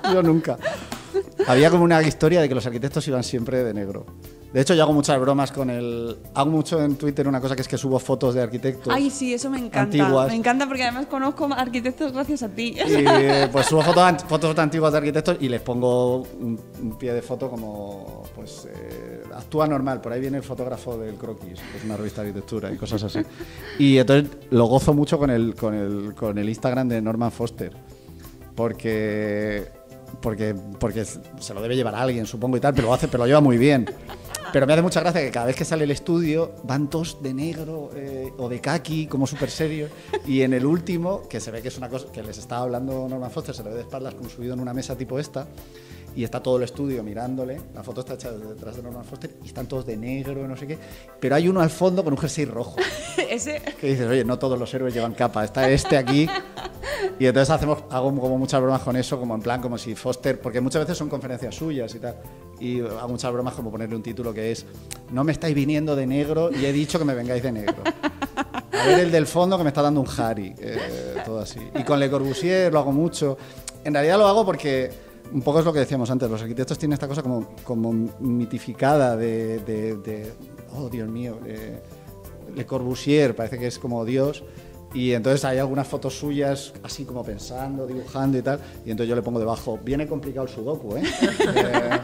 no, 0.07 0.13
yo 0.15 0.23
nunca. 0.23 0.59
Había 1.47 1.71
como 1.71 1.85
una 1.85 2.03
historia 2.03 2.41
de 2.41 2.49
que 2.49 2.55
los 2.55 2.67
arquitectos 2.67 3.07
iban 3.09 3.23
siempre 3.25 3.63
de 3.65 3.73
negro. 3.75 4.07
De 4.53 4.61
hecho, 4.61 4.75
yo 4.75 4.83
hago 4.83 4.93
muchas 4.93 5.21
bromas 5.21 5.53
con 5.53 5.71
el. 5.71 6.17
Hago 6.35 6.51
mucho 6.51 6.83
en 6.83 6.97
Twitter 6.97 7.29
una 7.29 7.41
cosa 7.41 7.55
que 7.55 7.63
es 7.63 7.69
que 7.69 7.79
subo 7.79 8.01
fotos 8.01 8.35
de 8.35 8.43
arquitectos. 8.43 8.93
Ay, 8.93 9.09
sí, 9.09 9.33
eso 9.33 9.49
me 9.49 9.59
encanta. 9.59 9.83
Antiguas. 9.83 10.29
Me 10.29 10.35
encanta 10.35 10.67
porque 10.67 10.83
además 10.83 11.07
conozco 11.07 11.49
arquitectos 11.57 12.13
gracias 12.13 12.43
a 12.43 12.49
ti. 12.49 12.75
Y 12.77 13.05
eh, 13.07 13.49
pues 13.53 13.67
subo 13.67 13.83
fotos, 13.83 14.25
fotos 14.29 14.59
antiguas 14.59 14.91
de 14.91 14.99
arquitectos 14.99 15.37
y 15.41 15.49
les 15.49 15.61
pongo 15.61 16.23
un, 16.23 16.61
un 16.83 16.99
pie 16.99 17.13
de 17.13 17.23
foto 17.23 17.49
como, 17.49 18.25
pues, 18.35 18.67
eh, 18.69 19.23
actúa 19.35 19.69
normal. 19.69 20.01
Por 20.01 20.13
ahí 20.13 20.21
viene 20.21 20.39
el 20.39 20.43
fotógrafo 20.43 20.99
del 20.99 21.15
Croquis, 21.15 21.61
que 21.61 21.79
es 21.79 21.85
una 21.85 21.97
revista 21.97 22.23
de 22.23 22.31
arquitectura 22.31 22.73
y 22.73 22.77
cosas 22.77 23.05
así. 23.05 23.21
Y 23.79 23.99
entonces 23.99 24.31
lo 24.51 24.67
gozo 24.67 24.93
mucho 24.95 25.17
con 25.17 25.31
el, 25.31 25.55
con 25.55 25.75
el, 25.75 26.15
con 26.17 26.39
el 26.39 26.49
Instagram 26.49 26.89
de 26.89 27.01
Norman 27.01 27.31
Foster. 27.31 27.73
Porque, 28.57 29.69
porque, 30.21 30.55
porque 30.79 31.05
se 31.05 31.55
lo 31.55 31.63
debe 31.63 31.77
llevar 31.77 31.95
a 31.95 32.03
alguien, 32.03 32.27
supongo 32.27 32.57
y 32.57 32.61
tal, 32.61 32.75
pero 32.75 32.89
lo 32.89 32.95
hace, 32.95 33.07
pero 33.07 33.23
lo 33.23 33.27
lleva 33.29 33.41
muy 33.41 33.57
bien. 33.57 33.87
Pero 34.53 34.67
me 34.67 34.73
hace 34.73 34.83
mucha 34.83 35.01
gracia 35.01 35.21
que 35.21 35.31
cada 35.31 35.47
vez 35.47 35.57
que 35.57 35.65
sale 35.65 35.85
el 35.85 35.91
estudio 35.91 36.53
van 36.65 36.91
todos 36.91 37.23
de 37.23 37.33
negro 37.33 37.91
eh, 37.95 38.33
o 38.39 38.49
de 38.49 38.61
kaki, 38.61 39.07
como 39.07 39.27
súper 39.27 39.51
serios. 39.51 39.91
Y 40.27 40.43
en 40.43 40.55
el 40.55 40.67
último, 40.67 41.29
que 41.29 41.41
se 41.41 41.51
ve 41.51 41.63
que 41.63 41.69
es 41.69 41.79
una 41.79 41.89
cosa 41.89 42.07
que 42.13 42.23
les 42.23 42.39
estaba 42.39 42.63
hablando 42.63 43.09
Norman 43.09 43.31
Foster, 43.31 43.55
se 43.55 43.63
le 43.63 43.71
ve 43.71 43.77
de 43.77 43.83
espaldas 43.83 44.15
como 44.15 44.29
subido 44.29 44.55
en 44.55 44.61
una 44.61 44.75
mesa 44.75 44.97
tipo 44.97 45.19
esta. 45.19 45.47
Y 46.17 46.25
está 46.25 46.43
todo 46.43 46.57
el 46.57 46.65
estudio 46.65 47.05
mirándole. 47.05 47.61
La 47.73 47.85
foto 47.85 48.01
está 48.01 48.15
hecha 48.15 48.33
detrás 48.33 48.75
de 48.75 48.83
Norman 48.83 49.05
Foster 49.05 49.31
y 49.45 49.47
están 49.47 49.69
todos 49.69 49.87
de 49.87 49.97
negro, 49.97 50.49
no 50.49 50.57
sé 50.57 50.67
qué. 50.67 50.77
Pero 51.21 51.37
hay 51.37 51.49
uno 51.49 51.61
al 51.61 51.71
fondo 51.71 52.03
con 52.03 52.13
un 52.13 52.19
jersey 52.19 52.47
rojo. 52.47 52.77
Ese. 53.31 53.63
Que 53.81 53.89
dices, 53.89 54.09
oye, 54.09 54.25
no 54.25 54.37
todos 54.37 54.59
los 54.59 54.73
héroes 54.75 54.93
llevan 54.93 55.15
capa, 55.15 55.45
está 55.45 55.71
este 55.71 55.97
aquí. 55.97 56.29
Y 57.19 57.27
entonces 57.27 57.51
hacemos, 57.51 57.85
hago 57.91 58.15
como 58.19 58.39
muchas 58.39 58.61
bromas 58.61 58.83
con 58.83 58.97
eso, 58.97 59.19
como 59.19 59.35
en 59.35 59.43
plan, 59.43 59.61
como 59.61 59.79
si 59.79 59.95
Foster, 59.95 60.41
porque 60.41 60.61
muchas 60.61 60.83
veces 60.83 60.99
son 60.99 61.09
conferencias 61.09 61.55
suyas 61.55 61.95
y 61.95 61.99
tal. 61.99 62.17
Y 62.61 62.81
hago 62.81 63.09
muchas 63.09 63.33
bromas 63.33 63.55
como 63.55 63.71
ponerle 63.71 63.97
un 63.97 64.03
título 64.03 64.35
que 64.35 64.53
es, 64.53 64.67
no 65.13 65.25
me 65.25 65.33
estáis 65.33 65.55
viniendo 65.55 65.97
de 65.97 66.07
negro 66.07 66.51
y 66.53 66.65
he 66.67 66.73
dicho 66.73 66.99
que 66.99 67.05
me 67.05 67.15
vengáis 67.15 67.43
de 67.43 67.53
negro. 67.53 67.83
A 68.73 68.87
ver 68.87 69.01
el 69.01 69.11
del 69.11 69.27
fondo 69.27 69.57
que 69.59 69.65
me 69.65 69.69
está 69.69 69.83
dando 69.83 70.01
un 70.01 70.07
Harry, 70.19 70.55
eh, 70.59 70.79
todo 71.25 71.41
así. 71.41 71.59
Y 71.75 71.83
con 71.85 71.99
Le 72.01 72.11
Corbusier 72.11 72.73
lo 72.73 72.79
hago 72.81 72.93
mucho. 72.93 73.37
En 73.85 73.95
realidad 73.95 74.19
lo 74.19 74.27
hago 74.27 74.45
porque 74.45 74.91
un 75.33 75.43
poco 75.43 75.61
es 75.61 75.65
lo 75.65 75.73
que 75.73 75.79
decíamos 75.81 76.11
antes, 76.11 76.29
los 76.31 76.41
arquitectos 76.43 76.77
tienen 76.79 76.95
esta 76.95 77.07
cosa 77.09 77.23
como, 77.23 77.55
como 77.65 77.93
mitificada 78.21 79.17
de, 79.17 79.59
de- 79.61 79.97
de, 79.97 80.33
oh 80.75 80.89
Dios 80.89 81.09
mío, 81.09 81.39
eh, 81.47 81.81
Le 82.55 82.67
Corbusier 82.67 83.35
parece 83.37 83.59
que 83.59 83.67
es 83.69 83.79
como 83.79 84.05
Dios. 84.05 84.43
Y 84.93 85.12
entonces 85.12 85.45
hay 85.45 85.59
algunas 85.59 85.86
fotos 85.86 86.18
suyas 86.18 86.72
así 86.82 87.05
como 87.05 87.22
pensando, 87.24 87.86
dibujando 87.86 88.36
y 88.38 88.43
tal. 88.43 88.59
Y 88.84 88.91
entonces 88.91 89.09
yo 89.09 89.14
le 89.16 89.22
pongo 89.22 89.38
debajo, 89.38 89.78
viene 89.84 90.07
complicado 90.09 90.47
el 90.47 90.53
sudoku, 90.53 90.97
¿eh? 90.97 91.03
Eh, 91.55 92.01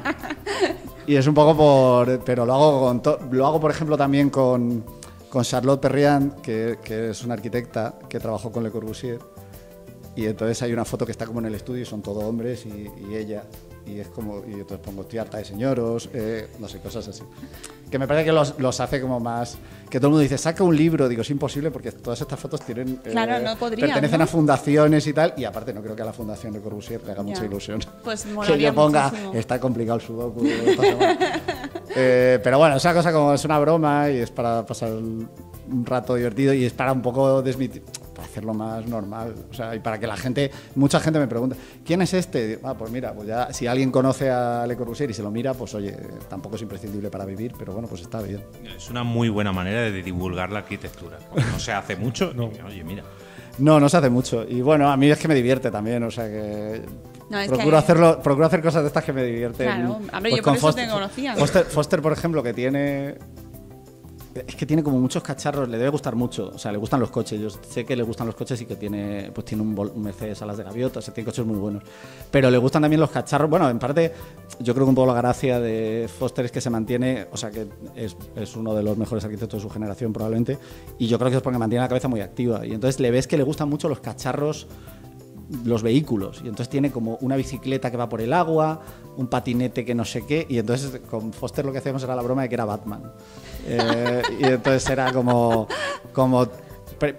y 1.08 1.16
es 1.16 1.26
un 1.26 1.34
poco 1.34 1.56
por... 1.56 2.24
Pero 2.24 2.44
lo 2.46 2.54
hago, 2.54 2.80
con 2.80 3.02
to- 3.02 3.18
lo 3.30 3.46
hago 3.46 3.60
por 3.60 3.70
ejemplo, 3.70 3.96
también 3.96 4.30
con, 4.30 4.84
con 5.30 5.42
Charlotte 5.44 5.80
Perriand, 5.80 6.40
que, 6.40 6.78
que 6.82 7.10
es 7.10 7.22
una 7.24 7.34
arquitecta 7.34 7.94
que 8.08 8.18
trabajó 8.20 8.50
con 8.52 8.62
Le 8.64 8.70
Corbusier. 8.70 9.18
Y 10.16 10.26
entonces 10.26 10.62
hay 10.62 10.72
una 10.72 10.84
foto 10.84 11.04
que 11.04 11.12
está 11.12 11.26
como 11.26 11.40
en 11.40 11.46
el 11.46 11.54
estudio 11.54 11.82
y 11.82 11.84
son 11.86 12.02
todos 12.02 12.22
hombres 12.24 12.66
y, 12.66 12.90
y 13.10 13.14
ella. 13.16 13.44
Y 13.86 14.00
es 14.00 14.08
como, 14.08 14.42
y 14.46 14.52
entonces 14.54 14.78
pongo 14.84 15.02
estoy 15.02 15.20
harta 15.20 15.38
de 15.38 15.44
señoros, 15.44 16.10
eh, 16.12 16.48
no 16.58 16.68
sé, 16.68 16.80
cosas 16.80 17.06
así. 17.06 17.22
Que 17.90 17.98
me 18.00 18.08
parece 18.08 18.24
que 18.26 18.32
los, 18.32 18.58
los 18.58 18.80
hace 18.80 19.00
como 19.00 19.20
más. 19.20 19.56
Que 19.88 20.00
todo 20.00 20.08
el 20.08 20.10
mundo 20.12 20.22
dice, 20.22 20.36
saca 20.38 20.64
un 20.64 20.76
libro. 20.76 21.08
Digo, 21.08 21.22
es 21.22 21.30
imposible 21.30 21.70
porque 21.70 21.92
todas 21.92 22.20
estas 22.20 22.38
fotos 22.40 22.60
tienen. 22.62 23.00
eh, 23.04 23.10
Claro, 23.12 23.38
no 23.44 23.56
podrían, 23.56 23.88
Pertenecen 23.90 24.18
¿no? 24.18 24.24
a 24.24 24.26
fundaciones 24.26 25.06
y 25.06 25.12
tal. 25.12 25.34
Y 25.36 25.44
aparte, 25.44 25.72
no 25.72 25.80
creo 25.82 25.94
que 25.94 26.02
a 26.02 26.06
la 26.06 26.12
Fundación 26.12 26.52
de 26.52 26.60
Corbusier 26.60 27.00
le 27.04 27.12
haga 27.12 27.22
mucha 27.22 27.44
ilusión. 27.44 27.78
Pues 28.02 28.26
que 28.46 28.58
yo 28.58 28.74
ponga, 28.74 29.04
muchísimo. 29.10 29.34
está 29.34 29.60
complicado 29.60 29.98
el 30.00 30.04
sudoku. 30.04 30.44
esta 30.44 30.82
semana". 30.82 31.18
Eh, 31.94 32.40
pero 32.42 32.58
bueno, 32.58 32.76
es 32.76 32.84
una 32.84 32.94
cosa 32.94 33.12
como 33.12 33.32
es 33.34 33.44
una 33.44 33.58
broma 33.60 34.10
y 34.10 34.16
es 34.18 34.30
para 34.32 34.66
pasar 34.66 34.90
un 34.92 35.28
rato 35.84 36.16
divertido 36.16 36.52
y 36.54 36.64
es 36.64 36.72
para 36.72 36.92
un 36.92 37.02
poco 37.02 37.40
desmitir, 37.40 37.82
hacerlo 38.36 38.52
más 38.52 38.86
normal. 38.86 39.34
O 39.50 39.54
sea, 39.54 39.74
y 39.74 39.78
para 39.80 39.98
que 39.98 40.06
la 40.06 40.16
gente, 40.16 40.50
mucha 40.74 41.00
gente 41.00 41.18
me 41.18 41.26
pregunta, 41.26 41.56
¿quién 41.84 42.02
es 42.02 42.12
este? 42.12 42.58
Ah, 42.62 42.74
pues 42.74 42.90
mira, 42.90 43.14
pues 43.14 43.26
ya, 43.26 43.50
si 43.52 43.66
alguien 43.66 43.90
conoce 43.90 44.30
a 44.30 44.66
Le 44.66 44.76
Corbusier 44.76 45.10
y 45.10 45.14
se 45.14 45.22
lo 45.22 45.30
mira, 45.30 45.54
pues 45.54 45.74
oye, 45.74 45.96
tampoco 46.28 46.56
es 46.56 46.62
imprescindible 46.62 47.08
para 47.08 47.24
vivir, 47.24 47.52
pero 47.58 47.72
bueno, 47.72 47.88
pues 47.88 48.02
está 48.02 48.20
bien. 48.20 48.42
Es 48.76 48.90
una 48.90 49.04
muy 49.04 49.30
buena 49.30 49.52
manera 49.52 49.80
de 49.82 50.02
divulgar 50.02 50.50
la 50.52 50.58
arquitectura. 50.58 51.18
No 51.34 51.58
se 51.58 51.72
hace 51.72 51.96
mucho, 51.96 52.32
No. 52.36 52.50
oye, 52.66 52.84
mira. 52.84 53.02
No, 53.58 53.80
no 53.80 53.88
se 53.88 53.96
hace 53.96 54.10
mucho. 54.10 54.44
Y 54.46 54.60
bueno, 54.60 54.90
a 54.90 54.98
mí 54.98 55.10
es 55.10 55.18
que 55.18 55.28
me 55.28 55.34
divierte 55.34 55.70
también, 55.70 56.02
o 56.02 56.10
sea 56.10 56.26
que. 56.28 56.82
No, 57.30 57.40
es 57.40 57.48
procuro, 57.48 57.70
que- 57.70 57.76
hacerlo, 57.76 58.20
procuro 58.22 58.46
hacer 58.46 58.60
cosas 58.60 58.82
de 58.82 58.88
estas 58.88 59.02
que 59.02 59.14
me 59.14 59.24
divierten. 59.24 59.66
Claro, 59.66 59.98
hombre, 60.12 60.36
yo 60.36 60.42
por 60.42 60.56
eso 60.56 60.74
te 60.74 60.86
conocía. 60.88 61.34
Foster, 61.36 61.64
Foster, 61.64 62.02
por 62.02 62.12
ejemplo, 62.12 62.42
que 62.42 62.52
tiene. 62.52 63.14
Es 64.46 64.56
que 64.56 64.66
tiene 64.66 64.82
como 64.82 64.98
muchos 64.98 65.22
cacharros, 65.22 65.68
le 65.68 65.78
debe 65.78 65.90
gustar 65.90 66.14
mucho, 66.14 66.50
o 66.54 66.58
sea, 66.58 66.72
le 66.72 66.78
gustan 66.78 67.00
los 67.00 67.10
coches, 67.10 67.40
yo 67.40 67.48
sé 67.50 67.84
que 67.84 67.96
le 67.96 68.02
gustan 68.02 68.26
los 68.26 68.36
coches 68.36 68.60
y 68.60 68.66
que 68.66 68.76
tiene 68.76 69.30
pues 69.34 69.44
tiene 69.44 69.62
un, 69.62 69.78
un 69.78 70.02
Mercedes 70.02 70.42
alas 70.42 70.56
de 70.56 70.64
gaviota, 70.64 71.00
o 71.00 71.02
tiene 71.02 71.24
coches 71.24 71.44
muy 71.44 71.56
buenos, 71.56 71.82
pero 72.30 72.50
le 72.50 72.58
gustan 72.58 72.82
también 72.82 73.00
los 73.00 73.10
cacharros, 73.10 73.48
bueno, 73.48 73.68
en 73.68 73.78
parte 73.78 74.12
yo 74.60 74.74
creo 74.74 74.86
que 74.86 74.90
un 74.90 74.94
poco 74.94 75.06
la 75.06 75.14
gracia 75.14 75.60
de 75.60 76.08
Foster 76.18 76.44
es 76.44 76.52
que 76.52 76.60
se 76.60 76.70
mantiene, 76.70 77.26
o 77.32 77.36
sea, 77.36 77.50
que 77.50 77.66
es 77.94 78.56
uno 78.56 78.74
de 78.74 78.82
los 78.82 78.96
mejores 78.96 79.24
arquitectos 79.24 79.62
de 79.62 79.68
su 79.68 79.72
generación 79.72 80.12
probablemente, 80.12 80.58
y 80.98 81.06
yo 81.06 81.18
creo 81.18 81.30
que 81.30 81.36
es 81.36 81.42
porque 81.42 81.58
mantiene 81.58 81.82
la 81.82 81.88
cabeza 81.88 82.08
muy 82.08 82.20
activa, 82.20 82.66
y 82.66 82.72
entonces 82.72 83.00
le 83.00 83.10
ves 83.10 83.26
que 83.26 83.36
le 83.36 83.42
gustan 83.42 83.68
mucho 83.68 83.88
los 83.88 84.00
cacharros 84.00 84.66
los 85.64 85.82
vehículos. 85.82 86.40
Y 86.42 86.48
entonces 86.48 86.68
tiene 86.68 86.90
como 86.90 87.18
una 87.20 87.36
bicicleta 87.36 87.90
que 87.90 87.96
va 87.96 88.08
por 88.08 88.20
el 88.20 88.32
agua, 88.32 88.80
un 89.16 89.26
patinete 89.28 89.84
que 89.84 89.94
no 89.94 90.04
sé 90.04 90.24
qué. 90.26 90.46
Y 90.48 90.58
entonces 90.58 91.00
con 91.10 91.32
Foster 91.32 91.64
lo 91.64 91.72
que 91.72 91.78
hacíamos 91.78 92.02
era 92.02 92.14
la 92.14 92.22
broma 92.22 92.42
de 92.42 92.48
que 92.48 92.54
era 92.54 92.64
Batman. 92.64 93.02
Eh, 93.66 94.22
y 94.40 94.44
entonces 94.44 94.88
era 94.88 95.12
como, 95.12 95.66
como 96.12 96.46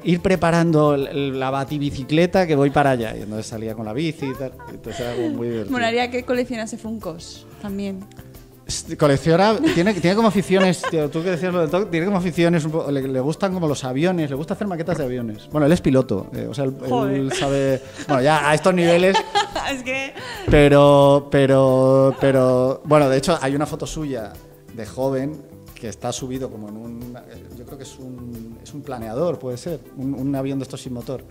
ir 0.04 0.22
preparando 0.22 0.98
la 0.98 1.50
batibicicleta 1.50 2.48
que 2.48 2.56
voy 2.56 2.70
para 2.70 2.92
allá. 2.92 3.16
Y 3.18 3.24
entonces 3.24 3.48
salía 3.48 3.76
con 3.76 3.86
la 3.86 3.94
bici 3.94 4.26
y 4.26 4.34
tal. 4.34 4.54
Entonces 4.70 5.00
era 5.00 5.16
como 5.16 5.30
muy 5.30 5.50
divertido. 5.50 6.12
Que 6.12 6.24
coleccionase 6.24 6.78
Funcos 6.78 7.46
también. 7.62 8.06
S- 8.68 8.98
Colecciona, 8.98 9.56
tiene, 9.74 9.94
tiene 9.94 10.16
como 10.16 10.28
aficiones, 10.28 10.82
tío, 10.92 11.10
tú 11.10 11.24
que 11.24 11.32
decías 11.32 11.54
lo 11.54 11.62
del 11.62 11.70
TOC, 11.70 11.90
tiene 11.90 12.06
como 12.06 12.18
aficiones, 12.18 12.68
le, 12.92 13.08
le 13.08 13.20
gustan 13.22 13.54
como 13.54 13.68
los 13.68 13.84
aviones, 13.86 14.30
le 14.30 14.36
gusta 14.36 14.56
hacer 14.56 14.68
maquetas 14.68 14.98
de 14.98 15.06
aviones. 15.06 15.48
Bueno, 15.52 15.66
él 15.68 15.72
es 15.72 15.80
piloto, 15.82 16.28
eh, 16.34 16.48
o 16.50 16.54
sea, 16.54 16.66
él, 16.66 16.76
él 17.14 17.32
sabe, 17.32 17.82
bueno, 18.08 18.22
ya 18.22 18.50
a 18.50 18.54
estos 18.54 18.74
niveles, 18.74 19.16
es 19.72 19.84
que. 19.84 20.14
pero, 20.52 21.28
pero, 21.32 22.16
pero, 22.20 22.82
bueno, 22.86 23.08
de 23.10 23.18
hecho 23.18 23.38
hay 23.42 23.56
una 23.56 23.66
foto 23.66 23.88
suya 23.88 24.34
de 24.76 24.86
joven 24.86 25.42
que 25.74 25.88
está 25.90 26.12
subido 26.12 26.50
como 26.50 26.68
en 26.70 26.76
un, 26.78 27.14
yo 27.58 27.64
creo 27.66 27.78
que 27.78 27.84
es 27.84 27.98
un, 28.00 28.58
es 28.64 28.74
un 28.74 28.82
planeador, 28.82 29.40
puede 29.40 29.58
ser, 29.58 29.80
un, 29.96 30.14
un 30.14 30.36
avión 30.36 30.60
de 30.60 30.64
estos 30.64 30.82
sin 30.82 30.94
motor. 30.94 31.24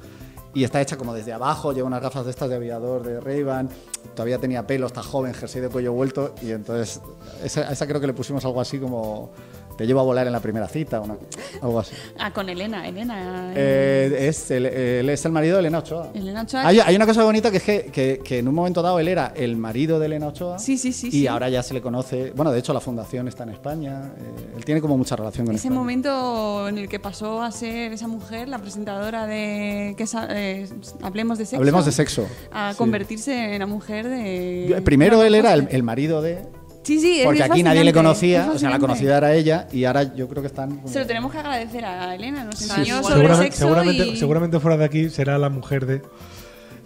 Y 0.56 0.64
está 0.64 0.80
hecha 0.80 0.96
como 0.96 1.12
desde 1.12 1.34
abajo, 1.34 1.74
lleva 1.74 1.86
unas 1.86 2.00
gafas 2.00 2.24
de 2.24 2.30
estas 2.30 2.48
de 2.48 2.56
aviador 2.56 3.02
de 3.02 3.20
Ray-Ban, 3.20 3.68
todavía 4.14 4.38
tenía 4.38 4.66
pelo, 4.66 4.86
está 4.86 5.02
joven, 5.02 5.34
jersey 5.34 5.60
de 5.60 5.68
cuello 5.68 5.92
vuelto, 5.92 6.34
y 6.40 6.50
entonces 6.50 7.02
esa, 7.44 7.70
esa 7.70 7.86
creo 7.86 8.00
que 8.00 8.06
le 8.06 8.14
pusimos 8.14 8.42
algo 8.46 8.62
así 8.62 8.78
como 8.78 9.32
te 9.76 9.86
llevo 9.86 10.00
a 10.00 10.02
volar 10.02 10.26
en 10.26 10.32
la 10.32 10.40
primera 10.40 10.68
cita, 10.68 11.00
una- 11.00 11.16
algo 11.62 11.80
así. 11.80 11.94
Ah, 12.18 12.32
con 12.32 12.48
Elena. 12.48 12.86
Elena. 12.88 13.52
Eh, 13.54 14.26
es 14.28 14.50
el, 14.50 14.66
él 14.66 15.10
es 15.10 15.24
el 15.24 15.32
marido 15.32 15.56
de 15.56 15.60
Elena 15.60 15.78
Ochoa. 15.78 16.08
Elena 16.14 16.42
Ochoa. 16.42 16.66
Hay, 16.66 16.80
hay 16.80 16.96
una 16.96 17.06
cosa 17.06 17.22
bonita 17.24 17.50
que 17.50 17.56
es 17.58 17.62
que, 17.62 17.84
que- 17.92 18.20
que 18.24 18.38
en 18.38 18.48
un 18.48 18.54
momento 18.54 18.82
dado 18.82 18.98
él 18.98 19.08
era 19.08 19.32
el 19.36 19.56
marido 19.56 19.98
de 19.98 20.06
Elena 20.06 20.28
Ochoa. 20.28 20.58
Sí, 20.58 20.78
sí, 20.78 20.92
sí, 20.92 21.08
Y 21.08 21.10
sí. 21.10 21.26
ahora 21.26 21.48
ya 21.48 21.62
se 21.62 21.74
le 21.74 21.80
conoce. 21.80 22.32
Bueno, 22.34 22.52
de 22.52 22.58
hecho, 22.58 22.72
la 22.72 22.80
fundación 22.80 23.28
está 23.28 23.42
en 23.44 23.50
España. 23.50 24.12
eh, 24.18 24.54
él 24.56 24.64
tiene 24.64 24.80
como 24.80 24.96
mucha 24.96 25.16
relación 25.16 25.46
con 25.46 25.54
Ese 25.54 25.68
España. 25.68 25.78
momento 25.80 26.68
en 26.68 26.78
el 26.78 26.88
que 26.88 26.98
pasó 26.98 27.42
a 27.42 27.50
ser 27.52 27.92
esa 27.92 28.08
mujer, 28.08 28.48
la 28.48 28.58
presentadora 28.58 29.26
de 29.26 29.94
que 29.96 30.04
eh, 30.30 30.68
Hablemos 31.02 31.38
de 31.38 31.44
Sexo. 31.46 31.56
Hablemos 31.58 31.84
de 31.86 31.92
sexo. 31.92 32.26
A 32.52 32.72
Sí. 32.72 32.78
convertirse 32.78 33.54
en 33.54 33.58
la 33.60 33.66
mujer 33.66 34.08
de. 34.08 34.80
Primero 34.84 35.22
él 35.22 35.34
era 35.34 35.52
el, 35.54 35.68
el 35.70 35.82
marido 35.82 36.22
de. 36.22 36.38
Sí, 36.86 37.00
sí, 37.00 37.18
es 37.18 37.24
Porque 37.24 37.42
aquí 37.42 37.64
nadie 37.64 37.82
le 37.82 37.92
conocía, 37.92 38.48
o 38.54 38.58
sea, 38.58 38.70
la 38.70 38.78
conocida 38.78 39.16
era 39.18 39.34
ella, 39.34 39.66
y 39.72 39.82
ahora 39.86 40.14
yo 40.14 40.28
creo 40.28 40.40
que 40.40 40.46
están. 40.46 40.76
como- 40.76 40.86
Se 40.88 41.00
lo 41.00 41.06
tenemos 41.06 41.32
que 41.32 41.38
agradecer 41.38 41.84
a 41.84 42.14
Elena, 42.14 42.44
nos 42.44 42.62
enseñó 42.62 42.98
sí. 42.98 43.02
sobre 43.02 43.14
Seguramente, 43.16 43.44
sexo 43.44 43.58
seguramente, 43.58 44.06
y... 44.06 44.16
seguramente 44.16 44.60
fuera 44.60 44.76
de 44.76 44.84
aquí 44.84 45.10
será 45.10 45.36
la 45.36 45.48
mujer 45.50 45.84
de. 45.84 46.02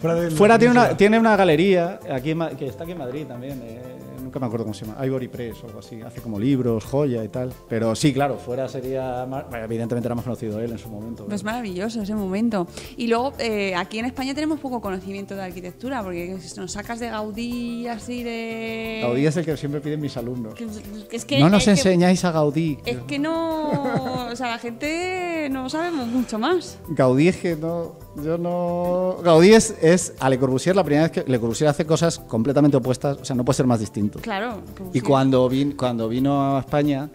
Fuera, 0.00 0.14
de 0.20 0.30
Fuera 0.30 0.58
tiene 0.58 0.72
una, 0.72 0.96
tiene 0.96 1.18
una 1.18 1.36
galería 1.36 2.00
aquí 2.10 2.30
en 2.30 2.40
que 2.56 2.66
está 2.66 2.84
aquí 2.84 2.92
en 2.92 2.98
Madrid 2.98 3.26
también. 3.26 3.60
eh, 3.64 3.80
nunca 4.22 4.38
me 4.38 4.46
acuerdo 4.46 4.64
cómo 4.64 4.74
se 4.74 4.84
llama. 4.86 5.04
Ivory 5.04 5.26
Press 5.28 5.56
o 5.64 5.66
algo 5.66 5.80
así. 5.80 6.00
Hace 6.02 6.20
como 6.20 6.38
libros, 6.38 6.84
joya 6.84 7.24
y 7.24 7.28
tal. 7.28 7.52
Pero 7.68 7.96
sí, 7.96 8.12
claro, 8.12 8.36
fuera 8.38 8.68
sería. 8.68 9.26
más- 9.26 9.44
evidentemente 9.52 10.06
era 10.06 10.14
más 10.14 10.24
conocido 10.24 10.60
él 10.60 10.70
en 10.70 10.78
su 10.78 10.88
momento. 10.88 11.26
Pues 11.26 11.42
maravilloso 11.42 12.02
ese 12.02 12.14
momento. 12.14 12.66
Y 12.96 13.08
luego, 13.08 13.32
eh, 13.38 13.74
aquí 13.74 13.98
en 13.98 14.04
España 14.06 14.32
tenemos 14.34 14.60
poco 14.60 14.80
conocimiento 14.80 15.34
de 15.34 15.42
arquitectura, 15.42 16.02
porque 16.02 16.38
si 16.40 16.60
nos 16.60 16.70
sacas 16.72 17.00
de 17.00 17.08
Gaudí 17.10 17.88
así 17.88 18.22
de... 18.22 19.00
Gaudí 19.02 19.26
es 19.26 19.36
el 19.36 19.44
que 19.44 19.56
siempre 19.56 19.80
piden 19.80 20.00
mis 20.00 20.16
alumnos. 20.16 20.54
Que- 20.54 20.66
que 21.10 21.16
es 21.16 21.24
que, 21.24 21.40
no 21.40 21.48
nos 21.48 21.62
es 21.62 21.64
que- 21.64 21.70
enseñáis 21.88 22.24
a 22.24 22.30
Gaudí. 22.32 22.78
Es 22.86 22.98
que 22.98 23.18
no... 23.18 24.28
O 24.30 24.36
sea, 24.36 24.48
la 24.48 24.58
gente 24.58 25.48
no 25.50 25.68
sabemos 25.68 26.06
mucho 26.06 26.38
más. 26.38 26.78
Gaudí 26.88 27.28
es 27.28 27.36
que 27.36 27.56
no. 27.56 27.96
Yo 28.16 28.36
no. 28.38 29.16
Gaudí 29.22 29.52
es, 29.54 29.74
es 29.80 30.14
a 30.18 30.28
Le 30.28 30.38
Corbusier 30.38 30.74
la 30.74 30.82
primera 30.84 31.04
vez 31.08 31.12
que 31.12 31.30
Le 31.30 31.38
Corbusier 31.38 31.68
hace 31.70 31.86
cosas 31.86 32.18
completamente 32.18 32.76
opuestas. 32.76 33.18
O 33.20 33.24
sea, 33.24 33.36
no 33.36 33.44
puede 33.44 33.56
ser 33.56 33.66
más 33.66 33.78
distinto. 33.80 34.18
Claro. 34.20 34.62
Y 34.92 35.00
cuando, 35.00 35.48
vin- 35.48 35.76
cuando 35.76 36.08
vino 36.08 36.56
a 36.56 36.60
España, 36.60 37.08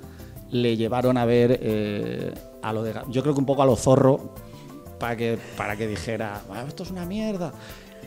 le 0.51 0.77
llevaron 0.77 1.17
a 1.17 1.25
ver 1.25 1.59
eh, 1.61 2.33
a 2.61 2.71
lo 2.71 2.83
de. 2.83 2.93
Yo 3.09 3.21
creo 3.21 3.33
que 3.33 3.39
un 3.39 3.45
poco 3.45 3.61
a 3.61 3.65
lo 3.65 3.75
zorro, 3.75 4.33
para 4.99 5.17
que, 5.17 5.37
para 5.57 5.75
que 5.75 5.87
dijera, 5.87 6.41
"Ah, 6.49 6.63
esto 6.67 6.83
es 6.83 6.91
una 6.91 7.05
mierda. 7.05 7.51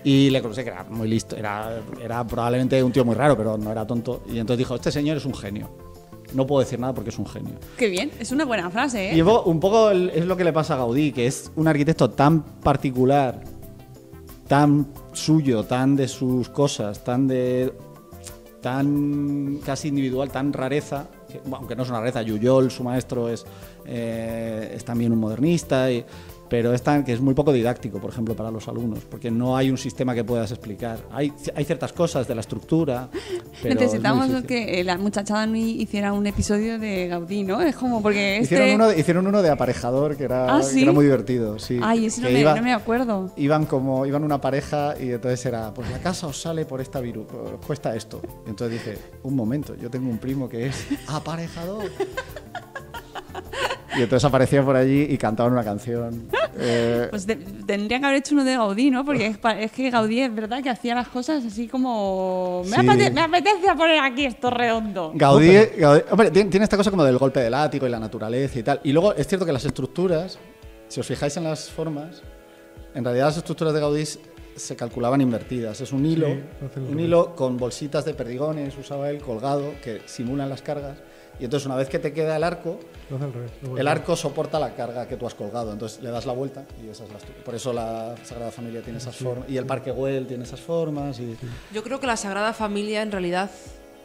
Y 0.05 0.31
Le 0.31 0.41
Corbusier, 0.41 0.65
que 0.65 0.71
era 0.73 0.85
muy 0.85 1.09
listo, 1.09 1.37
era, 1.37 1.81
era 2.03 2.25
probablemente 2.27 2.83
un 2.83 2.93
tío 2.93 3.05
muy 3.05 3.15
raro, 3.17 3.37
pero 3.37 3.59
no 3.59 3.71
era 3.71 3.87
tonto. 3.87 4.23
Y 4.29 4.39
entonces 4.39 4.59
dijo: 4.59 4.75
Este 4.77 4.91
señor 4.91 5.17
es 5.19 5.27
un 5.27 5.35
genio. 5.35 5.69
No 6.35 6.47
puedo 6.47 6.61
decir 6.61 6.79
nada 6.79 6.95
porque 6.95 7.11
es 7.11 7.19
un 7.19 7.27
genio. 7.27 7.55
Qué 7.77 7.89
bien, 7.89 8.11
es 8.21 8.33
una 8.33 8.45
buena 8.45 8.71
frase, 8.71 9.11
¿eh? 9.13 9.17
Y 9.17 9.21
un 9.23 9.29
poco, 9.29 9.51
un 9.51 9.61
poco 9.61 9.91
el- 9.91 10.11
es 10.11 10.27
lo 10.27 10.37
que 10.37 10.45
le 10.45 10.53
pasa 10.53 10.75
a 10.75 10.77
Gaudí, 10.79 11.13
que 11.13 11.27
es 11.27 11.51
un 11.57 11.67
arquitecto 11.69 12.11
tan 12.11 12.43
particular, 12.43 13.41
tan 14.47 14.89
suyo, 15.13 15.65
tan 15.65 15.97
de 15.97 16.09
sus 16.09 16.49
cosas, 16.49 17.03
tan 17.05 17.27
de 17.27 17.73
tan 18.61 19.61
casi 19.65 19.89
individual, 19.89 20.31
tan 20.31 20.53
rareza, 20.53 21.07
que, 21.31 21.41
aunque 21.53 21.77
no 21.77 21.85
es 21.85 21.89
una 21.91 22.01
rareza, 22.01 22.23
Yuyol, 22.23 22.71
su 22.71 22.83
maestro, 22.83 23.29
es, 23.29 23.47
eh, 23.87 24.73
es 24.75 24.85
también 24.85 25.13
un 25.13 25.21
modernista, 25.21 25.91
y- 25.93 26.05
pero 26.49 26.73
es 26.73 26.83
tan, 26.83 27.05
que 27.05 27.13
es 27.13 27.21
muy 27.21 27.35
poco 27.35 27.53
didáctico, 27.53 27.99
por 28.01 28.11
ejemplo, 28.11 28.35
para 28.35 28.51
los 28.51 28.67
alumnos, 28.69 29.01
porque 29.11 29.31
no 29.31 29.57
hay 29.57 29.71
un 29.71 29.79
sistema 29.79 30.15
que 30.15 30.25
puedas 30.25 30.51
explicar. 30.51 30.99
Hay, 31.11 31.33
hay 31.55 31.65
ciertas 31.65 31.93
cosas 31.93 32.27
de 32.27 32.35
la 32.35 32.41
estructura, 32.41 33.09
pero 33.63 33.75
es 33.75 33.81
Necesitamos 33.81 34.29
difícil. 34.29 34.47
que 34.47 34.85
la 34.85 34.97
muchachada 34.99 35.47
Nui 35.47 35.81
hiciera 35.83 36.13
un 36.13 36.27
episodio 36.27 36.79
de 36.79 37.09
Gaudí, 37.09 37.43
¿no? 37.45 37.61
Es 37.61 37.77
como 37.77 38.03
porque 38.03 38.39
este... 38.39 38.55
Hicieron, 38.57 38.75
uno 38.77 38.89
de, 38.89 38.99
hicieron 39.01 39.27
uno 39.27 39.43
de 39.43 39.51
aparejador 39.51 40.17
que 40.17 40.25
era, 40.25 40.57
Ah, 40.57 40.61
que 40.61 40.65
¿sí? 40.67 40.83
era 40.83 40.93
muy 40.93 41.05
divertido, 41.05 41.59
sí. 41.59 41.79
Ay, 41.83 42.07
ese 42.07 42.21
no 42.23 42.29
Que 42.29 42.33
me, 42.35 42.41
iba- 42.41 42.55
no 42.55 42.63
me 42.63 42.73
acuerdo. 42.73 43.31
Iban 43.37 43.67
como, 43.67 44.07
iban 44.07 44.25
una 44.25 44.41
pareja 44.41 44.95
y 45.01 45.11
entonces 45.13 45.45
era, 45.47 45.73
pues 45.75 45.91
la 45.91 45.99
casa 45.99 46.27
os 46.27 46.41
sale 46.41 46.65
por 46.65 46.81
esta 46.81 47.01
viru, 47.01 47.27
os 47.61 47.65
cuesta 47.67 47.95
esto. 47.95 48.21
Y 48.47 48.51
entonces 48.51 48.83
dije, 48.85 48.99
un 49.23 49.37
momento, 49.37 49.75
yo 49.77 49.91
tengo 49.91 50.09
un 50.11 50.19
primo 50.19 50.49
que 50.49 50.67
es 50.67 50.87
aparejador. 51.09 51.85
Y 53.97 54.03
entonces 54.03 54.25
aparecía 54.27 54.63
por 54.63 54.77
allí 54.77 55.07
y 55.09 55.17
cantaban 55.19 55.53
una 55.53 55.65
canción. 55.65 56.29
Eh, 56.57 57.09
Pues 57.11 57.27
de- 57.27 57.37
tendría 57.37 57.99
que 57.99 58.05
haber 58.07 58.19
hecho 58.19 58.35
uno 58.35 58.45
de 58.45 58.53
Gaudí, 58.53 58.91
¿no? 58.91 59.05
Porque 59.05 59.27
es, 59.29 59.39
es 59.59 59.73
que 59.73 59.91
Gaudí 59.91 60.21
es 60.21 60.33
verdad 60.33 60.63
que 60.63 60.71
hacía 60.71 60.95
las 60.95 61.09
cosas 61.09 61.45
así 61.45 61.67
como... 61.67 62.63
Me, 62.67 62.77
Sí. 62.77 62.87
apete- 62.87 63.11
me 63.13 63.23
apetece 63.23 63.75
poner 63.77 63.99
aquí 64.01 64.27
esto 64.27 64.51
redondo. 64.51 65.13
Gaudí, 65.15 65.49
Gaudí- 65.79 66.05
hombre, 66.11 66.31
tiene, 66.31 66.51
tiene 66.51 66.65
esta 66.65 66.77
cosa 66.77 66.91
como 66.91 67.03
del 67.03 67.19
golpe 67.19 67.41
del 67.41 67.51
látigo 67.53 67.87
y 67.87 67.91
la 67.91 67.99
naturaleza 67.99 68.59
y 68.59 68.63
tal. 68.63 68.81
Y 68.85 68.93
luego 68.93 69.15
es 69.15 69.27
cierto 69.27 69.45
que 69.47 69.53
las 69.53 69.65
estructuras, 69.65 70.39
si 70.89 71.01
os 71.01 71.07
fijáis 71.07 71.37
en 71.39 71.45
las 71.45 71.69
formas, 71.71 72.23
en 72.95 73.03
realidad 73.03 73.27
las 73.27 73.39
estructuras 73.39 73.73
de 73.75 73.81
Gaudí 73.81 74.05
se 74.55 74.77
calculaban 74.77 75.21
invertidas. 75.23 75.81
Es 75.81 75.93
un 75.93 76.05
hilo, 76.07 76.27
al 76.27 76.83
un 76.83 77.01
hilo 77.01 77.35
con 77.35 77.57
bolsitas 77.57 78.05
de 78.05 78.15
perdigones, 78.15 78.77
usaba 78.79 79.11
él, 79.11 79.19
colgado, 79.23 79.73
que 79.83 80.03
simulan 80.07 80.49
las 80.51 80.63
cargas. 80.63 80.99
Y 81.41 81.45
entonces 81.45 81.67
una 81.67 81.77
vez 81.77 81.89
que 81.89 81.99
te 81.99 82.13
queda 82.13 82.37
el 82.37 82.43
arco, 82.45 82.79
Lo 83.11 83.17
hace 83.17 83.25
al 83.27 83.33
revés, 83.33 83.51
lo 83.63 83.69
vuelve 83.69 83.81
el 83.81 83.89
arco 83.89 84.17
soporta 84.17 84.59
la 84.59 84.75
carga 84.75 85.07
que 85.07 85.17
tú 85.17 85.27
has 85.27 85.35
colgado. 85.35 85.73
Entonces 85.73 86.03
le 86.03 86.11
das 86.11 86.27
la 86.27 86.33
vuelta 86.33 86.65
y 86.85 86.89
esa 86.89 87.05
es 87.05 87.11
la 87.11 87.17
estructura. 87.19 87.45
Por 87.45 87.55
eso 87.55 87.73
la 87.73 88.15
Sagrada 88.25 88.51
Familia 88.51 88.83
tiene 88.83 88.99
esas 88.99 89.15
formas. 89.17 89.49
Y 89.49 89.57
el 89.57 89.65
Parque 89.67 89.91
Güell 89.93 90.27
tiene 90.27 90.45
esas 90.45 90.61
formas. 90.61 91.19
Y... 91.21 91.37
Yo 91.73 91.83
creo 91.85 92.01
que 92.01 92.07
la 92.07 92.17
Sagrada 92.17 92.53
Familia 92.53 93.03
en 93.03 93.13
realidad 93.13 93.51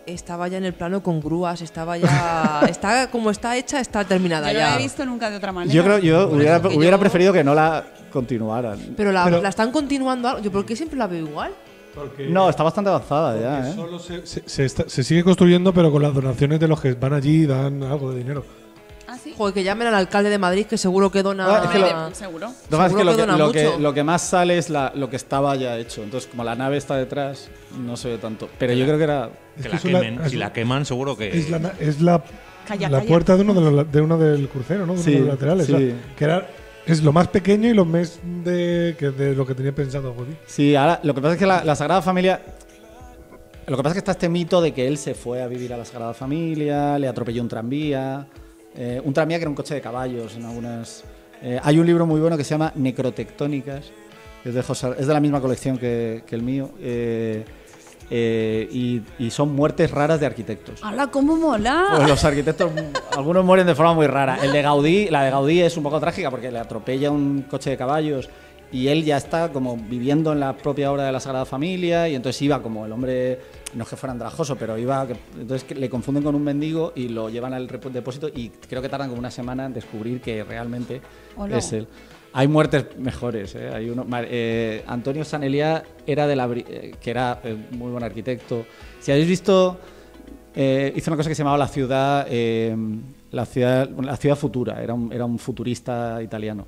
estaba 0.06 0.48
ya 0.50 0.58
en 0.58 0.66
el 0.66 0.74
plano 0.74 1.02
con 1.02 1.22
grúas, 1.22 1.62
estaba 1.62 1.98
ya. 1.98 2.62
está 2.70 3.10
como 3.10 3.32
está 3.32 3.56
hecha, 3.58 3.80
está 3.80 4.04
terminada 4.06 4.48
Yo 4.52 4.60
no 4.60 4.66
la 4.66 4.70
ya. 4.72 4.76
he 4.80 4.84
visto 4.84 5.06
nunca 5.06 5.30
de 5.30 5.38
otra 5.38 5.52
manera. 5.52 5.74
Yo 5.74 5.84
creo 5.84 5.98
yo 6.00 6.28
hubiera, 6.30 6.58
eso 6.58 6.70
que 6.70 6.78
hubiera 6.78 6.98
yo- 6.98 7.02
preferido 7.02 7.34
que 7.34 7.44
no 7.44 7.56
la 7.56 7.84
continuaran. 8.12 8.78
Pero 8.96 9.12
la, 9.12 9.24
Pero- 9.26 9.42
la 9.42 9.50
están 9.50 9.72
continuando. 9.72 10.28
algo- 10.28 10.42
Yo, 10.42 10.52
¿por 10.52 10.66
qué 10.66 10.76
siempre 10.76 10.98
la 11.00 11.08
veo 11.08 11.26
igual? 11.26 11.54
Porque- 11.96 12.28
No, 12.28 12.50
está 12.50 12.64
bastante 12.64 12.90
avanzada 12.90 13.40
ya, 13.40 13.70
¿eh? 13.70 13.74
solo 13.76 14.00
se, 14.00 14.26
se- 14.26 14.44
se 14.48 14.66
está- 14.66 14.90
se 14.90 15.04
sigue 15.04 15.24
construyendo, 15.24 15.74
pero 15.74 15.92
con 15.92 16.02
las 16.02 16.14
donaciones 16.14 16.60
de 16.60 16.68
los 16.68 16.80
que 16.82 16.94
van 16.94 17.14
allí 17.14 17.44
y 17.44 17.46
dan 17.46 17.84
algo 17.84 18.12
de 18.12 18.18
dinero. 18.20 18.44
¿Ah, 19.08 19.18
sí? 19.22 19.34
Joder, 19.38 19.54
que 19.54 19.64
llamen 19.64 19.88
al 19.88 19.94
alcalde 19.96 20.30
de 20.32 20.40
Madrid, 20.40 20.66
que 20.66 20.78
seguro 20.78 21.12
que 21.12 21.22
dona. 21.22 21.46
Ah, 21.48 21.62
es 21.66 21.70
que 21.70 21.78
lo- 21.80 22.16
Seguro. 22.16 22.48
Lo 22.70 22.80
que 22.80 22.86
es 22.86 22.92
lo 22.94 22.98
que 22.98 23.06
que, 23.06 23.14
dona 23.22 23.38
lo, 23.38 23.52
que, 23.52 23.64
mucho. 23.66 23.80
lo 23.80 23.94
que 23.94 24.04
más 24.04 24.22
sale 24.24 24.58
es 24.58 24.70
la- 24.72 24.92
lo 24.96 25.10
que 25.10 25.18
estaba 25.18 25.56
ya 25.56 25.78
hecho. 25.78 26.02
Entonces, 26.04 26.28
como 26.30 26.44
la 26.44 26.56
nave 26.56 26.78
está 26.78 26.96
detrás, 26.96 27.50
no 27.78 27.96
se 27.96 28.10
ve 28.10 28.18
tanto. 28.18 28.50
Pero 28.58 28.74
yo 28.74 28.86
creo 28.86 28.98
que 28.98 29.04
era. 29.04 29.30
Es 29.56 29.64
Que 29.64 29.70
que 29.70 29.92
la 29.92 30.00
quemen. 30.02 30.22
es 30.24 30.32
Si 30.32 30.38
la 30.38 30.52
queman, 30.52 30.86
seguro 30.86 31.16
que. 31.16 31.38
Es 31.38 31.50
la, 31.52 31.74
es 31.80 32.02
la, 32.02 32.24
Calla, 32.68 32.90
la 32.90 32.98
calla. 33.00 33.08
puerta 33.10 33.36
de 33.36 33.42
uno, 33.44 33.54
de, 33.54 33.72
los, 33.72 33.92
de 33.92 34.02
uno 34.02 34.18
del 34.18 34.48
crucero, 34.50 34.88
¿no? 34.88 34.94
De 34.96 35.04
Sí, 35.04 35.12
uno 35.12 35.20
de 35.20 35.26
los 35.26 35.34
laterales. 35.36 35.66
sí. 35.68 35.74
o 35.74 35.78
sea, 35.78 35.96
que 36.18 36.24
era, 36.26 36.48
es 36.86 37.02
lo 37.04 37.12
más 37.14 37.28
pequeño 37.28 37.70
y 37.70 37.74
lo 37.74 37.86
más 37.86 38.20
de, 38.44 38.96
lo 39.36 39.46
que 39.46 39.56
tenía 39.56 39.74
pensado 39.74 40.14
Gaudí. 40.14 40.36
Sí, 40.46 40.76
ahora 40.76 41.00
lo 41.04 41.14
que 41.14 41.22
pasa 41.22 41.34
es 41.34 41.40
que 41.40 41.46
la, 41.46 41.76
Sagrada 41.76 42.02
Familia. 42.02 42.42
Lo 43.68 43.78
que 43.78 43.84
pasa 43.84 43.92
es 43.92 43.94
que 43.94 44.00
está 44.00 44.12
este 44.12 44.28
mito 44.30 44.62
de 44.62 44.74
que 44.74 44.88
él 44.88 44.98
se 44.98 45.14
fue 45.14 45.42
a 45.42 45.48
vivir 45.48 45.74
a 45.74 45.78
la 45.78 45.86
Sagrada 45.86 46.14
Familia, 46.14 47.00
le 47.00 47.08
atropelló 47.08 47.42
un 47.42 47.48
tranvía. 47.48 48.28
Eh, 48.76 49.02
un 49.04 49.14
tranvía 49.14 49.38
que 49.38 49.44
era 49.44 49.50
un 49.50 49.56
coche 49.56 49.76
de 49.76 49.82
caballos 49.82 50.36
en 50.36 50.44
algunas... 50.46 51.04
eh, 51.42 51.60
hay 51.64 51.80
un 51.80 51.86
libro 51.86 52.06
muy 52.06 52.20
bueno 52.20 52.36
que 52.36 52.44
se 52.44 52.50
llama 52.52 52.74
Necrotectónicas, 52.76 53.86
es 54.44 54.54
de, 54.54 54.62
José- 54.64 54.96
es 54.98 55.06
de 55.08 55.14
la 55.14 55.20
misma 55.20 55.40
colección 55.40 55.78
que, 55.78 56.24
que 56.26 56.36
el 56.36 56.42
mío, 56.42 56.72
eh, 56.82 57.46
eh, 58.10 58.68
y, 58.72 59.02
y 59.18 59.32
son 59.32 59.56
muertes 59.56 59.92
raras 59.92 60.20
de 60.20 60.26
arquitectos. 60.26 60.84
¡Hala, 60.84 61.08
cómo 61.08 61.36
mola! 61.36 61.86
Pues 61.96 62.10
los 62.10 62.24
arquitectos, 62.24 62.72
algunos 63.16 63.46
mueren 63.46 63.68
de 63.68 63.76
forma 63.76 63.94
muy 63.94 64.08
rara. 64.08 64.40
El 64.42 64.52
de 64.52 64.62
Gaudí, 64.62 65.08
la 65.10 65.24
de 65.24 65.32
Gaudí 65.32 65.62
es 65.62 65.78
un 65.78 65.84
poco 65.84 66.00
trágica 66.00 66.30
porque 66.30 66.52
le 66.52 66.60
atropella 66.60 67.12
un 67.12 67.44
coche 67.50 67.72
de 67.72 67.78
caballos 67.78 68.30
y 68.74 68.88
él 68.88 69.06
ya 69.06 69.18
está 69.18 69.52
como 69.52 69.78
viviendo 69.78 70.34
en 70.34 70.40
la 70.40 70.58
propia 70.58 70.92
obra 70.92 71.04
de 71.06 71.12
la 71.12 71.20
Sagrada 71.20 71.46
Familia 71.46 72.10
y 72.10 72.16
entonces 72.16 72.42
iba 72.42 72.62
como 72.62 72.86
el 72.88 72.92
hombre, 72.92 73.40
no 73.76 73.84
es 73.84 73.90
que 73.90 73.96
fuera 73.96 74.14
andrajoso, 74.14 74.56
pero 74.56 74.78
iba, 74.80 75.08
entonces 75.40 75.78
le 75.78 75.90
confunden 75.90 76.24
con 76.24 76.34
un 76.34 76.44
mendigo 76.44 76.92
y 76.96 77.10
lo 77.10 77.30
llevan 77.30 77.54
al 77.54 77.68
depósito 77.68 78.28
y 78.28 78.50
creo 78.50 78.82
que 78.82 78.90
tardan 78.90 79.10
como 79.10 79.20
una 79.20 79.30
semana 79.30 79.68
en 79.68 79.74
descubrir 79.74 80.22
que 80.22 80.44
realmente 80.44 81.02
Hola. 81.38 81.60
es 81.60 81.72
él. 81.72 81.88
Hay 82.34 82.48
muertes 82.48 82.86
mejores, 82.98 83.54
¿eh? 83.56 83.70
Hay 83.74 83.90
uno, 83.90 84.06
eh, 84.24 84.84
Antonio 84.88 85.24
Saneliá 85.24 85.84
era 86.08 86.26
de 86.26 86.36
la, 86.36 86.50
eh, 86.52 86.96
que 87.00 87.10
era 87.12 87.40
eh, 87.44 87.56
muy 87.72 87.92
buen 87.92 88.04
arquitecto. 88.04 88.66
Si 89.00 89.12
habéis 89.12 89.28
visto 89.28 89.80
hizo 90.56 91.10
una 91.10 91.18
cosa 91.18 91.30
que 91.30 91.36
se 91.36 91.40
llamaba 91.42 91.58
la 91.58 91.68
ciudad, 91.68 92.28
la 93.32 93.46
ciudad, 93.46 93.90
la 93.90 94.18
ciudad 94.18 94.36
futura. 94.36 94.84
Era 94.84 94.94
un, 94.94 95.12
era 95.12 95.26
un 95.26 95.40
futurista 95.40 96.22
italiano. 96.22 96.68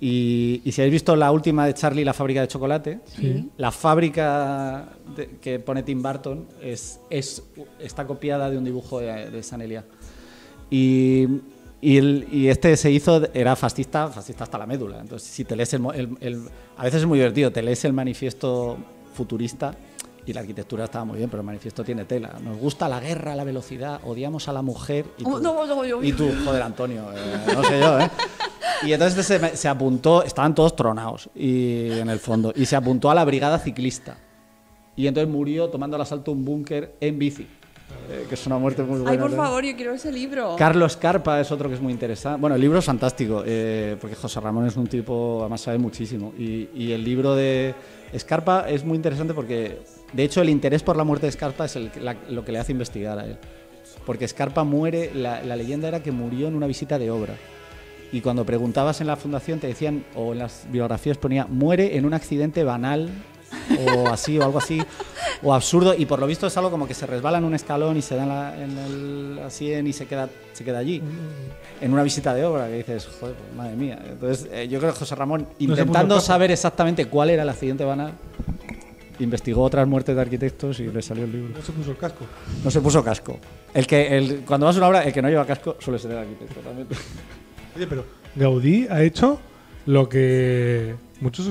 Y, 0.00 0.62
y 0.64 0.72
si 0.72 0.80
habéis 0.80 0.92
visto 0.92 1.14
la 1.16 1.30
última 1.32 1.66
de 1.66 1.74
Charlie, 1.74 2.04
la 2.04 2.14
fábrica 2.14 2.40
de 2.40 2.48
chocolate, 2.48 3.00
la 3.56 3.70
fábrica 3.70 4.88
de- 5.16 5.38
que 5.42 5.58
pone 5.58 5.82
Tim 5.82 6.00
Burton 6.02 6.46
es, 6.62 7.00
es, 7.10 7.42
está 7.80 8.06
copiada 8.06 8.48
de 8.48 8.56
un 8.56 8.64
dibujo 8.64 9.00
de, 9.00 9.30
de 9.30 9.42
Sanelia. 9.42 9.84
Y, 10.70 11.26
y, 11.80 11.96
el- 11.98 12.26
y 12.32 12.48
este 12.48 12.76
se 12.76 12.90
hizo, 12.90 13.22
era 13.34 13.54
fascista, 13.56 14.08
fascista 14.08 14.44
hasta 14.44 14.58
la 14.58 14.66
médula. 14.66 15.00
Entonces, 15.00 15.28
si 15.28 15.44
te 15.44 15.54
lees 15.56 15.72
el, 15.74 15.82
el- 15.94 16.16
el- 16.20 16.42
a 16.76 16.84
veces 16.84 17.00
es 17.02 17.06
muy 17.06 17.18
divertido, 17.18 17.50
te 17.52 17.62
lees 17.62 17.84
el 17.84 17.92
manifiesto 17.92 18.76
futurista 19.14 19.74
y 20.26 20.32
la 20.32 20.40
arquitectura 20.40 20.84
estaba 20.84 21.04
muy 21.04 21.18
bien, 21.18 21.30
pero 21.30 21.40
el 21.40 21.46
manifiesto 21.46 21.82
tiene 21.84 22.04
tela. 22.04 22.36
Nos 22.42 22.58
gusta 22.58 22.88
la 22.88 23.00
guerra, 23.00 23.34
la 23.34 23.44
velocidad, 23.44 24.00
odiamos 24.04 24.46
a 24.48 24.52
la 24.52 24.60
mujer. 24.62 25.06
Y 25.18 25.24
tú, 25.24 25.30
Oh, 25.36 25.40
no, 25.40 25.66
no, 25.66 25.84
yo- 25.84 26.02
y 26.02 26.12
tú, 26.12 26.30
joder, 26.44 26.62
Antonio, 26.62 27.04
eh, 27.14 27.52
no 27.54 27.64
sé 27.64 27.80
yo, 27.80 27.98
¿eh? 28.00 28.10
Y 28.86 28.92
entonces 28.92 29.26
se, 29.26 29.56
se 29.56 29.68
apuntó, 29.68 30.22
estaban 30.22 30.54
todos 30.54 30.76
tronados 30.76 31.30
y, 31.34 31.90
en 31.92 32.08
el 32.10 32.18
fondo, 32.20 32.52
y 32.54 32.66
se 32.66 32.76
apuntó 32.76 33.10
a 33.10 33.14
la 33.14 33.24
brigada 33.24 33.58
ciclista. 33.58 34.18
Y 34.94 35.06
entonces 35.06 35.32
murió 35.32 35.68
tomando 35.68 35.96
al 35.96 36.02
asalto 36.02 36.30
un 36.32 36.44
búnker 36.44 36.94
en 37.00 37.18
bici, 37.18 37.46
eh, 38.10 38.26
que 38.28 38.34
es 38.34 38.46
una 38.46 38.58
muerte 38.58 38.82
muy 38.82 39.00
buena. 39.00 39.10
Ay, 39.10 39.18
por 39.18 39.34
favor, 39.34 39.64
yo 39.64 39.74
quiero 39.76 39.94
ese 39.94 40.10
libro. 40.12 40.56
Carlos 40.56 40.96
Carpa 40.96 41.40
es 41.40 41.50
otro 41.52 41.68
que 41.68 41.74
es 41.74 41.80
muy 41.80 41.92
interesante. 41.92 42.40
Bueno, 42.40 42.56
el 42.56 42.60
libro 42.62 42.78
es 42.78 42.84
fantástico, 42.84 43.42
eh, 43.46 43.96
porque 44.00 44.16
José 44.16 44.40
Ramón 44.40 44.66
es 44.66 44.76
un 44.76 44.86
tipo, 44.86 45.38
además 45.40 45.60
sabe 45.60 45.78
muchísimo. 45.78 46.32
Y, 46.38 46.68
y 46.74 46.92
el 46.92 47.04
libro 47.04 47.34
de 47.34 47.74
Escarpa 48.12 48.66
es 48.68 48.84
muy 48.84 48.96
interesante 48.96 49.34
porque, 49.34 49.78
de 50.12 50.22
hecho, 50.24 50.40
el 50.40 50.48
interés 50.48 50.82
por 50.82 50.96
la 50.96 51.04
muerte 51.04 51.26
de 51.26 51.30
Escarpa 51.30 51.66
es 51.66 51.76
el 51.76 51.90
que- 51.90 52.00
la- 52.00 52.16
lo 52.30 52.44
que 52.44 52.52
le 52.52 52.58
hace 52.58 52.72
investigar 52.72 53.18
a 53.18 53.26
él. 53.26 53.36
Porque 54.06 54.24
Escarpa 54.24 54.64
muere, 54.64 55.10
la, 55.14 55.42
la 55.42 55.54
leyenda 55.56 55.88
era 55.88 56.02
que 56.02 56.12
murió 56.12 56.48
en 56.48 56.54
una 56.56 56.66
visita 56.66 56.98
de 56.98 57.10
obra. 57.10 57.34
Y 58.10 58.22
cuando 58.22 58.46
preguntabas 58.46 59.02
en 59.02 59.06
la 59.06 59.16
fundación 59.16 59.58
te 59.60 59.66
decían, 59.66 60.02
o 60.14 60.32
en 60.32 60.38
las 60.38 60.66
biografías 60.72 61.18
ponía, 61.18 61.46
muere 61.46 61.96
en 61.98 62.06
un 62.06 62.14
accidente 62.14 62.64
banal, 62.64 63.10
o 63.94 64.08
así, 64.08 64.38
o 64.38 64.44
algo 64.44 64.58
así, 64.58 64.80
o 65.42 65.54
absurdo. 65.54 65.94
Y 65.96 66.06
por 66.06 66.18
lo 66.18 66.26
visto 66.26 66.46
es 66.46 66.56
algo 66.56 66.70
como 66.70 66.86
que 66.86 66.94
se 66.94 67.06
resbala 67.06 67.38
en 67.38 67.44
un 67.44 67.54
escalón 67.54 67.96
y 67.96 68.02
se 68.02 68.16
da 68.16 68.22
en 68.24 68.28
la, 68.28 68.62
en 68.62 68.78
el- 68.78 69.36
la 69.36 69.50
sien 69.50 69.86
y 69.86 69.92
se 69.92 70.06
queda, 70.06 70.28
se 70.52 70.64
queda 70.64 70.78
allí. 70.78 71.02
En 71.80 71.92
una 71.92 72.02
visita 72.02 72.34
de 72.34 72.44
obra, 72.44 72.66
que 72.68 72.78
dices, 72.78 73.08
joder, 73.20 73.34
pues, 73.36 73.54
madre 73.56 73.76
mía. 73.76 73.98
Entonces, 74.04 74.48
eh, 74.52 74.68
yo 74.68 74.78
creo 74.80 74.92
que 74.92 74.98
José 74.98 75.14
Ramón, 75.14 75.46
intentando 75.58 76.20
saber 76.20 76.50
exactamente 76.50 77.06
cuál 77.06 77.30
era 77.30 77.42
el 77.44 77.48
accidente 77.48 77.84
banal, 77.84 78.12
investigó 79.20 79.62
otras 79.62 79.86
muertes 79.88 80.14
de 80.14 80.20
arquitectos 80.22 80.78
y 80.80 80.88
le 80.88 81.02
salió 81.02 81.24
el 81.24 81.32
libro. 81.32 81.54
No 81.58 81.64
se 81.64 81.72
puso 81.72 81.90
el 81.90 81.96
casco. 81.96 82.24
No 82.64 82.70
se 82.70 82.80
puso 82.80 83.02
casco. 83.04 83.38
El 83.74 83.86
que, 83.86 84.16
el, 84.16 84.40
cuando 84.46 84.66
vas 84.66 84.76
a 84.76 84.78
una 84.78 84.88
obra, 84.88 85.02
el 85.04 85.12
que 85.12 85.20
no 85.22 85.28
lleva 85.28 85.44
casco 85.44 85.76
suele 85.80 85.98
ser 85.98 86.12
el 86.12 86.18
arquitecto 86.18 86.60
también. 86.60 86.86
Oye, 87.76 87.86
pero 87.86 88.04
Gaudí 88.36 88.86
ha 88.90 89.02
hecho 89.02 89.40
lo 89.86 90.08
que 90.08 90.94
muchos 91.20 91.48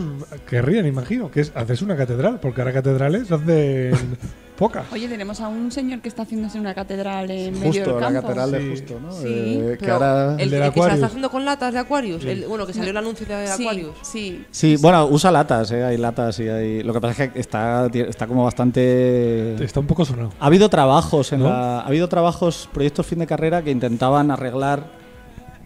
querrían, 0.50 0.86
imagino, 0.88 1.30
que 1.32 1.42
es 1.42 1.52
hacerse 1.56 1.84
una 1.84 1.96
catedral, 1.96 2.40
porque 2.40 2.62
ahora 2.62 2.74
catedrales 2.74 3.32
hacen 3.32 3.92
pocas. 4.58 4.86
Oye, 4.92 5.08
tenemos 5.08 5.40
a 5.42 5.48
un 5.50 5.72
señor 5.72 6.00
que 6.02 6.08
está 6.10 6.24
haciéndose 6.24 6.60
una 6.60 6.74
catedral 6.74 7.30
en 7.30 7.54
medio 7.54 7.68
Justo, 7.68 7.92
del 7.92 8.02
la 8.02 8.08
campo. 8.08 8.22
catedral 8.22 8.52
de 8.52 8.60
Sí. 8.62 8.70
Justo, 8.70 9.00
¿no? 9.00 9.12
Sí, 9.12 9.28
Eh, 9.28 9.76
que 9.78 9.78
Pero 9.82 9.94
ahora- 9.94 10.34
el, 10.34 10.40
El 10.42 10.50
del 10.50 10.62
el 10.64 10.72
que 10.74 10.82
se 10.82 10.90
está 10.94 11.06
haciendo 11.06 11.30
con 11.30 11.46
latas 11.46 11.74
de 11.74 11.80
Aquarius. 11.80 12.24
el- 12.26 12.46
bueno, 12.48 12.66
que 12.66 12.74
salió 12.74 12.90
el 12.92 12.98
anuncio 12.98 13.26
de 13.28 13.48
Sí, 13.48 13.64
Aquarius. 13.64 13.92
sí. 14.02 14.46
Sí, 14.50 14.76
bueno, 14.82 15.06
usa 15.08 15.32
latas, 15.32 15.70
¿eh? 15.72 15.84
hay 15.84 15.98
latas 15.98 16.40
y 16.40 16.48
hay... 16.50 16.82
Lo 16.84 16.94
que 16.94 17.02
pasa 17.02 17.24
es 17.26 17.32
que 17.34 17.40
está, 17.40 17.88
está 17.94 18.26
como 18.26 18.44
bastante... 18.46 19.64
Está 19.64 19.80
un 19.80 19.88
poco 19.88 20.06
sonado. 20.06 20.32
Ha 20.40 20.46
habido 20.48 20.70
trabajos 20.70 21.32
en 21.34 21.40
¿No? 21.40 21.50
la, 21.50 21.80
ha 21.82 21.88
habido 21.88 22.08
trabajos, 22.10 22.68
proyectos 22.74 23.06
fin 23.06 23.20
de 23.20 23.28
carrera 23.28 23.62
que 23.62 23.70
intentaban 23.72 24.32
arreglar, 24.32 24.86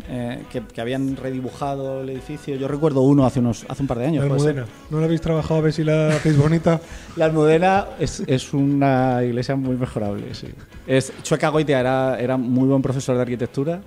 eh, 0.09 0.43
que, 0.51 0.61
que 0.61 0.81
habían 0.81 1.15
redibujado 1.15 2.01
el 2.01 2.09
edificio. 2.09 2.55
Yo 2.55 2.67
recuerdo 2.67 3.01
uno 3.01 3.25
hace 3.25 3.39
unos, 3.39 3.65
hace 3.69 3.81
un 3.81 3.87
par 3.87 3.99
de 3.99 4.05
años. 4.07 4.25
La. 4.25 4.33
Almudena. 4.33 4.65
¿No 4.89 4.99
la 4.99 5.05
habéis 5.05 5.21
trabajado 5.21 5.59
a 5.59 5.63
ver 5.63 5.73
si 5.73 5.83
la 5.83 6.09
hacéis 6.09 6.37
bonita? 6.37 6.79
La 7.15 7.25
Almudena 7.25 7.85
es, 7.99 8.23
es 8.27 8.53
una 8.53 9.23
iglesia 9.23 9.55
muy 9.55 9.75
mejorable, 9.75 10.33
sí. 10.33 10.47
Es, 10.87 11.11
Chueca 11.23 11.49
Goitia 11.49 11.79
era, 11.79 12.19
era 12.19 12.37
muy 12.37 12.67
buen 12.67 12.81
profesor 12.81 13.15
de 13.15 13.21
arquitectura, 13.21 13.81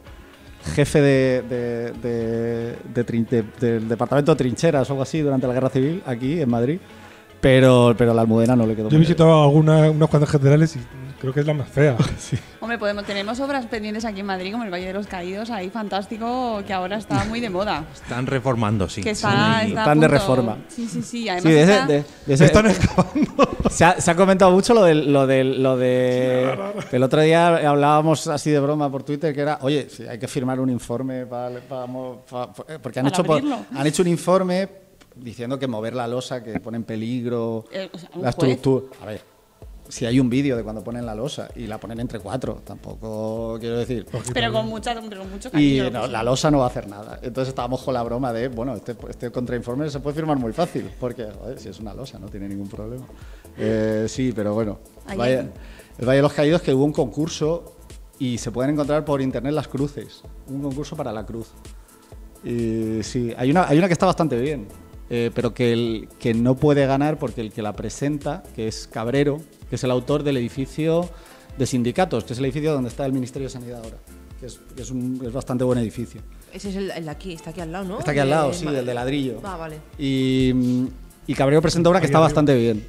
jefe 0.74 1.00
de, 1.00 1.42
de- 1.42 1.92
de- 2.94 3.44
del 3.60 3.88
departamento 3.88 4.32
de 4.32 4.36
trincheras 4.38 4.88
o 4.88 4.92
algo 4.94 5.02
así 5.02 5.20
durante 5.20 5.46
la 5.46 5.52
guerra 5.54 5.68
civil 5.70 6.02
aquí 6.06 6.40
en 6.40 6.48
Madrid, 6.50 6.78
pero, 7.40 7.94
pero 7.98 8.14
la 8.14 8.22
Almudena 8.22 8.56
no 8.56 8.66
le 8.66 8.74
quedó 8.74 8.88
Yo 8.88 8.96
he 8.96 9.00
visitado 9.00 9.42
alguna, 9.42 9.90
unas 9.90 10.08
cuantas 10.08 10.30
catedrales 10.30 10.76
y 10.76 10.80
creo 11.20 11.32
que 11.34 11.40
es 11.40 11.46
la 11.46 11.54
más 11.54 11.68
fea. 11.68 11.96
Hombre, 12.74 12.86
podemos, 12.86 13.04
tenemos 13.04 13.38
obras 13.38 13.66
pendientes 13.66 14.04
aquí 14.04 14.18
en 14.18 14.26
Madrid, 14.26 14.50
como 14.50 14.64
el 14.64 14.70
Valle 14.72 14.86
de 14.88 14.94
los 14.94 15.06
Caídos, 15.06 15.48
ahí 15.50 15.70
fantástico, 15.70 16.60
que 16.66 16.72
ahora 16.72 16.96
está 16.96 17.24
muy 17.26 17.38
de 17.38 17.48
moda. 17.48 17.84
Están 17.94 18.26
reformando, 18.26 18.88
sí. 18.88 19.00
Que 19.00 19.10
está, 19.10 19.60
Sí. 19.60 19.68
está 19.68 19.80
Están 19.82 20.00
de 20.00 20.08
reforma. 20.08 20.56
Sí, 20.66 20.88
sí, 20.88 21.00
sí. 21.02 21.28
Además 21.28 21.44
Sí, 21.44 21.52
de 21.52 21.62
ese- 21.62 21.72
está- 21.72 21.86
de- 21.86 22.04
de 22.26 22.34
ese- 22.34 22.44
Están 22.46 22.66
excavando. 22.66 23.48
se, 23.70 23.84
ha, 23.84 24.00
se 24.00 24.10
ha 24.10 24.16
comentado 24.16 24.50
mucho 24.50 24.74
lo 24.74 24.82
del, 24.82 25.12
lo 25.12 25.24
del, 25.24 25.62
lo 25.62 25.76
de 25.76 26.58
el 26.90 27.02
otro 27.04 27.20
día 27.20 27.46
hablábamos 27.70 28.26
así 28.26 28.50
de 28.50 28.58
broma 28.58 28.90
por 28.90 29.04
Twitter 29.04 29.32
que 29.32 29.40
era 29.42 29.58
oye 29.62 29.88
si 29.88 30.04
hay 30.08 30.18
que 30.18 30.26
firmar 30.26 30.58
un 30.58 30.70
informe 30.70 31.26
para, 31.26 31.60
para 31.60 31.86
porque 31.86 32.98
han 32.98 33.04
Para 33.04 33.08
hecho 33.08 33.22
abrirlo. 33.22 33.58
han 33.72 33.86
hecho 33.86 34.02
un 34.02 34.08
informe 34.08 34.68
diciendo 35.14 35.58
que 35.60 35.68
mover 35.68 35.94
la 35.94 36.08
losa 36.08 36.42
que 36.42 36.58
pone 36.58 36.78
en 36.78 36.82
peligro 36.84 37.66
Eh, 37.70 37.88
o 37.92 37.98
sea, 37.98 38.10
un 38.14 38.22
la 38.22 38.30
estructura 38.30 38.86
a 39.00 39.06
ver 39.06 39.33
si 39.88 40.06
hay 40.06 40.18
un 40.20 40.30
vídeo 40.30 40.56
de 40.56 40.62
cuando 40.62 40.82
ponen 40.82 41.04
la 41.04 41.14
losa 41.14 41.48
y 41.56 41.66
la 41.66 41.78
ponen 41.78 42.00
entre 42.00 42.18
cuatro 42.18 42.62
tampoco 42.64 43.58
quiero 43.60 43.78
decir 43.78 44.06
Pero 44.32 44.52
con, 44.52 44.66
mucha, 44.68 44.94
pero 45.08 45.22
con 45.22 45.30
mucho 45.30 45.48
y 45.48 45.50
cariño. 45.52 45.84
lo 45.84 45.90
no, 45.90 46.00
puso. 46.00 46.12
la 46.12 46.22
losa 46.22 46.50
no 46.50 46.58
va 46.58 46.64
a 46.64 46.68
hacer 46.68 46.88
nada. 46.88 47.18
Entonces 47.22 47.48
estábamos 47.50 47.82
con 47.82 47.94
la 47.94 48.02
broma 48.02 48.32
de, 48.32 48.48
bueno, 48.48 48.74
este, 48.74 48.96
este 49.08 49.30
contrainforme 49.30 49.88
se 49.90 50.00
puede 50.00 50.16
firmar 50.16 50.38
muy 50.38 50.52
fácil, 50.52 50.90
porque 50.98 51.26
joder, 51.38 51.58
si 51.58 51.68
es 51.68 51.80
una 51.80 51.94
losa 51.94 52.18
no 52.18 52.28
tiene 52.28 52.48
ningún 52.48 52.68
problema. 52.68 53.06
Eh, 53.58 54.06
sí, 54.08 54.32
pero 54.34 54.54
bueno. 54.54 54.78
Valle, 55.16 55.50
el 55.98 56.06
Valle 56.06 56.16
de 56.16 56.22
los 56.22 56.32
Caídos 56.32 56.62
que 56.62 56.74
hubo 56.74 56.84
un 56.84 56.92
concurso 56.92 57.76
y 58.18 58.38
se 58.38 58.50
pueden 58.50 58.72
encontrar 58.72 59.04
por 59.04 59.20
internet 59.20 59.52
las 59.52 59.68
cruces. 59.68 60.22
Un 60.48 60.62
concurso 60.62 60.96
para 60.96 61.12
la 61.12 61.24
cruz. 61.24 61.48
Y 62.44 63.02
sí, 63.02 63.32
hay 63.36 63.50
una, 63.50 63.68
hay 63.68 63.78
una 63.78 63.86
que 63.86 63.92
está 63.94 64.06
bastante 64.06 64.38
bien, 64.38 64.68
eh, 65.08 65.30
pero 65.34 65.54
que, 65.54 65.72
el, 65.72 66.08
que 66.18 66.34
no 66.34 66.56
puede 66.56 66.86
ganar 66.86 67.18
porque 67.18 67.40
el 67.40 67.52
que 67.52 67.62
la 67.62 67.72
presenta, 67.72 68.42
que 68.54 68.68
es 68.68 68.86
Cabrero, 68.86 69.40
que 69.68 69.76
es 69.76 69.84
el 69.84 69.90
autor 69.90 70.22
del 70.22 70.36
edificio 70.36 71.08
de 71.58 71.66
sindicatos, 71.66 72.24
que 72.24 72.32
es 72.32 72.38
el 72.38 72.44
edificio 72.46 72.72
donde 72.72 72.88
está 72.88 73.06
el 73.06 73.12
Ministerio 73.12 73.46
de 73.48 73.52
Sanidad 73.52 73.82
ahora, 73.84 73.96
que 74.40 74.46
es, 74.46 74.60
que 74.74 74.82
es, 74.82 74.90
un, 74.90 75.20
es 75.24 75.32
bastante 75.32 75.64
buen 75.64 75.78
edificio. 75.78 76.20
Ese 76.52 76.70
es 76.70 76.76
el, 76.76 76.90
el 76.90 77.04
de 77.04 77.10
aquí, 77.10 77.32
está 77.32 77.50
aquí 77.50 77.60
al 77.60 77.72
lado, 77.72 77.84
¿no? 77.84 77.98
Está 77.98 78.10
aquí 78.12 78.20
al 78.20 78.30
lado, 78.30 78.50
El- 78.50 78.54
sí, 78.56 78.66
del 78.66 78.86
de 78.86 78.94
ladrillo. 78.94 79.40
Ah, 79.44 79.56
vale. 79.56 79.76
Y, 79.98 80.52
y 81.26 81.34
Cabrero 81.34 81.60
presenta 81.62 81.90
una 81.90 82.00
que 82.00 82.06
está 82.06 82.18
bastante 82.18 82.54
bien, 82.56 82.84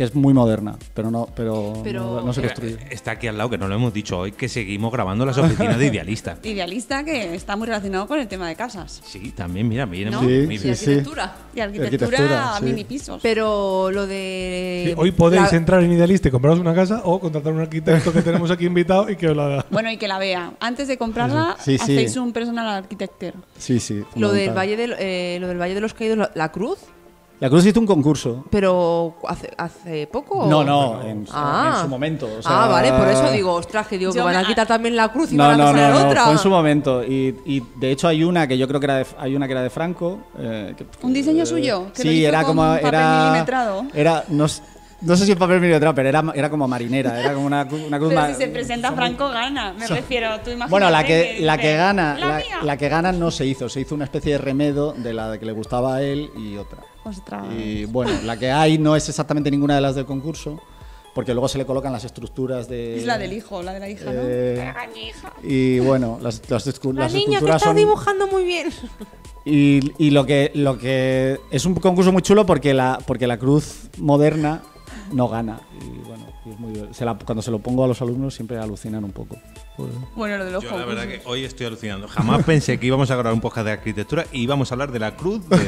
que 0.00 0.04
es 0.04 0.14
muy 0.14 0.32
moderna, 0.32 0.76
pero 0.94 1.10
no, 1.10 1.28
pero, 1.36 1.74
Pero- 1.84 2.02
no, 2.02 2.22
no 2.22 2.32
se 2.32 2.40
construye. 2.40 2.78
Está 2.88 3.10
aquí 3.10 3.26
al 3.26 3.36
lado, 3.36 3.50
que 3.50 3.58
no 3.58 3.68
lo 3.68 3.74
hemos 3.74 3.92
dicho 3.92 4.16
hoy, 4.20 4.32
que 4.32 4.48
seguimos 4.48 4.90
grabando 4.90 5.26
las 5.26 5.36
oficinas 5.36 5.76
de 5.78 5.88
Idealista. 5.88 6.38
Idealista 6.42 7.04
que 7.04 7.34
está 7.34 7.54
muy 7.54 7.66
relacionado 7.66 8.06
con 8.08 8.18
el 8.18 8.26
tema 8.26 8.48
de 8.48 8.56
casas. 8.56 9.02
Sí, 9.04 9.30
también, 9.36 9.68
mira, 9.68 9.84
viene 9.84 10.10
¿No? 10.10 10.22
muy, 10.22 10.40
Sí, 10.40 10.46
muy 10.46 10.54
Y 10.54 10.58
bien. 10.58 10.74
sí. 10.74 10.84
arquitectura. 10.86 11.36
Y 11.54 11.60
arquitectura, 11.60 12.06
Arquitectura, 12.06 12.60
mini 12.62 12.84
pisos. 12.84 13.20
Pero 13.22 13.90
lo 13.90 14.06
de. 14.06 14.84
Sí, 14.86 14.94
hoy 14.96 15.12
podéis 15.12 15.52
la- 15.52 15.58
entrar 15.58 15.82
en 15.82 15.92
Idealista 15.92 16.28
y 16.28 16.30
compraros 16.30 16.58
una 16.60 16.74
casa 16.74 17.02
o 17.04 17.20
contratar 17.20 17.52
a 17.52 17.56
un 17.56 17.60
arquitecto 17.60 18.10
que 18.10 18.22
tenemos 18.22 18.50
aquí 18.50 18.64
invitado 18.64 19.10
y 19.10 19.16
que 19.16 19.28
os 19.28 19.36
la 19.36 19.44
haga. 19.44 19.66
Bueno, 19.70 19.90
y 19.90 19.98
que 19.98 20.08
la 20.08 20.18
vea. 20.18 20.52
Antes 20.60 20.88
de 20.88 20.96
comprarla, 20.96 21.56
Sí, 21.60 21.76
sí. 21.76 21.82
hacéis 21.82 22.16
un 22.16 22.32
personal 22.32 22.66
architector. 22.68 23.34
Sí, 23.58 23.80
sí. 23.80 24.02
Lo 24.16 24.32
del, 24.32 24.56
valle 24.56 24.78
del, 24.78 24.94
eh, 24.98 25.36
lo 25.42 25.46
del 25.48 25.58
Valle 25.60 25.74
de 25.74 25.82
los 25.82 25.92
Caídos, 25.92 26.16
la, 26.16 26.30
la 26.34 26.50
cruz. 26.50 26.78
La 27.40 27.48
Cruz 27.48 27.64
hizo 27.64 27.80
un 27.80 27.86
concurso. 27.86 28.44
Pero 28.50 29.14
hace, 29.26 29.50
hace 29.56 30.06
poco. 30.06 30.46
No, 30.46 30.62
no, 30.62 31.02
en, 31.02 31.26
Ah. 31.32 31.72
en 31.74 31.82
su 31.82 31.88
momento. 31.88 32.26
o 32.38 32.42
sea- 32.42 32.64
ah, 32.64 32.68
vale, 32.68 32.92
por 32.92 33.08
eso 33.08 33.30
digo, 33.32 33.54
ostras, 33.54 33.86
que 33.86 33.96
digo 33.96 34.12
que 34.12 34.20
van 34.20 34.36
a 34.36 34.46
quitar 34.46 34.66
también 34.66 34.94
la 34.94 35.08
cruz 35.08 35.32
y 35.32 35.36
No, 35.36 35.44
van 35.44 35.58
a 35.60 35.64
pasar 35.72 35.90
no, 35.90 35.98
a 35.98 36.02
no, 36.02 36.08
otra. 36.10 36.24
fue 36.24 36.32
en 36.34 36.38
su 36.38 36.50
momento. 36.50 37.02
Y, 37.02 37.34
y, 37.46 37.62
de 37.76 37.90
hecho 37.92 38.08
hay 38.08 38.22
una 38.24 38.46
que 38.46 38.58
yo 38.58 38.68
creo 38.68 38.78
que 38.78 38.86
era 38.86 38.96
de, 38.98 39.06
hay 39.18 39.34
una 39.34 39.46
que 39.46 39.52
era 39.52 39.62
de 39.62 39.70
Franco. 39.70 40.18
eh, 40.38 40.74
que- 40.76 40.86
¿Un 41.02 41.12
diseño 41.14 41.44
eh, 41.44 41.46
suyo? 41.46 41.86
Que 41.94 42.04
lo 42.04 42.10
sí, 42.10 42.18
hizo 42.18 42.28
era 42.28 42.38
con 42.44 42.56
como. 42.56 42.62
papel 42.62 42.86
era, 42.88 43.22
milimetrado. 43.30 43.84
Era, 43.94 44.24
no, 44.28 44.46
sé 44.48 44.60
si 45.24 45.32
en 45.32 45.38
papel 45.38 45.60
milimetrado, 45.60 45.94
pero 45.94 46.08
era, 46.10 46.22
era 46.34 46.50
como 46.50 46.68
marinera. 46.68 47.18
Era 47.20 47.32
como 47.32 47.46
una, 47.46 47.62
una 47.62 47.98
cruz 47.98 48.10
Pero 48.14 48.26
si 48.26 48.34
se 48.34 48.48
presenta 48.48 48.92
Franco, 48.92 49.30
gana. 49.30 49.72
Me 49.72 49.86
refiero, 49.86 50.28
tú 50.44 50.50
imagínate 50.50 50.70
Bueno, 50.70 50.90
la 50.90 51.04
que, 51.04 51.38
la 51.40 51.56
que 51.56 51.74
gana, 51.74 52.16
"La 52.18 52.26
la, 52.28 52.36
mía". 52.36 52.56
la 52.62 52.76
que 52.76 52.88
gana 52.90 53.12
no 53.12 53.30
se 53.30 53.46
hizo, 53.46 53.70
se 53.70 53.80
hizo 53.80 53.94
una 53.94 54.04
especie 54.04 54.32
de 54.32 54.38
remedo 54.38 54.92
de 54.92 55.14
la 55.14 55.38
que 55.38 55.46
le 55.46 55.52
gustaba 55.52 55.94
a 55.96 56.02
él 56.02 56.30
y 56.36 56.58
otra. 56.58 56.80
Ostras. 57.04 57.46
Y 57.56 57.84
bueno, 57.86 58.12
la 58.24 58.38
que 58.38 58.50
hay 58.50 58.78
no 58.78 58.94
es 58.96 59.08
exactamente 59.08 59.50
ninguna 59.50 59.74
de 59.74 59.80
las 59.80 59.94
del 59.94 60.04
concurso, 60.04 60.60
porque 61.14 61.32
luego 61.32 61.48
se 61.48 61.58
le 61.58 61.64
colocan 61.66 61.92
las 61.92 62.04
estructuras 62.04 62.68
de. 62.68 62.98
Es 62.98 63.06
la 63.06 63.18
del 63.18 63.32
hijo, 63.32 63.62
la 63.62 63.72
de 63.72 63.80
la 63.80 63.88
hija, 63.88 64.04
¿no? 64.06 64.20
Eh, 64.22 64.72
mi 64.94 65.08
hija. 65.08 65.32
Y 65.42 65.78
bueno, 65.80 66.18
las, 66.20 66.42
las, 66.50 66.66
La 66.66 66.92
las 66.92 67.12
niña 67.14 67.38
que 67.38 67.44
estás 67.46 67.62
son. 67.62 67.76
dibujando 67.76 68.26
muy 68.26 68.44
bien. 68.44 68.68
Y, 69.44 69.80
y 69.98 70.10
lo 70.10 70.26
que 70.26 70.52
lo 70.54 70.76
que 70.78 71.40
es 71.50 71.64
un 71.64 71.74
concurso 71.74 72.12
muy 72.12 72.20
chulo 72.22 72.44
porque 72.44 72.74
la 72.74 72.98
porque 73.06 73.26
la 73.26 73.38
cruz 73.38 73.88
moderna 73.98 74.62
no 75.12 75.28
gana 75.28 75.60
y 75.80 75.98
bueno 76.06 76.26
es 76.52 76.58
muy- 76.58 76.88
se 76.92 77.04
la- 77.04 77.14
cuando 77.14 77.42
se 77.42 77.50
lo 77.50 77.58
pongo 77.58 77.84
a 77.84 77.88
los 77.88 78.00
alumnos 78.02 78.34
siempre 78.34 78.58
alucinan 78.58 79.04
un 79.04 79.12
poco. 79.12 79.36
Pues- 79.76 79.90
Bueno, 80.14 80.38
lo 80.38 80.44
de 80.44 80.50
los 80.50 80.62
Yo 80.64 80.76
la 80.78 80.84
verdad 80.84 81.06
que 81.06 81.22
hoy 81.24 81.44
estoy 81.44 81.66
alucinando. 81.66 82.08
Jamás 82.08 82.44
pensé 82.44 82.78
que 82.78 82.86
íbamos 82.86 83.10
a 83.10 83.14
grabar 83.16 83.32
un 83.32 83.40
podcast 83.40 83.66
de 83.66 83.72
arquitectura 83.72 84.26
y 84.32 84.42
íbamos 84.42 84.70
a 84.70 84.74
hablar 84.74 84.92
de 84.92 84.98
la 84.98 85.16
cruz 85.16 85.48
de- 85.48 85.56
de- 85.58 85.64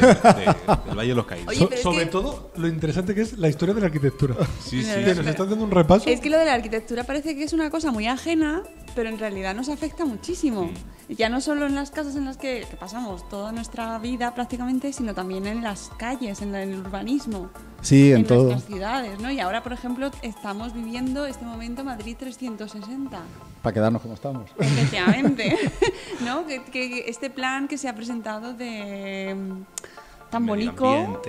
del 0.87 0.97
Valle 0.99 1.09
de 1.11 1.15
los 1.15 1.27
Caídos. 1.27 1.49
Oye, 1.49 1.69
es 1.73 1.81
sobre 1.83 2.01
que- 2.05 2.07
todo, 2.11 2.51
lo 2.57 2.69
interesante 2.69 3.15
que 3.15 3.23
es 3.23 3.39
la 3.39 3.49
historia 3.49 3.75
de 3.75 3.81
la 3.81 3.87
arquitectura. 3.87 4.35
Sí, 4.65 4.83
sí. 4.83 4.91
Que 5.05 5.15
nos 5.15 5.27
está 5.27 5.45
haciendo 5.45 5.65
un 5.65 5.71
repaso. 5.71 6.09
Es 6.09 6.21
que 6.21 6.31
lo 6.31 6.39
de 6.39 6.45
la 6.47 6.55
arquitectura 6.55 7.05
parece 7.05 7.35
que 7.37 7.45
es 7.45 7.53
una 7.53 7.71
cosa 7.71 7.91
muy 7.93 8.07
ajena, 8.07 8.63
pero 8.95 9.09
en 9.09 9.19
realidad 9.19 9.55
nos 9.55 9.69
afecta 9.69 10.05
muchísimo. 10.05 10.71
Ya 11.09 11.29
no 11.29 11.41
solo 11.41 11.67
en 11.67 11.75
las 11.75 11.91
casas 11.91 12.17
en 12.17 12.25
las 12.25 12.37
que, 12.39 12.65
que 12.71 12.77
pasamos 12.77 13.29
toda 13.29 13.53
nuestra 13.53 13.99
vida 13.99 14.35
prácticamente, 14.35 14.93
sino 14.93 15.15
también 15.15 15.47
en 15.47 15.63
las 15.63 15.91
calles, 15.99 16.41
en, 16.41 16.53
la- 16.53 16.63
en 16.63 16.73
el 16.73 16.81
urbanismo. 16.81 17.51
Sí, 17.83 18.13
en, 18.13 18.19
en 18.19 18.27
todo. 18.27 18.45
nuestras 18.45 18.65
ciudades, 18.65 19.19
¿no? 19.21 19.31
Y 19.31 19.41
ahora, 19.41 19.63
por 19.63 19.73
ejemplo, 19.73 20.11
estamos 20.23 20.73
viviendo 20.73 21.27
este 21.27 21.45
momento 21.45 21.83
Madrid 21.85 22.17
360. 22.19 23.19
Para 23.63 23.75
quedarnos 23.75 24.01
como 24.01 24.15
estamos. 24.15 24.51
Efectivamente, 24.59 25.57
¿no? 26.25 26.47
Que, 26.47 26.63
que 26.65 27.09
este 27.11 27.29
plan 27.29 27.67
que 27.69 27.77
se 27.77 27.89
ha 27.89 27.95
presentado 27.95 28.55
de 28.55 29.35
mm, 29.37 30.31
tan 30.31 30.47
bonito. 30.47 31.21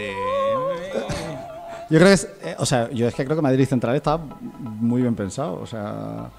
Yo 1.90 1.99
creo 1.99 2.07
que 2.07 2.14
es, 2.14 2.30
eh, 2.41 2.56
o 2.57 2.65
sea, 2.65 2.90
yo 2.91 3.07
es 3.07 3.14
que 3.15 3.26
creo 3.26 3.35
que 3.35 3.41
Madrid 3.41 3.65
Central 3.68 3.95
está 3.95 4.18
muy 4.18 5.02
bien 5.02 5.15
pensado, 5.15 5.60
o 5.60 5.65
sea, 5.68 6.30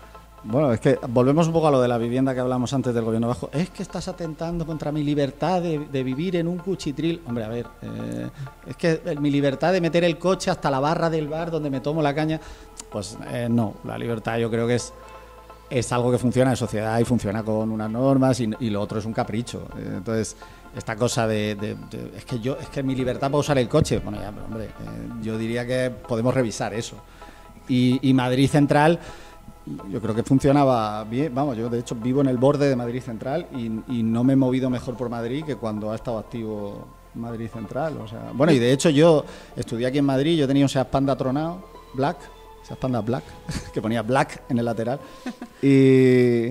bueno, 0.44 0.72
es 0.72 0.80
que 0.80 0.98
volvemos 1.08 1.46
un 1.46 1.52
poco 1.52 1.68
a 1.68 1.70
lo 1.70 1.80
de 1.80 1.88
la 1.88 1.98
vivienda 1.98 2.34
que 2.34 2.40
hablamos 2.40 2.72
antes 2.72 2.94
del 2.94 3.04
gobierno 3.04 3.28
bajo. 3.28 3.50
Es 3.52 3.70
que 3.70 3.82
estás 3.82 4.08
atentando 4.08 4.66
contra 4.66 4.92
mi 4.92 5.02
libertad 5.02 5.62
de, 5.62 6.02
vivir 6.02 6.36
en 6.36 6.48
un 6.48 6.58
cuchitril. 6.58 7.22
Hombre, 7.26 7.44
a 7.44 7.48
ver, 7.48 7.66
eh, 7.82 8.28
es 8.66 8.76
que 8.76 9.16
mi 9.20 9.30
libertad 9.30 9.72
de 9.72 9.80
meter 9.80 10.04
el 10.04 10.18
coche 10.18 10.50
hasta 10.50 10.70
la 10.70 10.80
barra 10.80 11.08
del 11.08 11.28
bar 11.28 11.50
donde 11.50 11.70
me 11.70 11.80
tomo 11.80 12.02
la 12.02 12.14
caña, 12.14 12.40
pues 12.90 13.16
eh, 13.30 13.48
no, 13.50 13.74
la 13.84 13.98
libertad 13.98 14.38
yo 14.38 14.50
creo 14.50 14.66
que 14.66 14.76
es 14.76 14.92
es 15.70 15.90
algo 15.92 16.12
que 16.12 16.18
funciona 16.18 16.50
en 16.50 16.56
sociedad 16.56 16.98
y 17.00 17.04
funciona 17.04 17.42
con 17.42 17.70
unas 17.70 17.90
normas 17.90 18.38
y, 18.40 18.70
lo 18.70 18.80
otro 18.80 18.98
es 18.98 19.04
un 19.04 19.12
capricho. 19.12 19.66
Eh, 19.76 19.94
Entonces, 19.96 20.36
esta 20.76 20.96
cosa 20.96 21.26
de, 21.26 21.76
es 22.16 22.24
que 22.24 22.38
yo 22.40 22.56
es 22.60 22.68
que 22.68 22.82
mi 22.82 22.94
libertad 22.94 23.28
para 23.28 23.38
usar 23.38 23.58
el 23.58 23.68
coche, 23.68 23.98
bueno, 23.98 24.20
ya, 24.20 24.30
pero, 24.30 24.46
hombre, 24.46 24.64
eh, 24.66 24.70
yo 25.22 25.38
diría 25.38 25.66
que 25.66 25.90
podemos 25.90 26.34
revisar 26.34 26.74
eso. 26.74 26.96
Y 27.66 28.12
Madrid 28.12 28.48
Central, 28.50 29.00
yo 29.90 30.00
creo 30.00 30.14
que 30.14 30.22
funcionaba 30.22 31.04
bien. 31.04 31.34
Vamos, 31.34 31.56
yo 31.56 31.68
de 31.68 31.80
hecho 31.80 31.94
vivo 31.94 32.20
en 32.20 32.28
el 32.28 32.38
borde 32.38 32.68
de 32.68 32.76
Madrid 32.76 33.02
Central 33.02 33.46
y, 33.52 33.98
y 33.98 34.02
no 34.02 34.24
me 34.24 34.34
he 34.34 34.36
movido 34.36 34.68
mejor 34.70 34.96
por 34.96 35.08
Madrid 35.08 35.44
que 35.44 35.56
cuando 35.56 35.90
ha 35.90 35.94
estado 35.94 36.18
activo 36.18 36.86
Madrid 37.14 37.48
Central. 37.52 37.98
O 37.98 38.08
sea, 38.08 38.30
bueno, 38.34 38.52
y 38.52 38.58
de 38.58 38.72
hecho 38.72 38.90
yo 38.90 39.24
estudié 39.56 39.86
aquí 39.86 39.98
en 39.98 40.04
Madrid, 40.04 40.36
yo 40.36 40.46
tenía 40.46 40.64
un 40.64 40.68
Seat 40.68 40.88
Panda 40.88 41.16
tronado, 41.16 41.64
Black, 41.94 42.18
Seat 42.62 42.78
Panda 42.78 43.00
Black, 43.00 43.24
que 43.72 43.80
ponía 43.80 44.02
Black 44.02 44.42
en 44.48 44.58
el 44.58 44.64
lateral. 44.64 45.00
Y, 45.62 46.50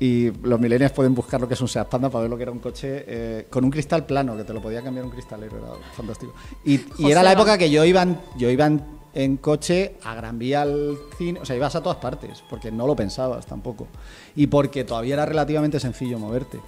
y 0.00 0.30
los 0.42 0.60
millennials 0.60 0.92
pueden 0.92 1.14
buscar 1.14 1.40
lo 1.40 1.48
que 1.48 1.54
es 1.54 1.60
un 1.60 1.68
Seat 1.68 1.88
Panda 1.88 2.08
para 2.08 2.22
ver 2.22 2.30
lo 2.30 2.36
que 2.36 2.42
era 2.44 2.52
un 2.52 2.60
coche 2.60 3.04
eh, 3.06 3.46
con 3.50 3.64
un 3.64 3.70
cristal 3.70 4.06
plano, 4.06 4.36
que 4.36 4.44
te 4.44 4.52
lo 4.52 4.62
podía 4.62 4.82
cambiar 4.82 5.04
un 5.04 5.10
cristalero, 5.10 5.56
era 5.56 5.68
fantástico. 5.92 6.32
Y, 6.64 6.80
y 6.98 7.10
era 7.10 7.22
la 7.22 7.32
época 7.32 7.58
que 7.58 7.70
yo 7.70 7.84
iba, 7.84 8.06
yo 8.36 8.50
iba 8.50 8.66
en, 8.66 8.97
en 9.14 9.36
coche 9.36 9.96
a 10.04 10.14
Gran 10.14 10.38
Vía 10.38 10.62
al 10.62 10.96
cine, 11.16 11.40
o 11.40 11.44
sea, 11.44 11.56
ibas 11.56 11.74
a 11.74 11.82
todas 11.82 11.98
partes, 11.98 12.42
porque 12.48 12.70
no 12.70 12.86
lo 12.86 12.94
pensabas 12.94 13.46
tampoco. 13.46 13.88
Y 14.36 14.46
porque 14.46 14.84
todavía 14.84 15.14
era 15.14 15.26
relativamente 15.26 15.80
sencillo 15.80 16.18
moverte. 16.18 16.60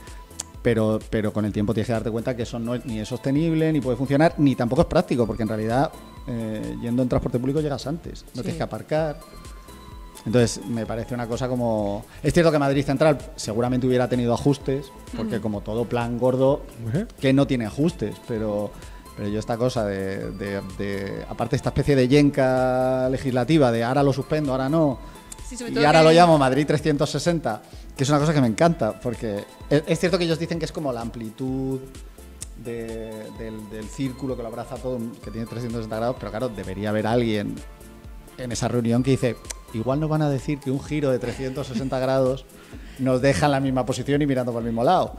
Pero, 0.62 0.99
pero 1.09 1.33
con 1.33 1.47
el 1.47 1.53
tiempo 1.53 1.73
tienes 1.73 1.87
que 1.87 1.95
darte 1.95 2.11
cuenta 2.11 2.37
que 2.37 2.43
eso 2.43 2.59
no 2.59 2.75
es, 2.75 2.85
ni 2.85 3.01
es 3.01 3.09
sostenible, 3.09 3.73
ni 3.73 3.81
puede 3.81 3.97
funcionar, 3.97 4.35
ni 4.37 4.55
tampoco 4.55 4.83
es 4.83 4.89
práctico, 4.89 5.27
porque 5.27 5.43
en 5.43 5.49
realidad 5.49 5.91
eh, 6.27 6.77
yendo 6.83 7.03
en 7.03 7.09
transporte 7.09 7.39
público 7.39 7.61
llegas 7.61 7.87
antes, 7.87 8.27
no 8.35 8.43
tienes 8.43 8.57
que 8.57 8.62
aparcar. 8.62 9.19
Entonces, 10.27 10.61
me 10.67 10.85
parece 10.85 11.15
una 11.15 11.27
cosa 11.27 11.49
como... 11.49 12.05
Es 12.23 12.35
cierto 12.35 12.53
que 12.53 12.59
Madrid 12.59 12.85
Central 12.85 13.17
seguramente 13.37 13.87
hubiera 13.87 14.07
tenido 14.07 14.35
ajustes, 14.35 14.93
porque 15.17 15.41
como 15.41 15.62
todo 15.62 15.87
plan 15.87 16.19
gordo, 16.19 16.62
que 17.19 17.33
no 17.33 17.47
tiene 17.47 17.65
ajustes, 17.65 18.17
pero, 18.29 18.71
pero 19.21 19.29
yo 19.29 19.39
esta 19.39 19.59
cosa 19.59 19.85
de, 19.85 20.31
de- 20.31 20.63
de- 20.79 21.25
Aparte 21.29 21.55
esta 21.55 21.69
especie 21.69 21.95
de 21.95 22.09
yenca 22.09 23.07
legislativa, 23.11 23.71
de 23.71 23.85
ahora 23.85 24.03
lo 24.03 24.15
suspendo, 24.15 24.53
ahora 24.53 24.71
no, 24.71 24.99
Sí, 25.47 25.57
y 25.75 25.85
ahora 25.85 26.03
lo 26.03 26.11
llamo 26.11 26.39
Madrid 26.39 26.65
360, 26.67 27.61
que 27.95 28.05
es 28.05 28.09
una 28.09 28.19
cosa 28.19 28.33
que 28.33 28.41
me 28.41 28.47
encanta, 28.47 28.99
porque 28.99 29.45
es, 29.69 29.83
es 29.87 29.99
cierto 30.01 30.17
que 30.17 30.25
ellos 30.25 30.39
dicen 30.39 30.59
que 30.59 30.65
es 30.65 30.73
como 30.73 30.91
la 30.91 31.03
amplitud 31.03 31.81
de- 32.65 33.27
del, 33.39 33.69
del 33.69 33.85
círculo 33.91 34.37
que 34.37 34.43
lo 34.43 34.49
abraza 34.49 34.77
todo, 34.77 34.99
que 35.23 35.31
tiene 35.31 35.47
360 35.47 35.95
grados, 35.97 36.17
pero 36.19 36.31
claro, 36.31 36.49
debería 36.49 36.89
haber 36.89 37.07
alguien 37.07 37.57
en 38.39 38.53
esa 38.53 38.69
reunión 38.69 39.03
que 39.03 39.11
dice, 39.11 39.37
igual 39.75 40.01
nos 40.01 40.09
van 40.09 40.23
a 40.23 40.31
decir 40.31 40.61
que 40.61 40.71
un 40.71 40.83
giro 40.83 41.11
de 41.11 41.19
360 41.19 41.99
grados 41.99 42.47
nos 42.99 43.21
deja 43.21 43.45
en 43.45 43.53
la 43.53 43.61
misma 43.61 43.85
posición 43.85 44.23
y 44.23 44.27
mirando 44.27 44.51
por 44.51 44.63
el 44.63 44.69
mismo 44.69 44.83
lado. 44.83 45.17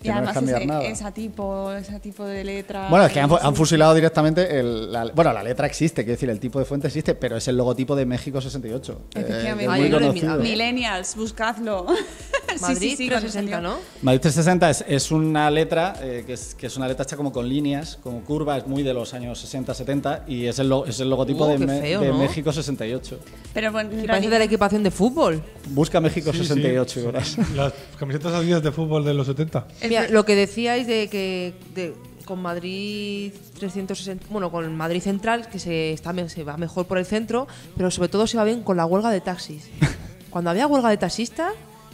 Y 0.00 0.04
Que 0.04 0.08
no 0.08 0.14
además 0.16 0.34
cambiar 0.34 0.58
ese, 0.58 0.66
nada. 0.66 0.82
esa 0.84 1.12
tipo, 1.12 1.72
ese 1.72 2.00
tipo 2.00 2.24
de 2.24 2.42
letra. 2.42 2.88
Bueno, 2.88 3.04
es 3.06 3.12
que 3.12 3.20
han, 3.20 3.30
han 3.40 3.54
fusilado 3.54 3.94
directamente 3.94 4.58
el, 4.58 4.90
la, 4.90 5.04
bueno, 5.14 5.32
la 5.32 5.42
letra 5.42 5.66
existe, 5.66 6.02
quiero 6.04 6.12
decir, 6.16 6.30
el 6.30 6.40
tipo 6.40 6.58
de 6.58 6.64
fuente 6.64 6.86
existe, 6.86 7.14
pero 7.14 7.36
es 7.36 7.46
el 7.48 7.56
logotipo 7.56 7.94
de 7.94 8.06
México 8.06 8.40
68. 8.40 8.98
eh, 9.14 9.20
Efectivamente. 9.20 10.12
mirado. 10.12 10.42
Millennials, 10.42 11.16
buscadlo. 11.16 11.86
Madrid 12.60 12.90
sí, 12.90 12.96
sí, 12.96 13.08
cuando 13.08 13.28
360, 13.28 13.32
salió. 13.32 13.60
¿no? 13.60 13.76
Madrid 14.02 14.20
360 14.22 14.70
es, 14.70 14.84
es 14.88 15.10
una 15.12 15.50
letra 15.50 15.94
eh, 16.02 16.24
que, 16.26 16.32
es, 16.32 16.54
que 16.54 16.66
es 16.66 16.76
una 16.76 16.88
letra 16.88 17.04
hecha 17.04 17.16
como 17.16 17.32
con 17.32 17.48
líneas, 17.48 17.98
como 18.02 18.22
curva, 18.22 18.56
es 18.58 18.66
muy 18.66 18.82
de 18.82 18.92
los 18.92 19.14
años 19.14 19.44
60-70 19.54 20.22
y 20.26 20.46
es 20.46 20.58
el, 20.58 20.72
es 20.86 20.98
el 21.00 21.08
logotipo 21.10 21.40
Uh, 21.46 21.58
de, 21.58 21.58
qué 21.58 21.80
feo, 21.80 22.00
de 22.00 22.08
¿no? 22.08 22.18
México 22.18 22.52
68. 22.52 23.18
Pero 23.54 23.70
bueno, 23.72 23.90
en 23.92 24.00
Que 24.02 24.08
parece 24.08 24.30
de 24.30 24.38
la 24.38 24.44
equipación 24.44 24.82
de 24.82 24.90
fútbol. 24.90 25.42
Busca 25.68 26.00
México 26.00 26.32
Sí, 26.32 26.38
sí. 26.40 26.46
68 26.46 27.00
y 27.00 27.02
verás. 27.04 27.36
Las 27.54 27.72
camisetas 27.98 28.32
adidas 28.34 28.62
de 28.62 28.72
fútbol 28.72 29.04
de 29.04 29.14
los 29.14 29.26
70. 29.26 29.66
Mira, 29.90 30.08
lo 30.08 30.24
que 30.24 30.34
decíais 30.34 30.86
de 30.86 31.08
que 31.08 31.54
de- 31.74 31.94
con 32.24 32.40
Madrid 32.40 33.32
360, 33.58 34.26
bueno, 34.30 34.50
con 34.50 34.74
Madrid 34.76 35.02
Central, 35.02 35.48
que 35.48 35.58
se, 35.58 35.92
está, 35.92 36.14
se 36.28 36.44
va 36.44 36.56
mejor 36.56 36.86
por 36.86 36.96
el 36.98 37.04
centro, 37.04 37.48
pero 37.76 37.90
sobre 37.90 38.08
todo 38.08 38.26
se 38.26 38.36
va 38.36 38.44
bien 38.44 38.62
con 38.62 38.76
la 38.76 38.86
huelga 38.86 39.10
de 39.10 39.20
taxis. 39.20 39.68
Cuando 40.30 40.48
había 40.50 40.66
huelga 40.68 40.90
de 40.90 40.96
taxistas, 40.96 41.52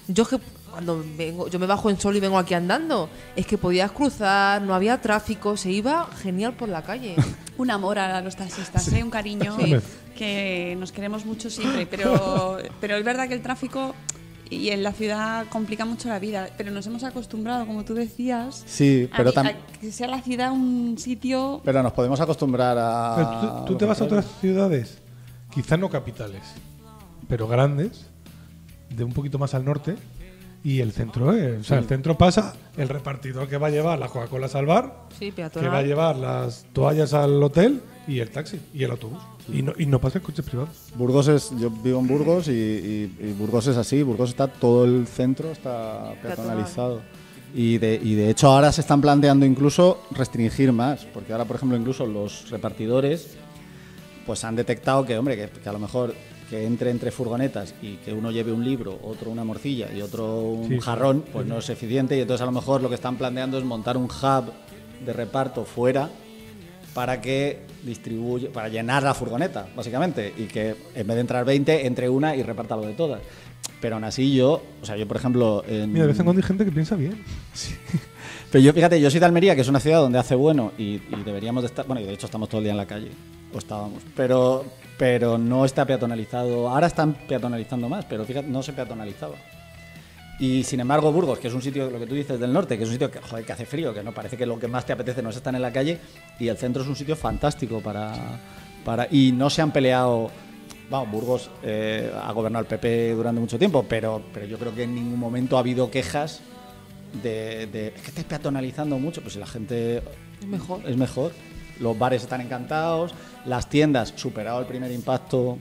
yo 0.08 0.26
que 0.28 0.38
cuando 0.70 1.02
vengo, 1.16 1.48
yo 1.48 1.58
me 1.58 1.64
bajo 1.64 1.88
en 1.88 1.98
sol 1.98 2.14
y 2.16 2.20
vengo 2.20 2.36
aquí 2.36 2.52
andando, 2.52 3.08
es 3.34 3.46
que 3.46 3.56
podías 3.56 3.90
cruzar, 3.92 4.60
no 4.60 4.74
había 4.74 5.00
tráfico, 5.00 5.56
se 5.56 5.70
iba 5.72 6.06
genial 6.22 6.52
por 6.52 6.68
la 6.68 6.82
calle. 6.82 7.16
un 7.56 7.70
amor 7.70 7.98
a 7.98 8.20
los 8.20 8.36
taxistas, 8.36 8.92
¿eh? 8.92 9.02
un 9.02 9.08
cariño 9.08 9.56
Sí. 9.58 9.74
que 10.14 10.76
nos 10.78 10.92
queremos 10.92 11.24
mucho 11.24 11.48
siempre, 11.48 11.86
pero, 11.86 12.58
pero 12.78 12.96
es 12.96 13.04
verdad 13.06 13.26
que 13.26 13.32
el 13.32 13.40
tráfico 13.40 13.94
y 14.50 14.70
en 14.70 14.82
la 14.82 14.92
ciudad 14.92 15.46
complica 15.48 15.84
mucho 15.84 16.08
la 16.08 16.18
vida, 16.18 16.48
pero 16.56 16.70
nos 16.70 16.86
hemos 16.86 17.04
acostumbrado, 17.04 17.66
como 17.66 17.84
tú 17.84 17.94
decías, 17.94 18.62
Sí, 18.66 19.08
a 19.12 19.16
pero, 19.16 19.30
a 19.36 19.52
que 19.80 19.92
sea 19.92 20.08
la 20.08 20.20
ciudad 20.22 20.52
un 20.52 20.96
sitio... 20.98 21.60
pero 21.64 21.82
nos 21.82 21.92
podemos 21.92 22.20
acostumbrar 22.20 22.76
a... 22.78 23.14
Pero 23.16 23.64
tú, 23.64 23.76
te 23.76 23.84
vas 23.84 24.00
a 24.00 24.04
otras 24.04 24.26
ciudades, 24.40 24.98
quizá 25.50 25.76
no 25.76 25.90
capitales, 25.90 26.42
pero 27.28 27.48
grandes, 27.48 28.06
de 28.90 29.04
un 29.04 29.12
poquito 29.12 29.38
más 29.38 29.54
al 29.54 29.64
norte, 29.64 29.96
y 30.62 30.80
el 30.80 30.90
centro 30.92 31.32
es. 31.32 31.60
O 31.60 31.64
sea, 31.64 31.78
el 31.78 31.86
centro 31.86 32.18
pasa 32.18 32.54
el 32.76 32.88
repartidor 32.88 33.48
que 33.48 33.56
va 33.56 33.68
a 33.68 33.70
llevar 33.70 34.00
las 34.00 34.10
Coca-Colas 34.10 34.56
al 34.56 34.66
bar, 34.66 35.04
Sí, 35.16 35.30
que 35.30 35.68
va 35.68 35.78
a 35.78 35.82
llevar 35.82 36.16
las 36.16 36.66
toallas 36.72 37.14
al 37.14 37.40
hotel, 37.40 37.80
y 38.08 38.20
el 38.20 38.30
taxi, 38.30 38.58
y 38.72 38.84
el 38.84 38.90
autobús. 38.92 39.18
Y 39.52 39.62
no, 39.62 39.72
y 39.76 39.86
no 39.86 40.00
pasan 40.00 40.22
coches 40.22 40.44
privados. 40.44 40.70
Burgos 40.94 41.28
es, 41.28 41.50
yo 41.58 41.70
vivo 41.70 41.98
en 42.00 42.06
Burgos 42.06 42.48
y, 42.48 42.52
y- 42.52 43.16
y 43.20 43.32
Burgos 43.38 43.66
es 43.66 43.76
así, 43.76 44.02
Burgos 44.02 44.30
está 44.30 44.46
todo 44.48 44.84
el 44.84 45.06
centro 45.06 45.50
está 45.52 46.14
peatonalizado. 46.22 47.02
Y 47.54 47.78
de, 47.78 47.98
y 48.02 48.14
de 48.14 48.28
hecho 48.30 48.48
ahora 48.48 48.70
se 48.72 48.80
están 48.82 49.00
planteando 49.00 49.46
incluso 49.46 50.02
restringir 50.10 50.72
más, 50.72 51.04
porque 51.06 51.32
ahora, 51.32 51.44
por 51.46 51.56
ejemplo, 51.56 51.76
incluso 51.78 52.04
los 52.06 52.50
repartidores 52.50 53.36
pues 54.26 54.42
han 54.44 54.56
detectado 54.56 55.04
que, 55.06 55.16
hombre, 55.16 55.36
que, 55.36 55.48
que 55.60 55.68
a 55.68 55.72
lo 55.72 55.78
mejor 55.78 56.14
que 56.50 56.64
entre 56.64 56.90
entre 56.90 57.10
furgonetas 57.10 57.74
y 57.82 57.96
que 57.96 58.12
uno 58.12 58.30
lleve 58.30 58.52
un 58.52 58.64
libro, 58.64 58.98
otro 59.02 59.30
una 59.30 59.42
morcilla 59.44 59.88
y 59.92 60.00
otro 60.02 60.42
un 60.42 60.68
Sí, 60.68 60.80
jarrón, 60.80 61.24
pues 61.32 61.46
no 61.46 61.58
es 61.58 61.68
eficiente 61.70 62.16
y 62.16 62.20
entonces 62.20 62.42
a 62.42 62.46
lo 62.46 62.52
mejor 62.52 62.82
lo 62.82 62.88
que 62.88 62.94
están 62.96 63.16
planteando 63.16 63.58
es 63.58 63.64
montar 63.64 63.96
un 63.96 64.04
hub 64.04 64.52
de 65.04 65.12
reparto 65.12 65.64
fuera 65.64 66.08
para 66.94 67.20
que 67.20 67.60
distribuya, 67.86 68.50
para 68.52 68.68
llenar 68.68 69.02
la 69.02 69.14
furgoneta, 69.14 69.68
básicamente, 69.74 70.32
y 70.36 70.44
que 70.44 70.74
en 70.94 71.06
vez 71.06 71.14
de 71.14 71.20
entrar 71.20 71.44
20, 71.44 71.86
entre 71.86 72.08
una 72.08 72.36
y 72.36 72.42
reparta 72.42 72.76
lo 72.76 72.82
de 72.82 72.94
todas. 72.94 73.20
Pero 73.80 73.96
aún 73.96 74.04
así 74.04 74.34
yo, 74.34 74.62
o 74.82 74.86
sea, 74.86 74.96
yo 74.96 75.06
por 75.06 75.16
ejemplo... 75.16 75.64
En, 75.66 75.92
Mira, 75.92 76.04
de 76.04 76.12
vez 76.12 76.18
en 76.18 76.24
cuando 76.24 76.40
hay 76.40 76.46
gente 76.46 76.64
que 76.64 76.72
piensa 76.72 76.96
bien. 76.96 77.22
pero 78.50 78.62
yo, 78.62 78.72
fíjate, 78.72 79.00
yo 79.00 79.10
soy 79.10 79.20
de 79.20 79.26
Almería, 79.26 79.54
que 79.54 79.60
es 79.60 79.68
una 79.68 79.80
ciudad 79.80 80.00
donde 80.00 80.18
hace 80.18 80.34
bueno 80.34 80.72
y, 80.78 80.94
y 80.94 81.22
deberíamos 81.24 81.62
de 81.62 81.68
estar. 81.68 81.86
Bueno, 81.86 82.00
y 82.00 82.04
de 82.04 82.12
hecho 82.12 82.26
estamos 82.26 82.48
todo 82.48 82.58
el 82.58 82.64
día 82.64 82.72
en 82.72 82.78
la 82.78 82.86
calle, 82.86 83.10
o 83.52 83.58
estábamos. 83.58 84.02
Pero, 84.14 84.64
pero 84.98 85.38
no 85.38 85.64
está 85.64 85.84
peatonalizado. 85.84 86.68
Ahora 86.68 86.86
están 86.86 87.14
peatonalizando 87.28 87.88
más, 87.88 88.04
pero 88.04 88.24
fíjate, 88.24 88.48
no 88.48 88.62
se 88.62 88.72
peatonalizaba. 88.72 89.36
Y 90.38 90.64
sin 90.64 90.80
embargo, 90.80 91.12
Burgos, 91.12 91.38
que 91.38 91.48
es 91.48 91.54
un 91.54 91.62
sitio, 91.62 91.90
lo 91.90 91.98
que 91.98 92.06
tú 92.06 92.14
dices 92.14 92.38
del 92.38 92.52
norte, 92.52 92.76
que 92.76 92.84
es 92.84 92.88
un 92.88 92.94
sitio 92.94 93.10
que, 93.10 93.20
joder, 93.20 93.44
que 93.44 93.52
hace 93.52 93.64
frío, 93.64 93.94
que 93.94 94.02
no 94.02 94.12
parece 94.12 94.36
que 94.36 94.44
lo 94.44 94.58
que 94.58 94.68
más 94.68 94.84
te 94.84 94.92
apetece 94.92 95.22
no 95.22 95.30
es 95.30 95.36
estar 95.36 95.54
en 95.54 95.62
la 95.62 95.72
calle, 95.72 95.98
y 96.38 96.48
el 96.48 96.58
centro 96.58 96.82
es 96.82 96.88
un 96.88 96.96
sitio 96.96 97.16
fantástico 97.16 97.80
para. 97.80 98.12
para 98.84 99.08
y 99.10 99.32
no 99.32 99.48
se 99.48 99.62
han 99.62 99.72
peleado. 99.72 100.30
Vamos, 100.90 101.10
Burgos 101.10 101.50
eh, 101.62 102.12
ha 102.22 102.30
gobernado 102.32 102.62
el 102.62 102.68
PP 102.68 103.14
durante 103.14 103.40
mucho 103.40 103.58
tiempo, 103.58 103.84
pero, 103.88 104.22
pero 104.32 104.46
yo 104.46 104.58
creo 104.58 104.74
que 104.74 104.84
en 104.84 104.94
ningún 104.94 105.18
momento 105.18 105.56
ha 105.56 105.60
habido 105.60 105.90
quejas 105.90 106.42
de, 107.22 107.66
de, 107.66 107.88
es 107.88 108.02
que 108.02 108.08
estáis 108.08 108.26
peatonalizando 108.26 108.98
mucho, 108.98 109.20
pues 109.20 109.34
si 109.34 109.40
la 109.40 109.46
gente 109.46 110.02
Es 110.40 110.46
mejor. 110.46 110.80
es 110.86 110.96
mejor. 110.96 111.32
Los 111.80 111.98
bares 111.98 112.22
están 112.22 112.40
encantados, 112.40 113.14
las 113.44 113.68
tiendas 113.68 114.12
superado 114.16 114.60
el 114.60 114.66
primer 114.66 114.92
impacto. 114.92 115.58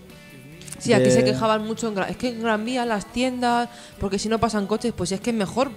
Sí, 0.80 0.94
aquí 0.94 1.06
de- 1.06 1.12
se 1.12 1.24
quejaban 1.24 1.66
mucho. 1.66 1.88
En 1.88 1.96
Gran, 1.96 2.10
es 2.10 2.18
que 2.18 2.30
en 2.30 2.42
Gran 2.44 2.64
Vía, 2.66 2.86
las 2.86 3.06
tiendas, 3.12 3.70
porque 4.00 4.20
si 4.20 4.30
no 4.30 4.40
pasan 4.40 4.68
coches, 4.68 4.94
pues 4.96 5.12
es 5.12 5.20
que 5.22 5.30
es 5.32 5.36
mejor. 5.36 5.72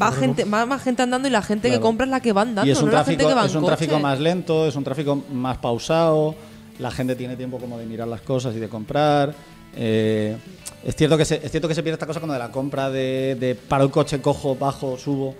Va, 0.00 0.12
gente, 0.12 0.44
va 0.44 0.64
más 0.66 0.82
gente 0.82 1.02
andando 1.02 1.28
y 1.28 1.30
la 1.30 1.42
gente 1.42 1.70
que 1.70 1.80
compra 1.80 2.04
es 2.06 2.10
la 2.10 2.20
que 2.20 2.32
va 2.32 2.42
andando, 2.42 2.68
y 2.68 2.72
es 2.72 2.78
un 2.80 2.86
no 2.86 2.92
la 2.92 3.04
gente 3.04 3.24
tráfico, 3.24 3.28
que 3.28 3.34
va 3.34 3.40
en 3.42 3.46
es 3.48 3.54
un 3.54 3.60
coche. 3.62 3.76
tráfico 3.76 3.98
más 4.00 4.20
lento, 4.20 4.66
es 4.66 4.76
un 4.76 4.84
tráfico 4.84 5.22
más 5.32 5.58
pausado, 5.58 6.34
la 6.78 6.90
gente 6.90 7.14
tiene 7.16 7.36
tiempo 7.36 7.58
como 7.58 7.78
de 7.78 7.86
mirar 7.86 8.08
las 8.08 8.20
cosas 8.20 8.54
y 8.54 8.58
de 8.58 8.68
comprar. 8.68 9.34
eh, 9.76 10.36
es 10.84 10.94
cierto 10.96 11.16
que 11.16 11.24
se, 11.24 11.36
es 11.44 11.50
cierto 11.50 11.66
que 11.66 11.74
se 11.74 11.82
pierde 11.82 11.94
esta 11.94 12.06
cosa 12.06 12.20
como 12.20 12.32
de 12.34 12.38
la 12.38 12.50
compra 12.50 12.90
de, 12.90 13.36
de 13.40 13.54
paro 13.54 13.84
el 13.84 13.90
coche, 13.90 14.20
cojo, 14.20 14.54
bajo, 14.54 14.98
subo. 14.98 15.34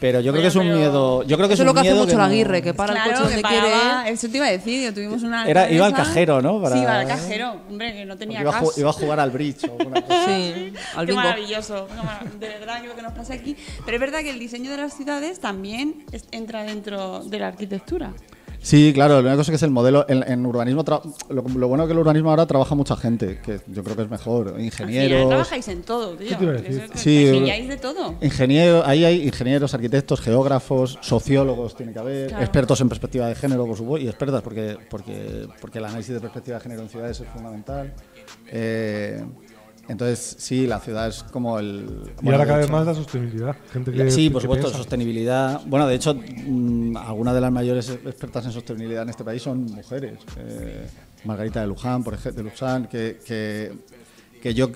Pero 0.00 0.20
yo 0.20 0.32
creo 0.32 0.40
que 0.42 0.48
es 0.48 0.56
un 0.56 0.62
pero- 0.62 0.76
miedo. 0.76 1.22
Yo 1.24 1.36
creo 1.36 1.46
que 1.48 1.54
Eso 1.54 1.62
es 1.62 1.64
es 1.64 1.64
lo 1.66 1.70
un 1.72 1.74
que 1.74 1.80
hace 1.80 1.90
miedo 1.90 2.04
mucho 2.06 2.16
la 2.16 2.24
no- 2.26 2.30
Aguirre, 2.30 2.62
que 2.62 2.72
para 2.74 2.92
el 2.94 2.98
Claro, 3.02 3.10
coche 3.10 3.22
donde 3.34 3.42
quiere. 3.48 3.70
paraba- 3.70 4.08
Eso 4.08 4.28
te 4.30 4.36
iba 4.38 4.46
a 4.46 4.50
decir, 4.50 4.82
yo 4.84 4.94
tuvimos 4.94 5.22
una. 5.22 5.46
Era- 5.46 5.70
iba 5.70 5.84
al 5.86 5.92
alcaldesa- 5.92 6.08
cajero, 6.08 6.40
¿no? 6.42 6.62
Para- 6.62 6.76
Sí, 6.76 6.82
iba 6.82 6.98
al 7.00 7.06
cajero. 7.06 7.56
Hombre, 7.68 7.92
que 7.92 8.04
no 8.06 8.16
tenía 8.16 8.40
Iba 8.40 8.50
a, 8.56 8.62
ju- 8.62 8.72
iba 8.78 8.90
a 8.90 8.92
jugar 8.94 9.20
al 9.20 9.30
bridge 9.30 9.64
o 9.68 9.76
alguna 9.78 10.00
cosa. 10.00 10.24
Sí, 10.26 10.72
al 10.96 11.06
Qué 11.06 11.12
bingo. 11.12 11.22
maravilloso. 11.24 11.86
Qué 11.86 12.46
De 12.46 12.48
verdad 12.58 12.80
que 12.82 12.88
lo 12.88 12.96
que 12.96 13.02
nos 13.02 13.12
pasa 13.12 13.34
aquí. 13.34 13.56
Pero 13.84 13.96
es 13.96 14.00
verdad 14.00 14.20
que 14.20 14.30
el 14.30 14.38
diseño 14.38 14.70
de 14.70 14.78
las 14.78 14.94
ciudades 14.96 15.38
también 15.40 16.04
es- 16.12 16.24
entra 16.32 16.62
dentro 16.62 17.20
de 17.24 17.38
la 17.38 17.48
arquitectura. 17.48 18.12
Sí, 18.62 18.92
claro, 18.94 19.14
la 19.14 19.20
única 19.20 19.36
cosa 19.36 19.52
que 19.52 19.56
es 19.56 19.62
el 19.62 19.70
modelo. 19.70 20.04
En, 20.08 20.22
en 20.30 20.44
urbanismo, 20.44 20.84
tra- 20.84 21.00
lo, 21.30 21.42
lo 21.42 21.68
bueno 21.68 21.86
que 21.86 21.92
el 21.92 21.98
urbanismo 21.98 22.28
ahora 22.30 22.44
trabaja 22.46 22.74
mucha 22.74 22.94
gente, 22.96 23.40
que 23.42 23.60
yo 23.68 23.82
creo 23.82 23.96
que 23.96 24.02
es 24.02 24.10
mejor. 24.10 24.54
Ingenieros. 24.60 25.28
trabajáis 25.28 25.68
en 25.68 25.82
todo, 25.82 26.14
tío. 26.16 26.36
Sí, 26.94 27.24
de 27.24 27.78
todo. 27.80 28.16
Ingenieros, 28.20 28.86
ahí 28.86 29.04
hay 29.04 29.22
ingenieros, 29.26 29.72
arquitectos, 29.72 30.20
geógrafos, 30.20 30.98
sociólogos, 31.00 31.74
tiene 31.74 31.92
que 31.92 31.98
haber, 31.98 32.28
Claro. 32.28 32.42
expertos 32.44 32.80
en 32.82 32.88
perspectiva 32.88 33.26
de 33.28 33.34
género, 33.34 33.66
por 33.66 33.76
supuesto, 33.76 34.04
y 34.04 34.08
expertas, 34.08 34.42
porque, 34.42 34.76
porque, 34.90 35.48
porque 35.60 35.78
el 35.78 35.84
análisis 35.86 36.12
de 36.14 36.20
perspectiva 36.20 36.58
de 36.58 36.62
género 36.62 36.82
en 36.82 36.88
ciudades 36.90 37.18
es 37.20 37.28
fundamental. 37.28 37.92
Eh, 38.48 39.24
entonces, 39.90 40.36
sí, 40.38 40.66
la 40.66 40.78
ciudad 40.78 41.08
es 41.08 41.24
como 41.24 41.58
el. 41.58 41.84
Y 42.20 42.24
bueno, 42.24 42.38
ahora 42.38 42.46
cada 42.46 42.58
vez 42.58 42.70
más 42.70 42.86
la 42.86 42.94
sostenibilidad. 42.94 43.56
Gente 43.72 43.90
que, 43.90 44.10
Sí, 44.10 44.30
por 44.30 44.40
supuesto, 44.40 44.70
sostenibilidad. 44.70 45.60
Bueno, 45.66 45.88
de 45.88 45.96
hecho, 45.96 46.14
mm, 46.14 46.96
algunas 46.96 47.34
de 47.34 47.40
las 47.40 47.50
mayores 47.50 47.90
expertas 47.90 48.46
en 48.46 48.52
sostenibilidad 48.52 49.02
en 49.02 49.08
este 49.08 49.24
país 49.24 49.42
son 49.42 49.64
mujeres. 49.64 50.18
Eh, 50.38 50.86
Margarita 51.24 51.60
de 51.60 51.66
Luján, 51.66 52.04
por 52.04 52.14
ejemplo, 52.14 52.42
de 52.42 52.50
Luján, 52.50 52.86
que, 52.86 53.18
que, 53.26 53.72
que 54.40 54.54
yo 54.54 54.70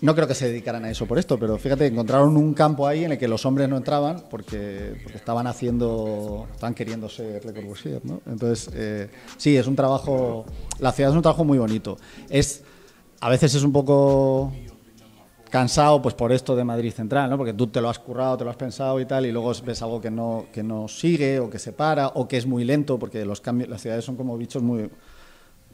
no 0.00 0.14
creo 0.14 0.26
que 0.26 0.34
se 0.34 0.48
dedicaran 0.48 0.84
a 0.84 0.90
eso 0.90 1.06
por 1.06 1.18
esto, 1.18 1.38
pero 1.38 1.58
fíjate, 1.58 1.86
encontraron 1.86 2.36
un 2.36 2.54
campo 2.54 2.86
ahí 2.86 3.04
en 3.04 3.12
el 3.12 3.18
que 3.18 3.28
los 3.28 3.44
hombres 3.44 3.68
no 3.68 3.76
entraban 3.76 4.24
porque, 4.30 4.94
porque 5.02 5.18
estaban 5.18 5.46
haciendo, 5.46 6.48
estaban 6.52 6.74
queriendo 6.74 7.08
ser 7.08 7.44
Le 7.44 7.52
Corbusier, 7.52 8.00
¿no? 8.04 8.20
Entonces, 8.26 8.70
eh, 8.74 9.10
sí, 9.36 9.56
es 9.56 9.66
un 9.66 9.76
trabajo, 9.76 10.46
la 10.78 10.92
ciudad 10.92 11.10
es 11.10 11.16
un 11.16 11.22
trabajo 11.22 11.44
muy 11.44 11.58
bonito. 11.58 11.98
Es, 12.30 12.62
a 13.20 13.28
veces 13.28 13.54
es 13.54 13.62
un 13.62 13.72
poco 13.72 14.52
cansado 15.50 16.00
pues 16.00 16.14
por 16.14 16.32
esto 16.32 16.54
de 16.54 16.64
Madrid 16.64 16.92
Central, 16.92 17.28
¿no? 17.28 17.36
Porque 17.36 17.52
tú 17.52 17.66
te 17.66 17.80
lo 17.80 17.90
has 17.90 17.98
currado, 17.98 18.36
te 18.36 18.44
lo 18.44 18.50
has 18.50 18.56
pensado 18.56 19.00
y 19.00 19.04
tal, 19.04 19.26
y 19.26 19.32
luego 19.32 19.52
ves 19.64 19.82
algo 19.82 20.00
que 20.00 20.10
no, 20.10 20.46
que 20.52 20.62
no 20.62 20.88
sigue, 20.88 21.40
o 21.40 21.50
que 21.50 21.58
se 21.58 21.72
para, 21.72 22.08
o 22.08 22.28
que 22.28 22.36
es 22.36 22.46
muy 22.46 22.64
lento, 22.64 22.98
porque 22.98 23.24
los 23.24 23.40
cambios, 23.40 23.68
las 23.68 23.82
ciudades 23.82 24.04
son 24.04 24.16
como 24.16 24.36
bichos 24.38 24.62
muy 24.62 24.88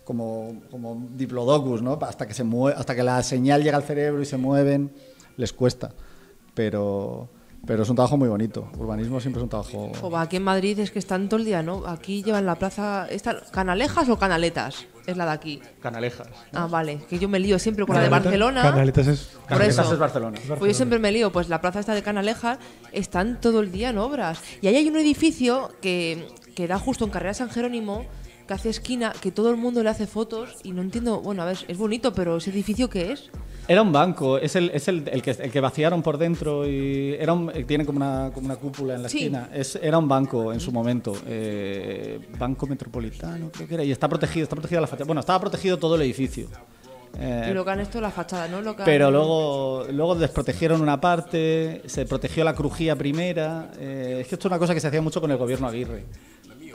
como, 0.04 0.62
como 0.70 1.08
diplodocus, 1.14 1.82
¿no? 1.82 1.98
Hasta 2.00 2.26
que 2.26 2.34
se 2.34 2.44
mueve, 2.44 2.78
hasta 2.78 2.94
que 2.94 3.02
la 3.02 3.22
señal 3.22 3.62
llega 3.62 3.76
al 3.76 3.82
cerebro 3.82 4.22
y 4.22 4.24
se 4.24 4.36
mueven, 4.36 4.92
les 5.36 5.52
cuesta. 5.52 5.92
Pero 6.54 7.28
pero 7.66 7.82
es 7.82 7.88
un 7.90 7.96
trabajo 7.96 8.16
muy 8.16 8.28
bonito. 8.28 8.68
Urbanismo 8.78 9.20
siempre 9.20 9.40
es 9.40 9.42
un 9.42 9.48
trabajo. 9.48 9.90
Jo, 10.00 10.10
va, 10.10 10.22
aquí 10.22 10.36
en 10.36 10.44
Madrid 10.44 10.78
es 10.78 10.92
que 10.92 11.00
están 11.00 11.28
todo 11.28 11.40
el 11.40 11.46
día, 11.46 11.62
¿no? 11.62 11.84
Aquí 11.86 12.22
llevan 12.22 12.46
la 12.46 12.54
plaza. 12.54 13.08
¿esta, 13.10 13.40
¿Canalejas 13.50 14.08
o 14.08 14.16
canaletas? 14.16 14.86
Es 15.06 15.16
la 15.16 15.24
de 15.24 15.30
aquí. 15.30 15.62
Canalejas. 15.80 16.28
Ah, 16.52 16.66
vale. 16.66 17.00
Que 17.08 17.18
yo 17.18 17.28
me 17.28 17.38
lío 17.38 17.58
siempre 17.58 17.86
con 17.86 17.94
la 17.94 18.02
de 18.02 18.08
Barcelona. 18.08 18.62
Canaletas 18.62 19.06
es. 19.06 19.20
Por 19.20 19.46
Canalejas 19.46 19.86
eso. 19.86 19.94
es 19.94 19.98
Barcelona. 20.00 20.38
Pues 20.58 20.72
yo 20.72 20.74
siempre 20.74 20.98
me 20.98 21.12
lío, 21.12 21.30
pues 21.30 21.48
la 21.48 21.60
plaza 21.60 21.80
esta 21.80 21.94
de 21.94 22.02
Canalejas 22.02 22.58
están 22.92 23.40
todo 23.40 23.60
el 23.60 23.70
día 23.70 23.90
en 23.90 23.98
obras. 23.98 24.40
Y 24.60 24.66
ahí 24.66 24.76
hay 24.76 24.88
un 24.88 24.96
edificio 24.96 25.72
que, 25.80 26.26
que 26.54 26.66
da 26.66 26.78
justo 26.78 27.04
en 27.04 27.10
Carrera 27.10 27.34
San 27.34 27.50
Jerónimo, 27.50 28.04
que 28.48 28.54
hace 28.54 28.68
esquina, 28.70 29.12
que 29.20 29.30
todo 29.30 29.50
el 29.50 29.56
mundo 29.56 29.82
le 29.82 29.90
hace 29.90 30.06
fotos 30.06 30.56
y 30.62 30.72
no 30.72 30.82
entiendo, 30.82 31.20
bueno, 31.20 31.42
a 31.42 31.46
ver, 31.46 31.58
es 31.68 31.78
bonito, 31.78 32.12
pero 32.12 32.36
ese 32.38 32.50
edificio 32.50 32.90
qué 32.90 33.12
es? 33.12 33.30
Era 33.68 33.82
un 33.82 33.90
banco, 33.92 34.38
es 34.38 34.54
el, 34.54 34.70
es 34.72 34.86
el, 34.86 35.08
el 35.08 35.22
que, 35.22 35.30
el 35.32 35.50
que 35.50 35.60
vaciaron 35.60 36.00
por 36.02 36.18
dentro 36.18 36.66
y 36.68 37.14
era 37.18 37.32
un- 37.32 37.50
tiene 37.66 37.84
como 37.84 37.96
una, 37.96 38.30
como 38.32 38.46
una 38.46 38.56
cúpula 38.56 38.94
en 38.94 39.02
la 39.02 39.08
Sí. 39.08 39.18
esquina. 39.18 39.48
Es, 39.52 39.76
era 39.82 39.98
un 39.98 40.06
banco 40.06 40.52
en 40.52 40.60
su 40.60 40.70
momento, 40.70 41.14
eh, 41.26 42.20
Banco 42.38 42.66
Metropolitano 42.68 43.50
creo 43.52 43.66
que 43.66 43.74
era, 43.74 43.82
y 43.84 43.90
está 43.90 44.08
protegido, 44.08 44.44
está 44.44 44.54
protegida 44.54 44.80
la 44.80 44.86
fachada. 44.86 45.06
Bueno, 45.06 45.20
estaba 45.20 45.40
protegido 45.40 45.78
todo 45.78 45.96
el 45.96 46.02
edificio. 46.02 46.46
Eh, 47.18 47.48
y 47.50 47.54
lo 47.54 47.64
que 47.64 47.70
han 47.70 47.80
esto 47.80 48.00
la 48.00 48.10
fachada, 48.10 48.46
¿no? 48.46 48.60
Lo 48.60 48.76
que 48.76 48.82
han- 48.82 48.86
pero 48.86 49.10
luego, 49.10 49.86
luego 49.90 50.14
desprotegieron 50.14 50.80
una 50.82 51.00
parte, 51.00 51.82
se 51.86 52.04
protegió 52.04 52.44
la 52.44 52.54
crujía 52.54 52.94
primera. 52.94 53.70
eh, 53.80 54.18
es 54.20 54.28
que 54.28 54.34
esto 54.36 54.46
es 54.48 54.52
una 54.52 54.58
cosa 54.60 54.74
que 54.74 54.80
se 54.80 54.86
hacía 54.88 55.00
mucho 55.02 55.20
con 55.20 55.30
el 55.30 55.38
gobierno 55.38 55.66
Aguirre, 55.66 56.04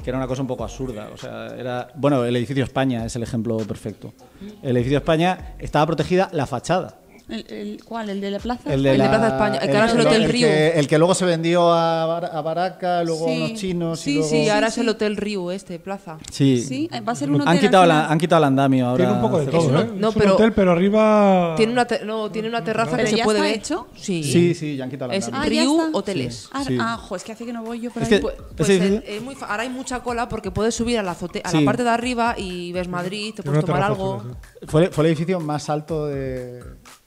que 0.02 0.10
era 0.10 0.18
una 0.18 0.28
cosa 0.28 0.42
un 0.42 0.48
poco 0.48 0.64
absurda. 0.64 1.10
O 1.14 1.18
sea, 1.18 1.56
era, 1.58 1.88
bueno, 1.96 2.24
el 2.26 2.36
edificio 2.36 2.64
España 2.64 3.06
es 3.06 3.16
el 3.16 3.24
ejemplo 3.24 3.58
perfecto. 3.60 4.14
El 4.62 4.76
edificio 4.78 4.98
España 4.98 5.56
estaba 5.60 5.86
protegida 5.86 6.30
la 6.32 6.46
fachada. 6.46 6.98
¿El, 7.32 7.46
el- 7.50 7.84
cuál? 7.84 8.10
¿El 8.10 8.22
de 8.22 8.30
la 8.32 8.40
plaza? 8.40 8.74
El 8.74 8.84
de 8.84 8.94
Plaza 8.96 9.28
España, 9.30 9.58
el 9.60 9.70
que 9.70 9.76
ahora 9.78 9.86
es 9.88 9.94
el 9.96 10.02
Hotel 10.02 10.24
Río. 10.26 10.48
Que, 10.48 10.68
el 10.80 10.88
que 10.88 10.98
luego 10.98 11.16
se 11.16 11.26
vendió 11.26 11.72
a, 11.72 12.06
Bar- 12.06 12.32
a 12.34 12.42
Baraca, 12.42 13.04
luego 13.04 13.26
Sí. 13.28 13.32
a 13.32 13.46
unos 13.46 13.54
chinos. 13.60 14.02
y 14.02 14.04
Sí, 14.04 14.14
luego- 14.16 14.30
Sí, 14.30 14.44
Sí, 14.44 14.50
ahora 14.50 14.68
sí. 14.70 14.74
es 14.74 14.78
el 14.84 14.90
Hotel 14.90 15.18
Río 15.18 15.52
este, 15.52 15.80
plaza. 15.80 16.18
Sí. 16.32 16.62
Sí, 16.62 16.90
eh, 16.92 17.00
va 17.02 17.14
a 17.14 17.16
ser 17.16 17.30
un 17.30 17.36
hotel. 17.42 17.48
Han 17.48 17.60
quitado, 17.60 17.86
la, 17.86 18.06
han 18.08 18.18
quitado 18.20 18.40
el 18.42 18.48
andamio 18.48 18.88
ahora. 18.88 18.98
Tiene 19.06 19.14
un 19.14 19.22
poco 19.22 19.40
de 19.40 19.46
todo, 19.48 19.68
un- 19.68 19.78
¿eh? 19.78 19.90
no, 19.96 20.10
es 20.10 20.16
un 20.16 20.22
pero- 20.22 20.34
hotel, 20.36 20.54
pero 20.54 20.72
arriba. 20.72 21.54
Tiene 21.56 21.72
una, 21.74 21.86
te- 21.86 22.06
no, 22.06 22.30
tiene 22.32 22.50
una 22.50 22.64
terraza 22.64 22.92
¿Pero 22.92 23.04
que 23.06 23.10
se 23.12 23.18
ya 23.18 23.24
puede 23.24 23.40
está 23.40 23.50
ver. 23.50 23.58
hecho? 23.58 23.88
Sí. 23.96 24.24
Sí, 24.24 24.54
sí, 24.54 24.76
ya 24.76 24.84
han 24.84 24.90
quitado 24.90 25.12
el 25.12 25.18
Es 25.18 25.26
andamio. 25.28 25.46
Ah, 25.46 25.50
Riu 25.50 25.82
está. 25.86 25.98
Hoteles. 25.98 26.50
Ah, 26.52 26.64
Sí. 26.68 26.78
ah, 26.80 26.98
jo, 26.98 27.16
es 27.16 27.24
que 27.24 27.32
hace 27.32 27.46
que 27.46 27.54
no 27.54 27.64
voy 27.64 27.80
yo 27.80 27.92
por 27.92 28.04
Es 28.04 28.10
ahí. 28.12 28.16
que- 28.18 28.22
Pues, 28.22 28.36
¿Ese 28.36 28.44
pues 28.58 28.70
edificio? 28.70 28.98
es- 29.06 29.16
es 29.18 29.22
muy 29.22 29.36
fa- 29.36 29.46
ahora 29.48 29.64
hay 29.64 29.70
mucha 29.70 30.02
cola 30.02 30.28
porque 30.28 30.52
puedes 30.52 30.76
subir 30.76 31.00
a 31.00 31.04
la, 31.04 31.12
a 31.12 31.54
la 31.54 31.66
parte 31.66 31.84
de 31.84 31.90
arriba 31.90 32.36
y 32.38 32.72
ves 32.74 32.88
Madrid, 32.90 33.34
te 33.36 33.44
puedes 33.44 33.64
tomar 33.66 33.84
algo. 33.84 34.22
Fue, 34.68 34.90
fue 34.90 35.04
el 35.06 35.08
edificio 35.12 35.40
más 35.40 35.70
alto 35.70 36.08
de, 36.08 36.62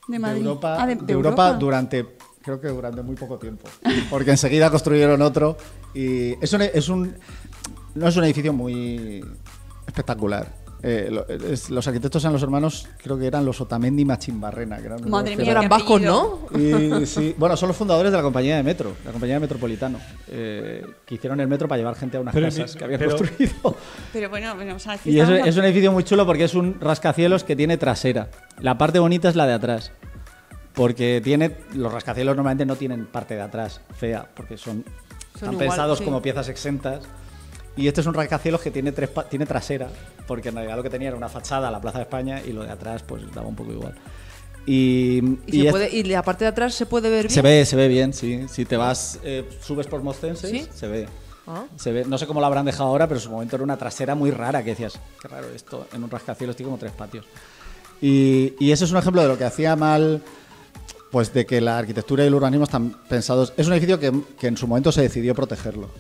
De. 0.09 0.17
Europa, 0.17 0.77
Ah, 0.83 0.87
de- 0.87 0.97
de 0.97 1.03
de 1.07 1.13
Europa 1.13 1.47
Europa. 1.47 1.59
durante, 1.59 2.17
creo 2.43 2.61
que 2.61 2.69
durante 2.69 3.03
muy 3.03 3.17
poco 3.17 3.39
tiempo. 3.39 3.69
Porque 4.11 4.31
enseguida 4.33 4.71
construyeron 4.71 5.21
otro 5.23 5.57
y 5.95 6.33
es 6.45 6.53
un, 6.53 6.63
es 6.63 6.89
un 6.89 7.15
no 7.95 8.09
es 8.09 8.17
un 8.17 8.25
edificio 8.25 8.53
muy 8.53 9.25
espectacular. 9.87 10.64
Eh, 10.87 11.09
lo- 11.11 11.27
es- 11.27 11.71
los 11.71 11.87
arquitectos 11.89 12.23
eran 12.25 12.35
los 12.35 12.43
hermanos, 12.43 12.87
creo 13.03 13.19
que 13.19 13.27
eran 13.27 13.45
los 13.45 13.59
Otamendi 13.61 14.05
Machimbarrena. 14.05 14.77
Que 14.79 14.87
eran 14.87 15.09
Madre 15.09 15.35
mía, 15.37 15.51
eran 15.53 15.69
vascos. 15.69 16.01
¿no? 16.03 16.41
y 16.55 17.07
sí, 17.07 17.35
bueno, 17.39 17.57
son 17.57 17.69
los 17.69 17.77
fundadores 17.77 18.13
de 18.13 18.19
la 18.19 18.23
compañía 18.23 18.57
de 18.57 18.63
metro, 18.63 18.93
la 19.05 19.11
compañía 19.13 19.37
de 19.37 19.41
Metropolitano, 19.41 19.99
eh, 20.29 20.85
que 21.07 21.15
hicieron 21.15 21.41
el 21.41 21.49
metro 21.49 21.67
para 21.69 21.79
llevar 21.79 21.95
gente 21.97 22.19
a 22.19 22.21
unas 22.21 22.35
Pero 22.35 22.49
casas 22.49 22.73
mi- 22.75 22.79
que 22.79 22.85
habían 22.85 22.99
pero- 23.01 23.17
construido. 23.17 23.77
Pero 24.13 24.29
bueno, 24.29 24.55
bueno, 24.55 24.77
o 24.77 24.79
sea, 24.79 24.93
aquí 24.93 25.09
Y 25.11 25.21
es, 25.21 25.57
un 25.57 25.65
edificio 25.65 25.91
muy 25.91 26.05
chulo 26.05 26.27
porque 26.27 26.45
es 26.45 26.55
un 26.55 26.79
rascacielos 26.81 27.45
que 27.45 27.57
tiene 27.57 27.79
trasera. 27.79 28.29
La 28.61 28.77
parte 28.77 28.99
bonita 28.99 29.31
es 29.31 29.37
la 29.37 29.47
de 29.47 29.55
atrás. 29.55 29.91
Porque 30.75 31.21
tiene, 31.23 31.57
los 31.75 31.93
rascacielos 31.93 32.35
normalmente 32.37 32.67
no 32.67 32.75
tienen 32.77 33.07
parte 33.07 33.35
de 33.37 33.43
atrás 33.43 33.81
fea, 33.97 34.27
porque 34.35 34.59
son, 34.59 34.85
están 35.35 35.53
igual, 35.53 35.69
pensados 35.69 35.99
sí. 36.01 36.05
como 36.05 36.21
piezas 36.21 36.49
exentas. 36.49 37.05
Y 37.77 37.89
este 37.89 38.01
es 38.03 38.07
un 38.07 38.15
rascacielos 38.15 38.61
que 38.61 38.71
tiene, 38.71 38.93
tres, 38.93 39.11
tiene 39.29 39.47
trasera, 39.47 39.89
porque 40.29 40.51
en 40.51 40.55
realidad 40.55 40.77
lo 40.77 40.83
que 40.83 40.91
tenía 40.91 41.09
era 41.09 41.17
una 41.17 41.29
fachada 41.29 41.69
a 41.69 41.71
la 41.71 41.81
Plaza 41.81 41.99
de 41.99 42.05
España 42.05 42.41
y 42.47 42.53
lo 42.53 42.63
de 42.63 42.71
atrás 42.71 43.03
pues 43.03 43.23
daba 43.35 43.49
un 43.49 43.57
poco 43.57 43.73
igual. 43.73 43.95
Y, 44.67 45.19
Y, 45.47 45.67
y 45.67 45.71
puede, 45.71 45.91
y 45.95 46.05
la 46.05 46.23
parte 46.23 46.45
de 46.45 46.51
atrás 46.51 46.75
se 46.75 46.87
puede 46.87 47.11
ver 47.11 47.23
bien. 47.27 47.31
se 47.35 47.43
ve, 47.43 47.67
se 47.67 47.77
ve 47.77 47.89
bien, 47.89 48.13
sí. 48.13 48.47
Si 48.49 48.65
te 48.65 48.77
vas, 48.77 49.19
eh, 49.25 49.45
subes 49.61 49.87
por 49.89 50.03
Mostenses, 50.03 50.51
¿Sí? 50.51 50.67
se 50.73 50.87
ve. 50.89 51.07
Ah. 51.47 51.65
Se 51.77 51.93
ve. 51.93 52.05
No 52.07 52.17
sé 52.17 52.27
cómo 52.27 52.41
lo 52.41 52.47
habrán 52.47 52.65
dejado 52.65 52.89
ahora, 52.89 53.07
pero 53.07 53.19
en 53.19 53.25
su 53.25 53.31
momento 53.31 53.57
era 53.57 53.65
una 53.65 53.77
trasera 53.77 54.15
muy 54.15 54.31
rara 54.31 54.63
que 54.63 54.71
decías, 54.71 54.99
qué 55.21 55.29
raro 55.29 55.49
esto, 55.55 55.87
en 55.93 56.03
un 56.05 56.11
rascacielos 56.11 56.57
tiene 56.57 56.69
como 56.69 56.79
tres 56.79 56.93
patios. 56.93 57.27
Y, 58.01 58.55
y 58.59 58.73
ese 58.73 58.85
es 58.85 58.91
un 58.93 58.97
ejemplo 58.99 59.21
de 59.21 59.29
lo 59.29 59.37
que 59.37 59.45
hacía 59.45 59.77
mal, 59.77 60.23
pues 61.11 61.35
de 61.35 61.45
que 61.45 61.61
la 61.61 61.77
arquitectura 61.79 62.25
y 62.25 62.29
el 62.29 62.35
urbanismo 62.35 62.65
están 62.65 62.95
pensados. 63.09 63.53
Es 63.57 63.67
un 63.67 63.73
edificio 63.75 63.99
que, 64.01 64.13
que 64.39 64.47
en 64.47 64.57
su 64.57 64.67
momento 64.67 64.93
se 64.93 65.03
decidió 65.03 65.35
protegerlo. 65.35 65.91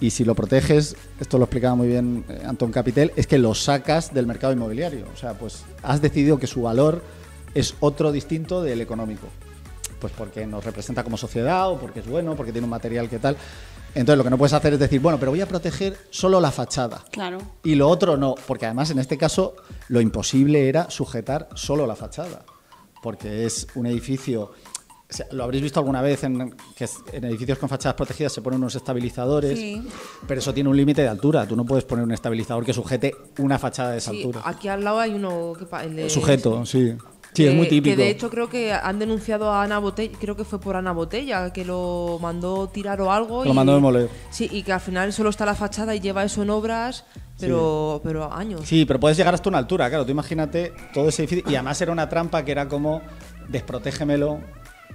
Y 0.00 0.10
si 0.10 0.24
lo 0.24 0.34
proteges, 0.34 0.96
esto 1.20 1.38
lo 1.38 1.44
explicaba 1.44 1.74
muy 1.74 1.88
bien 1.88 2.24
eh, 2.28 2.42
Anton 2.46 2.70
Capitel, 2.70 3.12
es 3.16 3.26
que 3.26 3.38
lo 3.38 3.54
sacas 3.54 4.12
del 4.12 4.26
mercado 4.26 4.52
inmobiliario. 4.52 5.06
O 5.12 5.16
sea, 5.16 5.34
pues 5.34 5.64
has 5.82 6.02
decidido 6.02 6.38
que 6.38 6.46
su 6.46 6.62
valor 6.62 7.02
es 7.54 7.74
otro 7.80 8.12
distinto 8.12 8.62
del 8.62 8.80
económico. 8.82 9.28
Pues 10.00 10.12
porque 10.12 10.46
nos 10.46 10.62
representa 10.64 11.02
como 11.02 11.16
sociedad 11.16 11.70
o 11.70 11.78
porque 11.78 12.00
es 12.00 12.06
bueno, 12.06 12.36
porque 12.36 12.52
tiene 12.52 12.66
un 12.66 12.70
material 12.70 13.08
que 13.08 13.18
tal. 13.18 13.36
Entonces 13.94 14.18
lo 14.18 14.24
que 14.24 14.30
no 14.30 14.36
puedes 14.36 14.52
hacer 14.52 14.74
es 14.74 14.78
decir, 14.78 15.00
bueno, 15.00 15.18
pero 15.18 15.30
voy 15.30 15.40
a 15.40 15.48
proteger 15.48 15.96
solo 16.10 16.38
la 16.38 16.50
fachada. 16.50 17.02
Claro. 17.10 17.38
Y 17.64 17.76
lo 17.76 17.88
otro 17.88 18.18
no, 18.18 18.34
porque 18.46 18.66
además 18.66 18.90
en 18.90 18.98
este 18.98 19.16
caso 19.16 19.56
lo 19.88 20.02
imposible 20.02 20.68
era 20.68 20.90
sujetar 20.90 21.48
solo 21.54 21.86
la 21.86 21.96
fachada, 21.96 22.44
porque 23.02 23.46
es 23.46 23.68
un 23.74 23.86
edificio, 23.86 24.52
lo 25.32 25.44
habréis 25.44 25.62
visto 25.62 25.78
alguna 25.80 26.02
vez 26.02 26.24
en, 26.24 26.54
que 26.76 26.88
en 27.12 27.24
edificios 27.24 27.58
con 27.58 27.68
fachadas 27.68 27.94
protegidas 27.94 28.32
se 28.32 28.42
ponen 28.42 28.58
unos 28.60 28.74
estabilizadores, 28.74 29.58
Sí. 29.58 29.86
pero 30.26 30.40
eso 30.40 30.52
tiene 30.52 30.68
un 30.68 30.76
límite 30.76 31.02
de 31.02 31.08
altura, 31.08 31.46
tú 31.46 31.54
no 31.56 31.64
puedes 31.64 31.84
poner 31.84 32.04
un 32.04 32.12
estabilizador 32.12 32.64
que 32.64 32.72
sujete 32.72 33.14
una 33.38 33.58
fachada 33.58 33.92
de 33.92 33.98
esa 33.98 34.10
Sí, 34.10 34.18
altura. 34.18 34.42
aquí 34.44 34.68
al 34.68 34.82
lado 34.82 34.98
hay 35.00 35.14
uno 35.14 35.52
que 35.58 35.66
el 35.84 35.96
de- 35.96 36.10
Sujeto, 36.10 36.66
sí. 36.66 36.94
Sí, 37.34 37.44
es 37.46 37.54
muy 37.54 37.68
típico. 37.68 37.94
Que 37.94 38.02
de 38.02 38.08
hecho 38.08 38.30
creo 38.30 38.48
que 38.48 38.72
han 38.72 38.98
denunciado 38.98 39.52
a 39.52 39.62
Ana 39.62 39.78
Botella, 39.78 40.16
creo 40.18 40.36
que 40.36 40.44
fue 40.44 40.58
por 40.58 40.74
Ana 40.74 40.92
Botella, 40.92 41.52
que 41.52 41.66
lo 41.66 42.18
mandó 42.22 42.66
tirar 42.68 42.98
o 43.02 43.12
algo. 43.12 43.44
Lo 43.44 43.50
y- 43.50 43.54
mandó 43.54 43.74
demoler. 43.74 44.08
Sí, 44.30 44.48
y 44.50 44.62
que 44.62 44.72
al 44.72 44.80
final 44.80 45.12
solo 45.12 45.28
está 45.28 45.44
la 45.44 45.54
fachada 45.54 45.94
y 45.94 46.00
lleva 46.00 46.24
eso 46.24 46.42
en 46.42 46.48
obras, 46.48 47.04
pero, 47.38 48.00
pero 48.02 48.32
años. 48.32 48.62
Sí, 48.64 48.86
pero 48.86 48.98
puedes 48.98 49.18
llegar 49.18 49.34
hasta 49.34 49.50
una 49.50 49.58
altura, 49.58 49.90
claro. 49.90 50.06
Tú 50.06 50.12
imagínate 50.12 50.72
todo 50.94 51.10
ese 51.10 51.24
edificio. 51.24 51.44
Y 51.50 51.54
además 51.56 51.78
era 51.82 51.92
una 51.92 52.08
trampa 52.08 52.42
que 52.42 52.52
era 52.52 52.68
como 52.68 53.02
desprotégemelo. 53.50 54.40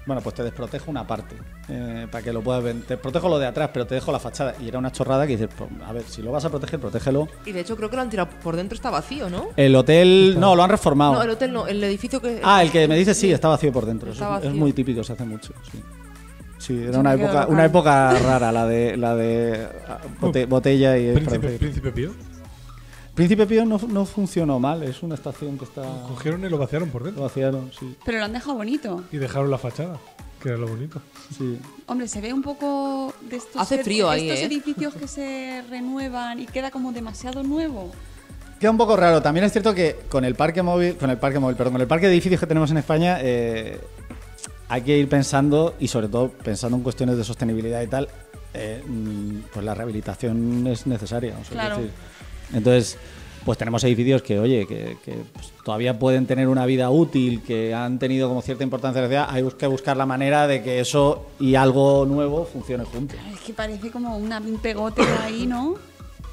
Bueno, 0.06 0.22
pues 0.22 0.36
te 0.36 0.44
desprotejo 0.44 0.90
una 0.90 1.06
parte 1.06 1.36
eh, 1.70 2.08
para 2.12 2.24
que 2.24 2.34
lo 2.34 2.42
puedas 2.42 2.64
ver. 2.64 2.76
Te 2.88 2.98
protejo 2.98 3.30
lo 3.30 3.38
de 3.38 3.46
atrás, 3.46 3.70
pero 3.72 3.86
te 3.86 3.96
dejo 3.96 4.12
la 4.12 4.20
fachada. 4.20 4.56
Y 4.60 4.68
era 4.68 4.80
una 4.80 4.92
chorrada 4.92 5.28
que 5.28 5.34
dices, 5.38 5.50
pues, 5.56 5.70
a 5.86 5.94
ver, 5.94 6.04
si 6.04 6.22
lo 6.24 6.32
vas 6.32 6.44
a 6.44 6.50
proteger, 6.50 6.80
protégelo. 6.80 7.28
Y 7.46 7.52
de 7.52 7.60
hecho 7.60 7.76
creo 7.78 7.90
que 7.90 7.96
lo 7.96 8.02
han 8.02 8.10
tirado 8.10 8.30
por 8.44 8.56
dentro, 8.56 8.76
está 8.76 8.90
vacío, 8.90 9.30
¿no? 9.30 9.50
El 9.56 9.76
hotel, 9.76 10.38
no, 10.40 10.56
lo 10.56 10.64
han 10.64 10.72
reformado. 10.72 11.14
No, 11.14 11.22
el 11.22 11.30
hotel 11.30 11.54
no, 11.54 11.68
el 11.68 11.84
edificio 11.84 12.20
que. 12.20 12.42
Ah, 12.44 12.64
el 12.64 12.72
que 12.72 12.88
me 12.88 12.98
dices 12.98 13.16
sí, 13.16 13.32
está 13.32 13.48
vacío 13.48 13.72
por 13.72 13.86
dentro. 13.86 14.12
Eso 14.12 14.40
es, 14.40 14.52
muy 14.52 14.74
típico, 14.74 15.04
se 15.04 15.14
hace 15.14 15.26
mucho. 15.26 15.54
Sí, 15.72 15.82
Sí, 16.58 16.84
era 16.88 17.00
una 17.00 17.16
época, 17.16 17.48
una 17.48 17.66
época 17.66 18.14
rara 18.20 18.52
la 18.52 18.68
de 18.68 18.96
la 18.96 19.16
de 19.16 19.68
ah, 19.88 19.98
bote- 20.20 20.46
botella 20.46 20.96
y 20.96 21.12
Príncipe. 21.14 21.50
Príncipe 21.58 21.92
Pío. 21.92 22.12
Príncipe 23.14 23.46
Pío 23.46 23.66
no, 23.66 23.78
no 23.90 24.06
funcionó 24.06 24.60
mal, 24.60 24.84
es 24.84 25.04
una 25.04 25.16
estación 25.16 25.58
que 25.58 25.66
está 25.66 25.82
Cogieron 26.08 26.44
y 26.46 26.50
lo 26.50 26.58
vaciaron 26.58 26.90
por 26.90 27.02
lo 27.02 27.08
dentro. 27.08 27.24
vaciaron, 27.24 27.72
sí, 27.78 27.96
Pero 28.06 28.20
lo 28.20 28.26
han 28.26 28.34
dejado 28.34 28.56
bonito. 28.56 29.04
Y 29.12 29.18
dejaron 29.18 29.52
la 29.52 29.58
fachada, 29.58 29.98
que 30.42 30.50
era 30.50 30.58
lo 30.58 30.68
bonito. 30.68 31.02
sí. 31.38 31.60
Hombre, 31.88 32.08
se 32.08 32.22
ve 32.22 32.32
un 32.34 32.42
poco 32.42 33.14
de 33.30 33.36
estos, 33.36 33.62
Hace 33.62 33.76
ed- 33.76 33.84
frío 33.84 34.10
ahí, 34.10 34.30
estos 34.30 34.44
¿eh? 34.44 34.46
edificios 34.46 34.94
que 34.94 35.08
se 35.08 35.62
renuevan 35.70 36.40
y 36.40 36.46
queda 36.46 36.72
como 36.72 36.94
demasiado 36.94 37.44
nuevo. 37.44 37.92
Queda 38.62 38.72
un 38.72 38.78
poco 38.78 38.96
raro. 38.96 39.22
También 39.22 39.44
es 39.46 39.52
cierto 39.52 39.74
que 39.74 39.98
con 40.08 40.24
el 40.24 40.36
parque 40.36 40.62
móvil, 40.62 40.96
con 40.96 41.10
el 41.10 41.18
parque 41.18 41.40
móvil, 41.40 41.58
perdón, 41.58 41.74
con 41.74 41.82
el 41.82 41.88
parque 41.88 42.08
de 42.08 42.14
edificios 42.14 42.40
que 42.40 42.48
tenemos 42.48 42.72
en 42.72 42.78
España, 42.78 43.18
eh, 43.22 43.80
hay 44.70 44.84
que 44.84 44.98
ir 44.98 45.10
pensando 45.10 45.76
y 45.80 45.88
sobre 45.90 46.08
todo 46.08 46.30
pensando 46.30 46.78
en 46.78 46.84
cuestiones 46.84 47.18
de 47.18 47.24
sostenibilidad 47.26 47.82
y 47.82 47.88
tal. 47.88 48.08
eh, 48.54 48.84
mm, 48.86 49.44
pues 49.54 49.66
la 49.66 49.74
rehabilitación 49.74 50.68
es 50.68 50.86
necesaria. 50.86 51.34
o 51.42 51.44
sea, 51.46 51.54
Claro. 51.54 51.76
es 51.76 51.82
decir, 51.84 51.94
entonces, 52.54 52.98
pues 53.46 53.58
tenemos 53.58 53.84
edificios 53.84 54.22
que, 54.22 54.40
oye, 54.40 54.68
que, 54.68 54.98
que, 55.04 55.16
pues, 55.34 55.52
todavía 55.66 55.98
pueden 55.98 56.26
tener 56.28 56.48
una 56.48 56.66
vida 56.68 56.90
útil, 56.92 57.42
que 57.42 57.74
han 57.74 57.98
tenido 57.98 58.28
como 58.30 58.42
cierta 58.44 58.64
importancia 58.64 59.00
en 59.00 59.04
la 59.06 59.10
ciudad. 59.10 59.28
Hay 59.30 59.44
que 59.58 59.66
buscar 59.68 59.98
la 59.98 60.06
manera 60.06 60.46
de 60.48 60.62
que 60.62 60.80
eso 60.80 61.26
y 61.40 61.56
algo 61.56 62.06
nuevo 62.06 62.46
funcione 62.46 62.84
juntos. 62.86 63.18
Es 63.34 63.40
que 63.42 63.54
parece 63.54 63.90
como 63.90 64.16
una- 64.18 64.40
un 64.40 64.60
pegote 64.60 65.02
ahí, 65.24 65.48
¿no? 65.48 65.74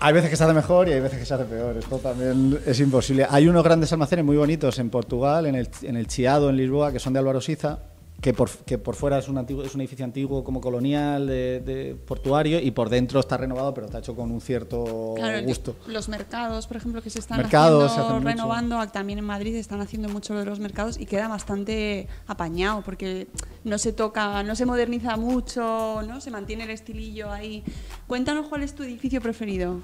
Hay 0.01 0.13
veces 0.13 0.31
que 0.31 0.37
se 0.37 0.45
hace 0.45 0.53
mejor 0.53 0.89
y 0.89 0.93
hay 0.93 1.01
veces 1.01 1.19
que 1.19 1.25
se 1.27 1.35
hace 1.35 1.45
peor. 1.45 1.77
Esto 1.77 1.97
también 1.99 2.59
es 2.67 2.79
imposible. 2.79 3.27
Hay 3.29 3.49
unos 3.49 3.65
grandes 3.65 3.93
almacenes 3.93 4.25
muy 4.25 4.37
bonitos 4.37 4.79
en 4.79 4.91
Portugal, 4.91 5.47
en 5.47 5.55
el, 5.57 5.69
en 5.83 5.97
el 5.97 6.07
Chiado, 6.07 6.51
en 6.51 6.57
Lisboa, 6.57 6.93
que 6.93 7.01
son 7.01 7.15
de 7.15 7.19
Álvaro 7.19 7.41
Siza, 7.41 7.79
que 8.21 8.33
por, 8.35 8.51
que 8.51 8.79
por 8.79 8.97
fuera 8.97 9.19
es 9.19 9.29
un, 9.29 9.39
antiguo, 9.39 9.63
es 9.63 9.75
un 9.77 9.81
edificio 9.81 10.05
antiguo 10.05 10.43
como 10.43 10.61
colonial, 10.61 11.27
de, 11.29 11.61
de 11.61 11.95
portuario, 11.95 12.59
y 12.59 12.73
por 12.73 12.89
dentro 12.89 13.21
está 13.21 13.37
renovado, 13.37 13.73
pero 13.75 13.87
está 13.87 13.99
hecho 14.01 14.17
con 14.17 14.33
un 14.33 14.41
cierto 14.41 15.15
Claro, 15.17 15.41
gusto. 15.47 15.77
los 15.87 16.09
mercados, 16.09 16.67
por 16.67 16.79
ejemplo, 16.79 17.01
que 17.01 17.11
se 17.11 17.21
están 17.21 17.37
Mercados 17.39 17.93
se 17.93 18.01
haciendo, 18.01 18.15
mucho. 18.17 18.27
renovando, 18.29 18.89
también 18.89 19.21
en 19.21 19.25
Madrid 19.25 19.55
están 19.55 19.81
haciendo 19.81 20.09
mucho 20.09 20.35
lo 20.35 20.41
de 20.41 20.47
los 20.47 20.59
mercados 20.59 20.99
y 20.99 21.07
queda 21.07 21.29
bastante 21.29 22.09
apañado 22.27 22.83
porque 22.83 23.29
no 23.63 23.79
se 23.79 23.93
toca, 23.93 24.43
no 24.43 24.57
se 24.57 24.67
moderniza 24.67 25.17
mucho, 25.17 26.03
¿no? 26.07 26.21
Se 26.21 26.33
mantiene 26.33 26.65
el 26.65 26.71
estilillo 26.71 27.31
ahí. 27.31 27.63
Cuéntanos 28.09 28.47
cuál 28.49 28.65
es 28.65 28.75
tu 28.75 28.83
edificio 28.83 29.21
preferido. 29.21 29.81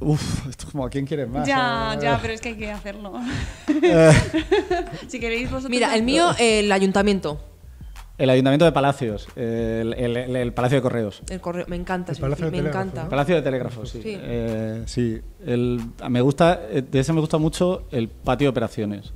Uf, 0.00 0.46
esto 0.48 0.66
es 0.66 0.72
como 0.72 0.84
a 0.84 0.90
quién 0.90 1.06
quieres 1.06 1.28
más. 1.28 1.46
ya, 1.48 1.94
Eh, 1.94 1.98
ya, 2.02 2.18
pero 2.20 2.34
es 2.34 2.40
que 2.42 2.50
hay 2.50 2.56
que 2.56 2.70
hacerlo. 2.70 3.12
si 5.08 5.20
queréis 5.20 5.50
vosotros. 5.50 5.70
Mira, 5.70 5.94
el 5.94 6.02
mío, 6.02 6.30
el 6.38 6.70
ayuntamiento. 6.72 7.40
El 8.20 8.28
Ayuntamiento 8.30 8.66
de 8.66 8.72
Palacios, 8.72 9.28
el, 9.34 9.94
el- 9.94 10.16
el- 10.16 10.36
el 10.36 10.52
Palacio 10.52 10.76
de 10.78 10.82
Correos. 10.82 11.22
El 11.30 11.40
correo, 11.40 11.64
me 11.68 11.76
encanta, 11.76 12.12
El 12.12 12.16
ese 12.16 12.20
Palacio 12.20 12.44
me 12.46 12.50
Telégrafo, 12.50 12.78
encanta. 12.78 13.02
¿no? 13.04 13.08
Palacio 13.08 13.34
de 13.36 13.42
Telégrafo, 13.42 13.86
sí. 13.86 14.02
Sí. 14.02 14.16
Eh, 14.20 14.82
sí. 14.86 15.20
El- 15.46 15.80
me 16.08 16.20
gusta, 16.20 16.60
eh, 16.70 16.82
de 16.82 17.00
ese 17.00 17.12
me 17.14 17.20
gusta 17.20 17.38
mucho 17.38 17.84
el 17.90 18.08
patio 18.08 18.46
de 18.46 18.50
operaciones, 18.50 19.12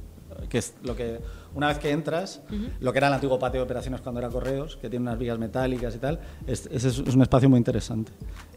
que 0.48 0.56
es 0.58 0.74
lo 0.82 0.96
que 0.96 1.18
una 1.54 1.68
vez 1.68 1.78
que 1.78 1.90
entras, 1.90 2.40
lo 2.80 2.92
que 2.92 2.98
era 2.98 3.08
el 3.08 3.14
antiguo 3.14 3.38
patio 3.38 3.60
de 3.60 3.64
operaciones 3.64 4.00
cuando 4.00 4.20
era 4.20 4.28
correos, 4.30 4.76
que 4.76 4.88
tiene 4.90 5.02
unas 5.02 5.18
vigas 5.18 5.38
metálicas 5.38 5.94
y 5.94 5.98
tal, 5.98 6.18
es, 6.46 6.66
ese 6.72 6.88
es, 6.88 6.98
es 6.98 7.14
un 7.14 7.22
espacio 7.22 7.48
muy 7.50 7.58
interesante. 7.58 8.10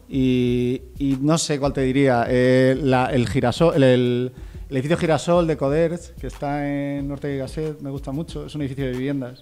Y, 0.08 0.80
y 0.98 1.18
no 1.20 1.36
sé 1.38 1.60
cuál 1.60 1.72
te 1.74 1.82
diría, 1.82 2.24
eh, 2.28 2.76
la- 2.80 3.12
el 3.12 3.28
girasol, 3.28 3.74
el, 3.76 3.82
el- 3.84 4.32
el 4.70 4.76
edificio 4.76 4.96
Girasol 4.98 5.46
de 5.46 5.56
Coders, 5.56 6.12
que 6.20 6.26
está 6.26 6.68
en 6.68 7.08
Norte 7.08 7.28
de 7.28 7.38
Gasset, 7.38 7.80
me 7.80 7.88
gusta 7.90 8.12
mucho, 8.12 8.46
es 8.46 8.54
un 8.54 8.60
edificio 8.62 8.84
de 8.86 8.92
viviendas, 8.92 9.40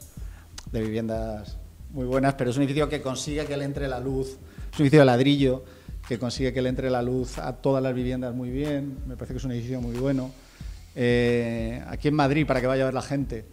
de 0.73 0.81
viviendas 0.81 1.59
muy 1.91 2.05
buenas, 2.05 2.35
pero 2.35 2.51
es 2.51 2.57
un 2.57 2.63
edificio 2.63 2.89
que 2.89 3.01
consigue 3.01 3.45
que 3.47 3.57
le 3.57 3.65
entre 3.65 3.89
la 3.89 4.01
luz, 4.01 4.39
es 4.73 4.79
un 4.79 4.83
edificio 4.83 5.01
de 5.01 5.07
ladrillo 5.07 5.65
que 6.09 6.19
consigue 6.19 6.53
que 6.53 6.63
le 6.63 6.69
entre 6.69 6.91
la 6.91 7.03
luz 7.03 7.39
a 7.39 7.55
todas 7.55 7.83
las 7.83 7.95
viviendas 7.95 8.35
muy 8.35 8.51
bien, 8.51 8.99
me 9.07 9.17
parece 9.17 9.35
que 9.35 9.39
es 9.39 9.45
un 9.45 9.53
edificio 9.53 9.81
muy 9.81 9.97
bueno. 9.97 10.31
Eh, 10.95 11.83
aquí 11.89 12.09
en 12.09 12.15
Madrid, 12.15 12.47
para 12.47 12.61
que 12.61 12.67
vaya 12.67 12.83
a 12.83 12.87
ver 12.87 12.95
la 12.95 13.03
gente, 13.03 13.45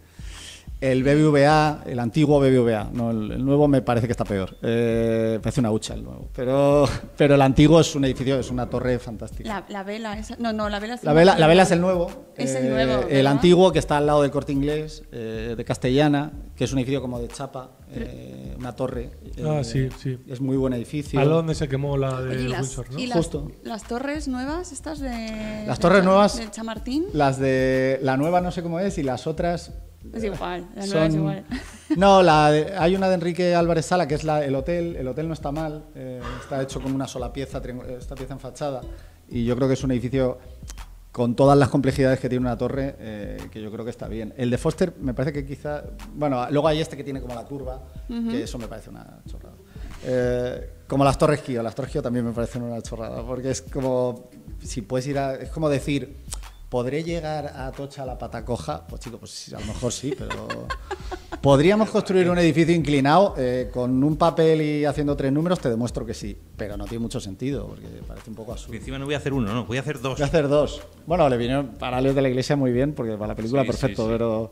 el 0.90 1.02
BBVA, 1.02 1.82
el 1.86 1.98
antiguo 1.98 2.40
BBVA, 2.40 2.90
no, 2.92 3.10
el, 3.10 3.32
el 3.32 3.44
nuevo 3.44 3.66
me 3.68 3.80
parece 3.82 4.06
que 4.06 4.12
está 4.12 4.24
peor, 4.24 4.56
eh, 4.62 5.38
parece 5.42 5.60
una 5.60 5.70
hucha 5.70 5.94
el 5.94 6.04
nuevo, 6.04 6.28
pero, 6.34 6.86
pero 7.16 7.34
el 7.36 7.42
antiguo 7.42 7.80
es 7.80 7.94
un 7.94 8.04
edificio, 8.04 8.38
es 8.38 8.50
una 8.50 8.68
torre 8.68 8.98
fantástica. 8.98 9.48
La, 9.48 9.64
la 9.68 9.82
vela, 9.82 10.18
esa, 10.18 10.36
no, 10.38 10.52
no, 10.52 10.68
la 10.68 10.80
vela 10.80 10.94
es 10.94 11.04
La 11.04 11.12
vela, 11.12 11.38
la 11.38 11.46
vela 11.46 11.62
es 11.62 11.70
el 11.70 11.80
nuevo. 11.80 12.10
Es 12.36 12.54
el 12.54 12.66
eh, 12.66 12.70
nuevo, 12.70 13.04
El 13.08 13.26
antiguo 13.28 13.72
que 13.72 13.78
está 13.78 13.96
al 13.96 14.06
lado 14.06 14.22
del 14.22 14.30
corte 14.30 14.52
inglés, 14.52 15.04
eh, 15.12 15.54
de 15.56 15.64
Castellana, 15.64 16.32
que 16.56 16.64
es 16.64 16.72
un 16.72 16.78
edificio 16.80 17.00
como 17.00 17.18
de 17.20 17.28
chapa, 17.28 17.70
eh, 17.92 18.54
una 18.58 18.74
torre. 18.74 19.10
Ah, 19.44 19.62
sí, 19.62 19.88
sí. 20.02 20.18
Es 20.28 20.40
muy 20.40 20.56
buen 20.56 20.72
edificio. 20.72 21.18
Al 21.20 21.26
lado 21.28 21.38
donde 21.38 21.54
se 21.54 21.68
quemó 21.68 21.96
la 21.96 22.20
de 22.20 22.36
Oye, 22.36 22.48
las, 22.48 22.60
Windsor, 22.60 22.90
¿no? 22.92 22.98
y 22.98 23.06
las- 23.06 23.16
Justo. 23.18 23.50
las 23.62 23.84
torres 23.84 24.26
nuevas, 24.28 24.72
estas 24.72 24.98
de. 24.98 25.64
Las 25.66 25.78
torres 25.78 26.04
nuevas- 26.04 26.36
De 26.36 26.50
Chamartín. 26.50 27.06
Las 27.12 27.38
de 27.38 27.98
la 28.02 28.16
nueva 28.16 28.40
no 28.40 28.50
sé 28.50 28.62
cómo 28.62 28.80
es 28.80 28.98
y 28.98 29.02
las 29.02 29.26
otras. 29.26 29.72
Es 30.12 30.24
igual, 30.24 30.68
la 30.74 30.86
nueva 30.86 30.86
son- 30.86 31.02
es 31.08 31.14
igual. 31.14 31.44
No, 31.96 32.22
la 32.22 32.50
de- 32.50 32.72
hay 32.76 32.96
una 32.96 33.08
de 33.08 33.14
Enrique 33.14 33.54
Álvarez 33.54 33.86
Sala 33.86 34.08
que 34.08 34.14
es 34.16 34.24
la, 34.24 34.44
el 34.44 34.54
hotel. 34.54 34.96
El 34.96 35.06
hotel 35.08 35.28
no 35.28 35.34
está 35.34 35.52
mal, 35.52 35.84
eh, 35.94 36.20
está 36.42 36.60
hecho 36.62 36.80
con 36.80 36.92
una 36.92 37.06
sola 37.06 37.32
pieza, 37.32 37.62
triangu- 37.62 37.86
esta 37.98 38.14
pieza 38.14 38.32
en 38.34 38.40
fachada. 38.40 38.80
Y 39.28 39.44
yo 39.44 39.54
creo 39.56 39.68
que 39.68 39.74
es 39.74 39.84
un 39.84 39.92
edificio 39.92 40.38
con 41.12 41.36
todas 41.36 41.56
las 41.56 41.68
complejidades 41.68 42.18
que 42.18 42.28
tiene 42.28 42.44
una 42.44 42.58
torre, 42.58 42.96
eh, 42.98 43.38
que 43.52 43.62
yo 43.62 43.70
creo 43.70 43.84
que 43.84 43.90
está 43.92 44.08
bien. 44.08 44.34
El 44.36 44.50
de 44.50 44.58
Foster 44.58 44.94
me 45.00 45.14
parece 45.14 45.32
que 45.32 45.46
quizá. 45.46 45.84
Bueno, 46.14 46.44
luego 46.50 46.66
hay 46.66 46.80
este 46.80 46.96
que 46.96 47.04
tiene 47.04 47.20
como 47.20 47.34
la 47.34 47.44
curva, 47.44 47.82
que 48.08 48.42
eso 48.42 48.58
me 48.58 48.66
parece 48.66 48.90
una 48.90 49.20
chorrada. 49.28 49.54
Eh, 50.04 50.70
como 50.88 51.04
las 51.04 51.16
Torres 51.16 51.40
Kio, 51.40 51.62
las 51.62 51.74
Torres 51.74 51.92
Kio 51.92 52.02
también 52.02 52.24
me 52.26 52.32
parecen 52.32 52.62
una 52.62 52.80
chorrada, 52.82 53.22
porque 53.24 53.50
es 53.50 53.62
como. 53.62 54.28
Si 54.62 54.82
puedes 54.82 55.06
ir 55.06 55.18
a. 55.18 55.34
Es 55.36 55.50
como 55.50 55.68
decir. 55.68 56.16
¿Podré 56.74 57.04
llegar 57.04 57.46
a 57.56 57.70
Tocha 57.70 58.02
a 58.02 58.04
la 58.04 58.18
pata 58.18 58.44
coja? 58.44 58.84
Pues 58.84 59.00
chico, 59.00 59.16
pues 59.16 59.54
a 59.54 59.60
lo 59.60 59.66
mejor 59.66 59.92
sí, 59.92 60.12
pero, 60.18 60.66
Podríamos 61.40 61.88
construir 61.88 62.28
un 62.28 62.36
edificio 62.36 62.74
inclinado 62.74 63.36
eh, 63.38 63.70
con 63.72 64.02
un 64.02 64.16
papel 64.16 64.60
y 64.60 64.84
haciendo 64.84 65.14
tres 65.14 65.30
números, 65.30 65.60
te 65.60 65.70
demuestro 65.70 66.04
que 66.04 66.14
sí, 66.14 66.36
pero 66.56 66.76
no 66.76 66.84
tiene 66.86 66.98
mucho 66.98 67.20
sentido, 67.20 67.68
porque 67.68 67.86
parece 68.08 68.28
un 68.28 68.34
poco 68.34 68.50
Y 68.50 68.54
absurdo. 68.54 68.74
encima 68.74 68.98
no 68.98 69.04
voy 69.04 69.14
a 69.14 69.18
hacer 69.18 69.32
uno, 69.32 69.54
no, 69.54 69.66
voy 69.66 69.76
a 69.76 69.82
hacer 69.82 70.00
dos. 70.00 70.14
Voy 70.18 70.24
a 70.24 70.26
hacer 70.26 70.48
dos. 70.48 70.82
Bueno, 71.06 71.28
le 71.28 71.36
vinieron 71.36 71.68
paralelos 71.78 72.16
de 72.16 72.22
la 72.22 72.28
iglesia 72.28 72.56
muy 72.56 72.72
bien, 72.72 72.92
porque 72.92 73.12
para 73.12 73.28
la 73.28 73.34
película 73.36 73.62
Sí, 73.62 73.68
perfecto, 73.68 74.02
sí, 74.02 74.08
sí. 74.08 74.12
pero 74.12 74.50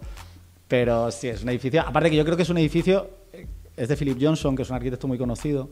pero 0.69 1.11
sí, 1.11 1.27
es 1.27 1.43
un 1.43 1.49
edificio. 1.49 1.81
Aparte 1.81 2.09
que 2.09 2.15
yo 2.17 2.25
creo 2.25 2.37
que 2.37 2.45
es 2.45 2.51
un 2.51 2.59
edificio, 2.59 3.11
eh, 3.33 3.49
es 3.77 3.89
de 3.89 3.97
Philip 3.97 4.19
Johnson, 4.21 4.55
que 4.55 4.63
es 4.63 4.71
un 4.71 4.77
arquitecto 4.77 5.09
muy 5.09 5.19
conocido. 5.19 5.71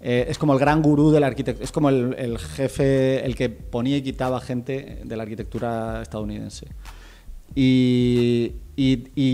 Eh, 0.00 0.26
es 0.28 0.38
como 0.38 0.52
el 0.52 0.58
gran 0.58 0.82
gurú 0.82 1.10
de 1.10 1.20
la 1.20 1.28
arquitectura, 1.28 1.64
es 1.64 1.72
como 1.72 1.88
el, 1.88 2.38
jefe, 2.38 3.24
el 3.24 3.34
que 3.34 3.48
ponía 3.48 3.96
y 3.96 4.02
quitaba 4.02 4.40
gente 4.40 5.00
de 5.04 5.16
la 5.16 5.22
arquitectura 5.22 6.02
estadounidense. 6.02 6.66
Y, 7.54 8.52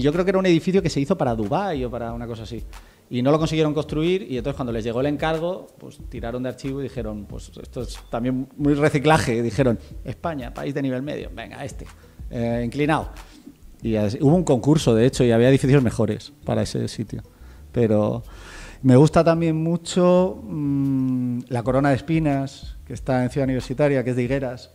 yo 0.00 0.12
creo 0.12 0.24
que 0.24 0.30
era 0.30 0.38
un 0.38 0.46
edificio 0.46 0.80
que 0.80 0.90
se 0.90 1.00
hizo 1.00 1.18
para 1.18 1.34
Dubái 1.34 1.84
o 1.84 1.90
para 1.90 2.12
una 2.12 2.26
cosa 2.26 2.44
así. 2.44 2.62
Y 3.10 3.20
no 3.20 3.30
lo 3.30 3.38
consiguieron 3.38 3.74
construir 3.74 4.22
y 4.22 4.38
entonces 4.38 4.56
cuando 4.56 4.72
les 4.72 4.84
llegó 4.84 5.00
el 5.00 5.06
encargo, 5.06 5.66
pues 5.78 5.98
tiraron 6.08 6.42
de 6.44 6.48
archivo 6.48 6.80
y 6.80 6.84
dijeron, 6.84 7.26
pues 7.26 7.50
esto 7.60 7.82
es 7.82 7.98
también 8.08 8.48
muy 8.56 8.74
reciclaje. 8.74 9.42
Dijeron, 9.42 9.78
España, 10.04 10.54
país 10.54 10.72
de 10.72 10.80
nivel 10.80 11.02
medio, 11.02 11.30
venga, 11.34 11.62
este, 11.64 11.86
eh, 12.30 12.62
inclinado. 12.64 13.10
Y 13.82 13.96
hubo 13.96 14.36
un 14.36 14.44
concurso, 14.44 14.94
de 14.94 15.06
hecho, 15.06 15.24
y 15.24 15.32
había 15.32 15.50
edificios 15.50 15.82
mejores 15.82 16.32
para 16.44 16.62
ese 16.62 16.86
sitio. 16.88 17.22
Pero 17.72 18.22
me 18.82 18.96
gusta 18.96 19.22
también 19.24 19.56
mucho 19.56 20.40
mm, 20.44 21.40
la 21.48 21.62
Corona 21.62 21.90
de 21.90 21.96
Espinas, 21.96 22.76
que 22.86 22.94
está 22.94 23.22
en 23.24 23.30
Ciudad 23.30 23.44
Universitaria, 23.46 24.02
que 24.04 24.10
es 24.10 24.16
de 24.16 24.22
Higueras. 24.24 24.70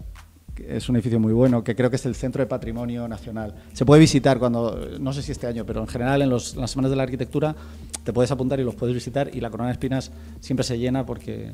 que 0.56 0.78
Es 0.78 0.88
un 0.90 0.96
edificio 0.96 1.20
muy 1.20 1.34
bueno, 1.34 1.64
que 1.64 1.76
creo 1.76 1.90
que 1.90 1.98
es 1.98 2.06
el 2.06 2.16
Centro 2.16 2.42
de 2.42 2.48
Patrimonio 2.48 3.08
Nacional. 3.08 3.56
Se 3.74 3.86
puede 3.86 4.00
visitar 4.02 4.40
cuando, 4.40 4.80
no 5.00 5.14
sé 5.14 5.22
si 5.22 5.32
este 5.32 5.46
año, 5.48 5.66
pero 5.66 5.82
en 5.82 5.88
general 5.88 6.22
en, 6.22 6.30
los- 6.30 6.56
en 6.56 6.62
las 6.62 6.72
semanas 6.72 6.90
de 6.92 6.98
la 6.98 7.04
arquitectura 7.04 7.56
te 8.04 8.14
puedes 8.14 8.32
apuntar 8.32 8.60
y 8.60 8.64
los 8.64 8.76
puedes 8.76 8.96
visitar 8.96 9.30
y 9.34 9.42
la 9.42 9.50
Corona 9.50 9.68
de 9.70 9.74
Espinas 9.74 10.12
siempre 10.40 10.64
se 10.64 10.78
llena 10.80 11.06
porque... 11.06 11.54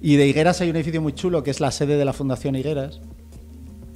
Y 0.00 0.16
de 0.16 0.26
Higueras 0.26 0.60
hay 0.60 0.70
un 0.70 0.76
edificio 0.76 1.00
muy 1.02 1.12
chulo 1.12 1.42
que 1.44 1.50
es 1.52 1.60
la 1.60 1.70
sede 1.70 1.96
de 1.96 2.04
la 2.04 2.12
Fundación 2.12 2.54
Higueras. 2.56 3.00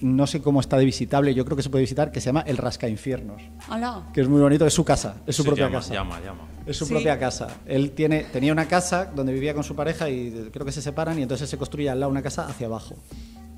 No 0.01 0.27
sé 0.27 0.43
cómo 0.43 0.61
está 0.61 0.77
de 0.77 0.85
visitable, 0.85 1.33
yo 1.35 1.45
creo 1.45 1.57
que 1.57 1.63
se 1.63 1.71
puede 1.71 1.83
visitar, 1.83 2.13
que 2.13 2.21
se 2.21 2.27
llama 2.27 2.43
El 2.47 2.59
Rascainfiernos, 2.59 3.41
Hola. 3.71 4.03
que 4.13 4.21
es 4.21 4.29
muy 4.29 4.41
bonito, 4.41 4.67
es 4.67 4.75
su 4.75 4.85
casa, 4.85 5.17
es 5.27 5.35
su 5.35 5.43
Sí, 5.43 5.49
propia 5.49 5.67
llama, 5.67 5.79
casa. 5.79 5.95
Llama, 5.95 6.21
llama. 6.21 6.41
Es 6.67 6.77
su 6.77 6.85
Sí. 6.85 6.93
propia 6.93 7.19
casa. 7.19 7.49
Él 7.65 7.93
tiene, 7.93 8.25
tenía 8.25 8.53
una 8.53 8.67
casa 8.69 9.07
donde 9.07 9.33
vivía 9.33 9.55
con 9.55 9.65
su 9.65 9.75
pareja 9.75 10.11
y 10.11 10.51
creo 10.53 10.67
que 10.67 10.73
se 10.73 10.83
separan 10.83 11.19
y 11.19 11.23
entonces 11.23 11.49
se 11.49 11.57
construye 11.57 11.89
al 11.89 11.99
lado 12.01 12.11
una 12.13 12.23
casa 12.23 12.47
hacia 12.47 12.67
abajo. 12.67 12.95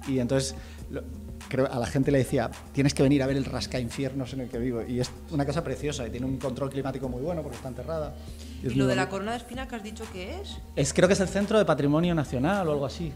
Y 0.06 0.20
entonces 0.20 0.54
lo- 0.90 1.02
creo, 1.48 1.66
a 1.72 1.78
la 1.78 1.86
gente 1.86 2.12
le 2.12 2.18
decía, 2.18 2.50
tienes 2.72 2.94
que 2.94 3.02
venir 3.02 3.22
a 3.22 3.26
ver 3.26 3.36
el 3.36 3.44
rascainfiernos 3.44 4.32
en 4.34 4.40
el 4.42 4.48
que 4.48 4.58
vivo. 4.58 4.82
Y 4.86 5.00
es 5.00 5.10
una 5.32 5.44
casa 5.44 5.64
preciosa 5.64 6.06
y 6.06 6.10
tiene 6.10 6.26
un 6.26 6.36
control 6.38 6.70
climático 6.70 7.08
muy 7.08 7.20
bueno 7.22 7.42
porque 7.42 7.56
está 7.56 7.68
enterrada. 7.68 8.14
¿Y 8.62 8.68
es 8.68 8.76
lo 8.76 8.86
de 8.86 8.94
la 8.94 9.08
corona 9.08 9.32
de 9.32 9.38
espina 9.38 9.66
que 9.66 9.74
has 9.74 9.82
dicho 9.82 10.04
que 10.12 10.40
es? 10.40 10.58
Es, 10.76 10.92
creo 10.94 11.08
que 11.08 11.14
es 11.14 11.20
el 11.20 11.28
Centro 11.28 11.58
de 11.58 11.64
Patrimonio 11.64 12.14
Nacional 12.14 12.68
o 12.68 12.72
algo 12.72 12.86
así. 12.86 13.12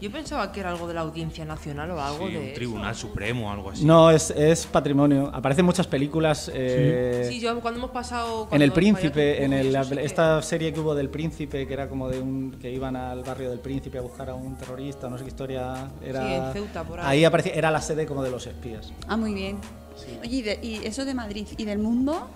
Yo 0.00 0.10
pensaba 0.10 0.50
que 0.50 0.60
era 0.60 0.70
algo 0.70 0.88
de 0.88 0.94
la 0.94 1.02
Audiencia 1.02 1.44
Nacional 1.44 1.90
o 1.90 2.00
algo 2.00 2.26
Sí, 2.26 2.32
de. 2.32 2.38
un 2.38 2.44
eso. 2.46 2.54
tribunal 2.54 2.94
supremo 2.94 3.48
o 3.48 3.50
algo 3.50 3.70
así. 3.70 3.84
No, 3.84 4.10
es, 4.10 4.30
es 4.30 4.64
patrimonio. 4.66 5.30
Aparecen 5.32 5.64
muchas 5.64 5.86
películas. 5.86 6.50
eh, 6.54 7.26
Sí, 7.28 7.38
yo 7.40 7.60
cuando 7.60 7.78
hemos 7.78 7.90
pasado. 7.90 8.42
En 8.44 8.48
cuando 8.48 8.56
El 8.56 8.62
hemos 8.70 8.74
Príncipe, 8.74 9.10
fallado 9.36 9.44
en 9.44 9.50
con 9.50 9.58
el- 9.60 9.66
eso 9.76 9.84
sí 9.84 9.94
que- 9.96 10.04
esta 10.06 10.42
serie 10.42 10.72
que 10.72 10.80
hubo 10.80 10.94
del 10.94 11.10
Príncipe, 11.10 11.66
que 11.66 11.72
era 11.74 11.88
como 11.88 12.08
de 12.08 12.20
un 12.20 12.52
que 12.60 12.70
iban 12.70 12.96
al 12.96 13.22
barrio 13.22 13.50
del 13.50 13.58
Príncipe 13.60 13.98
a 13.98 14.00
buscar 14.00 14.30
a 14.30 14.34
un 14.34 14.56
terrorista, 14.56 15.08
no 15.10 15.18
sé 15.18 15.24
qué 15.24 15.28
historia 15.30 15.90
era. 16.02 16.26
Sí, 16.26 16.32
en 16.34 16.52
Ceuta, 16.52 16.82
por 16.84 17.00
ahí. 17.00 17.24
aparecía, 17.24 17.52
era 17.54 17.70
la 17.70 17.80
sede 17.82 18.06
como 18.06 18.22
de 18.22 18.30
los 18.30 18.46
espías. 18.46 18.92
Ah, 19.06 19.16
muy 19.16 19.34
bien. 19.34 19.58
Oye, 20.22 20.36
¿y, 20.36 20.42
de- 20.42 20.58
y 20.62 20.74
eso 20.86 21.04
de 21.04 21.12
Madrid 21.12 21.46
y 21.58 21.64
del 21.66 21.78
mundo? 21.78 22.26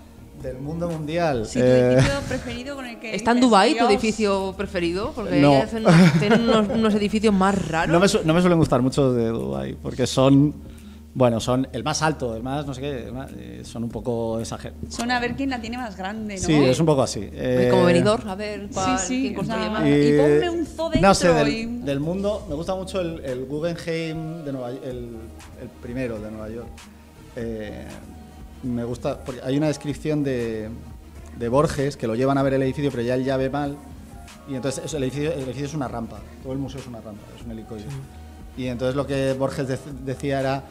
Del 0.45 0.59
mundo 0.59 0.87
mundial. 0.89 1.45
Sí, 1.47 1.59
tu 1.59 1.65
eh, 1.65 1.93
edificio 1.93 2.19
preferido 2.27 2.75
con 2.75 2.85
el 2.85 2.99
que. 2.99 3.15
¿Está 3.15 3.31
en 3.31 3.41
Dubái 3.41 3.75
tu 3.77 3.85
edificio 3.87 4.53
preferido? 4.55 5.11
Porque 5.15 5.41
No. 5.41 5.55
hacen 5.61 5.83
tienen 6.19 6.41
unos, 6.49 6.67
unos 6.69 6.93
edificios 6.95 7.33
más 7.33 7.67
raros. 7.67 7.91
no, 7.91 7.99
me, 7.99 8.07
su- 8.07 8.21
no 8.23 8.33
me 8.33 8.41
suelen 8.41 8.59
gustar 8.59 8.81
mucho 8.81 9.11
de 9.13 9.27
Dubái, 9.29 9.73
porque 9.81 10.05
son. 10.05 10.53
Bueno, 11.17 11.39
son 11.39 11.65
el 11.71 11.81
más 11.81 12.01
alto, 12.01 12.35
el 12.35 12.43
más 12.43 12.67
no 12.67 12.73
sé 12.73 12.81
qué, 12.81 13.09
más- 13.11 13.31
eh, 13.37 13.61
son 13.63 13.85
un 13.85 13.89
poco 13.89 14.37
exagerados. 14.41 14.93
Son 14.93 15.09
a 15.11 15.19
ver 15.21 15.35
quién 15.37 15.49
la 15.49 15.61
tiene 15.61 15.77
más 15.77 15.95
grande, 15.95 16.35
¿no? 16.35 16.41
Sí, 16.41 16.53
es 16.53 16.77
un 16.77 16.85
poco 16.85 17.03
así. 17.03 17.21
eh, 17.31 17.69
Como 17.71 17.85
venidor, 17.85 18.21
a 18.27 18.35
ver 18.35 18.67
cuál, 18.73 18.99
Sí, 18.99 19.05
sí, 19.07 19.21
quién 19.21 19.33
construye 19.35 19.69
más. 19.69 19.87
y 19.87 20.17
ponme 20.17 20.49
un 20.49 20.65
zoo 20.65 20.91
No 21.01 21.15
sé, 21.15 21.29
del, 21.29 21.47
y- 21.47 21.65
del 21.85 22.01
mundo 22.01 22.45
me 22.49 22.55
gusta 22.55 22.75
mucho 22.75 22.99
el, 22.99 23.23
el 23.23 23.45
Guggenheim 23.45 24.43
de 24.43 24.51
Nueva 24.51 24.71
el, 24.71 24.81
el 25.61 25.69
primero 25.81 26.19
de 26.19 26.29
Nueva 26.31 26.49
York. 26.49 26.67
Eh, 27.37 27.87
me 28.63 28.83
gusta, 28.83 29.19
porque 29.19 29.41
hay 29.43 29.57
una 29.57 29.67
descripción 29.67 30.23
de, 30.23 30.69
de 31.37 31.49
Borges 31.49 31.97
que 31.97 32.07
lo 32.07 32.15
llevan 32.15 32.37
a 32.37 32.43
ver 32.43 32.53
el 32.53 32.63
edificio, 32.63 32.89
pero 32.91 33.03
ya 33.03 33.15
él 33.15 33.23
ya 33.23 33.37
ve 33.37 33.49
mal. 33.49 33.77
Y 34.47 34.55
entonces 34.55 34.93
el, 34.93 35.03
edificio, 35.03 35.31
el 35.33 35.39
edificio 35.39 35.65
es 35.65 35.73
una 35.73 35.87
rampa, 35.87 36.19
todo 36.43 36.53
el 36.53 36.59
museo 36.59 36.79
es 36.79 36.87
una 36.87 37.01
rampa, 37.01 37.21
es 37.35 37.43
un 37.43 37.51
helicoide. 37.51 37.85
Y 38.57 38.67
entonces 38.67 38.95
lo 38.95 39.05
que 39.07 39.33
Borges 39.33 39.67
dec- 39.67 39.91
decía 40.05 40.39
era, 40.39 40.63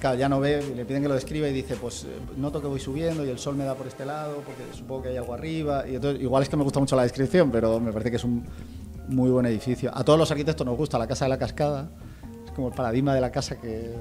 claro, 0.00 0.18
ya 0.18 0.28
no 0.28 0.40
ve, 0.40 0.64
y 0.72 0.74
le 0.74 0.84
piden 0.86 1.02
que 1.02 1.08
lo 1.08 1.14
describa 1.14 1.46
y 1.46 1.52
dice, 1.52 1.76
pues 1.76 2.04
eh, 2.04 2.08
noto 2.38 2.60
que 2.60 2.66
voy 2.66 2.80
subiendo 2.80 3.24
y 3.26 3.28
el 3.28 3.38
sol 3.38 3.54
me 3.54 3.64
da 3.64 3.74
por 3.74 3.86
este 3.86 4.06
lado, 4.06 4.42
porque 4.46 4.62
supongo 4.76 5.02
que 5.02 5.08
hay 5.10 5.18
algo 5.18 5.34
arriba. 5.34 5.86
Y 5.86 5.96
entonces, 5.96 6.22
igual 6.22 6.42
es 6.42 6.48
que 6.48 6.56
me 6.56 6.64
gusta 6.64 6.80
mucho 6.80 6.96
la 6.96 7.02
descripción, 7.02 7.50
pero 7.50 7.78
me 7.78 7.92
parece 7.92 8.10
que 8.10 8.16
es 8.16 8.24
un 8.24 8.44
muy 9.08 9.30
buen 9.30 9.44
edificio. 9.46 9.90
A 9.94 10.02
todos 10.04 10.18
los 10.18 10.30
arquitectos 10.30 10.66
nos 10.66 10.76
gusta 10.76 10.98
la 10.98 11.06
Casa 11.06 11.26
de 11.26 11.28
la 11.28 11.38
Cascada, 11.38 11.90
es 12.46 12.52
como 12.52 12.68
el 12.68 12.74
paradigma 12.74 13.14
de 13.14 13.20
la 13.20 13.30
casa 13.30 13.60
que 13.60 13.92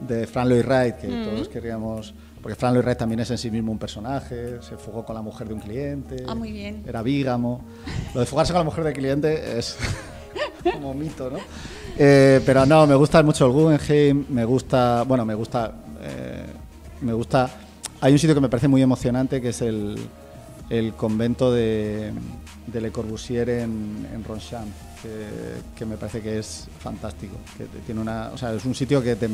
de 0.00 0.26
Frank 0.26 0.48
Lloyd 0.48 0.64
Wright, 0.66 0.96
que 0.96 1.08
todos 1.08 1.48
queríamos... 1.48 2.14
Porque 2.44 2.56
Frank 2.56 2.74
Lloyd 2.74 2.84
Wright 2.84 2.98
también 2.98 3.20
es 3.20 3.30
en 3.30 3.38
sí 3.38 3.50
mismo 3.50 3.72
un 3.72 3.78
personaje, 3.78 4.60
se 4.60 4.76
fugó 4.76 5.02
con 5.02 5.14
la 5.14 5.22
mujer 5.22 5.48
de 5.48 5.54
un 5.54 5.60
cliente. 5.60 6.24
Ah, 6.28 6.34
muy 6.34 6.52
bien. 6.52 6.84
Era 6.86 7.00
vígamo. 7.00 7.64
Lo 8.12 8.20
de 8.20 8.26
fugarse 8.26 8.52
con 8.52 8.60
la 8.60 8.64
mujer 8.64 8.84
del 8.84 8.92
cliente 8.92 9.58
es 9.58 9.78
como 10.74 10.92
mito, 10.92 11.30
¿no? 11.30 11.38
Eh, 11.96 12.42
pero 12.44 12.66
no, 12.66 12.86
me 12.86 12.96
gusta 12.96 13.22
mucho 13.22 13.46
el 13.46 13.52
Guggenheim, 13.52 14.26
me 14.28 14.44
gusta, 14.44 15.04
bueno, 15.04 15.24
me 15.24 15.32
gusta, 15.32 15.72
eh, 16.02 16.44
me 17.00 17.14
gusta, 17.14 17.48
hay 18.02 18.12
un 18.12 18.18
sitio 18.18 18.34
que 18.34 18.42
me 18.42 18.50
parece 18.50 18.68
muy 18.68 18.82
emocionante 18.82 19.40
que 19.40 19.48
es 19.48 19.62
el, 19.62 19.96
el 20.68 20.92
convento 20.92 21.50
de, 21.50 22.12
de 22.66 22.80
Le 22.82 22.92
Corbusier 22.92 23.48
en, 23.48 24.06
en 24.12 24.22
Ronchamp, 24.22 24.68
que, 25.02 25.28
que 25.74 25.86
me 25.86 25.96
parece 25.96 26.20
que 26.20 26.40
es 26.40 26.68
fantástico, 26.78 27.36
que 27.56 27.64
tiene 27.86 28.02
una, 28.02 28.32
o 28.34 28.36
sea, 28.36 28.52
es 28.52 28.66
un 28.66 28.74
sitio 28.74 29.02
que 29.02 29.16
te, 29.16 29.30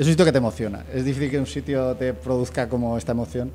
es 0.00 0.06
un 0.06 0.12
sitio 0.12 0.24
que 0.24 0.32
te 0.32 0.38
emociona. 0.38 0.82
Es 0.94 1.04
difícil 1.04 1.30
que 1.30 1.38
un 1.38 1.46
sitio 1.46 1.94
te 1.94 2.14
produzca 2.14 2.70
como 2.70 2.96
esta 2.96 3.12
emoción, 3.12 3.50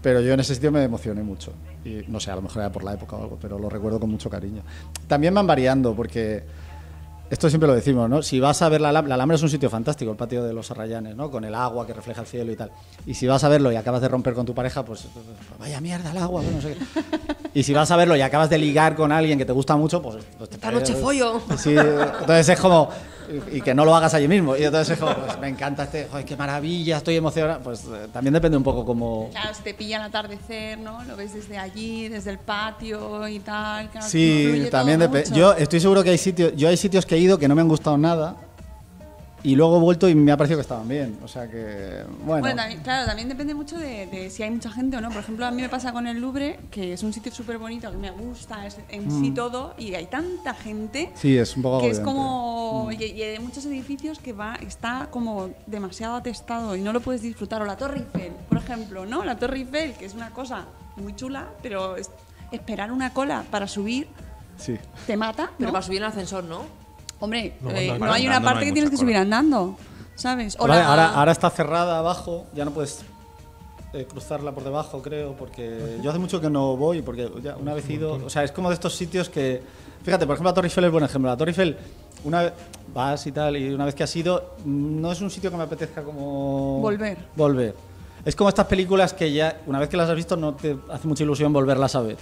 pero 0.00 0.20
yo 0.20 0.32
en 0.32 0.38
ese 0.38 0.54
sitio 0.54 0.70
me 0.70 0.84
emocioné 0.84 1.24
mucho. 1.24 1.52
Y 1.84 2.04
no 2.06 2.20
sé, 2.20 2.30
a 2.30 2.36
lo 2.36 2.42
mejor 2.42 2.58
era 2.62 2.70
por 2.70 2.84
la 2.84 2.94
época 2.94 3.16
o 3.16 3.22
algo, 3.24 3.38
pero 3.42 3.58
lo 3.58 3.68
recuerdo 3.68 3.98
con 3.98 4.08
mucho 4.08 4.30
cariño. 4.30 4.62
También 5.08 5.34
van 5.34 5.48
variando, 5.48 5.92
porque 5.96 6.44
esto 7.28 7.48
siempre 7.48 7.66
lo 7.66 7.74
decimos, 7.74 8.08
¿no? 8.08 8.22
Si 8.22 8.38
vas 8.38 8.62
a 8.62 8.68
ver 8.68 8.80
la 8.80 8.90
Alhambra, 8.90 9.08
la 9.08 9.14
Alhambra 9.16 9.34
es 9.34 9.42
un 9.42 9.48
sitio 9.48 9.68
fantástico, 9.68 10.12
el 10.12 10.16
patio 10.16 10.44
de 10.44 10.52
los 10.52 10.70
Arrayanes, 10.70 11.16
¿no? 11.16 11.28
Con 11.28 11.44
el 11.44 11.56
agua 11.56 11.84
que 11.88 11.92
refleja 11.92 12.20
el 12.20 12.28
cielo 12.28 12.52
y 12.52 12.56
tal. 12.56 12.70
Y 13.04 13.14
si 13.14 13.26
vas 13.26 13.42
a 13.42 13.48
verlo 13.48 13.72
y 13.72 13.74
acabas 13.74 14.00
de 14.00 14.06
romper 14.06 14.34
con 14.34 14.46
tu 14.46 14.54
pareja, 14.54 14.84
pues 14.84 15.08
vaya 15.58 15.80
mierda 15.80 16.12
el 16.12 16.18
agua, 16.18 16.40
pues 16.42 16.54
no 16.54 16.62
sé 16.62 16.76
qué. 16.76 17.40
Y 17.52 17.64
si 17.64 17.72
vas 17.72 17.90
a 17.90 17.96
verlo 17.96 18.14
y 18.14 18.20
acabas 18.20 18.48
de 18.48 18.58
ligar 18.58 18.94
con 18.94 19.10
alguien 19.10 19.36
que 19.38 19.44
te 19.44 19.50
gusta 19.50 19.74
mucho, 19.74 20.00
pues, 20.00 20.24
pues 20.38 20.50
te 20.50 20.54
Esta 20.54 20.70
noche 20.70 20.94
follo. 20.94 21.40
Sí, 21.58 21.74
entonces 21.76 22.48
es 22.48 22.60
como. 22.60 22.90
Y 23.52 23.60
que 23.60 23.74
no 23.74 23.84
lo 23.84 23.94
hagas 23.94 24.14
allí 24.14 24.28
mismo. 24.28 24.56
Y 24.56 24.64
entonces 24.64 24.94
es 24.94 24.98
como, 24.98 25.14
pues 25.14 25.38
me 25.38 25.48
encanta 25.48 25.84
este, 25.84 26.08
joder, 26.10 26.24
qué 26.24 26.36
maravilla, 26.36 26.98
estoy 26.98 27.16
emocionado. 27.16 27.60
Pues 27.60 27.84
eh, 27.84 28.08
también 28.12 28.34
depende 28.34 28.56
un 28.56 28.64
poco 28.64 28.84
como. 28.84 29.28
Claro, 29.30 29.50
te 29.62 29.74
pilla 29.74 29.98
el 29.98 30.02
atardecer, 30.04 30.78
¿no? 30.78 31.04
Lo 31.04 31.16
ves 31.16 31.34
desde 31.34 31.58
allí, 31.58 32.08
desde 32.08 32.30
el 32.30 32.38
patio 32.38 33.28
y 33.28 33.40
tal. 33.40 33.90
claro, 33.90 34.06
Sí, 34.08 34.68
también 34.70 35.00
depende. 35.00 35.30
Yo 35.32 35.52
estoy 35.54 35.80
seguro 35.80 36.02
que 36.02 36.10
hay 36.10 36.18
sitios, 36.18 36.52
yo 36.56 36.68
hay 36.68 36.76
sitios 36.76 37.06
que 37.06 37.14
he 37.14 37.18
ido 37.18 37.38
que 37.38 37.48
no 37.48 37.54
me 37.54 37.60
han 37.60 37.68
gustado 37.68 37.96
nada 37.98 38.36
y 39.42 39.54
luego 39.56 39.76
he 39.76 39.80
vuelto 39.80 40.08
y 40.08 40.14
me 40.14 40.32
ha 40.32 40.36
parecido 40.36 40.58
que 40.58 40.62
estaban 40.62 40.86
bien. 40.88 41.18
O 41.22 41.28
sea 41.28 41.48
que, 41.50 42.04
bueno. 42.24 42.40
Bueno, 42.42 42.56
también- 42.56 42.80
claro, 42.82 43.06
también 43.06 43.28
depende 43.28 43.54
mucho 43.54 43.78
de, 43.78 44.06
de 44.06 44.30
si 44.30 44.42
hay 44.42 44.50
mucha 44.50 44.70
gente 44.70 44.96
o 44.96 45.00
no. 45.00 45.08
Por 45.08 45.18
ejemplo, 45.18 45.46
a 45.46 45.50
mí 45.50 45.62
me 45.62 45.68
pasa 45.68 45.92
con 45.92 46.06
el 46.06 46.20
Louvre, 46.20 46.60
que 46.70 46.92
es 46.92 47.02
un 47.02 47.12
sitio 47.12 47.32
súper 47.32 47.58
bonito, 47.58 47.90
que 47.90 47.96
me 47.96 48.10
gusta 48.10 48.66
es- 48.66 48.78
en 48.88 49.10
sí 49.10 49.30
todo, 49.30 49.74
y 49.78 49.94
hay 49.94 50.06
tanta 50.06 50.54
gente 50.54 51.10
sí, 51.14 51.36
es 51.38 51.56
un 51.56 51.62
poco 51.62 51.80
que 51.80 51.90
es 51.90 52.00
como... 52.00 52.88
Y, 52.92 53.02
y 53.04 53.22
hay 53.22 53.38
muchos 53.38 53.64
edificios 53.66 54.18
que 54.18 54.32
va 54.32 54.54
está 54.56 55.08
como 55.10 55.50
demasiado 55.66 56.16
atestado 56.16 56.76
y 56.76 56.80
no 56.82 56.92
lo 56.92 57.00
puedes 57.00 57.22
disfrutar. 57.22 57.62
O 57.62 57.64
la 57.64 57.76
Torre 57.76 57.98
Eiffel, 57.98 58.32
por 58.48 58.58
ejemplo, 58.58 59.06
¿no? 59.06 59.24
La 59.24 59.36
Torre 59.38 59.58
Eiffel, 59.58 59.94
que 59.94 60.04
es 60.06 60.14
una 60.14 60.30
cosa 60.30 60.66
muy 60.96 61.14
chula, 61.16 61.48
pero 61.62 61.96
es- 61.96 62.10
esperar 62.52 62.90
una 62.92 63.12
cola 63.14 63.44
para 63.50 63.66
subir 63.68 64.08
Sí. 64.56 64.76
te 65.06 65.16
mata, 65.16 65.50
Pero 65.56 65.68
¿no? 65.68 65.72
para 65.72 65.82
subir 65.82 65.98
en 65.98 66.04
ascascensor, 66.04 66.44
¿no? 66.44 66.62
Hombre, 67.20 67.54
No, 67.60 67.70
eh, 67.70 67.96
no 67.98 68.12
hay 68.12 68.26
una 68.26 68.36
Andando 68.36 68.40
no 68.40 68.44
parte 68.46 68.60
hay 68.60 68.66
que 68.70 68.72
tienes 68.72 68.90
que 68.90 68.96
subir 68.96 69.16
andando, 69.16 69.76
¿sabes? 70.14 70.56
O 70.58 70.66
Vale, 70.66 70.80
la- 70.80 70.88
ahora, 70.88 71.14
ahora 71.14 71.32
está 71.32 71.50
cerrada 71.50 71.98
abajo, 71.98 72.46
ya 72.54 72.64
no 72.64 72.70
puedes 72.72 73.02
eh, 73.92 74.06
cruzarla 74.08 74.52
por 74.52 74.64
debajo, 74.64 75.02
creo, 75.02 75.34
porque 75.34 75.98
yo 76.02 76.10
hace 76.10 76.18
mucho 76.18 76.40
que 76.40 76.48
no 76.48 76.76
voy, 76.76 77.02
porque 77.02 77.30
ya 77.42 77.56
una 77.56 77.74
vez 77.74 77.88
he 77.88 77.94
ido, 77.94 78.14
o 78.24 78.30
sea, 78.30 78.42
es 78.44 78.52
como 78.52 78.68
de 78.70 78.74
estos 78.74 78.94
sitios 78.94 79.28
que, 79.28 79.60
fíjate, 80.02 80.26
por 80.26 80.34
ejemplo, 80.34 80.50
la 80.50 80.54
Torre 80.54 80.68
Eiffel 80.68 80.84
es 80.84 80.92
buen 80.92 81.04
ejemplo. 81.04 81.28
La 81.30 81.36
Torre 81.36 81.50
Eiffel, 81.50 81.76
una 82.24 82.42
vez 82.42 82.52
vas 82.94 83.26
y 83.26 83.32
tal, 83.32 83.56
y 83.56 83.70
una 83.72 83.84
vez 83.84 83.94
que 83.94 84.02
has 84.04 84.14
ido, 84.16 84.54
no 84.64 85.10
es 85.12 85.20
un 85.20 85.30
sitio 85.30 85.50
que 85.50 85.56
me 85.56 85.64
apetezca 85.64 86.02
como... 86.02 86.80
Volver. 86.80 87.18
Volver. 87.36 87.74
Es 88.24 88.36
como 88.36 88.48
estas 88.48 88.66
películas 88.66 89.12
que 89.12 89.32
ya, 89.32 89.60
una 89.66 89.78
vez 89.78 89.88
que 89.88 89.96
las 89.96 90.08
has 90.08 90.16
visto, 90.16 90.36
no 90.36 90.54
te 90.54 90.76
hace 90.90 91.08
mucha 91.08 91.24
ilusión 91.24 91.52
volverlas 91.52 91.94
a 91.96 92.00
ver. 92.02 92.16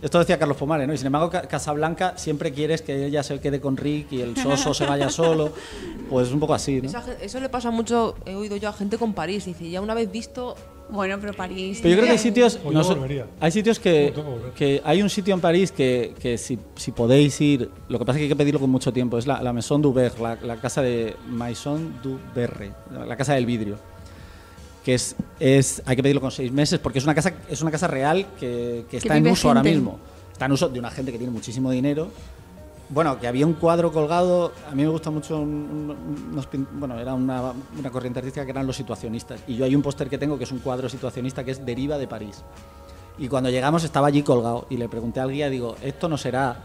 Esto 0.00 0.18
decía 0.20 0.38
Carlos 0.38 0.56
Pomares, 0.56 0.86
¿no? 0.86 0.94
Y 0.94 0.96
sin 0.98 1.06
embargo, 1.06 1.28
Ca- 1.30 1.42
Casablanca 1.42 2.14
siempre 2.16 2.52
quieres 2.52 2.82
que 2.82 3.06
ella 3.06 3.22
se 3.24 3.40
quede 3.40 3.60
con 3.60 3.76
Rick 3.76 4.12
y 4.12 4.20
el 4.20 4.36
soso 4.36 4.72
se 4.72 4.86
vaya 4.86 5.10
solo. 5.10 5.52
Pues 6.08 6.28
es 6.28 6.32
un 6.34 6.40
poco 6.40 6.54
así, 6.54 6.80
¿no? 6.80 6.88
Esa 6.88 7.04
eso 7.20 7.40
le 7.40 7.48
pasa 7.48 7.70
mucho, 7.70 8.14
he 8.24 8.34
oído 8.36 8.56
yo 8.56 8.68
a 8.68 8.72
gente 8.72 8.96
con 8.96 9.12
París. 9.12 9.44
Dice, 9.46 9.68
ya 9.68 9.80
una 9.80 9.94
vez 9.94 10.10
visto, 10.12 10.54
Bueno, 10.90 11.18
pero 11.20 11.34
París. 11.34 11.80
Pero 11.82 11.90
yo 11.90 11.96
creo 11.96 12.06
que 12.06 12.12
hay 12.12 12.18
sitios. 12.18 12.56
Pues 12.56 12.74
no 12.74 12.80
hay 13.40 13.50
sitios 13.50 13.78
que, 13.80 14.14
que. 14.56 14.80
Hay 14.84 15.02
un 15.02 15.10
sitio 15.10 15.34
en 15.34 15.40
París 15.40 15.70
que, 15.72 16.14
que 16.20 16.38
si, 16.38 16.58
si 16.76 16.92
podéis 16.92 17.38
ir. 17.40 17.68
Lo 17.88 17.98
que 17.98 18.04
pasa 18.06 18.18
es 18.18 18.20
que 18.20 18.22
hay 18.24 18.28
que 18.30 18.36
pedirlo 18.36 18.60
con 18.60 18.70
mucho 18.70 18.92
tiempo. 18.92 19.18
Es 19.18 19.26
la, 19.26 19.42
la 19.42 19.52
Maison 19.52 19.82
du 19.82 19.92
Verre, 19.92 20.14
la, 20.22 20.36
la 20.36 20.56
casa 20.60 20.80
de. 20.80 21.14
Maison 21.28 22.00
du 22.02 22.18
Verre, 22.34 22.70
la 23.06 23.16
casa 23.16 23.34
del 23.34 23.44
vidrio. 23.46 23.76
Que 24.84 24.94
es, 24.94 25.16
es. 25.38 25.82
Hay 25.86 25.96
que 25.96 26.02
pedirlo 26.02 26.20
con 26.20 26.30
seis 26.30 26.50
meses 26.52 26.78
porque 26.78 26.98
es 26.98 27.04
una 27.04 27.14
casa, 27.14 27.32
es 27.48 27.60
una 27.62 27.70
casa 27.70 27.86
real 27.88 28.26
que, 28.38 28.86
que 28.90 28.96
está 28.98 29.16
en 29.16 29.26
uso 29.28 29.48
ahora 29.48 29.60
gente. 29.62 29.76
mismo. 29.76 29.98
Está 30.32 30.46
en 30.46 30.52
uso 30.52 30.68
de 30.68 30.78
una 30.78 30.90
gente 30.90 31.12
que 31.12 31.18
tiene 31.18 31.32
muchísimo 31.32 31.70
dinero. 31.70 32.08
Bueno, 32.90 33.20
que 33.20 33.26
había 33.28 33.44
un 33.44 33.52
cuadro 33.54 33.92
colgado. 33.92 34.52
A 34.70 34.74
mí 34.74 34.82
me 34.82 34.88
gusta 34.88 35.10
mucho. 35.10 35.36
un- 35.38 35.94
un- 35.98 36.28
unos 36.32 36.48
bueno, 36.72 36.98
era 36.98 37.12
una, 37.12 37.52
una 37.78 37.90
corriente 37.90 38.20
artística 38.20 38.44
que 38.46 38.50
eran 38.52 38.66
los 38.66 38.76
situacionistas. 38.76 39.40
Y 39.46 39.56
yo 39.56 39.64
hay 39.66 39.74
un 39.74 39.82
póster 39.82 40.08
que 40.08 40.16
tengo 40.16 40.38
que 40.38 40.44
es 40.44 40.52
un 40.52 40.60
cuadro 40.60 40.88
situacionista 40.88 41.44
que 41.44 41.50
es 41.50 41.66
Deriva 41.66 41.98
de 41.98 42.06
París. 42.08 42.42
Y 43.18 43.28
cuando 43.28 43.50
llegamos 43.50 43.84
estaba 43.84 44.06
allí 44.06 44.22
colgado. 44.22 44.66
Y 44.70 44.78
le 44.78 44.88
pregunté 44.88 45.20
al 45.20 45.30
guía, 45.30 45.50
digo, 45.50 45.76
¿esto 45.82 46.08
no 46.08 46.16
será.? 46.16 46.56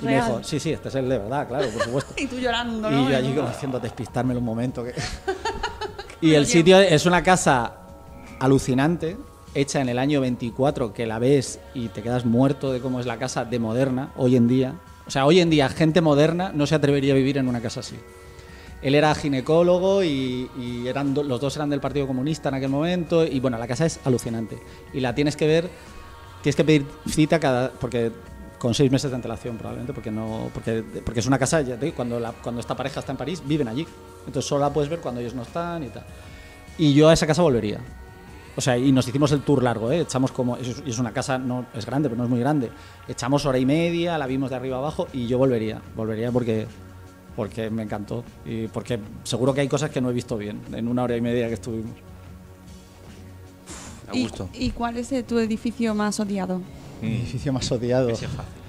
Y 0.00 0.04
me 0.06 0.12
Real. 0.12 0.26
dijo, 0.26 0.40
sí, 0.44 0.58
sí, 0.58 0.72
este 0.72 0.88
es 0.88 0.94
el 0.96 1.08
de 1.08 1.18
verdad, 1.18 1.46
claro, 1.46 1.68
por 1.70 1.82
supuesto. 1.82 2.14
Y 2.20 2.26
tú 2.26 2.38
llorando, 2.38 2.90
Y 2.90 2.94
¿no? 2.94 3.10
yo 3.10 3.16
allí 3.16 3.32
como 3.34 3.46
haciendo 3.48 3.78
despistármelo 3.78 4.40
un 4.40 4.46
momento. 4.46 4.82
que- 4.82 4.94
y 6.20 6.34
el 6.34 6.46
sitio 6.46 6.80
es 6.80 7.06
una 7.06 7.22
casa 7.22 7.74
alucinante, 8.40 9.16
hecha 9.54 9.80
en 9.80 9.88
el 9.88 9.98
año 9.98 10.20
24, 10.20 10.92
que 10.92 11.06
la 11.06 11.18
ves 11.18 11.58
y 11.74 11.88
te 11.88 12.02
quedas 12.02 12.24
muerto 12.24 12.72
de 12.72 12.80
cómo 12.80 13.00
es 13.00 13.06
la 13.06 13.18
casa 13.18 13.44
de 13.44 13.58
moderna 13.58 14.12
hoy 14.16 14.36
en 14.36 14.48
día. 14.48 14.74
O 15.06 15.10
sea, 15.10 15.24
hoy 15.26 15.40
en 15.40 15.50
día 15.50 15.68
gente 15.68 16.00
moderna 16.00 16.52
no 16.54 16.66
se 16.66 16.74
atrevería 16.74 17.14
a 17.14 17.16
vivir 17.16 17.38
en 17.38 17.48
una 17.48 17.60
casa 17.60 17.80
así. 17.80 17.96
Él 18.82 18.94
era 18.94 19.14
ginecólogo 19.14 20.04
y, 20.04 20.48
y 20.58 20.86
eran 20.86 21.14
do- 21.14 21.24
los 21.24 21.40
dos 21.40 21.56
eran 21.56 21.70
del 21.70 21.80
Partido 21.80 22.06
Comunista 22.06 22.48
en 22.50 22.54
aquel 22.56 22.68
momento. 22.68 23.24
Y 23.26 23.40
bueno, 23.40 23.58
la 23.58 23.66
casa 23.66 23.86
es 23.86 23.98
alucinante. 24.04 24.58
Y 24.92 25.00
la 25.00 25.14
tienes 25.14 25.34
que 25.34 25.46
ver, 25.48 25.68
tienes 26.42 26.54
que 26.54 26.64
pedir 26.64 26.86
cita 27.08 27.40
cada. 27.40 27.70
porque 27.72 28.12
con 28.58 28.74
seis 28.74 28.90
meses 28.90 29.10
de 29.10 29.16
antelación 29.16 29.56
probablemente, 29.56 29.92
porque 29.92 30.10
no 30.10 30.50
porque, 30.52 30.84
porque 31.04 31.20
es 31.20 31.26
una 31.26 31.38
casa, 31.38 31.60
ya 31.62 31.76
te 31.76 31.86
digo, 31.86 31.96
cuando, 31.96 32.18
la, 32.18 32.32
cuando 32.32 32.60
esta 32.60 32.76
pareja 32.76 33.00
está 33.00 33.12
en 33.12 33.18
París, 33.18 33.42
viven 33.44 33.68
allí. 33.68 33.86
Entonces 34.26 34.48
solo 34.48 34.62
la 34.62 34.72
puedes 34.72 34.90
ver 34.90 35.00
cuando 35.00 35.20
ellos 35.20 35.34
no 35.34 35.42
están 35.42 35.84
y 35.84 35.88
tal. 35.88 36.04
Y 36.76 36.94
yo 36.94 37.08
a 37.08 37.12
esa 37.12 37.26
casa 37.26 37.42
volvería. 37.42 37.80
O 38.56 38.60
sea, 38.60 38.76
y 38.76 38.90
nos 38.90 39.06
hicimos 39.06 39.30
el 39.30 39.42
tour 39.42 39.62
largo, 39.62 39.92
¿eh? 39.92 40.00
Echamos 40.00 40.32
como. 40.32 40.56
Es, 40.56 40.82
es 40.84 40.98
una 40.98 41.12
casa, 41.12 41.38
no 41.38 41.66
es 41.74 41.86
grande, 41.86 42.08
pero 42.08 42.18
no 42.18 42.24
es 42.24 42.30
muy 42.30 42.40
grande. 42.40 42.70
Echamos 43.06 43.46
hora 43.46 43.58
y 43.58 43.64
media, 43.64 44.18
la 44.18 44.26
vimos 44.26 44.50
de 44.50 44.56
arriba 44.56 44.78
abajo 44.78 45.06
y 45.12 45.28
yo 45.28 45.38
volvería. 45.38 45.80
Volvería 45.94 46.32
porque, 46.32 46.66
porque 47.36 47.70
me 47.70 47.84
encantó. 47.84 48.24
Y 48.44 48.66
porque 48.66 48.98
seguro 49.22 49.54
que 49.54 49.60
hay 49.60 49.68
cosas 49.68 49.90
que 49.90 50.00
no 50.00 50.10
he 50.10 50.12
visto 50.12 50.36
bien 50.36 50.60
en 50.72 50.88
una 50.88 51.04
hora 51.04 51.16
y 51.16 51.20
media 51.20 51.46
que 51.46 51.54
estuvimos. 51.54 51.92
A 54.10 54.16
¿Y, 54.16 54.22
gusto. 54.22 54.48
¿Y 54.52 54.70
cuál 54.70 54.96
es 54.96 55.12
eh, 55.12 55.22
tu 55.22 55.38
edificio 55.38 55.94
más 55.94 56.18
odiado? 56.18 56.60
Mi 57.00 57.16
edificio 57.16 57.52
más 57.52 57.70
odiado. 57.70 58.08
Es. 58.08 58.22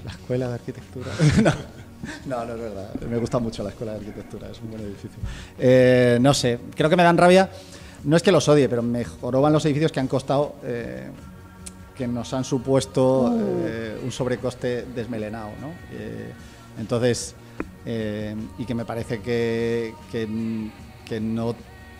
La 0.04 0.12
escuela 0.12 0.48
de 0.48 0.54
arquitectura. 0.54 1.10
no. 2.26 2.44
no, 2.44 2.54
es 2.54 2.60
verdad. 2.60 2.94
Me 3.08 3.18
gusta 3.18 3.38
mucho 3.38 3.62
la 3.62 3.70
escuela 3.70 3.92
de 3.92 3.98
arquitectura, 3.98 4.50
es 4.50 4.60
un 4.60 4.70
buen 4.70 4.82
edificio. 4.82 5.18
Eh, 5.58 6.18
no 6.20 6.32
sé, 6.32 6.58
creo 6.74 6.88
que 6.88 6.96
me 6.96 7.02
dan 7.02 7.18
rabia. 7.18 7.50
No 8.04 8.16
es 8.16 8.22
que 8.22 8.32
los 8.32 8.48
odie, 8.48 8.68
pero 8.68 8.82
me 8.82 9.04
joroban 9.04 9.52
los 9.52 9.64
edificios 9.66 9.92
que 9.92 10.00
han 10.00 10.08
costado, 10.08 10.54
eh, 10.64 11.10
que 11.94 12.08
nos 12.08 12.32
han 12.32 12.44
supuesto 12.44 13.30
eh, 13.66 14.00
un 14.02 14.10
sobrecoste 14.10 14.86
desmelenado, 14.94 15.50
¿no? 15.60 15.68
Eh, 15.92 16.32
entonces, 16.78 17.34
eh, 17.84 18.34
y 18.56 18.64
que 18.64 18.74
me 18.74 18.86
parece 18.86 19.20
que, 19.20 19.94
que, 20.10 20.70
que 21.04 21.20
no 21.20 21.54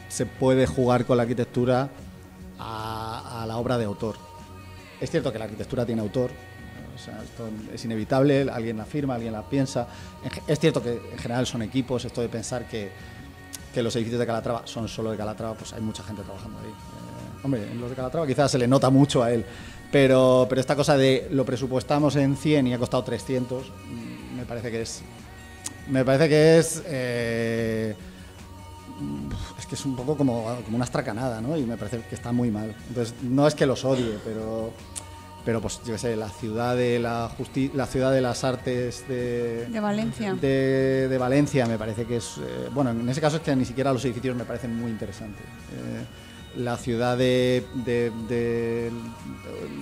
se 0.08 0.24
puede 0.24 0.66
jugar 0.66 1.04
con 1.04 1.18
la 1.18 1.24
arquitectura 1.24 1.90
a, 2.58 3.42
a 3.42 3.46
la 3.46 3.58
obra 3.58 3.76
de 3.76 3.84
autor. 3.84 4.29
Es 5.00 5.10
cierto 5.10 5.32
que 5.32 5.38
la 5.38 5.46
arquitectura 5.46 5.86
tiene 5.86 6.02
autor, 6.02 6.30
o 6.94 6.98
sea, 6.98 7.22
esto 7.22 7.48
es 7.72 7.84
inevitable, 7.84 8.46
alguien 8.50 8.76
la 8.76 8.84
firma, 8.84 9.14
alguien 9.14 9.32
la 9.32 9.42
piensa. 9.42 9.88
Es 10.46 10.58
cierto 10.60 10.82
que 10.82 11.00
en 11.12 11.18
general 11.18 11.46
son 11.46 11.62
equipos, 11.62 12.04
esto 12.04 12.20
de 12.20 12.28
pensar 12.28 12.68
que, 12.68 12.90
que 13.72 13.82
los 13.82 13.96
edificios 13.96 14.20
de 14.20 14.26
Calatrava 14.26 14.62
son 14.66 14.86
solo 14.88 15.10
de 15.10 15.16
Calatrava, 15.16 15.54
pues 15.54 15.72
hay 15.72 15.80
mucha 15.80 16.02
gente 16.02 16.22
trabajando 16.22 16.58
ahí. 16.58 16.68
Eh, 16.68 17.40
hombre, 17.44 17.70
en 17.70 17.80
los 17.80 17.88
de 17.88 17.96
Calatrava 17.96 18.26
quizás 18.26 18.50
se 18.50 18.58
le 18.58 18.68
nota 18.68 18.90
mucho 18.90 19.22
a 19.22 19.32
él, 19.32 19.44
pero, 19.90 20.46
pero 20.48 20.60
esta 20.60 20.76
cosa 20.76 20.98
de 20.98 21.28
lo 21.30 21.46
presupuestamos 21.46 22.16
en 22.16 22.36
100 22.36 22.66
y 22.66 22.74
ha 22.74 22.78
costado 22.78 23.02
300, 23.04 23.68
mm, 23.68 24.36
me 24.36 24.44
parece 24.44 24.70
que 24.70 24.82
es... 24.82 25.02
Me 25.88 26.04
parece 26.04 26.28
que 26.28 26.58
es... 26.58 26.82
eh, 26.86 27.96
es 29.58 29.66
que 29.66 29.74
es 29.74 29.84
un 29.86 29.96
poco 29.96 30.16
como, 30.16 30.44
como 30.64 30.76
una 30.76 30.84
astracanada, 30.84 31.40
¿no? 31.40 31.56
Y 31.56 31.62
me 31.64 31.76
parece 31.76 32.02
que 32.02 32.14
está 32.14 32.32
muy 32.32 32.50
mal. 32.50 32.74
Entonces, 32.88 33.14
no 33.22 33.46
es 33.46 33.54
que 33.54 33.64
los 33.64 33.84
odie, 33.84 34.18
pero, 34.24 34.72
pero 35.50 35.60
pues 35.60 35.80
yo 35.84 35.94
qué 35.94 35.98
sé, 35.98 36.14
la 36.14 36.28
ciudad 36.28 36.76
de 36.76 37.00
la 37.00 37.28
justi- 37.36 37.72
la 37.74 37.84
ciudad 37.84 38.12
de 38.12 38.20
las 38.20 38.44
artes 38.44 39.04
de, 39.08 39.66
De 39.66 39.80
Valencia. 39.80 40.32
de, 40.34 41.08
de 41.08 41.18
Valencia 41.18 41.66
me 41.66 41.76
parece 41.76 42.04
que 42.04 42.18
es, 42.18 42.36
eh, 42.38 42.68
bueno, 42.72 42.90
en 42.90 43.08
ese 43.08 43.20
caso 43.20 43.38
es 43.38 43.42
que 43.42 43.56
ni 43.56 43.64
siquiera 43.64 43.92
los 43.92 44.04
edificios 44.04 44.36
me 44.36 44.44
parecen 44.44 44.76
muy 44.80 44.92
interesantes. 44.92 45.42
Eh, 45.42 46.60
la 46.60 46.76
ciudad 46.76 47.18
de, 47.18 47.64
de, 47.84 48.12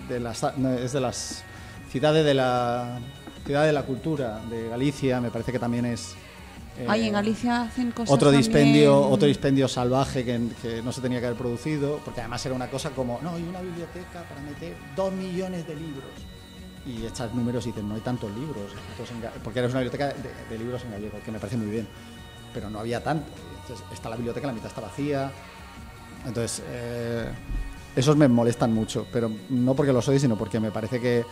de, 0.09 0.21
las, 0.21 0.57
no, 0.57 0.73
es 0.73 0.93
de 0.95 1.01
las 1.01 1.45
ciudades 1.91 2.25
de 2.25 2.33
la 2.33 2.99
ciudad 3.45 3.67
de 3.67 3.73
la 3.75 3.83
cultura 3.83 4.41
de 4.49 4.71
Galicia, 4.71 5.21
me 5.21 5.31
parece 5.31 5.53
que 5.53 5.59
también 5.59 5.85
es 5.85 6.15
eh, 6.79 6.87
Ay, 6.89 7.07
en 7.09 7.13
Galicia 7.13 7.63
hacen 7.63 7.91
cosas 7.93 8.15
otro 8.15 8.31
dispendio, 8.31 8.93
también- 8.93 9.13
otro 9.15 9.29
dispendio 9.29 9.69
salvaje 9.69 10.25
que, 10.25 10.41
que 10.63 10.83
no 10.83 10.93
se 10.93 11.01
tenía 11.01 11.21
que 11.21 11.27
haber 11.27 11.39
producido, 11.39 12.01
porque 12.05 12.21
además 12.21 12.45
era 12.47 12.55
una 12.55 12.69
cosa 12.71 12.91
como, 12.91 13.19
no, 13.23 13.31
hay 13.35 13.43
una 13.43 13.61
biblioteca 13.61 14.23
para 14.29 14.41
meter 14.43 14.75
dos 14.97 15.13
millones 15.13 15.67
de 15.67 15.75
libros. 15.77 16.11
Y 16.87 17.05
echas 17.05 17.35
números 17.35 17.65
y 17.67 17.69
dices, 17.71 17.85
no 17.85 17.95
hay 17.97 18.01
tantos 18.01 18.31
libros, 18.35 18.73
porque 19.45 19.59
era 19.59 19.69
una 19.69 19.81
biblioteca 19.81 20.09
de, 20.09 20.31
de 20.49 20.59
libros 20.59 20.83
en 20.85 20.93
gallego, 20.93 21.19
que 21.25 21.31
me 21.31 21.39
parece 21.39 21.57
muy 21.59 21.67
bien, 21.71 21.87
pero 22.55 22.71
no 22.71 22.79
había 22.79 23.03
tanto. 23.03 23.27
Entonces, 23.63 23.85
está 23.93 24.09
la 24.09 24.17
biblioteca, 24.17 24.47
la 24.47 24.55
mitad 24.55 24.69
está 24.69 24.81
vacía. 24.81 25.31
Entonces, 26.27 26.63
eh, 26.67 27.29
esos 27.95 28.17
me 28.17 28.27
molestan 28.29 28.73
mucho, 28.73 29.07
pero 29.13 29.31
no 29.51 29.75
porque 29.75 29.93
los 29.93 30.09
odie, 30.09 30.19
sino 30.21 30.37
porque 30.39 30.61
me 30.61 30.71
parece 30.71 30.99
que, 31.01 31.25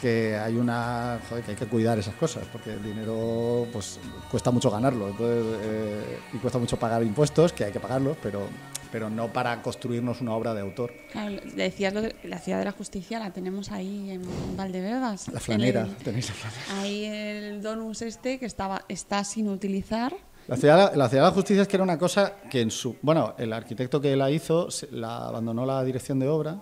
que 0.00 0.36
hay 0.36 0.56
una 0.56 1.18
joder, 1.28 1.44
que 1.44 1.50
hay 1.52 1.56
que 1.56 1.66
cuidar 1.66 1.98
esas 1.98 2.14
cosas 2.14 2.44
porque 2.52 2.72
el 2.72 2.82
dinero 2.82 3.66
pues 3.72 3.98
cuesta 4.30 4.50
mucho 4.50 4.70
ganarlo 4.70 5.08
entonces, 5.08 5.44
eh, 5.62 6.18
y 6.32 6.38
cuesta 6.38 6.58
mucho 6.58 6.78
pagar 6.78 7.02
impuestos 7.02 7.52
que 7.52 7.64
hay 7.64 7.72
que 7.72 7.80
pagarlos 7.80 8.16
pero 8.22 8.46
pero 8.92 9.10
no 9.10 9.32
para 9.32 9.60
construirnos 9.60 10.20
una 10.20 10.34
obra 10.34 10.54
de 10.54 10.60
autor 10.60 10.92
Claro, 11.10 11.36
decías 11.56 11.92
lo 11.94 12.02
de 12.02 12.14
la 12.24 12.38
ciudad 12.38 12.58
de 12.60 12.64
la 12.66 12.72
justicia, 12.72 13.18
la 13.18 13.32
tenemos 13.32 13.72
ahí 13.72 14.10
en 14.10 14.22
Valdebebas. 14.56 15.28
la 15.28 15.40
flanera 15.40 15.82
el- 15.82 15.96
tenéis 15.96 16.28
la 16.28 16.34
flanera 16.34 16.82
ahí 16.82 17.04
el 17.04 17.62
donus 17.62 18.02
este 18.02 18.38
que 18.38 18.46
estaba 18.46 18.84
está 18.88 19.24
sin 19.24 19.48
utilizar. 19.48 20.14
la 20.48 20.56
ciudad, 20.56 20.94
la 20.94 21.08
ciudad 21.08 21.24
de 21.24 21.28
la 21.30 21.34
justicia 21.34 21.62
es 21.62 21.68
que 21.68 21.76
era 21.76 21.82
una 21.84 21.98
cosa 21.98 22.34
que 22.50 22.60
en 22.60 22.70
su 22.70 22.96
bueno 23.02 23.34
el 23.38 23.52
arquitecto 23.52 24.00
que 24.00 24.14
la 24.16 24.30
hizo 24.30 24.68
la 24.92 25.26
abandonó 25.28 25.64
la 25.66 25.82
dirección 25.82 26.18
de 26.20 26.28
obra 26.28 26.58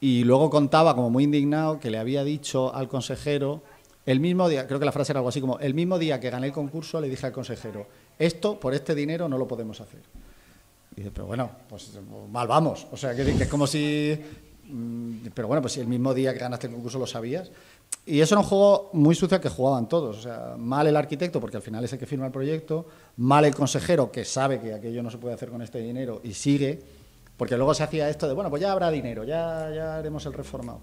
y 0.00 0.24
luego 0.24 0.50
contaba 0.50 0.94
como 0.94 1.10
muy 1.10 1.24
indignado 1.24 1.78
que 1.78 1.90
le 1.90 1.98
había 1.98 2.24
dicho 2.24 2.74
al 2.74 2.88
consejero 2.88 3.62
el 4.06 4.18
mismo 4.18 4.48
día, 4.48 4.66
creo 4.66 4.78
que 4.78 4.86
la 4.86 4.92
frase 4.92 5.12
era 5.12 5.20
algo 5.20 5.28
así 5.28 5.40
como 5.40 5.58
el 5.58 5.74
mismo 5.74 5.98
día 5.98 6.18
que 6.18 6.30
gané 6.30 6.46
el 6.46 6.52
concurso 6.52 7.00
le 7.00 7.08
dije 7.08 7.26
al 7.26 7.32
consejero 7.32 7.86
esto 8.20 8.60
por 8.60 8.74
este 8.74 8.94
dinero 8.94 9.28
no 9.28 9.38
lo 9.38 9.48
podemos 9.48 9.80
hacer. 9.80 10.00
Y 10.94 10.96
dice, 10.96 11.10
pero 11.10 11.26
bueno, 11.26 11.50
pues 11.68 11.90
mal 12.30 12.46
vamos. 12.46 12.86
O 12.92 12.96
sea, 12.96 13.14
que, 13.14 13.22
es 13.22 13.48
como 13.48 13.66
si. 13.66 14.14
mm, 14.68 15.28
Pero 15.34 15.48
bueno, 15.48 15.62
pues 15.62 15.78
el 15.78 15.86
mismo 15.86 16.12
día 16.12 16.34
que 16.34 16.38
ganaste 16.38 16.66
el 16.66 16.74
concurso 16.74 16.98
lo 16.98 17.06
sabías. 17.06 17.50
Y 18.04 18.20
eso 18.20 18.34
era 18.34 18.42
un 18.42 18.46
juego 18.46 18.90
muy 18.92 19.14
sucio 19.14 19.40
que 19.40 19.48
jugaban 19.48 19.88
todos. 19.88 20.18
O 20.18 20.20
sea, 20.20 20.54
mal 20.58 20.86
el 20.86 20.96
arquitecto, 20.96 21.40
porque 21.40 21.56
al 21.56 21.62
final 21.62 21.82
es 21.82 21.94
el 21.94 21.98
que 21.98 22.04
firma 22.04 22.26
el 22.26 22.32
proyecto. 22.32 22.86
Mal 23.16 23.46
el 23.46 23.54
consejero, 23.54 24.12
que 24.12 24.26
sabe 24.26 24.60
que 24.60 24.74
aquello 24.74 25.02
no 25.02 25.10
se 25.10 25.16
puede 25.16 25.34
hacer 25.34 25.48
con 25.48 25.62
este 25.62 25.80
dinero 25.80 26.20
y 26.22 26.34
sigue. 26.34 26.99
Porque 27.40 27.56
luego 27.56 27.72
se 27.72 27.82
hacía 27.82 28.10
esto 28.10 28.28
de, 28.28 28.34
bueno, 28.34 28.50
pues 28.50 28.60
ya 28.60 28.70
habrá 28.70 28.90
dinero, 28.90 29.24
ya, 29.24 29.70
ya 29.74 29.96
haremos 29.96 30.26
el 30.26 30.34
reformado. 30.34 30.82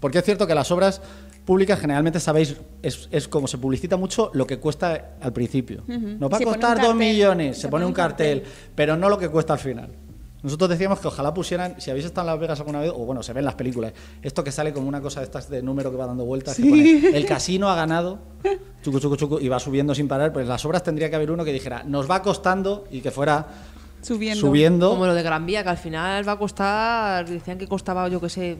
Porque 0.00 0.18
es 0.18 0.24
cierto 0.26 0.46
que 0.46 0.54
las 0.54 0.70
obras 0.70 1.00
públicas 1.46 1.80
generalmente 1.80 2.20
sabéis, 2.20 2.56
es, 2.82 3.08
es 3.10 3.26
como 3.26 3.48
se 3.48 3.56
publicita 3.56 3.96
mucho 3.96 4.30
lo 4.34 4.46
que 4.46 4.58
cuesta 4.58 5.14
al 5.18 5.32
principio. 5.32 5.82
Nos 5.86 6.30
va 6.30 6.36
a 6.36 6.40
Se 6.40 6.44
un 6.44 6.52
costar 6.52 6.76
dos 6.76 6.88
cartel, 6.88 6.94
millones, 6.94 7.56
se, 7.56 7.68
pone 7.68 7.86
un 7.86 7.94
cartel, 7.94 8.42
pero 8.74 8.98
no 8.98 9.08
lo 9.08 9.16
que 9.16 9.30
cuesta 9.30 9.54
al 9.54 9.58
final. 9.60 9.92
Nosotros 10.42 10.68
decíamos 10.68 11.00
que 11.00 11.08
ojalá 11.08 11.32
pusieran, 11.32 11.80
si 11.80 11.90
habéis 11.90 12.04
estado 12.04 12.28
en 12.28 12.34
Las 12.34 12.38
Vegas 12.38 12.60
alguna 12.60 12.80
vez, 12.80 12.90
o 12.90 13.06
bueno, 13.06 13.22
se 13.22 13.32
ve 13.32 13.38
en 13.38 13.46
las 13.46 13.54
películas, 13.54 13.94
esto 14.20 14.44
que 14.44 14.52
sale 14.52 14.74
como 14.74 14.86
una 14.86 15.00
cosa 15.00 15.20
de 15.20 15.24
estas 15.24 15.48
de 15.48 15.62
número 15.62 15.90
que 15.90 15.96
va 15.96 16.04
dando 16.04 16.26
vueltas, 16.26 16.54
que 16.54 16.68
pone, 16.68 17.16
el 17.16 17.24
casino 17.24 17.70
ha 17.70 17.74
ganado, 17.76 18.18
chucu, 18.82 19.00
chucu, 19.00 19.16
chucu, 19.16 19.38
y 19.40 19.48
va 19.48 19.58
subiendo 19.58 19.94
sin 19.94 20.06
parar, 20.06 20.34
pues 20.34 20.42
en 20.42 20.50
las 20.50 20.62
obras 20.66 20.82
tendría 20.82 21.08
que 21.08 21.16
haber 21.16 21.30
uno 21.30 21.46
que 21.46 21.52
dijera, 21.54 21.82
nos 21.82 22.10
va 22.10 22.20
costando, 22.20 22.84
y 22.90 23.00
que 23.00 23.10
fuera 23.10 23.46
Subiendo. 24.04 24.40
subiendo. 24.40 24.90
Como 24.90 25.06
lo 25.06 25.14
de 25.14 25.22
Gran 25.22 25.46
Vía, 25.46 25.62
que 25.62 25.70
al 25.70 25.76
final 25.78 26.28
va 26.28 26.32
a 26.32 26.38
costar, 26.38 27.28
decían 27.28 27.58
que 27.58 27.66
costaba, 27.66 28.08
yo 28.08 28.20
qué 28.20 28.28
sé, 28.28 28.56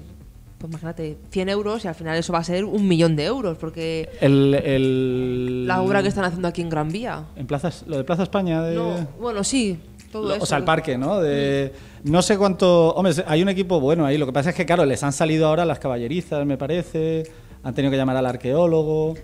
pues 0.59 0.71
imagínate, 0.71 1.19
100 1.31 1.49
euros 1.51 1.85
y 1.85 1.89
al 1.89 1.95
final 1.95 2.17
eso 2.19 2.33
va 2.33 2.39
a 2.41 2.45
ser 2.45 2.65
un 2.65 2.89
millón 2.89 3.15
de 3.17 3.25
euros, 3.25 3.59
porque 3.59 4.09
El, 4.21 4.55
el- 4.55 5.67
la 5.67 5.83
obra 5.83 6.03
que 6.03 6.09
están 6.09 6.25
haciendo 6.25 6.49
aquí 6.49 6.63
en 6.63 6.71
Gran 6.71 6.89
Vía. 6.91 7.25
En 7.37 7.47
plazas, 7.47 7.85
lo 7.87 7.97
de 7.97 8.05
Plaza 8.05 8.23
España. 8.23 8.63
De, 8.63 8.75
No, 8.75 9.07
bueno, 9.21 9.45
sí, 9.45 9.79
todo 10.11 10.29
lo- 10.29 10.35
eso. 10.37 10.45
o 10.45 10.47
sea, 10.47 10.59
el 10.59 10.65
parque, 10.65 10.97
¿no? 10.97 11.21
De, 11.21 11.73
no 12.05 12.23
sé 12.23 12.39
cuánto. 12.39 12.95
Hombre, 12.95 13.13
hay 13.27 13.43
un 13.43 13.49
equipo 13.51 13.81
bueno 13.81 14.07
ahí. 14.07 14.17
Lo 14.19 14.27
que 14.27 14.33
pasa 14.33 14.51
es 14.51 14.57
que, 14.57 14.65
claro, 14.65 14.85
les 14.87 15.03
han 15.03 15.13
salido 15.13 15.47
ahora 15.49 15.65
las 15.65 15.79
caballerizas, 15.79 16.45
me 16.47 16.57
parece. 16.57 17.25
Han 17.63 17.75
tenido 17.75 17.91
que 17.91 17.97
llamar 17.97 18.17
al 18.17 18.27
arqueólogo. 18.27 19.15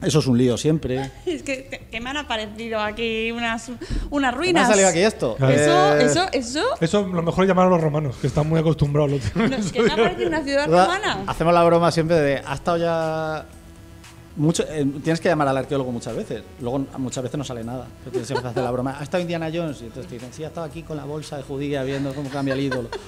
Eso 0.00 0.20
es 0.20 0.26
un 0.28 0.38
lío 0.38 0.56
siempre. 0.56 1.10
Es 1.26 1.42
que, 1.42 1.86
que 1.90 2.00
me 2.00 2.10
han 2.10 2.16
aparecido 2.18 2.78
aquí 2.80 3.32
unas, 3.32 3.68
unas 4.10 4.20
¿Me 4.22 4.26
ha 4.28 4.30
ruinas. 4.30 4.68
salido 4.68 4.88
aquí 4.88 5.00
esto? 5.00 5.36
Eso, 5.38 5.48
Eh, 5.96 6.04
eso, 6.04 6.26
eso. 6.32 6.64
Eso 6.80 7.06
lo 7.06 7.22
mejor 7.22 7.44
es 7.44 7.48
llamar 7.48 7.66
a 7.66 7.70
los 7.70 7.80
romanos, 7.80 8.16
que 8.20 8.28
están 8.28 8.48
muy 8.48 8.60
acostumbrados. 8.60 9.10
los 9.10 9.20
tíos. 9.22 9.50
No, 9.50 9.56
es 9.56 9.72
que 9.72 9.82
me 9.82 9.92
ha 9.92 9.96
parecido 9.96 10.28
una 10.28 10.42
ciudad 10.44 10.66
romana. 10.66 11.24
Hacemos 11.26 11.52
la 11.52 11.64
broma 11.64 11.90
siempre 11.90 12.16
de. 12.16 12.42
Ha 12.46 12.54
estado 12.54 12.76
ya. 12.78 13.46
Mucho, 14.36 14.62
eh, 14.68 14.86
tienes 15.02 15.18
que 15.20 15.28
llamar 15.28 15.48
al 15.48 15.56
arqueólogo 15.56 15.90
muchas 15.90 16.14
veces. 16.14 16.44
Luego 16.60 16.78
muchas 16.98 17.24
veces 17.24 17.36
no 17.36 17.42
sale 17.44 17.64
nada. 17.64 17.88
Pero 18.04 18.12
tienes 18.12 18.28
que 18.28 18.34
empezar 18.34 18.46
a 18.46 18.50
hacer 18.52 18.62
la 18.62 18.70
broma. 18.70 18.96
Ha 19.00 19.02
estado 19.02 19.20
Indiana 19.20 19.50
Jones. 19.52 19.80
Y 19.82 19.86
entonces 19.86 20.06
te 20.06 20.14
dicen, 20.14 20.32
sí, 20.32 20.44
ha 20.44 20.46
estado 20.46 20.64
aquí 20.64 20.84
con 20.84 20.96
la 20.96 21.04
bolsa 21.04 21.36
de 21.38 21.42
judía 21.42 21.82
viendo 21.82 22.14
cómo 22.14 22.30
cambia 22.30 22.54
el 22.54 22.60
ídolo. 22.60 22.88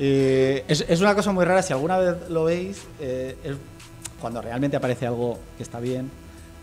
Y 0.00 0.62
es, 0.68 0.84
es 0.88 1.00
una 1.00 1.16
cosa 1.16 1.32
muy 1.32 1.44
rara. 1.44 1.60
Si 1.62 1.72
alguna 1.72 1.98
vez 1.98 2.14
lo 2.30 2.44
veis, 2.44 2.82
eh, 3.00 3.36
es 3.42 3.56
cuando 4.20 4.40
realmente 4.40 4.76
aparece 4.76 5.08
algo 5.08 5.36
que 5.56 5.64
está 5.64 5.80
bien. 5.80 6.08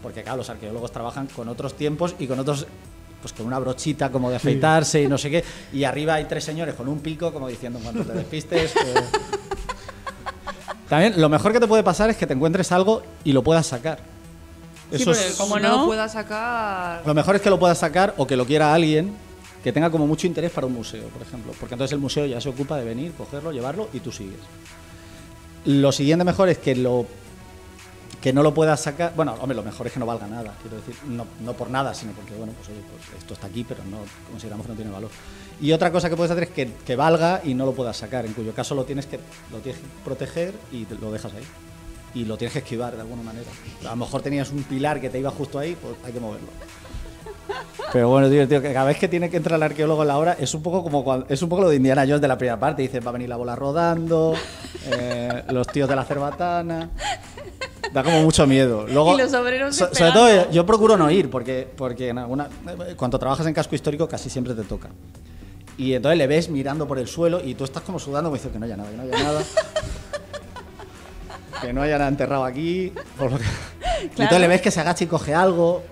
Porque 0.05 0.21
claro, 0.21 0.37
los 0.37 0.49
arqueólogos 0.51 0.91
trabajan 0.91 1.25
con 1.35 1.49
otros 1.49 1.73
tiempos 1.73 2.13
y 2.19 2.27
con 2.27 2.37
otros 2.39 2.67
pues 3.21 3.33
con 3.33 3.47
una 3.47 3.57
brochita 3.57 4.11
como 4.11 4.29
de 4.29 4.35
afeitarse 4.35 5.01
y 5.01 5.07
no 5.07 5.17
sé 5.17 5.31
qué. 5.31 5.43
Y 5.73 5.83
arriba 5.83 6.13
hay 6.13 6.25
tres 6.25 6.43
señores 6.43 6.75
con 6.75 6.87
un 6.87 6.99
pico 6.99 7.33
como 7.33 7.47
diciendo, 7.47 7.79
cuando 7.81 8.03
te 8.03 8.13
despistes... 8.13 8.71
que- 8.71 8.93
También 10.87 11.19
lo 11.19 11.27
mejor 11.27 11.51
que 11.51 11.59
te 11.59 11.65
puede 11.65 11.81
pasar 11.81 12.11
es 12.11 12.17
que 12.17 12.27
te 12.27 12.33
encuentres 12.33 12.71
algo 12.71 13.01
y 13.23 13.33
lo 13.33 13.41
puedas 13.43 13.65
sacar. 13.65 13.97
Sí, 14.91 15.01
Eso 15.01 15.09
es- 15.11 15.33
como 15.37 15.57
no 15.57 15.69
no, 15.69 15.77
lo 15.81 15.85
pueda 15.87 16.07
sacar. 16.07 17.01
Lo 17.03 17.15
mejor 17.15 17.35
es 17.37 17.41
que 17.41 17.49
lo 17.49 17.57
puedas 17.57 17.79
sacar 17.79 18.13
o 18.17 18.27
que 18.27 18.37
lo 18.37 18.45
quiera 18.45 18.75
alguien 18.75 19.11
que 19.63 19.73
tenga 19.73 19.89
como 19.89 20.05
mucho 20.05 20.27
interés 20.27 20.51
para 20.51 20.67
un 20.67 20.73
museo, 20.73 21.07
por 21.07 21.23
ejemplo. 21.23 21.51
Porque 21.59 21.73
entonces 21.73 21.93
el 21.93 21.99
museo 21.99 22.27
ya 22.27 22.39
se 22.39 22.49
ocupa 22.49 22.77
de 22.77 22.85
venir, 22.85 23.13
cogerlo, 23.13 23.51
llevarlo 23.51 23.89
y 23.91 24.01
tú 24.01 24.11
sigues. 24.11 24.37
Lo 25.65 25.91
siguiente 25.91 26.23
mejor 26.23 26.49
es 26.49 26.59
que 26.59 26.75
lo 26.75 27.07
que 28.21 28.33
no 28.33 28.41
lo 28.41 28.53
puedas 28.53 28.81
sacar. 28.81 29.13
Bueno, 29.15 29.35
hombre, 29.39 29.55
lo 29.55 29.63
mejor 29.63 29.87
es 29.87 29.93
que 29.93 29.99
no 29.99 30.05
valga 30.05 30.27
nada, 30.27 30.55
quiero 30.61 30.77
decir, 30.77 30.95
no, 31.07 31.27
no 31.41 31.53
por 31.53 31.69
nada, 31.69 31.93
sino 31.93 32.11
porque, 32.13 32.33
bueno, 32.33 32.53
pues, 32.53 32.69
oye, 32.69 32.79
pues 32.89 33.21
esto 33.21 33.33
está 33.35 33.47
aquí, 33.47 33.63
pero 33.63 33.83
no 33.85 33.99
consideramos 34.31 34.65
que 34.65 34.71
no 34.71 34.75
tiene 34.75 34.91
valor. 34.91 35.11
Y 35.61 35.71
otra 35.71 35.91
cosa 35.91 36.09
que 36.09 36.15
puedes 36.15 36.31
hacer 36.31 36.43
es 36.43 36.49
que, 36.49 36.73
que 36.85 36.95
valga 36.95 37.41
y 37.43 37.53
no 37.53 37.65
lo 37.65 37.73
puedas 37.73 37.97
sacar, 37.97 38.25
en 38.25 38.33
cuyo 38.33 38.53
caso 38.53 38.75
lo 38.75 38.83
tienes 38.83 39.05
que, 39.05 39.19
lo 39.51 39.59
tienes 39.59 39.79
que 39.81 39.87
proteger 40.03 40.53
y 40.71 40.85
lo 40.99 41.11
dejas 41.11 41.33
ahí. 41.33 41.43
Y 42.13 42.23
lo 42.23 42.37
tienes 42.37 42.53
que 42.53 42.59
esquivar 42.59 42.95
de 42.95 43.01
alguna 43.01 43.23
manera. 43.23 43.51
A 43.81 43.89
lo 43.89 43.95
mejor 43.97 44.21
tenías 44.21 44.49
un 44.49 44.63
pilar 44.63 45.01
que 45.01 45.09
te 45.09 45.19
iba 45.19 45.29
justo 45.31 45.59
ahí, 45.59 45.75
pues 45.75 45.95
hay 46.03 46.13
que 46.13 46.19
moverlo. 46.19 46.47
Pero 47.93 48.09
bueno, 48.09 48.29
tío, 48.29 48.47
tío, 48.47 48.61
que 48.61 48.73
cada 48.73 48.85
vez 48.87 48.97
que 48.97 49.07
tiene 49.07 49.29
que 49.29 49.37
entrar 49.37 49.57
el 49.57 49.63
arqueólogo 49.63 50.01
en 50.01 50.07
la 50.09 50.17
hora 50.17 50.35
es 50.39 50.53
un 50.53 50.61
poco 50.61 50.83
como 50.83 51.03
cuando, 51.03 51.25
es 51.29 51.41
un 51.41 51.47
poco 51.49 51.61
lo 51.61 51.69
de 51.69 51.77
Indiana 51.77 52.01
Jones 52.03 52.19
de 52.21 52.27
la 52.27 52.37
primera 52.37 52.59
parte. 52.59 52.81
Dices, 52.81 53.03
va 53.05 53.09
a 53.09 53.13
venir 53.13 53.29
la 53.29 53.37
bola 53.37 53.55
rodando, 53.55 54.33
eh, 54.91 55.43
los 55.49 55.67
tíos 55.67 55.87
de 55.87 55.95
la 55.95 56.03
cerbatana. 56.03 56.89
Da 57.93 58.03
como 58.03 58.21
mucho 58.23 58.45
miedo. 58.47 58.85
Luego, 58.87 59.13
Y 59.13 59.21
los 59.21 59.33
obreros 59.33 59.75
so- 59.75 59.93
sobre 59.93 60.11
todo, 60.11 60.27
yo, 60.33 60.51
yo 60.51 60.65
procuro 60.65 60.97
no 60.97 61.09
ir, 61.09 61.29
porque, 61.29 61.65
porque 61.77 62.09
en 62.09 62.17
alguna- 62.17 62.49
cuando 62.97 63.17
trabajas 63.17 63.45
en 63.47 63.53
casco 63.53 63.75
histórico 63.75 64.07
casi 64.09 64.29
siempre 64.29 64.53
te 64.53 64.63
toca. 64.63 64.89
Y 65.77 65.93
entonces 65.93 66.17
le 66.17 66.27
ves 66.27 66.49
mirando 66.49 66.87
por 66.87 66.99
el 66.99 67.07
suelo 67.07 67.41
y 67.43 67.53
tú 67.55 67.63
estás 67.63 67.83
como 67.83 67.99
sudando, 67.99 68.29
como 68.29 68.35
diciendo 68.35 68.53
que 68.55 68.59
no 68.59 68.65
haya 68.65 68.75
nada, 68.77 68.89
que 68.91 68.97
no 68.97 69.03
haya 69.03 69.23
nada. 69.23 69.41
que 71.61 71.73
no 71.73 71.81
haya 71.81 71.97
nada 71.97 72.09
enterrado 72.09 72.43
aquí. 72.43 72.91
por 73.17 73.31
lo 73.31 73.37
que- 73.37 73.43
Y 74.03 74.21
entonces 74.21 74.39
le 74.41 74.47
ves 74.47 74.61
que 74.61 74.71
se 74.71 74.81
agacha 74.81 75.03
y 75.05 75.07
coge 75.07 75.33
algo 75.33 75.83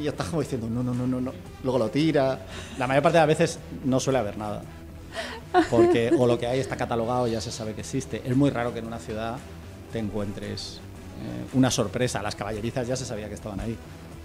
y 0.00 0.08
estás 0.08 0.28
como 0.28 0.42
diciendo, 0.42 0.68
no, 0.68 0.82
no, 0.82 0.94
no, 0.94 1.06
no, 1.06 1.20
no. 1.20 1.32
Luego 1.62 1.78
lo 1.78 1.90
tira. 1.90 2.38
La 2.78 2.86
mayor 2.86 3.02
parte 3.02 3.18
de 3.18 3.26
las 3.26 3.38
veces 3.38 3.58
no 3.84 4.00
suele 4.00 4.18
haber 4.18 4.38
nada. 4.38 4.62
Porque 5.70 6.10
o 6.16 6.26
lo 6.26 6.38
que 6.38 6.46
hay 6.46 6.60
está 6.60 6.76
catalogado 6.76 7.26
ya 7.26 7.40
se 7.40 7.50
sabe 7.50 7.74
que 7.74 7.80
existe. 7.80 8.22
Es 8.24 8.36
muy 8.36 8.50
raro 8.50 8.72
que 8.72 8.78
en 8.78 8.86
una 8.86 8.98
ciudad 8.98 9.36
te 9.92 9.98
encuentres 9.98 10.80
eh, 11.20 11.56
una 11.56 11.70
sorpresa. 11.70 12.22
Las 12.22 12.34
caballerizas 12.34 12.86
ya 12.86 12.96
se 12.96 13.04
sabía 13.04 13.28
que 13.28 13.34
estaban 13.34 13.60
ahí. 13.60 13.76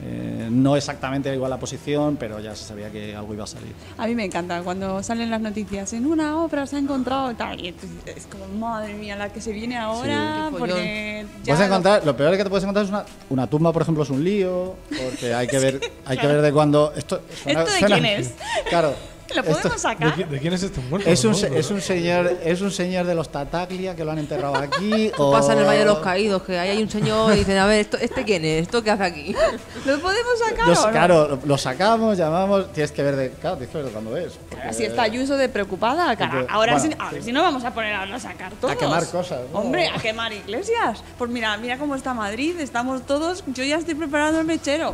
Eh, 0.03 0.49
no 0.51 0.75
exactamente 0.75 1.33
igual 1.33 1.49
la 1.49 1.57
posición, 1.57 2.17
pero 2.17 2.39
ya 2.41 2.53
se 2.53 2.65
sabía 2.65 2.91
que 2.91 3.15
algo 3.15 3.33
iba 3.33 3.45
a 3.45 3.47
salir. 3.47 3.71
A 3.97 4.05
mí 4.07 4.13
me 4.13 4.25
encanta 4.25 4.61
cuando 4.61 5.01
salen 5.01 5.29
las 5.31 5.39
noticias. 5.39 5.93
En 5.93 6.05
una 6.05 6.37
obra 6.41 6.67
se 6.67 6.75
ha 6.75 6.79
encontrado 6.79 7.33
tal. 7.35 7.59
Y 7.59 7.73
es 8.05 8.27
como, 8.29 8.45
madre 8.59 8.93
mía, 8.93 9.15
la 9.15 9.31
que 9.31 9.39
se 9.39 9.53
viene 9.53 9.77
ahora. 9.77 10.49
Qué 10.51 10.57
porque 10.59 11.25
ya 11.43 11.57
lo- 11.57 11.63
encontrar, 11.65 12.05
lo 12.05 12.17
peor 12.17 12.35
que 12.35 12.43
te 12.43 12.49
puedes 12.49 12.63
encontrar 12.63 12.83
es 12.85 12.91
una, 12.91 13.05
una 13.29 13.47
tumba, 13.47 13.71
por 13.71 13.83
ejemplo, 13.83 14.03
es 14.03 14.09
un 14.09 14.21
lío, 14.23 14.75
porque 14.89 15.33
hay 15.33 15.47
que 15.47 15.59
ver, 15.59 15.79
hay 16.05 16.17
que 16.17 16.27
ver 16.27 16.41
de 16.41 16.51
cuándo. 16.51 16.91
¿Esto, 16.95 17.21
suena- 17.43 17.61
¿Esto 17.61 17.73
de 17.73 17.79
suena- 17.79 17.95
quién 17.99 18.05
es? 18.19 18.33
Claro. 18.69 18.93
¿Lo 19.33 19.41
esto- 19.41 19.51
podemos 19.53 19.73
¿De, 19.73 19.79
sacar? 19.79 20.15
qui- 20.15 20.27
de 20.27 20.39
quién 20.39 20.53
es 20.53 20.63
este 20.63 20.79
muerto? 20.81 21.09
es 21.09 21.23
un, 21.25 21.33
es 21.33 21.71
un 21.71 21.81
señor 21.81 22.37
es 22.43 22.61
un 22.61 22.71
señor 22.71 23.05
de 23.05 23.15
los 23.15 23.29
Tataglia 23.29 23.95
que 23.95 24.05
lo 24.05 24.11
han 24.11 24.19
enterrado 24.19 24.55
aquí 24.55 25.11
o 25.17 25.31
Pasa 25.31 25.53
en 25.53 25.59
el 25.59 25.65
Valle 25.65 25.79
de 25.79 25.85
los 25.85 25.99
Caídos, 25.99 26.43
que 26.43 26.57
ahí 26.59 26.69
hay 26.69 26.81
un 26.83 26.89
señor 26.89 27.33
y 27.33 27.37
dicen, 27.39 27.57
a 27.57 27.65
ver, 27.65 27.79
¿esto, 27.81 27.97
¿este 27.97 28.23
quién 28.23 28.45
es? 28.45 28.61
¿Esto 28.63 28.83
qué 28.83 28.91
hace 28.91 29.03
aquí? 29.03 29.33
¿Lo 29.85 29.99
podemos 29.99 30.39
sacar 30.47 30.67
Los- 30.67 30.79
o 30.79 30.85
no? 30.87 30.91
claro 30.91 31.27
lo, 31.27 31.39
lo 31.45 31.57
sacamos 31.57 32.17
llamamos 32.17 32.71
tienes 32.71 32.91
que 32.91 33.01
ver 33.03 33.15
de 33.15 33.29
claro 33.31 33.57
tienes 33.57 33.71
que 33.71 33.77
ver 33.77 33.87
de 33.87 33.91
cuándo 33.93 34.15
es 34.15 34.33
porque- 34.49 34.73
Si 34.73 34.83
está 34.83 35.03
Ayuso 35.03 35.37
de 35.37 35.49
preocupada, 35.49 36.15
cara. 36.15 36.31
Porque- 36.31 36.47
Ahora 36.51 36.73
bueno, 36.73 36.89
sí, 36.91 36.95
a 36.99 37.11
ver 37.11 37.21
sí. 37.21 37.25
si 37.27 37.31
no 37.31 37.41
vamos 37.41 37.63
a 37.63 37.73
poner 37.73 37.93
a, 37.93 38.03
a 38.03 38.19
sacar 38.19 38.51
todos. 38.53 38.75
quemar 38.75 39.05
cosas, 39.07 39.41
¿no? 39.51 39.59
Hombre, 39.59 39.87
a 39.87 39.97
quemar 39.99 40.33
iglesias. 40.33 41.03
Pues 41.17 41.29
mira, 41.31 41.55
mira 41.57 41.77
cómo 41.77 41.95
está 41.95 42.13
Madrid. 42.13 42.59
Estamos 42.59 43.05
todos. 43.05 43.43
Yo 43.47 43.63
ya 43.63 43.77
estoy 43.77 43.95
preparando 43.95 44.39
el 44.39 44.45
mechero. 44.45 44.93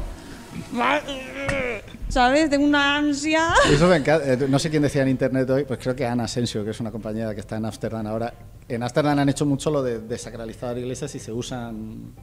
¿Sabes? 2.10 2.50
Tengo 2.50 2.66
una 2.66 2.98
ansia. 2.98 3.54
Eh, 3.70 4.48
No 4.50 4.60
sé 4.60 4.70
quién 4.70 4.82
decía 4.84 5.02
en 5.04 5.10
internet 5.10 5.50
hoy, 5.50 5.64
pues 5.66 5.80
creo 5.82 5.96
que 5.96 6.06
Ana 6.06 6.26
Asensio, 6.26 6.64
que 6.64 6.72
es 6.72 6.80
una 6.80 6.92
compañera 6.92 7.34
que 7.34 7.40
está 7.40 7.58
en 7.58 7.66
Ámsterdam 7.66 8.06
ahora. 8.08 8.34
En 8.68 8.84
Ámsterdam 8.84 9.18
han 9.20 9.30
hecho 9.30 9.46
mucho 9.46 9.72
lo 9.72 9.82
de 9.82 10.00
desacralizar 10.00 10.78
iglesias 10.78 11.14
y 11.16 11.20
se 11.20 11.32
usan. 11.32 12.14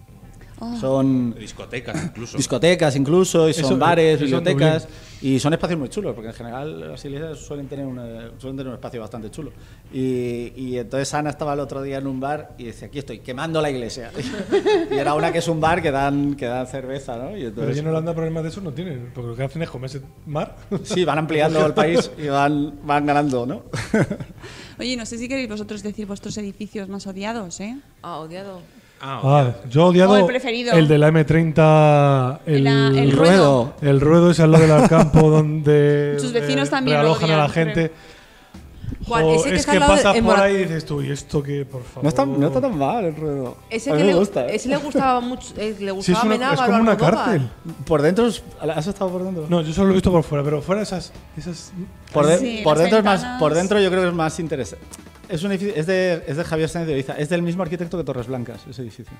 Son 0.81 1.35
Discotecas 1.39 2.03
incluso. 2.05 2.37
discotecas 2.37 2.97
incluso, 2.97 3.49
y 3.49 3.55
son 3.55 3.65
Eso- 3.65 3.79
bares, 3.79 4.21
bibliotecas. 4.21 4.89
Y 5.21 5.41
son 5.41 5.53
espacios 5.53 5.81
muy 5.81 5.89
chulos, 5.89 6.15
porque 6.15 6.29
en 6.29 6.35
general 6.35 6.93
las 6.93 7.05
iglesias 7.05 7.39
suelen 7.41 7.67
tener, 7.67 7.85
una- 7.87 8.31
suelen 8.39 8.57
tener 8.57 8.69
un 8.69 8.75
espacio 8.75 9.01
bastante 9.01 9.31
chulo. 9.33 9.51
Y, 9.93 10.53
y 10.57 10.79
entonces 10.79 11.13
Ana 11.15 11.31
estaba 11.31 11.55
el 11.55 11.61
otro 11.61 11.83
día 11.83 11.99
en 11.99 12.07
un 12.07 12.21
bar 12.21 12.55
y 12.57 12.65
decía: 12.65 12.87
Aquí 12.87 13.01
estoy 13.01 13.19
quemando 13.19 13.61
la 13.61 13.69
iglesia. 13.71 14.13
y 14.91 14.95
era 14.95 15.15
una 15.15 15.33
que 15.33 15.39
es 15.39 15.49
un 15.49 15.61
bar 15.61 15.83
que 15.83 15.91
dan, 15.91 16.37
que 16.37 16.47
dan 16.47 16.67
cerveza, 16.69 17.17
¿no? 17.17 17.31
Y 17.31 17.41
Pero 17.41 17.49
entonces, 17.49 17.71
allí 17.73 17.79
en 17.81 17.87
Holanda 17.89 18.15
problemas 18.15 18.45
de 18.45 18.49
eso 18.51 18.61
no 18.61 18.73
tienen, 18.73 19.11
porque 19.13 19.31
lo 19.31 19.37
que 19.37 19.43
hacen 19.43 19.63
es 19.63 19.71
comerse 19.71 20.01
mar. 20.27 20.57
Sí, 20.85 21.05
van 21.05 21.19
ampliando 21.19 21.65
el 21.67 21.75
país 21.75 22.11
y 22.17 22.29
van, 22.29 22.79
van 22.85 23.05
ganando, 23.07 23.45
¿no? 23.45 23.63
Oye, 24.79 24.97
no 24.97 25.05
sé 25.05 25.19
si 25.19 25.29
queréis 25.29 25.49
vosotros 25.49 25.83
decir 25.83 26.07
vuestros 26.07 26.37
edificios 26.39 26.89
más 26.89 27.07
odiados, 27.09 27.59
¿eh? 27.61 27.77
Ah, 28.03 28.19
odiado. 28.21 28.61
Ah, 29.01 29.21
Ah, 29.23 29.55
yo 29.71 29.83
he 29.83 29.85
odiado 29.85 30.17
el 30.17 30.27
preferido. 30.27 30.73
el 30.75 30.89
de 30.89 30.99
la 30.99 31.11
M30, 31.11 32.41
el, 32.47 32.65
La- 32.65 32.89
el 32.89 33.13
ruedo. 33.13 33.75
el 33.81 34.01
ruedo 34.01 34.31
es 34.33 34.41
al 34.41 34.51
lado 34.53 34.67
del 34.67 34.89
campo 34.89 35.31
donde 35.31 36.17
Sus 36.21 36.33
vecinos 36.33 36.69
eh, 36.69 36.71
también 36.73 36.97
lo 36.97 37.03
realojan 37.03 37.31
a 37.31 37.37
la 37.37 37.45
odian, 37.45 37.55
gente. 37.55 37.93
¿Cuál? 39.07 39.23
Jo, 39.25 39.35
Ese 39.37 39.51
que 39.51 39.57
es 39.57 39.67
que 39.67 39.73
de- 39.73 39.81
pasas 39.81 40.17
en 40.17 40.25
por 40.25 40.41
ahí 40.41 40.55
y 40.57 40.59
dices 40.65 40.85
tú, 40.85 41.01
¿y 41.03 41.11
esto 41.13 41.43
qué, 41.43 41.65
por 41.65 41.83
favor? 41.85 42.03
No 42.03 42.09
está, 42.09 42.27
no 42.27 42.47
está 42.47 42.61
tan 42.61 42.77
mal 42.77 43.05
el 43.05 43.15
ruedo. 43.17 43.57
Ese 43.71 43.91
a 43.91 43.95
mí 43.95 44.01
que 44.01 44.05
me 44.07 44.13
le, 44.13 44.19
gusta. 44.19 44.47
¿eh? 44.47 44.57
ese 44.57 44.69
le 44.69 44.77
gustaba 44.79 45.21
mucho, 45.21 45.55
eh, 45.57 45.77
le 45.79 45.91
Sí, 46.03 46.13
gustaba 46.13 46.35
es, 46.35 46.39
una- 46.41 46.53
es 46.55 46.61
como 46.61 46.79
una 46.81 46.97
cárcel. 46.97 47.49
Por 47.87 48.03
dentro, 48.03 48.27
¿has 48.27 48.87
estado 48.87 49.11
por 49.11 49.23
dentro? 49.25 49.47
No, 49.49 49.61
yo 49.63 49.73
solo 49.73 49.87
lo 49.89 49.93
he 49.93 49.95
visto 49.95 50.11
por 50.11 50.25
fuera, 50.25 50.43
pero 50.43 50.61
fuera 50.61 50.83
esas... 50.83 51.13
esas 51.37 51.73
Por, 52.13 52.27
de- 52.27 52.39
Sí, 52.39 52.61
por 52.65 52.77
dentro 52.79 52.99
es 52.99 53.05
más, 53.05 53.39
por 53.39 53.55
dentro 53.55 53.79
yo 53.81 53.89
creo 53.91 54.03
que 54.03 54.09
es 54.09 54.15
más 54.15 54.39
interesante. 54.41 54.85
Es 55.29 55.43
un 55.43 55.51
edificio, 55.53 55.75
es 55.77 55.87
de, 55.87 56.25
es 56.27 56.37
de 56.37 56.45
Javier 56.45 56.69
Sáenz 56.69 56.89
de 56.89 56.95
Oiza, 56.95 57.15
es 57.19 57.29
del 57.29 57.43
mismo 57.43 57.63
arquitecto 57.63 57.99
que 57.99 58.05
Torres 58.05 58.27
Blancas, 58.29 58.61
ese 58.69 58.83
edificio. 58.83 59.13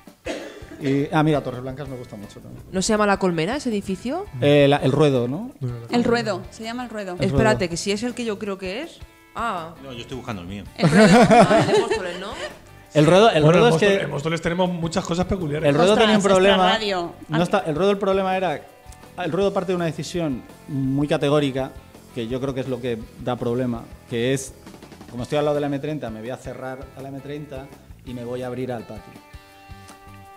Y, 0.81 1.07
ah, 1.11 1.21
mira, 1.23 1.41
Torres 1.43 1.61
Blancas 1.61 1.87
me 1.89 1.97
gusta 1.97 2.15
mucho 2.15 2.39
también. 2.39 2.63
¿No 2.71 2.81
se 2.81 2.93
llama 2.93 3.05
La 3.05 3.17
Colmena 3.19 3.57
ese 3.57 3.69
edificio? 3.69 4.25
Eh, 4.41 4.65
la- 4.69 4.77
el 4.77 4.91
ruedo, 4.91 5.27
¿no? 5.27 5.51
El 5.91 6.03
ruedo, 6.03 6.41
se 6.51 6.63
llama 6.63 6.83
el 6.83 6.89
ruedo. 6.89 7.15
El 7.19 7.25
Espérate, 7.25 7.57
ruedo. 7.65 7.69
que 7.69 7.77
si 7.77 7.91
es 7.91 8.01
el 8.03 8.13
que 8.13 8.25
yo 8.25 8.39
creo 8.39 8.57
que 8.57 8.81
es. 8.83 8.97
Ah, 9.35 9.75
No, 9.83 9.91
yo 9.93 9.99
estoy 10.01 10.17
buscando 10.17 10.41
el 10.41 10.47
mío. 10.47 10.63
El 10.77 10.89
ruedo. 10.89 11.17
ah, 11.29 11.59
el 11.67 11.73
de 11.73 11.79
Móstoles, 11.81 12.19
¿no? 12.19 12.27
El 12.93 13.05
ruedo, 13.05 13.29
el 13.29 13.43
bueno, 13.43 13.59
ruedo 13.59 13.67
en 13.67 13.73
es 13.75 13.79
que 13.79 14.03
en 14.03 14.09
Móstoles 14.09 14.41
tenemos 14.41 14.69
muchas 14.71 15.05
cosas 15.05 15.25
peculiares. 15.27 15.67
el 15.69 15.75
ruedo 15.75 15.91
Ostras, 15.91 16.07
tenía 16.07 16.17
un 16.17 16.23
problema. 16.23 16.71
radio. 16.73 17.13
No 17.27 17.43
está, 17.43 17.59
el 17.59 17.75
ruedo 17.75 17.91
el 17.91 17.97
problema 17.99 18.35
era 18.35 18.61
el 19.23 19.31
ruedo 19.31 19.53
parte 19.53 19.73
de 19.73 19.75
una 19.75 19.85
decisión 19.85 20.41
muy 20.69 21.07
categórica 21.07 21.71
que 22.15 22.27
yo 22.27 22.39
creo 22.41 22.53
que 22.55 22.61
es 22.61 22.67
lo 22.67 22.81
que 22.81 22.97
da 23.23 23.35
problema, 23.35 23.83
que 24.09 24.33
es 24.33 24.53
como 25.11 25.23
estoy 25.23 25.37
al 25.37 25.45
lado 25.45 25.55
de 25.55 25.61
la 25.61 25.69
M30, 25.69 26.09
me 26.11 26.19
voy 26.21 26.29
a 26.29 26.37
cerrar 26.37 26.79
a 26.97 27.01
la 27.01 27.09
M30 27.11 27.67
y 28.05 28.13
me 28.13 28.23
voy 28.25 28.41
a 28.43 28.47
abrir 28.47 28.71
al 28.71 28.83
patio. 28.83 29.13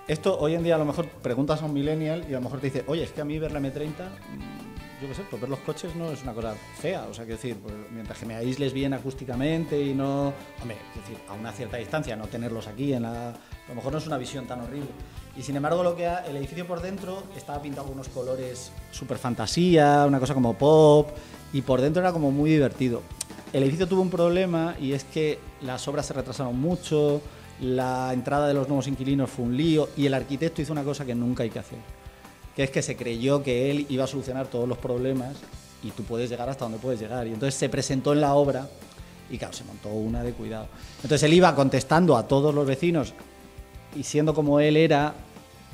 Esto 0.09 0.39
hoy 0.39 0.55
en 0.55 0.62
día 0.65 0.74
a 0.74 0.78
lo 0.78 0.85
mejor 0.85 1.07
preguntas 1.09 1.62
a 1.62 1.65
un 1.66 1.73
millennial 1.74 2.24
y 2.28 2.32
a 2.32 2.36
lo 2.36 2.43
mejor 2.43 2.61
te 2.61 2.66
dice, 2.66 2.85
oye, 2.89 3.05
es 3.05 3.12
que 3.12 3.20
a 3.20 3.24
mí 3.24 3.39
ver 3.39 3.53
la 3.53 3.61
M30 3.61 3.89
mm, 3.89 5.01
yo 5.03 5.09
qué 5.09 5.15
sé, 5.15 5.23
pues 5.28 5.40
ver 5.40 5.51
los 5.51 5.59
coches 5.61 5.97
no 5.97 6.11
es 6.12 6.23
una 6.23 6.32
cosa 6.32 6.55
fea. 6.81 7.07
O 7.11 7.15
sea, 7.15 7.24
que 7.24 7.32
decir, 7.32 7.57
pues, 7.57 7.74
mientras 7.90 8.19
que 8.19 8.27
me 8.27 8.35
aísles 8.36 8.73
bien 8.73 8.94
acústicamente 8.94 9.81
y 9.81 9.94
no. 9.94 10.32
Hombre, 10.61 10.77
es 10.94 11.01
decir, 11.03 11.19
a 11.28 11.32
una 11.32 11.51
cierta 11.51 11.77
distancia, 11.77 12.15
no 12.15 12.27
tenerlos 12.28 12.69
aquí 12.69 12.93
en 12.93 13.03
la. 13.03 13.31
A 13.31 13.35
lo 13.69 13.74
mejor 13.74 13.90
no 13.93 13.99
es 13.99 14.07
una 14.07 14.16
visión 14.16 14.47
tan 14.47 14.61
horrible. 14.61 14.90
Y 15.36 15.43
sin 15.43 15.57
embargo, 15.57 15.82
lo 15.82 15.97
que 15.97 16.07
ha- 16.07 16.24
el 16.27 16.36
edificio 16.36 16.66
por 16.69 16.81
dentro 16.82 17.24
estaba 17.36 17.61
pintado 17.61 17.86
con 17.89 17.94
unos 17.94 18.09
colores 18.11 18.70
súper 18.93 19.19
fantasía, 19.19 20.05
una 20.07 20.20
cosa 20.20 20.35
como 20.35 20.55
pop, 20.55 21.09
y 21.53 21.62
por 21.62 21.81
dentro 21.81 22.01
era 22.01 22.12
como 22.12 22.31
muy 22.31 22.51
divertido. 22.51 23.03
El 23.52 23.62
edificio 23.64 23.86
tuvo 23.86 24.00
un 24.00 24.10
problema 24.10 24.76
y 24.80 24.92
es 24.92 25.04
que 25.04 25.38
las 25.60 25.86
obras 25.86 26.06
se 26.06 26.14
retrasaron 26.14 26.58
mucho, 26.58 27.20
la 27.60 28.12
entrada 28.12 28.48
de 28.48 28.54
los 28.54 28.66
nuevos 28.66 28.88
inquilinos 28.88 29.30
fue 29.30 29.44
un 29.44 29.56
lío 29.56 29.90
y 29.96 30.06
el 30.06 30.14
arquitecto 30.14 30.62
hizo 30.62 30.72
una 30.72 30.84
cosa 30.84 31.04
que 31.04 31.14
nunca 31.14 31.42
hay 31.42 31.50
que 31.50 31.58
hacer, 31.58 31.78
que 32.56 32.64
es 32.64 32.70
que 32.70 32.80
se 32.80 32.96
creyó 32.96 33.42
que 33.42 33.70
él 33.70 33.86
iba 33.90 34.04
a 34.04 34.06
solucionar 34.06 34.46
todos 34.46 34.66
los 34.66 34.78
problemas 34.78 35.36
y 35.82 35.90
tú 35.90 36.02
puedes 36.02 36.30
llegar 36.30 36.48
hasta 36.48 36.64
donde 36.64 36.78
puedes 36.78 36.98
llegar. 36.98 37.26
Y 37.26 37.32
entonces 37.34 37.54
se 37.54 37.68
presentó 37.68 38.14
en 38.14 38.22
la 38.22 38.34
obra 38.34 38.68
y 39.30 39.36
claro, 39.36 39.52
se 39.52 39.64
montó 39.64 39.90
una 39.90 40.22
de 40.22 40.32
cuidado. 40.32 40.68
Entonces 40.96 41.22
él 41.24 41.34
iba 41.34 41.54
contestando 41.54 42.16
a 42.16 42.26
todos 42.26 42.54
los 42.54 42.66
vecinos 42.66 43.12
y 43.94 44.02
siendo 44.02 44.34
como 44.34 44.60
él 44.60 44.78
era, 44.78 45.14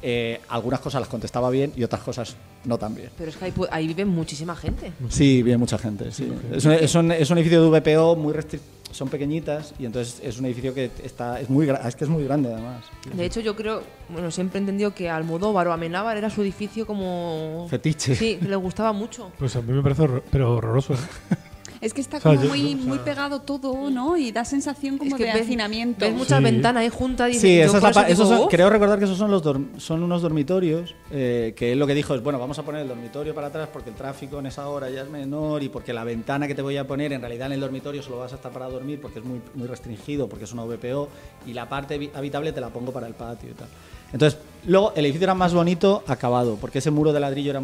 eh, 0.02 0.40
algunas 0.48 0.80
cosas 0.80 1.00
las 1.00 1.08
contestaba 1.08 1.50
bien 1.50 1.72
y 1.76 1.82
otras 1.84 2.02
cosas 2.02 2.36
no 2.64 2.78
tan 2.78 2.94
bien. 2.94 3.10
Pero 3.16 3.30
es 3.30 3.36
que 3.36 3.44
ahí, 3.46 3.52
ahí 3.70 3.86
vive 3.88 4.04
muchísima 4.04 4.54
gente. 4.56 4.92
Sí, 5.08 5.42
viene 5.42 5.58
mucha 5.58 5.78
gente. 5.78 6.10
Sí. 6.12 6.32
Es, 6.52 6.64
un, 6.64 6.72
es 6.72 6.94
un- 6.94 7.12
es 7.12 7.30
un 7.30 7.38
edificio 7.38 7.62
de 7.70 7.80
VPO 7.80 8.16
muy 8.16 8.32
restri- 8.34 8.60
son 8.90 9.08
pequeñitas 9.10 9.74
y 9.78 9.84
entonces 9.84 10.18
es 10.24 10.38
un 10.38 10.46
edificio 10.46 10.72
que 10.72 10.90
está 11.04 11.38
es 11.40 11.50
muy 11.50 11.68
es 11.68 11.94
que 11.94 12.04
es 12.04 12.10
muy 12.10 12.24
grande 12.24 12.50
además. 12.52 12.84
De 13.14 13.24
hecho, 13.26 13.40
yo 13.40 13.54
creo, 13.54 13.82
bueno, 14.08 14.30
siempre 14.30 14.58
he 14.58 14.60
entendido 14.62 14.94
que 14.94 15.10
Almodóvar 15.10 15.68
o 15.68 15.72
Amenábar 15.74 16.16
era 16.16 16.30
su 16.30 16.40
edificio 16.40 16.86
como... 16.86 17.66
Fetiche. 17.68 18.14
Sí, 18.14 18.36
que 18.40 18.48
le 18.48 18.56
gustaba 18.56 18.92
mucho. 18.94 19.30
Pues 19.38 19.54
a 19.56 19.60
mí 19.62 19.72
me 19.72 19.82
parece 19.82 20.02
horror- 20.02 20.22
pero 20.30 20.54
horroroso. 20.56 20.94
¿eh? 20.94 20.96
Es 21.80 21.94
que 21.94 22.00
está 22.00 22.16
O 22.18 22.20
sea, 22.20 22.30
como 22.32 22.42
yo- 22.44 22.48
muy, 22.50 22.74
o 22.74 22.76
sea- 22.76 22.86
muy 22.86 22.98
pegado 22.98 23.40
todo, 23.40 23.90
¿no? 23.90 24.16
Y 24.16 24.32
da 24.32 24.44
sensación 24.44 24.98
como 24.98 25.10
Es 25.14 25.16
que 25.16 25.24
de 25.26 25.32
ves- 25.32 25.42
hacinamiento. 25.42 26.04
Ves 26.04 26.14
muchas 26.14 26.38
Sí. 26.38 26.44
ventanas 26.44 26.80
ahí 26.82 26.88
juntas 26.88 27.30
y 27.30 27.34
Sí, 27.38 27.56
yo 27.58 27.64
esa 27.64 27.76
es 27.88 27.96
la 27.96 28.02
eso 28.08 28.48
creo 28.50 28.68
recordar 28.70 28.98
que 28.98 29.04
esos 29.04 29.18
son 29.18 29.30
los 29.30 29.42
dorm- 29.44 29.78
son 29.78 30.02
unos 30.02 30.22
dormitorios 30.22 30.94
eh, 31.10 31.54
que 31.56 31.72
él 31.72 31.78
lo 31.78 31.86
que 31.86 31.94
dijo 31.94 32.14
es 32.14 32.22
bueno 32.22 32.38
vamos 32.38 32.58
a 32.58 32.62
poner 32.64 32.82
el 32.82 32.88
dormitorio 32.88 33.34
para 33.34 33.46
atrás 33.48 33.68
porque 33.72 33.90
el 33.90 33.96
tráfico 33.96 34.38
en 34.38 34.46
esa 34.46 34.68
hora 34.68 34.90
ya 34.90 35.02
es 35.02 35.10
menor 35.10 35.62
y 35.62 35.68
porque 35.68 35.92
la 35.92 36.04
ventana 36.04 36.46
que 36.46 36.54
te 36.54 36.62
voy 36.62 36.76
a 36.76 36.86
poner 36.86 37.12
en 37.12 37.20
realidad 37.20 37.46
en 37.46 37.52
el 37.54 37.60
dormitorio 37.60 38.02
solo 38.02 38.18
vas 38.18 38.32
a 38.32 38.36
estar 38.36 38.52
para 38.52 38.68
dormir 38.68 39.00
porque 39.00 39.20
es 39.20 39.24
muy, 39.24 39.40
muy 39.54 39.66
restringido 39.68 40.28
porque 40.28 40.44
es 40.44 40.52
una 40.52 40.64
VPO 40.64 41.08
y 41.46 41.52
la 41.52 41.68
parte 41.68 41.98
habi- 41.98 42.10
habitable 42.14 42.52
te 42.52 42.60
la 42.60 42.68
pongo 42.70 42.92
para 42.92 43.06
el 43.06 43.14
patio 43.14 43.50
y 43.50 43.54
tal. 43.54 43.68
Entonces 44.12 44.40
luego 44.66 44.92
el 44.96 45.04
edificio 45.04 45.26
era 45.26 45.34
más 45.34 45.52
bonito 45.54 46.02
acabado 46.06 46.56
porque 46.60 46.78
ese 46.78 46.90
muro 46.90 47.12
de 47.12 47.20
ladrillo 47.20 47.50
era 47.50 47.62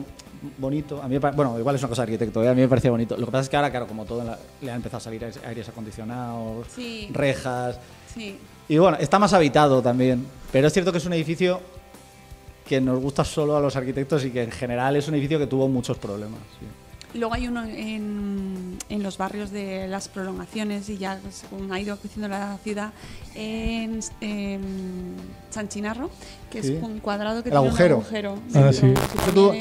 bonito. 0.58 1.00
A 1.02 1.08
mí 1.08 1.18
bueno 1.18 1.58
igual 1.58 1.74
es 1.76 1.82
una 1.82 1.88
cosa 1.88 2.02
de 2.02 2.12
arquitecto 2.12 2.42
¿eh? 2.42 2.48
a 2.48 2.54
mí 2.54 2.60
me 2.62 2.68
parecía 2.68 2.90
bonito. 2.90 3.16
Lo 3.16 3.26
que 3.26 3.32
pasa 3.32 3.42
es 3.42 3.48
que 3.48 3.56
ahora 3.56 3.70
claro 3.70 3.86
como 3.86 4.04
todo 4.04 4.20
en 4.20 4.26
la- 4.28 4.38
le 4.62 4.70
han 4.70 4.76
empezado 4.76 4.98
a 4.98 5.00
salir 5.00 5.24
aires- 5.24 5.40
aires 5.46 5.68
acondicionados, 5.68 6.66
Sí. 6.74 7.08
rejas. 7.12 7.78
Sí. 8.14 8.38
Y 8.68 8.78
bueno, 8.78 8.96
está 9.00 9.18
más 9.18 9.32
habitado 9.32 9.82
también. 9.82 10.26
Pero 10.52 10.66
es 10.68 10.72
cierto 10.72 10.92
que 10.92 10.98
es 10.98 11.06
un 11.06 11.12
edificio 11.12 11.60
que 12.66 12.80
nos 12.80 12.98
gusta 13.00 13.24
solo 13.24 13.56
a 13.56 13.60
los 13.60 13.76
arquitectos 13.76 14.24
y 14.24 14.30
que 14.30 14.42
en 14.44 14.50
general 14.50 14.96
es 14.96 15.06
un 15.08 15.14
edificio 15.14 15.38
que 15.38 15.46
tuvo 15.46 15.68
muchos 15.68 15.98
problemas. 15.98 16.40
sí. 16.60 16.66
Luego 17.14 17.32
hay 17.34 17.46
uno 17.46 17.62
en, 17.64 18.76
en 18.88 19.02
los 19.02 19.16
barrios 19.18 19.50
de 19.52 19.86
las 19.88 20.08
prolongaciones 20.08 20.88
y 20.88 20.98
ya 20.98 21.20
según 21.30 21.72
ha 21.72 21.80
ido 21.80 21.96
creciendo 21.96 22.28
la 22.28 22.58
ciudad, 22.64 22.92
en, 23.36 24.00
en 24.20 24.60
San 25.50 25.68
Chinarro, 25.68 26.10
que 26.50 26.62
Sí. 26.62 26.74
es 26.74 26.82
un 26.82 26.98
cuadrado 26.98 27.42
que 27.42 27.50
El 27.50 27.54
tiene 27.54 27.68
agujero. 27.68 27.96
un 27.96 28.02
agujero. 28.02 28.38
Ah, 28.54 28.72
sí. 28.72 28.92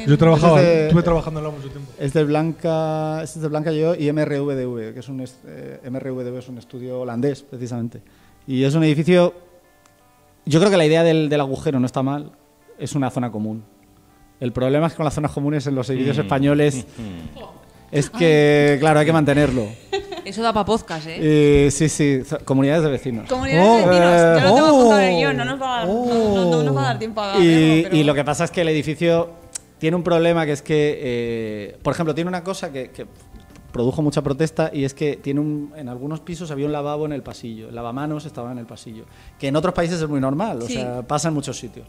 Yo 0.07 0.17
trabajaba, 0.17 0.59
Desde- 0.61 0.83
estuve 0.87 1.03
trabajando 1.03 1.39
en 1.39 1.45
la 1.45 1.51
mucho 1.51 1.69
tiempo. 1.69 1.91
Es 1.99 2.13
de 2.13 2.23
Blanca, 2.23 3.21
es 3.23 3.39
de 3.39 3.47
Blanca 3.47 3.71
yo 3.71 3.93
y 3.95 4.11
MRVDV, 4.11 4.93
que 4.93 4.99
es 4.99 5.07
un 5.09 5.21
eh, 5.21 5.79
MRVDV 5.89 6.39
es 6.39 6.49
un 6.49 6.57
estudio 6.57 7.01
holandés 7.01 7.43
precisamente. 7.43 8.01
Y 8.47 8.63
es 8.63 8.73
un 8.75 8.83
edificio 8.83 9.33
yo 10.45 10.59
creo 10.59 10.69
que 10.71 10.77
la 10.77 10.85
idea 10.85 11.03
del, 11.03 11.29
del 11.29 11.39
agujero 11.39 11.79
no 11.79 11.85
está 11.85 12.03
mal, 12.03 12.31
es 12.77 12.95
una 12.95 13.09
zona 13.09 13.31
común. 13.31 13.63
El 14.43 14.51
problema 14.51 14.87
es 14.87 14.93
que 14.93 14.97
con 14.97 15.05
las 15.05 15.13
zonas 15.13 15.31
comunes 15.31 15.65
en 15.67 15.75
los 15.75 15.89
edificios 15.89 16.17
españoles 16.17 16.85
es 17.91 18.09
que, 18.09 18.77
claro, 18.79 18.99
hay 18.99 19.05
que 19.05 19.13
mantenerlo. 19.13 19.65
Eso 20.25 20.41
da 20.41 20.51
para 20.53 20.65
podcast, 20.65 21.07
¿eh? 21.07 21.65
Eh, 21.67 21.71
sí, 21.71 21.87
sí, 21.89 22.19
zo- 22.23 22.43
comunidades 22.43 22.83
de 22.83 22.89
vecinos. 22.91 23.29
Comunidades 23.29 23.65
Oh, 23.65 23.77
de 23.77 23.85
vecinos. 23.85 24.41
Yo 24.41 24.49
lo 24.49 24.55
tengo 24.55 24.67
oh, 24.67 24.69
apuntado 24.79 24.99
en 25.01 25.09
el 25.09 25.15
guion, 25.17 25.37
no 25.37 25.45
nos 25.45 25.61
va 25.61 25.65
a 25.75 25.77
dar, 25.79 25.87
no- 25.87 26.05
no- 26.05 26.51
no 26.51 26.63
nos 26.63 26.75
va 26.75 26.81
a 26.81 26.85
dar 26.85 26.99
tiempo 26.99 27.21
a 27.21 27.27
verlo, 27.37 27.43
Y, 27.43 27.83
pero- 27.83 27.95
y 27.95 28.03
lo 28.03 28.13
que 28.13 28.23
pasa 28.25 28.43
es 28.45 28.51
que 28.51 28.61
el 28.61 28.69
edificio 28.69 29.29
tiene 29.79 29.95
un 29.97 30.03
problema 30.03 30.45
que 30.45 30.51
es 30.53 30.61
que, 30.61 30.99
eh, 31.01 31.77
por 31.81 31.93
ejemplo, 31.93 32.13
tiene 32.15 32.27
una 32.29 32.43
cosa 32.43 32.71
que, 32.71 32.89
que 32.91 33.05
produjo 33.71 34.01
mucha 34.01 34.21
protesta 34.21 34.71
y 34.73 34.83
es 34.85 34.93
que 34.93 35.15
tiene 35.17 35.39
un, 35.39 35.73
en 35.75 35.89
algunos 35.89 36.19
pisos 36.19 36.51
había 36.51 36.65
un 36.65 36.71
lavabo 36.71 37.05
en 37.05 37.11
el 37.13 37.23
pasillo, 37.23 37.69
el 37.69 37.75
lavamanos 37.75 38.25
estaba 38.25 38.51
en 38.51 38.57
el 38.59 38.65
pasillo, 38.65 39.05
que 39.39 39.47
en 39.47 39.55
otros 39.55 39.73
países 39.73 40.01
es 40.01 40.07
muy 40.07 40.19
normal, 40.21 40.61
o 40.61 40.67
Sí. 40.67 40.73
sea, 40.73 41.01
pasa 41.01 41.29
en 41.29 41.33
muchos 41.33 41.57
sitios. 41.57 41.87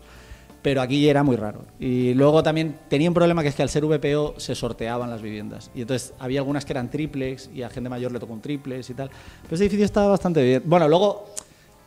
Pero 0.65 0.81
aquí 0.81 1.11
era 1.11 1.23
muy 1.23 1.37
raro. 1.37 1.67
Y 1.79 2.15
luego 2.15 2.43
también 2.43 2.75
tenía 2.89 3.11
un 3.11 3.13
problema 3.13 3.43
que 3.43 3.49
es 3.49 3.55
que 3.55 3.61
al 3.61 3.69
ser 3.69 3.85
VPO 3.85 4.41
se 4.41 4.55
sorteaban 4.55 5.11
las 5.11 5.21
viviendas. 5.21 5.71
Y 5.75 5.83
entonces 5.83 6.15
había 6.19 6.41
algunas 6.41 6.65
que 6.65 6.73
eran 6.73 6.91
triplex 6.91 7.51
y 7.55 7.63
a 7.63 7.69
gente 7.69 7.91
mayor 7.91 8.13
le 8.13 8.19
tocó 8.19 8.33
un 8.33 8.41
triplex 8.41 8.89
y 8.89 8.95
tal. 8.95 9.11
Pero 9.43 9.57
ese 9.57 9.65
edificio 9.65 9.85
estaba 9.85 10.07
bastante 10.07 10.43
bien. 10.43 10.63
Bueno, 10.65 10.89
luego 10.89 11.27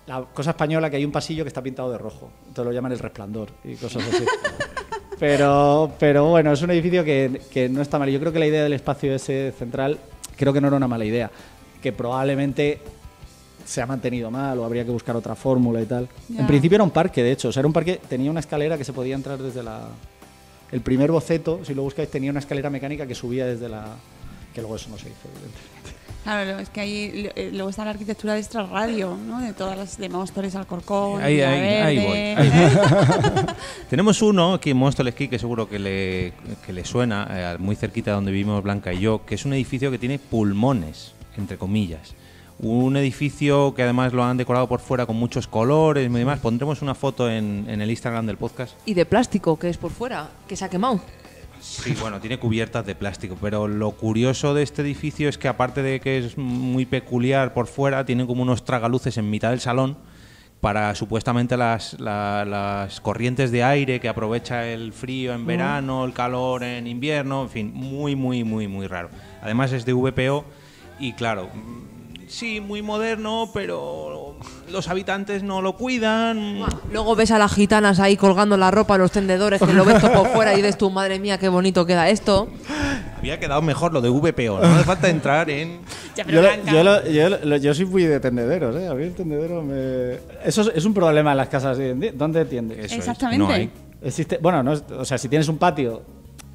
la 0.05 0.21
cosa 0.31 0.51
española 0.51 0.91
que 0.91 0.97
hay 0.97 1.05
un 1.05 1.11
pasillo 1.11 1.43
que 1.43 1.47
está 1.47 1.63
pintado 1.63 1.91
de 1.91 1.97
rojo. 1.97 2.29
Entonces 2.49 2.65
lo 2.65 2.71
llaman 2.71 2.91
el 2.91 2.99
resplandor 2.99 3.49
y 3.63 3.73
cosas 3.77 4.03
así. 4.13 4.23
pero, 5.19 5.93
pero 5.97 6.25
bueno, 6.25 6.53
es 6.53 6.61
un 6.61 6.69
edificio 6.69 7.03
que, 7.03 7.41
que 7.49 7.69
no 7.69 7.81
está 7.81 7.97
mal. 7.97 8.11
Yo 8.11 8.19
creo 8.19 8.31
que 8.31 8.37
la 8.37 8.45
idea 8.45 8.61
del 8.61 8.73
espacio 8.73 9.11
ese 9.15 9.55
central 9.57 9.97
creo 10.35 10.53
que 10.53 10.61
no 10.61 10.67
era 10.67 10.77
una 10.77 10.87
mala 10.87 11.03
idea. 11.03 11.31
Que 11.81 11.93
probablemente 11.93 12.79
se 13.68 13.81
ha 13.81 13.85
mantenido 13.85 14.31
mal 14.31 14.57
o 14.60 14.65
habría 14.65 14.85
que 14.85 14.91
buscar 14.91 15.15
otra 15.15 15.35
fórmula 15.35 15.81
y 15.81 15.85
tal. 15.85 16.07
Ya. 16.30 16.41
En 16.41 16.48
principio 16.48 16.77
era 16.77 16.84
un 16.84 16.91
parque, 16.91 17.22
de 17.22 17.34
hecho. 17.34 17.49
O 17.49 17.52
sea, 17.52 17.60
era 17.60 17.68
un 17.68 17.73
parque, 17.73 17.99
tenía 18.07 18.31
una 18.31 18.39
escalera 18.39 18.77
que 18.77 18.85
se 18.85 18.94
podía 18.94 19.15
entrar 19.15 19.38
desde 19.38 19.61
la... 19.61 19.89
El 20.72 20.81
primer 20.81 21.11
boceto, 21.11 21.64
si 21.64 21.73
lo 21.73 21.84
buscáis, 21.84 22.10
tenía 22.10 22.31
una 22.31 22.39
escalera 22.39 22.69
mecánica 22.69 23.06
que 23.06 23.15
subía 23.15 23.45
desde 23.45 23.69
la... 23.69 23.85
Que 24.53 24.61
luego 24.61 24.77
eso 24.77 24.89
no 24.89 24.98
se 24.98 25.10
hizo, 25.10 25.27
evidentemente. 25.27 25.98
Claro, 26.23 26.60
es 26.60 26.69
que 26.69 26.81
ahí 26.81 27.30
eh, 27.35 27.52
luego 27.53 27.69
está 27.69 27.85
la 27.85 27.91
arquitectura 27.91 28.34
de 28.34 28.39
extra 28.39 28.65
radio, 28.65 29.15
¿no? 29.15 29.39
De 29.39 29.53
todas 29.53 29.77
las 29.77 29.98
de 29.98 30.10
Móstoles, 30.10 30.56
Alcorcón, 30.56 31.22
Ahí, 31.22 31.39
ahí, 31.39 31.61
ahí 31.61 32.06
voy, 32.06 32.18
ahí 32.18 32.52
¿eh? 32.53 33.45
Tenemos 33.89 34.22
uno 34.22 34.56
aquí 34.56 34.72
en 34.72 34.77
Móstoles 34.77 35.15
que 35.15 35.39
seguro 35.39 35.69
que 35.69 35.80
le, 35.80 36.34
que 36.65 36.73
le 36.73 36.84
suena, 36.84 37.27
eh, 37.30 37.57
muy 37.60 37.77
cerquita 37.77 38.11
de 38.11 38.15
donde 38.15 38.31
vivimos 38.31 38.61
Blanca 38.61 38.91
y 38.91 38.99
yo, 38.99 39.26
que 39.26 39.35
es 39.35 39.45
un 39.45 39.53
edificio 39.53 39.89
que 39.89 39.99
tiene 39.99 40.19
pulmones, 40.19 41.14
entre 41.38 41.57
comillas. 41.57 42.14
Un 42.59 42.97
edificio 42.97 43.73
que 43.75 43.84
además 43.84 44.13
lo 44.13 44.23
han 44.23 44.38
decorado 44.38 44.67
por 44.67 44.79
fuera 44.79 45.05
con 45.05 45.15
muchos 45.15 45.47
colores 45.47 46.09
y 46.09 46.13
demás. 46.13 46.39
Pondremos 46.39 46.81
una 46.81 46.95
foto 46.95 47.29
en, 47.29 47.65
en 47.69 47.81
el 47.81 47.89
Instagram 47.91 48.25
del 48.25 48.38
podcast. 48.38 48.73
Y 48.85 48.93
de 48.95 49.05
plástico, 49.05 49.59
que 49.59 49.69
es 49.69 49.77
por 49.77 49.91
fuera, 49.91 50.29
que 50.47 50.55
se 50.55 50.65
ha 50.65 50.69
quemado. 50.69 50.99
Sí, 51.59 51.95
bueno, 51.99 52.19
tiene 52.19 52.39
cubiertas 52.39 52.85
de 52.85 52.95
plástico, 52.95 53.38
pero 53.41 53.67
lo 53.67 53.91
curioso 53.91 54.53
de 54.53 54.63
este 54.63 54.81
edificio 54.81 55.27
es 55.29 55.38
que 55.38 55.47
aparte 55.47 55.81
de 55.84 55.99
que 55.99 56.17
es 56.19 56.38
muy 56.38 56.85
peculiar 56.85 57.53
por 57.53 57.67
fuera, 57.67 58.05
tiene 58.05 58.25
como 58.25 58.41
unos 58.43 58.63
tragaluces 58.63 59.17
en 59.17 59.29
mitad 59.29 59.49
del 59.51 59.59
salón 59.59 59.97
para 60.61 60.95
supuestamente 60.95 61.57
las, 61.57 61.99
la- 61.99 62.43
las 62.45 63.01
corrientes 63.01 63.51
de 63.51 63.63
aire 63.63 63.99
que 63.99 64.07
aprovecha 64.09 64.65
el 64.67 64.93
frío 64.93 65.34
en 65.34 65.45
verano, 65.45 66.05
el 66.05 66.13
calor 66.13 66.63
en 66.63 66.88
invierno, 66.88 67.43
en 67.43 67.49
fin, 67.49 67.71
muy, 67.73 68.15
muy, 68.15 68.43
muy, 68.43 68.67
muy 68.67 68.88
raro. 68.88 69.09
Además 69.41 69.71
es 69.73 69.85
de 69.85 69.93
VPO 69.93 70.45
y 70.99 71.13
claro, 71.13 71.49
mm, 71.53 71.86
sí, 72.27 72.59
muy 72.61 72.81
moderno, 72.81 73.49
pero 73.53 74.35
los 74.71 74.87
habitantes 74.89 75.43
no 75.43 75.61
lo 75.61 75.75
cuidan. 75.75 76.59
Luego 76.91 77.15
ves 77.15 77.31
a 77.31 77.37
las 77.39 77.53
gitanas 77.53 77.99
ahí 77.99 78.17
colgando 78.17 78.57
la 78.57 78.69
ropa 78.71 78.95
en 78.95 79.01
los 79.01 79.11
tendedores, 79.11 79.61
que 79.61 79.73
lo 79.73 79.85
ves 79.85 79.99
todo 80.01 80.11
por 80.13 80.27
fuera 80.29 80.53
y 80.53 80.57
dices 80.57 80.77
tú, 80.77 80.89
madre 80.89 81.19
mía, 81.19 81.37
qué 81.37 81.49
bonito 81.49 81.85
queda 81.85 82.09
esto. 82.09 82.47
Había 83.17 83.39
quedado 83.39 83.61
mejor 83.61 83.93
lo 83.93 84.01
de 84.01 84.09
VPO, 84.09 84.59
no 84.59 84.65
hace 84.75 84.83
falta 84.83 85.09
entrar 85.09 85.49
en... 85.49 85.79
Ya, 86.15 86.25
Yo, 86.27 86.41
lo- 86.41 86.63
yo, 86.65 86.83
lo- 86.83 87.07
yo 87.07 87.29
lo- 87.29 87.57
yo 87.57 87.73
soy 87.73 87.85
muy 87.85 88.03
de 88.03 88.19
tendederos, 88.19 88.75
¿eh? 88.75 88.87
A 88.87 88.93
mí 88.93 89.03
el 89.03 89.13
tendedero 89.15 89.63
me... 89.63 90.13
Eso 90.45 90.61
es, 90.61 90.71
es 90.75 90.85
un 90.85 90.93
problema 90.93 91.31
en 91.31 91.37
las 91.37 91.47
casas 91.49 91.77
hoy 91.77 91.85
en 91.89 91.99
día. 91.99 92.11
¿Dónde 92.13 92.45
tiendes? 92.45 92.77
Eso 92.77 92.85
es, 92.93 92.99
Exactamente. 92.99 93.45
no 93.45 93.49
hay. 93.51 93.71
Existe, 94.03 94.37
bueno, 94.39 94.61
no 94.61 94.73
es- 94.73 94.83
o 94.91 95.03
sea, 95.05 95.17
si 95.17 95.27
tienes 95.29 95.47
un 95.47 95.57
patio, 95.57 96.03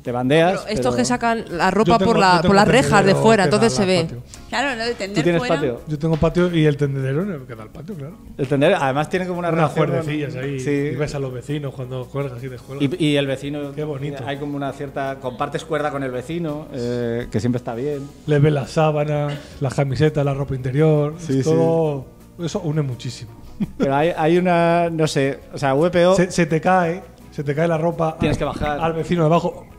te 0.02 0.12
bandeas. 0.12 0.60
Pero 0.62 0.68
estos 0.74 0.94
pero- 0.94 0.96
que 0.96 1.04
sacan 1.04 1.44
la 1.50 1.70
ropa 1.70 1.98
tengo- 1.98 2.12
por, 2.12 2.20
la, 2.20 2.42
por 2.42 2.54
las 2.54 2.66
rejas 2.68 3.04
de 3.04 3.14
fuera, 3.14 3.44
entonces 3.44 3.72
se 3.72 3.84
ve. 3.86 4.02
patio. 4.02 4.22
Claro, 4.48 4.76
lo 4.76 4.84
de 4.84 4.90
¿Tú 4.92 4.98
tender 4.98 5.22
tienes 5.22 5.40
fuera. 5.40 5.54
patio? 5.54 5.80
Yo 5.88 5.98
tengo 5.98 6.16
patio 6.16 6.54
y 6.54 6.66
el 6.66 6.76
tendedero 6.76 7.46
que 7.46 7.54
da 7.54 7.62
el 7.62 7.70
patio, 7.70 7.94
claro. 7.94 8.16
El 8.36 8.46
tendedero, 8.48 8.78
además 8.80 9.08
tiene 9.08 9.26
como 9.26 9.38
una 9.38 9.48
Unas 9.50 9.70
cuerdecillas 9.70 10.34
ahí. 10.36 10.60
Sí. 10.60 10.70
Y 10.70 10.94
ves 10.96 11.14
a 11.14 11.18
los 11.18 11.32
vecinos 11.32 11.72
cuando 11.74 12.04
cuelgas 12.06 12.42
y 12.42 12.48
descuelgas. 12.48 12.90
Y, 13.00 13.04
y 13.06 13.16
el 13.16 13.26
vecino. 13.26 13.72
Qué 13.74 13.84
bonito. 13.84 14.22
Hay 14.26 14.38
como 14.38 14.56
una 14.56 14.72
cierta. 14.72 15.16
Compartes 15.20 15.64
cuerda 15.64 15.90
con 15.90 16.02
el 16.02 16.10
vecino, 16.10 16.66
eh, 16.74 17.28
que 17.30 17.40
siempre 17.40 17.58
está 17.58 17.74
bien. 17.74 18.06
Le 18.26 18.38
ves 18.38 18.52
las 18.52 18.70
sábanas, 18.70 19.32
las 19.60 19.72
camisetas, 19.74 20.24
la 20.24 20.34
ropa 20.34 20.54
interior. 20.54 21.14
Sí, 21.18 21.38
es 21.38 21.44
todo. 21.44 22.06
Eso 22.38 22.60
une 22.60 22.82
muchísimo. 22.82 23.30
Pero 23.78 23.94
hay, 23.94 24.12
hay 24.16 24.36
una. 24.38 24.90
No 24.90 25.06
sé. 25.06 25.38
O 25.54 25.58
sea, 25.58 25.74
VPO. 25.74 26.16
Se, 26.16 26.30
se 26.30 26.46
te 26.46 26.60
cae, 26.60 27.02
se 27.30 27.44
te 27.44 27.54
cae 27.54 27.68
la 27.68 27.78
ropa. 27.78 28.16
Tienes 28.18 28.36
al- 28.36 28.38
que 28.38 28.44
bajar. 28.44 28.80
Al 28.80 28.92
vecino 28.94 29.22
de 29.22 29.26
abajo. 29.26 29.50
toco- 29.50 29.71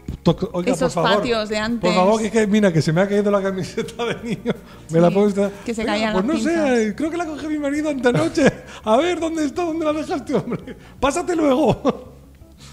oiga, 0.54 0.72
Esos 0.74 0.94
por 0.94 1.04
favor, 1.04 1.20
patios 1.20 1.50
de 1.50 1.58
antes. 1.58 1.82
Por 1.82 1.94
favor, 1.94 2.22
que, 2.22 2.32
que 2.32 2.48
mira, 2.48 2.72
que 2.72 2.82
se 2.82 2.92
me 2.94 3.02
ha 3.02 3.08
caído 3.08 3.30
la 3.32 3.42
camiseta 3.42 4.06
de 4.06 4.16
niño. 4.24 4.54
Me 4.92 5.00
la 5.00 5.10
Sí, 5.10 5.14
pongo 5.14 5.28
esta. 5.28 5.52
que 5.66 5.74
se 5.74 5.84
caían 5.86 6.14
Pues 6.14 6.26
no 6.26 6.38
sé, 6.38 6.50
pinzas. 6.50 6.94
creo 6.96 7.12
que 7.12 7.18
la 7.18 7.26
coge 7.26 7.48
mi 7.50 7.58
marido 7.60 7.90
antenoche. 7.90 8.52
A 8.84 8.98
ver, 8.98 9.20
¿dónde 9.20 9.46
está? 9.46 9.64
¿Dónde 9.66 9.86
la 9.86 9.94
dejaste, 9.94 10.34
hombre? 10.36 10.76
Pásate 11.00 11.36
luego. 11.36 12.14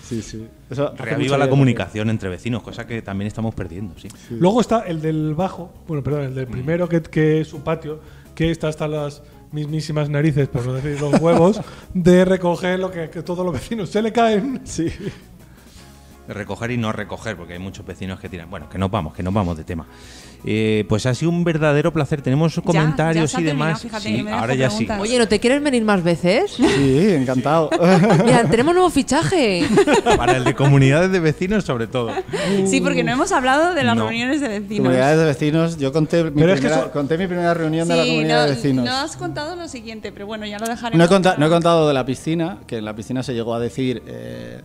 Sí, 0.09 0.22
sí. 0.22 0.47
Eso 0.68 0.93
Reaviva 0.97 1.39
la 1.39 1.48
comunicación 1.48 2.10
entre 2.10 2.28
vecinos, 2.28 2.62
cosa 2.62 2.86
que 2.86 3.01
también 3.02 3.27
estamos 3.28 3.55
perdiendo, 3.55 3.94
sí. 3.98 4.09
Luego 4.31 4.60
está 4.60 4.81
el 4.81 5.01
del 5.01 5.35
bajo, 5.35 5.72
bueno, 5.86 6.02
perdón, 6.02 6.22
el 6.22 6.35
del 6.35 6.47
Mm. 6.48 6.51
primero, 6.52 6.89
que, 6.89 7.01
que 7.02 7.40
es 7.40 7.48
su 7.48 7.60
patio, 7.62 8.01
que 8.35 8.51
está 8.51 8.68
hasta 8.68 8.89
las 8.89 9.22
mismísimas 9.52 10.09
narices, 10.09 10.48
por 10.48 10.64
no 10.66 10.74
decir 10.74 11.01
los 11.01 11.20
huevos, 11.20 11.60
de 11.94 12.24
recoger 12.24 12.78
lo 12.78 12.90
que, 12.90 13.10
que 13.10 13.22
todos 13.22 13.44
los 13.44 13.52
vecinos 13.55 13.90
se 13.90 14.01
le 14.02 14.12
caen. 14.12 14.60
Sí. 14.64 14.89
Recoger 16.32 16.70
y 16.70 16.77
no 16.77 16.93
recoger, 16.93 17.36
porque 17.36 17.55
hay 17.55 17.59
muchos 17.59 17.85
vecinos 17.85 18.20
que 18.20 18.28
tiran. 18.28 18.48
Bueno, 18.51 18.69
que 18.69 18.78
nos 18.78 18.90
vamos, 18.90 19.15
que 19.15 19.23
nos 19.23 19.35
vamos 19.35 19.57
de 19.57 19.65
tema. 19.65 19.86
Eh, 20.44 20.86
pues 20.89 21.05
ha 21.05 21.15
sido 21.15 21.31
un 21.31 21.44
verdadero 21.44 21.93
placer. 21.93 22.23
Tenemos 22.23 22.59
comentarios 22.65 23.32
ya 23.32 23.40
y 23.40 23.44
demás. 23.44 23.82
fíjate, 23.82 24.02
Sí, 24.05 24.24
ahora 24.31 24.55
ya 24.55 24.70
sí. 24.70 24.89
Oye, 24.98 25.19
¿no 25.19 25.28
te 25.28 25.39
quieres 25.40 25.62
venir 25.62 25.85
más 25.85 26.02
veces? 26.02 26.52
Sí, 26.52 27.11
encantado. 27.12 27.69
Mira, 28.24 28.44
tenemos 28.44 28.73
nuevo 28.74 28.89
fichaje. 28.90 29.66
Para 30.16 30.36
el 30.36 30.44
de 30.44 30.55
comunidades 30.55 31.11
de 31.12 31.20
vecinos, 31.20 31.65
sobre 31.65 31.86
todo. 31.89 32.11
Sí, 32.65 32.81
porque 32.81 33.02
no 33.05 33.12
hemos 33.12 33.32
hablado 33.32 33.74
de 33.74 33.82
las 33.85 33.97
No. 33.97 34.05
reuniones 34.05 34.40
de 34.40 34.48
vecinos. 34.48 34.78
Comunidades 34.78 35.19
de 35.19 35.24
vecinos. 35.24 35.77
Yo 35.78 35.93
conté 35.93 36.24
mi, 36.24 36.31
Pero 36.31 36.52
es 36.55 36.61
que 36.61 36.66
primera, 36.69 36.82
eso- 36.85 36.93
conté 36.93 37.19
mi 37.19 37.27
primera 37.27 37.52
reunión 37.55 37.86
de 37.89 37.97
la 37.97 38.05
comunidad 38.05 38.36
no, 38.43 38.48
de 38.48 38.55
vecinos. 38.55 38.85
no 38.85 38.93
has 38.97 39.16
contado 39.16 39.57
lo 39.57 39.69
siguiente, 39.69 40.11
pero 40.12 40.27
bueno, 40.27 40.47
ya 40.47 40.59
lo 40.59 40.66
dejaré. 40.66 40.97
No 40.97 41.05
he, 41.05 41.09
conta- 41.09 41.35
no 41.36 41.47
he 41.47 41.51
contado 41.51 41.86
de 41.89 41.93
la 41.94 42.07
piscina, 42.07 42.59
que 42.66 42.78
en 42.78 42.85
la 42.86 42.94
piscina 42.94 43.23
se 43.23 43.35
llegó 43.35 43.55
a 43.55 43.61
decir. 43.61 44.02
eh, 44.07 44.61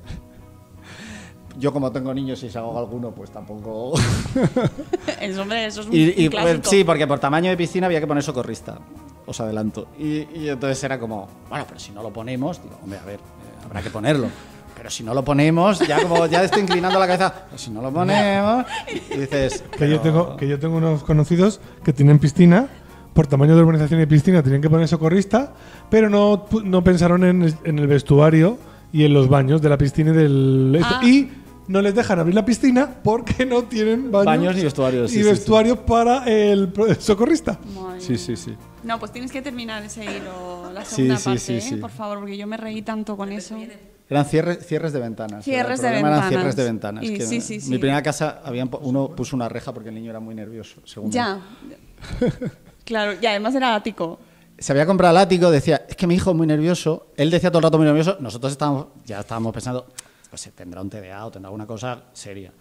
yo, 1.57 1.71
como 1.73 1.91
tengo 1.91 2.13
niños 2.13 2.41
y 2.43 2.49
se 2.49 2.57
ahoga 2.57 2.79
alguno, 2.79 3.11
pues 3.11 3.29
tampoco. 3.31 3.93
Eso, 5.21 5.41
hombre, 5.41 5.65
eso 5.65 5.81
es 5.81 5.87
un, 5.87 5.93
y, 5.93 6.07
un 6.07 6.13
y, 6.17 6.29
pues, 6.29 6.59
sí, 6.63 6.83
porque 6.83 7.07
por 7.07 7.19
tamaño 7.19 7.49
de 7.49 7.57
piscina 7.57 7.87
había 7.87 7.99
que 7.99 8.07
poner 8.07 8.23
socorrista. 8.23 8.77
Os 9.25 9.39
adelanto. 9.39 9.87
Y, 9.97 10.27
y 10.37 10.49
entonces 10.49 10.83
era 10.83 10.99
como, 10.99 11.27
bueno, 11.49 11.65
pero 11.67 11.79
si 11.79 11.91
no 11.91 12.03
lo 12.03 12.11
ponemos, 12.13 12.61
digo, 12.61 12.77
hombre, 12.83 12.99
a 12.99 13.05
ver, 13.05 13.15
eh, 13.15 13.65
habrá 13.65 13.81
que 13.81 13.89
ponerlo. 13.89 14.27
Pero 14.77 14.89
si 14.89 15.03
no 15.03 15.13
lo 15.13 15.23
ponemos, 15.23 15.79
ya 15.87 16.01
como 16.03 16.25
ya 16.27 16.43
estoy 16.43 16.61
inclinando 16.61 16.99
la 16.99 17.07
cabeza, 17.07 17.33
"Pues 17.49 17.61
si 17.61 17.71
no 17.71 17.81
lo 17.81 17.91
ponemos, 17.91 18.65
y 19.13 19.17
dices. 19.17 19.63
Que 19.77 19.89
yo, 19.89 20.01
pero- 20.01 20.01
tengo, 20.01 20.37
que 20.37 20.47
yo 20.47 20.59
tengo 20.59 20.77
unos 20.77 21.03
conocidos 21.03 21.59
que 21.83 21.93
tienen 21.93 22.19
piscina, 22.19 22.67
por 23.13 23.25
tamaño 23.25 23.55
de 23.55 23.61
urbanización 23.63 24.01
y 24.01 24.05
piscina 24.05 24.43
tienen 24.43 24.61
que 24.61 24.69
poner 24.69 24.87
socorrista, 24.89 25.53
pero 25.89 26.09
no, 26.09 26.45
no 26.65 26.83
pensaron 26.83 27.23
en, 27.23 27.55
en 27.63 27.79
el 27.79 27.87
vestuario 27.87 28.57
y 28.91 29.05
en 29.05 29.13
los 29.13 29.29
baños 29.29 29.61
de 29.61 29.69
la 29.69 29.77
piscina 29.77 30.11
y 30.11 30.15
del... 30.15 30.81
Ah. 30.83 30.99
Y 31.03 31.29
no 31.67 31.81
les 31.81 31.95
dejan 31.95 32.19
abrir 32.19 32.35
la 32.35 32.45
piscina 32.45 32.89
porque 33.03 33.45
no 33.45 33.63
tienen 33.63 34.11
baños, 34.11 34.25
Baños 34.25 34.55
ni 34.55 34.63
vestuarios, 34.63 35.11
sí, 35.11 35.19
y 35.19 35.23
sí, 35.23 35.29
vestuarios 35.29 35.79
para 35.79 36.23
el, 36.25 36.71
socorrista. 36.99 37.59
Madre 37.73 38.01
Sí, 38.01 38.17
sí, 38.17 38.35
sí. 38.35 38.55
No, 38.83 38.99
pues 38.99 39.11
tienes 39.11 39.31
que 39.31 39.41
terminar 39.41 39.83
ese 39.83 40.03
hilo, 40.03 40.71
la 40.71 40.85
segunda 40.85 41.17
sí, 41.17 41.23
parte, 41.25 41.39
sí, 41.39 41.53
¿eh? 41.55 41.61
sí. 41.61 41.75
por 41.77 41.89
favor, 41.89 42.19
porque 42.19 42.37
yo 42.37 42.45
me 42.45 42.57
reí 42.57 42.81
tanto 42.81 43.17
con 43.17 43.31
eso. 43.31 43.57
Eran 44.07 44.25
cierres, 44.25 44.65
cierres 44.67 44.93
de 44.93 44.99
ventanas. 44.99 45.43
Cierres 45.43 45.79
El 45.79 45.85
de 45.85 45.89
problema 45.89 46.07
eran 46.09 46.19
ventanas. 46.19 46.29
cierres 46.29 46.55
de 46.55 46.63
ventanas. 46.63 47.03
Y- 47.03 47.13
que 47.17 47.25
sí, 47.25 47.41
sí, 47.41 47.59
sí. 47.59 47.71
Mi 47.71 47.79
primera 47.79 48.03
casa, 48.03 48.41
habían, 48.43 48.69
uno 48.81 49.09
puso 49.09 49.35
una 49.35 49.49
reja 49.49 49.73
porque 49.73 49.89
el 49.89 49.95
niño 49.95 50.11
era 50.11 50.19
muy 50.19 50.35
nervioso. 50.35 50.81
Según. 50.85 51.09
Ya. 51.11 51.39
claro, 52.83 53.13
y 53.19 53.25
además 53.25 53.55
era 53.55 53.73
ático. 53.73 54.19
se 54.59 54.71
había 54.71 54.85
comprado 54.85 55.11
el 55.15 55.23
ático, 55.23 55.49
decía, 55.49 55.85
es 55.89 55.95
que 55.95 56.05
mi 56.05 56.13
hijo 56.15 56.29
es 56.31 56.35
muy 56.37 56.45
nervioso. 56.45 57.07
Él 57.17 57.31
decía 57.31 57.49
todo 57.49 57.59
el 57.59 57.63
rato 57.63 57.77
muy 57.77 57.87
nervioso. 57.87 58.17
Nosotros 58.19 58.51
estábamos, 58.51 58.87
ya 59.05 59.21
estábamos 59.21 59.51
pensando, 59.53 59.87
pues 60.35 60.41
se 60.41 60.51
tendrá 60.51 60.81
un 60.81 60.89
TDA 60.89 61.25
o 61.25 61.31
tendrá 61.31 61.47
alguna 61.47 61.65
cosa 61.65 62.03
seria. 62.11 62.51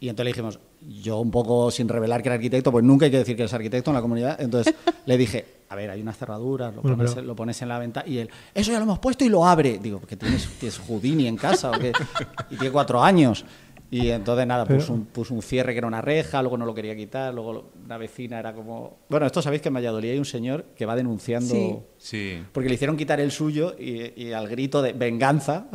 Y 0.00 0.08
entonces 0.08 0.24
le 0.24 0.30
dijimos, 0.32 0.58
yo 1.00 1.20
un 1.20 1.30
poco 1.30 1.70
sin 1.70 1.88
revelar 1.88 2.20
que 2.20 2.28
era 2.28 2.34
arquitecto, 2.34 2.72
pues 2.72 2.84
nunca 2.84 3.04
hay 3.04 3.12
que 3.12 3.18
decir 3.18 3.36
que 3.36 3.42
eres 3.42 3.54
arquitecto 3.54 3.90
en 3.92 3.94
la 3.94 4.00
comunidad. 4.02 4.40
Entonces 4.40 4.74
le 5.06 5.16
dije, 5.16 5.44
a 5.68 5.76
ver, 5.76 5.90
hay 5.90 6.02
unas 6.02 6.16
cerraduras, 6.18 6.74
lo, 6.74 6.82
Bueno, 6.82 6.96
pones, 6.96 7.14
pero- 7.14 7.24
lo 7.28 7.36
pones 7.36 7.62
en 7.62 7.68
la 7.68 7.78
ventana. 7.78 8.08
Y 8.08 8.18
él, 8.18 8.28
eso 8.52 8.72
ya 8.72 8.78
lo 8.78 8.82
hemos 8.84 8.98
puesto 8.98 9.24
y 9.24 9.28
lo 9.28 9.46
abre. 9.46 9.78
Digo, 9.78 10.00
porque 10.00 10.16
tienes, 10.16 10.48
tienes 10.58 10.78
Houdini 10.80 11.28
en 11.28 11.36
casa 11.36 11.70
o 11.70 11.78
qué? 11.78 11.92
Y 12.50 12.56
tiene 12.56 12.72
cuatro 12.72 13.00
años. 13.00 13.44
Y 13.92 14.08
entonces 14.08 14.44
nada, 14.46 14.64
Pero- 14.64 14.80
puso 14.80 14.92
un, 14.94 15.04
puso 15.04 15.34
un 15.34 15.42
cierre 15.42 15.72
que 15.72 15.78
era 15.78 15.86
una 15.86 16.00
reja, 16.00 16.42
luego 16.42 16.56
no 16.58 16.64
lo 16.66 16.74
quería 16.74 16.96
quitar, 16.96 17.32
luego 17.32 17.70
una 17.84 17.96
vecina 17.98 18.40
era 18.40 18.52
como... 18.54 18.96
Bueno, 19.08 19.26
esto 19.26 19.40
sabéis 19.40 19.62
que 19.62 19.68
en 19.68 19.74
Valladolid 19.74 20.10
hay 20.10 20.18
un 20.18 20.24
señor 20.24 20.64
que 20.76 20.84
va 20.86 20.96
denunciando... 20.96 21.54
Sí. 21.54 21.76
Sí. 21.98 22.42
Porque 22.52 22.68
le 22.70 22.74
hicieron 22.74 22.96
quitar 22.96 23.20
el 23.20 23.30
suyo 23.30 23.76
y, 23.78 24.20
y 24.20 24.32
al 24.32 24.48
grito 24.48 24.82
de 24.82 24.94
venganza 24.94 25.66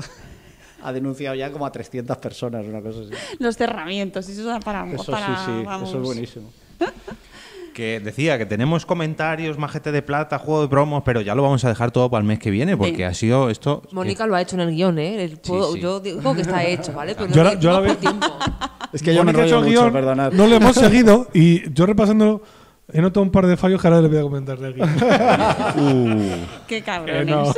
ha 0.84 0.91
denunciado 0.94 1.36
ya 1.36 1.52
como 1.52 1.66
a 1.66 1.72
300 1.72 2.18
personas, 2.18 2.66
una 2.66 2.82
cosa 2.82 2.99
así. 3.02 3.12
Los 3.40 3.58
cerramientos, 3.58 4.28
y 4.30 4.34
eso 4.34 4.45
da 4.45 4.60
para. 4.60 4.90
Eso 4.91 5.12
para, 5.12 5.28
sí, 5.28 5.34
sí, 5.45 5.64
vamos. 5.66 5.90
eso 5.90 5.98
es 5.99 6.04
buenísimo. 6.06 6.52
Que 7.74 7.99
decía 7.99 8.40
que 8.40 8.48
tenemos 8.48 8.88
comentarios, 8.88 9.60
majete 9.60 9.91
de 9.91 10.02
plata, 10.02 10.40
juego 10.40 10.64
de 10.64 10.68
promos, 10.68 11.04
pero 11.06 11.22
ya 11.22 11.36
lo 11.36 11.44
vamos 11.44 11.64
a 11.64 11.70
dejar 11.70 11.91
todo 11.91 12.10
para 12.10 12.22
el 12.22 12.28
mes 12.28 12.40
que 12.40 12.49
viene, 12.49 12.76
porque 12.76 12.95
Sí. 12.95 13.04
ha 13.04 13.14
sido 13.14 13.52
esto. 13.52 13.84
Mónica 13.91 14.26
lo 14.26 14.34
ha 14.36 14.41
hecho 14.41 14.56
en 14.56 14.62
el 14.62 14.72
guion, 14.76 14.98
¿eh? 14.98 15.24
El- 15.24 15.38
puedo- 15.38 15.74
sí. 15.74 15.80
Yo 15.82 15.99
digo 15.99 16.34
que 16.34 16.41
está 16.41 16.64
hecho, 16.66 16.91
¿vale? 16.94 17.14
Pero 17.18 17.28
Yo 17.30 17.44
no, 17.44 17.49
la- 17.52 17.60
yo 17.60 17.72
no 17.72 17.82
la 17.82 17.94
tiempo. 17.95 18.26
Es 18.94 19.04
que 19.04 19.14
yo 19.14 19.24
me 19.24 19.32
Mónica 19.32 19.44
ha 19.44 19.45
hecho 19.45 19.58
enrollo 19.60 19.86
el 19.86 19.91
mucho, 19.94 20.06
guion. 20.32 20.38
No 20.38 20.48
lo 20.48 20.56
hemos 20.56 20.76
seguido 20.76 21.28
y 21.36 21.72
yo 21.72 21.86
repasándolo 21.86 22.41
he 22.94 23.02
notado 23.02 23.22
un 23.24 23.32
par 23.32 23.46
de 23.48 23.58
fallos 23.58 23.82
que 23.82 23.88
ahora 23.88 24.02
les 24.02 24.10
voy 24.10 24.20
a 24.20 24.22
comentar 24.22 24.58
de 24.58 24.68
aquí. 24.70 24.80
Qué 26.68 26.78
Eh, 26.78 26.82
cabrones. 26.84 27.26
no. 27.28 27.54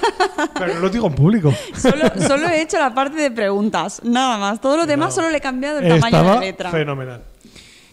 Pero 0.58 0.74
no 0.74 0.80
lo 0.80 0.88
digo 0.90 1.06
en 1.06 1.14
público. 1.14 1.52
solo, 1.76 2.04
solo 2.26 2.48
he 2.48 2.62
hecho 2.62 2.78
la 2.78 2.94
parte 2.94 3.16
de 3.16 3.30
preguntas, 3.30 4.00
nada 4.04 4.38
más. 4.38 4.60
Todo 4.60 4.76
lo 4.76 4.86
demás 4.86 5.14
solo 5.14 5.30
le 5.30 5.38
he 5.38 5.40
cambiado 5.40 5.78
el 5.78 5.84
tamaño 5.88 6.00
de 6.02 6.06
Estaba 6.08 6.34
la 6.34 6.40
letra. 6.40 6.70
fenomenal. 6.70 7.22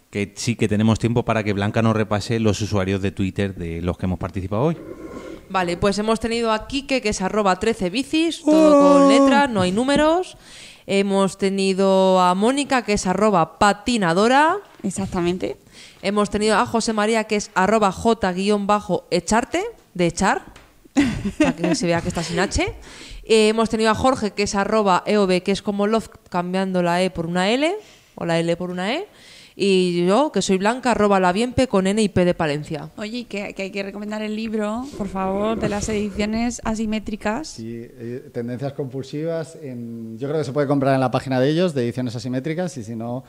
Que 0.10 0.34
sí 0.36 0.56
que 0.56 0.68
tenemos 0.68 1.00
tiempo 1.00 1.24
para 1.24 1.44
que 1.44 1.54
Blanca 1.54 1.82
nos 1.82 1.96
repase 1.96 2.40
los 2.40 2.60
usuarios 2.62 3.02
de 3.02 3.12
Twitter 3.12 3.56
de 3.56 3.82
los 3.82 3.98
que 3.98 4.06
hemos 4.08 4.20
participado 4.20 4.64
hoy. 4.64 4.78
Vale, 5.50 5.78
pues 5.78 5.98
hemos 6.00 6.20
tenido 6.20 6.52
a 6.52 6.68
Kike, 6.68 7.02
que 7.02 7.10
es 7.10 7.22
arroba 7.22 7.58
13 7.60 7.90
bicis, 7.90 8.42
todo 8.44 9.00
con 9.00 9.10
letras, 9.10 9.50
no 9.50 9.62
hay 9.62 9.72
números. 9.72 10.38
Hemos 10.88 11.38
tenido 11.38 12.20
a 12.20 12.34
Mónica, 12.36 12.84
que 12.84 12.94
es 12.94 13.08
arroba 13.08 13.58
patinadora. 13.60 14.58
Exactamente. 14.84 15.58
Hemos 16.02 16.30
tenido 16.30 16.56
a 16.58 16.66
José 16.66 16.94
María, 16.94 17.26
que 17.26 17.36
es 17.36 17.52
arroba 17.54 17.92
j-echarte, 17.92 19.64
de 19.94 20.08
echar, 20.08 20.42
para 21.38 21.56
que 21.56 21.76
se 21.76 21.86
vea 21.86 22.02
que 22.02 22.08
está 22.08 22.24
sin 22.24 22.40
H. 22.40 22.64
Eh, 23.24 23.50
hemos 23.50 23.70
tenido 23.70 23.92
a 23.92 23.96
Jorge, 23.96 24.32
que 24.32 24.44
es 24.44 24.56
arroba 24.56 25.04
eov, 25.06 25.42
que 25.44 25.52
es 25.52 25.62
como 25.62 25.86
love, 25.86 26.10
cambiando 26.30 26.82
la 26.82 27.04
E 27.04 27.12
por 27.12 27.28
una 27.28 27.50
L, 27.52 27.72
o 28.16 28.26
la 28.26 28.40
L 28.40 28.56
por 28.58 28.72
una 28.72 28.94
E. 28.96 29.08
Y 29.56 30.08
yo, 30.08 30.32
que 30.32 30.42
soy 30.42 30.58
Blanca, 30.58 30.92
arroba 30.92 31.20
la 31.20 31.32
bienpe 31.34 31.68
con 31.68 31.86
N 31.86 32.02
y 32.02 32.10
P 32.10 32.26
de 32.26 32.34
Palencia. 32.34 32.90
Oye, 32.98 33.26
que, 33.26 33.54
que 33.54 33.64
hay 33.64 33.70
que 33.72 33.84
recomendar 33.84 34.22
el 34.24 34.36
libro, 34.36 34.86
por 34.98 35.08
favor, 35.08 35.60
de 35.60 35.70
las 35.70 35.88
ediciones 35.90 36.62
asimétricas. 36.64 37.50
Sí, 37.50 37.66
eh, 37.80 38.30
tendencias 38.34 38.74
compulsivas. 38.74 39.58
en- 39.62 40.18
yo 40.18 40.28
creo 40.30 40.40
que 40.40 40.46
se 40.46 40.54
puede 40.54 40.68
comprar 40.68 40.96
en 40.96 41.02
la 41.02 41.12
página 41.12 41.40
de 41.40 41.50
ellos, 41.50 41.76
de 41.76 41.84
ediciones 41.84 42.16
asimétricas, 42.16 42.76
y 42.78 42.84
si 42.84 42.96
no, 42.96 43.24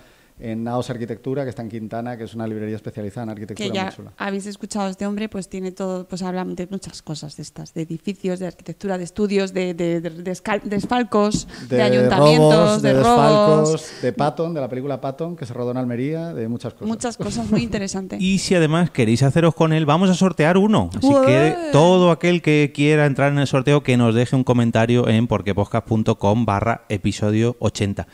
en 0.44 0.64
Naos 0.64 0.90
Arquitectura, 0.90 1.44
que 1.44 1.50
está 1.50 1.62
en 1.62 1.68
Quintana, 1.68 2.16
que 2.16 2.24
es 2.24 2.34
una 2.34 2.46
librería 2.46 2.74
especializada 2.76 3.22
en 3.24 3.30
arquitectura 3.30 3.68
que 3.70 3.74
ya 3.74 3.84
muy 3.84 3.92
chula. 3.94 4.12
habéis 4.16 4.46
escuchado 4.46 4.86
a 4.86 4.90
este 4.90 5.06
hombre, 5.06 5.28
pues 5.28 5.48
tiene 5.48 5.70
todo, 5.72 6.06
pues 6.08 6.20
habla 6.22 6.44
de 6.44 6.66
muchas 6.68 7.00
cosas 7.02 7.36
de 7.36 7.42
estas, 7.44 7.72
de 7.74 7.82
edificios, 7.82 8.40
de 8.40 8.48
arquitectura, 8.48 8.98
de 8.98 9.04
estudios, 9.04 9.52
de, 9.54 9.72
de, 9.74 10.00
de- 10.00 10.10
de 10.10 10.60
desfalcos, 10.64 11.46
de, 11.68 11.80
ayuntamientos, 11.82 12.54
robos, 12.54 12.82
de, 12.82 12.88
de, 12.94 13.02
robos, 13.02 13.72
desfalcos, 13.72 14.02
de 14.02 14.12
Patton, 14.12 14.54
de 14.54 14.60
la 14.60 14.68
película 14.68 15.00
Patton, 15.00 15.36
que 15.36 15.46
se 15.46 15.54
rodó 15.54 15.70
en 15.70 15.76
Almería, 15.76 16.34
de 16.34 16.48
muchas 16.48 16.72
cosas. 16.74 16.88
muchas 16.88 17.16
cosas 17.16 17.50
muy 17.50 17.62
interesantes. 17.62 18.20
Y 18.22 18.38
si 18.38 18.54
además 18.54 18.90
queréis 18.90 19.22
haceros 19.22 19.54
con 19.54 19.72
él, 19.72 19.86
vamos 19.86 20.10
a 20.10 20.14
sortear 20.14 20.56
uno. 20.56 20.90
Así 20.96 21.08
que 21.26 21.54
todo 21.72 22.10
aquel 22.10 22.42
que 22.42 22.72
quiera 22.74 23.06
entrar 23.06 23.30
en 23.32 23.38
el 23.38 23.46
sorteo, 23.46 23.82
que 23.82 23.96
nos 23.96 24.14
deje 24.14 24.34
un 24.34 24.44
comentario 24.44 25.08
en 25.08 25.26
porquepodcast.com 25.28 26.44
barra 26.44 26.82
episodio 26.88 27.56
80. 27.60 28.06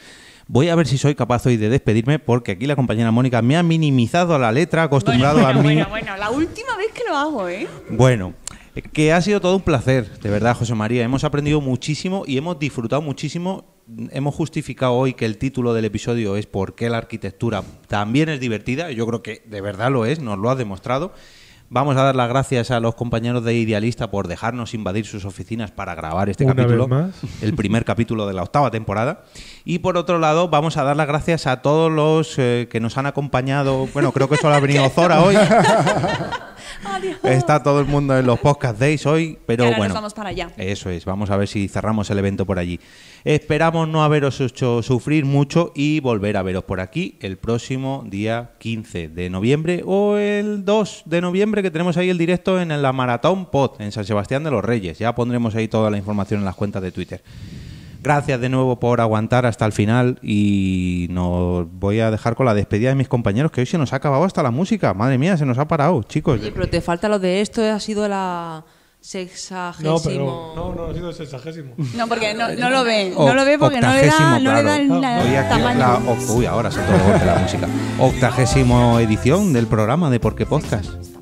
Voy 0.51 0.71
a 0.71 0.75
ver 0.75 0.87
si 0.87 0.97
soy 0.97 1.15
capaz 1.15 1.45
hoy 1.45 1.59
de 1.59 1.69
despedirme, 1.69 2.19
porque 2.19 2.53
aquí 2.53 2.67
la 2.67 2.75
compañera 2.75 3.11
Mónica 3.11 3.43
me 3.43 3.59
ha 3.59 3.63
minimizado 3.63 4.39
la 4.39 4.51
letra, 4.51 4.85
acostumbrado 4.85 5.43
bueno, 5.43 5.61
a 5.61 5.63
mí. 5.63 5.75
bueno, 5.75 5.89
bueno, 5.91 6.17
la 6.17 6.31
última 6.31 6.75
vez 6.79 6.87
que 6.95 7.03
lo 7.07 7.15
hago, 7.15 7.49
¿eh? 7.51 7.69
Bueno, 7.91 8.33
eh, 8.75 8.81
que 8.81 9.13
ha 9.13 9.21
sido 9.21 9.43
todo 9.43 9.57
un 9.57 9.61
placer, 9.61 10.19
de 10.19 10.31
verdad, 10.31 10.57
José 10.57 10.75
María. 10.75 11.05
Hemos 11.05 11.23
aprendido 11.23 11.61
muchísimo 11.61 12.25
y 12.27 12.39
hemos 12.39 12.59
disfrutado 12.59 13.03
muchísimo. 13.03 13.67
Hemos 14.11 14.35
justificado 14.35 14.95
hoy 14.95 15.13
que 15.13 15.27
el 15.27 15.37
título 15.37 15.75
del 15.75 15.85
episodio 15.85 16.35
es 16.35 16.47
¿Por 16.47 16.75
qué 16.75 16.89
la 16.89 16.97
arquitectura 16.97 17.63
también 17.87 18.31
es 18.31 18.41
divertida? 18.41 18.91
Yo 18.91 19.07
creo 19.07 19.23
que 19.23 19.43
de 19.45 19.61
verdad 19.61 19.91
lo 19.91 20.07
es, 20.07 20.19
nos 20.19 20.39
lo 20.39 20.49
ha 20.49 20.55
demostrado. 20.55 21.13
Vamos 21.71 21.97
a 21.99 22.03
dar 22.03 22.17
las 22.17 22.29
gracias 22.31 22.71
a 22.71 22.81
los 22.81 22.95
compañeros 22.95 23.45
de 23.45 23.53
Idealista 23.55 24.11
por 24.11 24.27
dejarnos 24.27 24.73
invadir 24.73 25.05
sus 25.05 25.27
oficinas 25.27 25.71
para 25.71 25.95
grabar 25.95 26.31
este 26.31 26.45
Una 26.45 26.55
capítulo, 26.55 26.89
más. 26.89 27.11
el 27.43 27.55
primer 27.55 27.85
capítulo 27.85 28.27
de 28.27 28.33
la 28.33 28.43
octava 28.43 28.71
temporada. 28.71 29.25
Y 29.67 29.81
por 29.81 29.99
otro 29.99 30.19
lado, 30.19 30.49
vamos 30.49 30.79
a 30.79 30.85
dar 30.85 30.97
las 30.97 31.07
gracias 31.07 31.47
a 31.47 31.61
todos 31.61 31.93
los 31.93 32.39
eh, 32.39 32.69
que 32.71 32.81
nos 32.81 32.97
han 32.97 33.05
acompañado. 33.05 33.87
Bueno, 33.93 34.13
creo 34.13 34.31
que 34.31 34.37
solo 34.39 34.55
ha 34.55 34.61
venido 34.61 34.89
Zora 34.89 35.23
hoy. 35.23 35.37
Adiós. 36.85 37.17
Está 37.25 37.63
todo 37.63 37.81
el 37.81 37.87
mundo 37.87 38.17
en 38.17 38.27
los 38.27 38.39
podcast 38.39 38.79
days 38.79 39.07
hoy, 39.07 39.39
pero 39.47 39.65
nos 39.65 39.77
bueno. 39.77 39.95
vamos 39.95 40.15
para 40.15 40.31
allá. 40.31 40.51
Eso 40.57 40.91
es, 40.91 41.05
vamos 41.05 41.31
a 41.31 41.37
ver 41.37 41.49
si 41.49 41.69
cerramos 41.69 42.11
el 42.11 42.19
evento 42.19 42.47
por 42.47 42.59
allí. 42.59 42.81
Esperamos 43.25 43.89
no 43.89 44.03
haberos 44.05 44.41
hecho 44.41 44.83
sufrir 44.83 45.25
mucho 45.25 45.73
y 45.75 46.01
volver 46.01 46.37
a 46.37 46.43
veros 46.43 46.65
por 46.65 46.81
aquí 46.81 47.17
el 47.21 47.37
próximo 47.37 48.05
día 48.07 48.53
15 48.59 49.09
de 49.09 49.31
noviembre 49.31 49.83
o 49.85 50.17
el 50.17 50.65
2 50.65 51.03
de 51.07 51.21
noviembre 51.21 51.63
que 51.63 51.71
tenemos 51.71 51.97
ahí 51.97 52.11
el 52.11 52.19
directo 52.19 52.61
en 52.61 52.81
la 52.81 52.93
Maratón 52.93 53.47
Pod 53.47 53.81
en 53.81 53.93
San 53.93 54.05
Sebastián 54.05 54.45
de 54.45 54.51
los 54.51 54.65
Reyes. 54.65 54.99
Ya 54.99 55.15
pondremos 55.15 55.55
ahí 55.55 55.69
toda 55.69 55.91
la 55.91 55.99
información 55.99 56.41
en 56.41 56.47
las 56.47 56.55
cuentas 56.55 56.83
de 56.83 56.93
Twitter. 56.93 57.23
Gracias 58.03 58.41
de 58.41 58.49
nuevo 58.49 58.79
por 58.79 59.01
aguantar 59.01 59.45
hasta 59.47 59.67
el 59.67 59.73
final 59.73 60.19
y 60.23 61.09
nos 61.11 61.67
voy 61.73 62.01
a 62.01 62.11
dejar 62.11 62.35
con 62.37 62.47
la 62.47 62.55
despedida 62.55 62.91
de 62.91 62.95
mis 62.95 63.09
compañeros 63.09 63.51
que 63.51 63.61
hoy 63.61 63.67
se 63.67 63.77
nos 63.79 63.93
ha 63.93 63.97
acabado 63.97 64.25
hasta 64.25 64.43
la 64.43 64.51
música. 64.51 64.95
Madre 64.95 65.19
mía, 65.19 65.37
se 65.37 65.45
nos 65.45 65.59
ha 65.59 65.67
parado, 65.69 66.03
chicos. 66.05 66.41
Oye, 66.41 66.53
pero 66.53 66.69
te 66.69 66.81
falta 66.81 67.09
lo 67.09 67.19
de 67.19 67.41
esto, 67.41 67.63
ha 67.63 67.81
sido 67.81 68.09
la 68.09 68.65
sexagésimo. 69.01 69.91
No, 69.95 70.01
pero. 70.03 70.53
No, 70.57 70.75
no, 70.75 70.85
ha 70.91 70.95
sido 70.95 71.09
el 71.11 71.15
sexagésimo. 71.15 71.75
No, 71.97 72.07
porque 72.07 72.35
no, 72.35 72.49
no 72.55 72.71
lo 72.71 72.85
ve. 72.85 73.13
No 73.17 73.35
lo 73.35 73.45
ve 73.45 73.59
porque 73.59 73.81
no 73.81 73.93
le 73.93 74.07
da, 74.07 74.39
no 74.41 74.55
le 74.55 74.63
da 74.63 74.77
el, 74.77 74.89
claro. 74.89 75.23
Hoy 75.25 75.31
el 75.31 75.37
aquí 75.39 75.49
tamaño. 75.49 75.79
la- 75.79 76.33
uy, 76.35 76.47
ahora 76.47 76.71
se 76.71 76.81
todo 76.81 76.99
golpe 77.11 77.25
la 77.27 77.37
música. 77.37 77.69
Octagésimo 77.99 78.99
edición 79.01 79.53
del 79.53 79.67
programa 79.67 80.09
de 80.11 80.21
Por 80.21 80.35
qué 80.37 80.47
Podcast. 80.47 81.18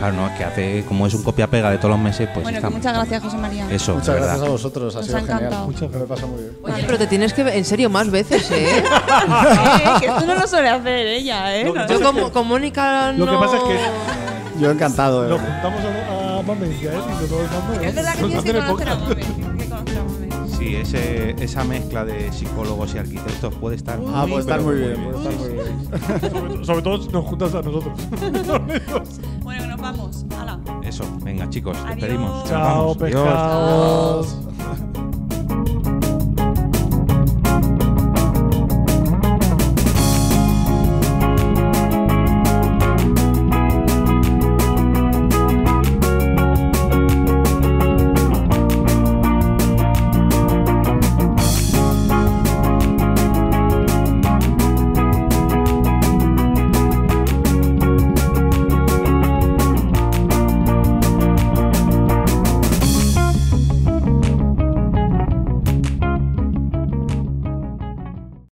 Claro, 0.00 0.14
no, 0.16 0.26
es 0.28 0.32
que 0.38 0.44
hace, 0.44 0.84
como 0.88 1.06
es 1.06 1.14
un 1.14 1.22
copia-pega 1.22 1.70
de 1.70 1.76
todos 1.78 1.90
los 1.90 1.98
meses, 2.00 2.28
pues 2.34 2.42
Bueno, 2.42 2.60
que 2.60 2.68
muchas 2.74 2.92
gracias, 2.94 3.22
José 3.22 3.36
María. 3.36 3.70
Eso, 3.70 3.92
Muchas 3.94 4.06
de 4.06 4.12
gracias 4.14 4.32
verdad. 4.32 4.46
a 4.46 4.50
vosotros, 4.50 4.94
ha 4.96 4.98
Nos 4.98 5.06
sido 5.06 5.16
ha 5.16 5.20
genial. 5.20 5.38
encantado. 5.38 5.66
Muchas 5.66 5.82
Me 5.82 5.88
gracias. 5.88 6.08
pasa 6.08 6.26
muy 6.26 6.40
bien. 6.42 6.56
Oye, 6.62 6.82
pero 6.86 6.98
te 6.98 7.06
tienes 7.06 7.32
que 7.34 7.42
ver 7.44 7.56
en 7.56 7.64
serio 7.66 7.90
más 7.90 8.10
veces, 8.10 8.50
¿eh? 8.50 8.82
Eh, 8.82 10.00
que 10.00 10.06
esto 10.06 10.24
no 10.26 10.34
lo 10.34 10.46
suele 10.48 10.68
hacer 10.70 11.06
ella, 11.06 11.54
¿eh? 11.56 11.64
No- 11.64 11.86
Yo 11.86 12.00
como, 12.02 12.32
con 12.32 12.46
Mónica 12.48 13.12
no... 13.12 13.26
Lo 13.26 13.32
que 13.32 13.46
pasa 13.46 13.56
es 13.58 13.62
que 13.62 14.60
Yo 14.60 14.70
encantado. 14.70 15.28
nos 15.28 15.38
eh. 15.40 15.44
juntamos 15.44 15.80
a, 15.84 16.38
a 16.38 16.42
Mamen 16.42 16.78
y 16.82 16.86
a 16.86 16.92
él 16.94 17.00
y 17.06 17.12
nos 17.20 17.30
vamos 17.30 17.82
Es 17.84 17.94
verdad 17.94 18.14
que 18.14 18.24
tienes 18.24 18.42
que 18.44 18.52
conocer 18.54 18.88
a 18.88 18.96
podcast. 18.98 19.59
Sí, 20.60 20.76
ese, 20.76 21.30
esa 21.42 21.64
mezcla 21.64 22.04
de 22.04 22.30
psicólogos 22.32 22.94
y 22.94 22.98
arquitectos 22.98 23.54
puede 23.54 23.76
estar 23.76 23.98
Ah, 24.08 24.26
muy, 24.26 24.30
puede 24.32 24.40
estar 24.40 24.60
muy 24.60 24.74
bien, 24.74 25.04
puede 25.10 25.16
estar 25.16 25.34
muy 25.40 25.48
bien. 25.54 26.30
Sobre, 26.30 26.64
sobre 26.66 26.82
todo 26.82 27.02
si 27.02 27.08
nos 27.08 27.24
juntas 27.24 27.54
a 27.54 27.62
nosotros. 27.62 27.98
Bueno, 29.42 29.62
que 29.62 29.68
nos 29.68 29.80
vamos. 29.80 30.26
Hala. 30.38 30.60
Eso, 30.82 31.04
venga 31.22 31.48
chicos, 31.48 31.76
Adiós. 31.78 31.96
despedimos. 31.96 32.30
Nos 32.30 32.48
Chao, 32.50 32.94
pescados. 32.94 34.36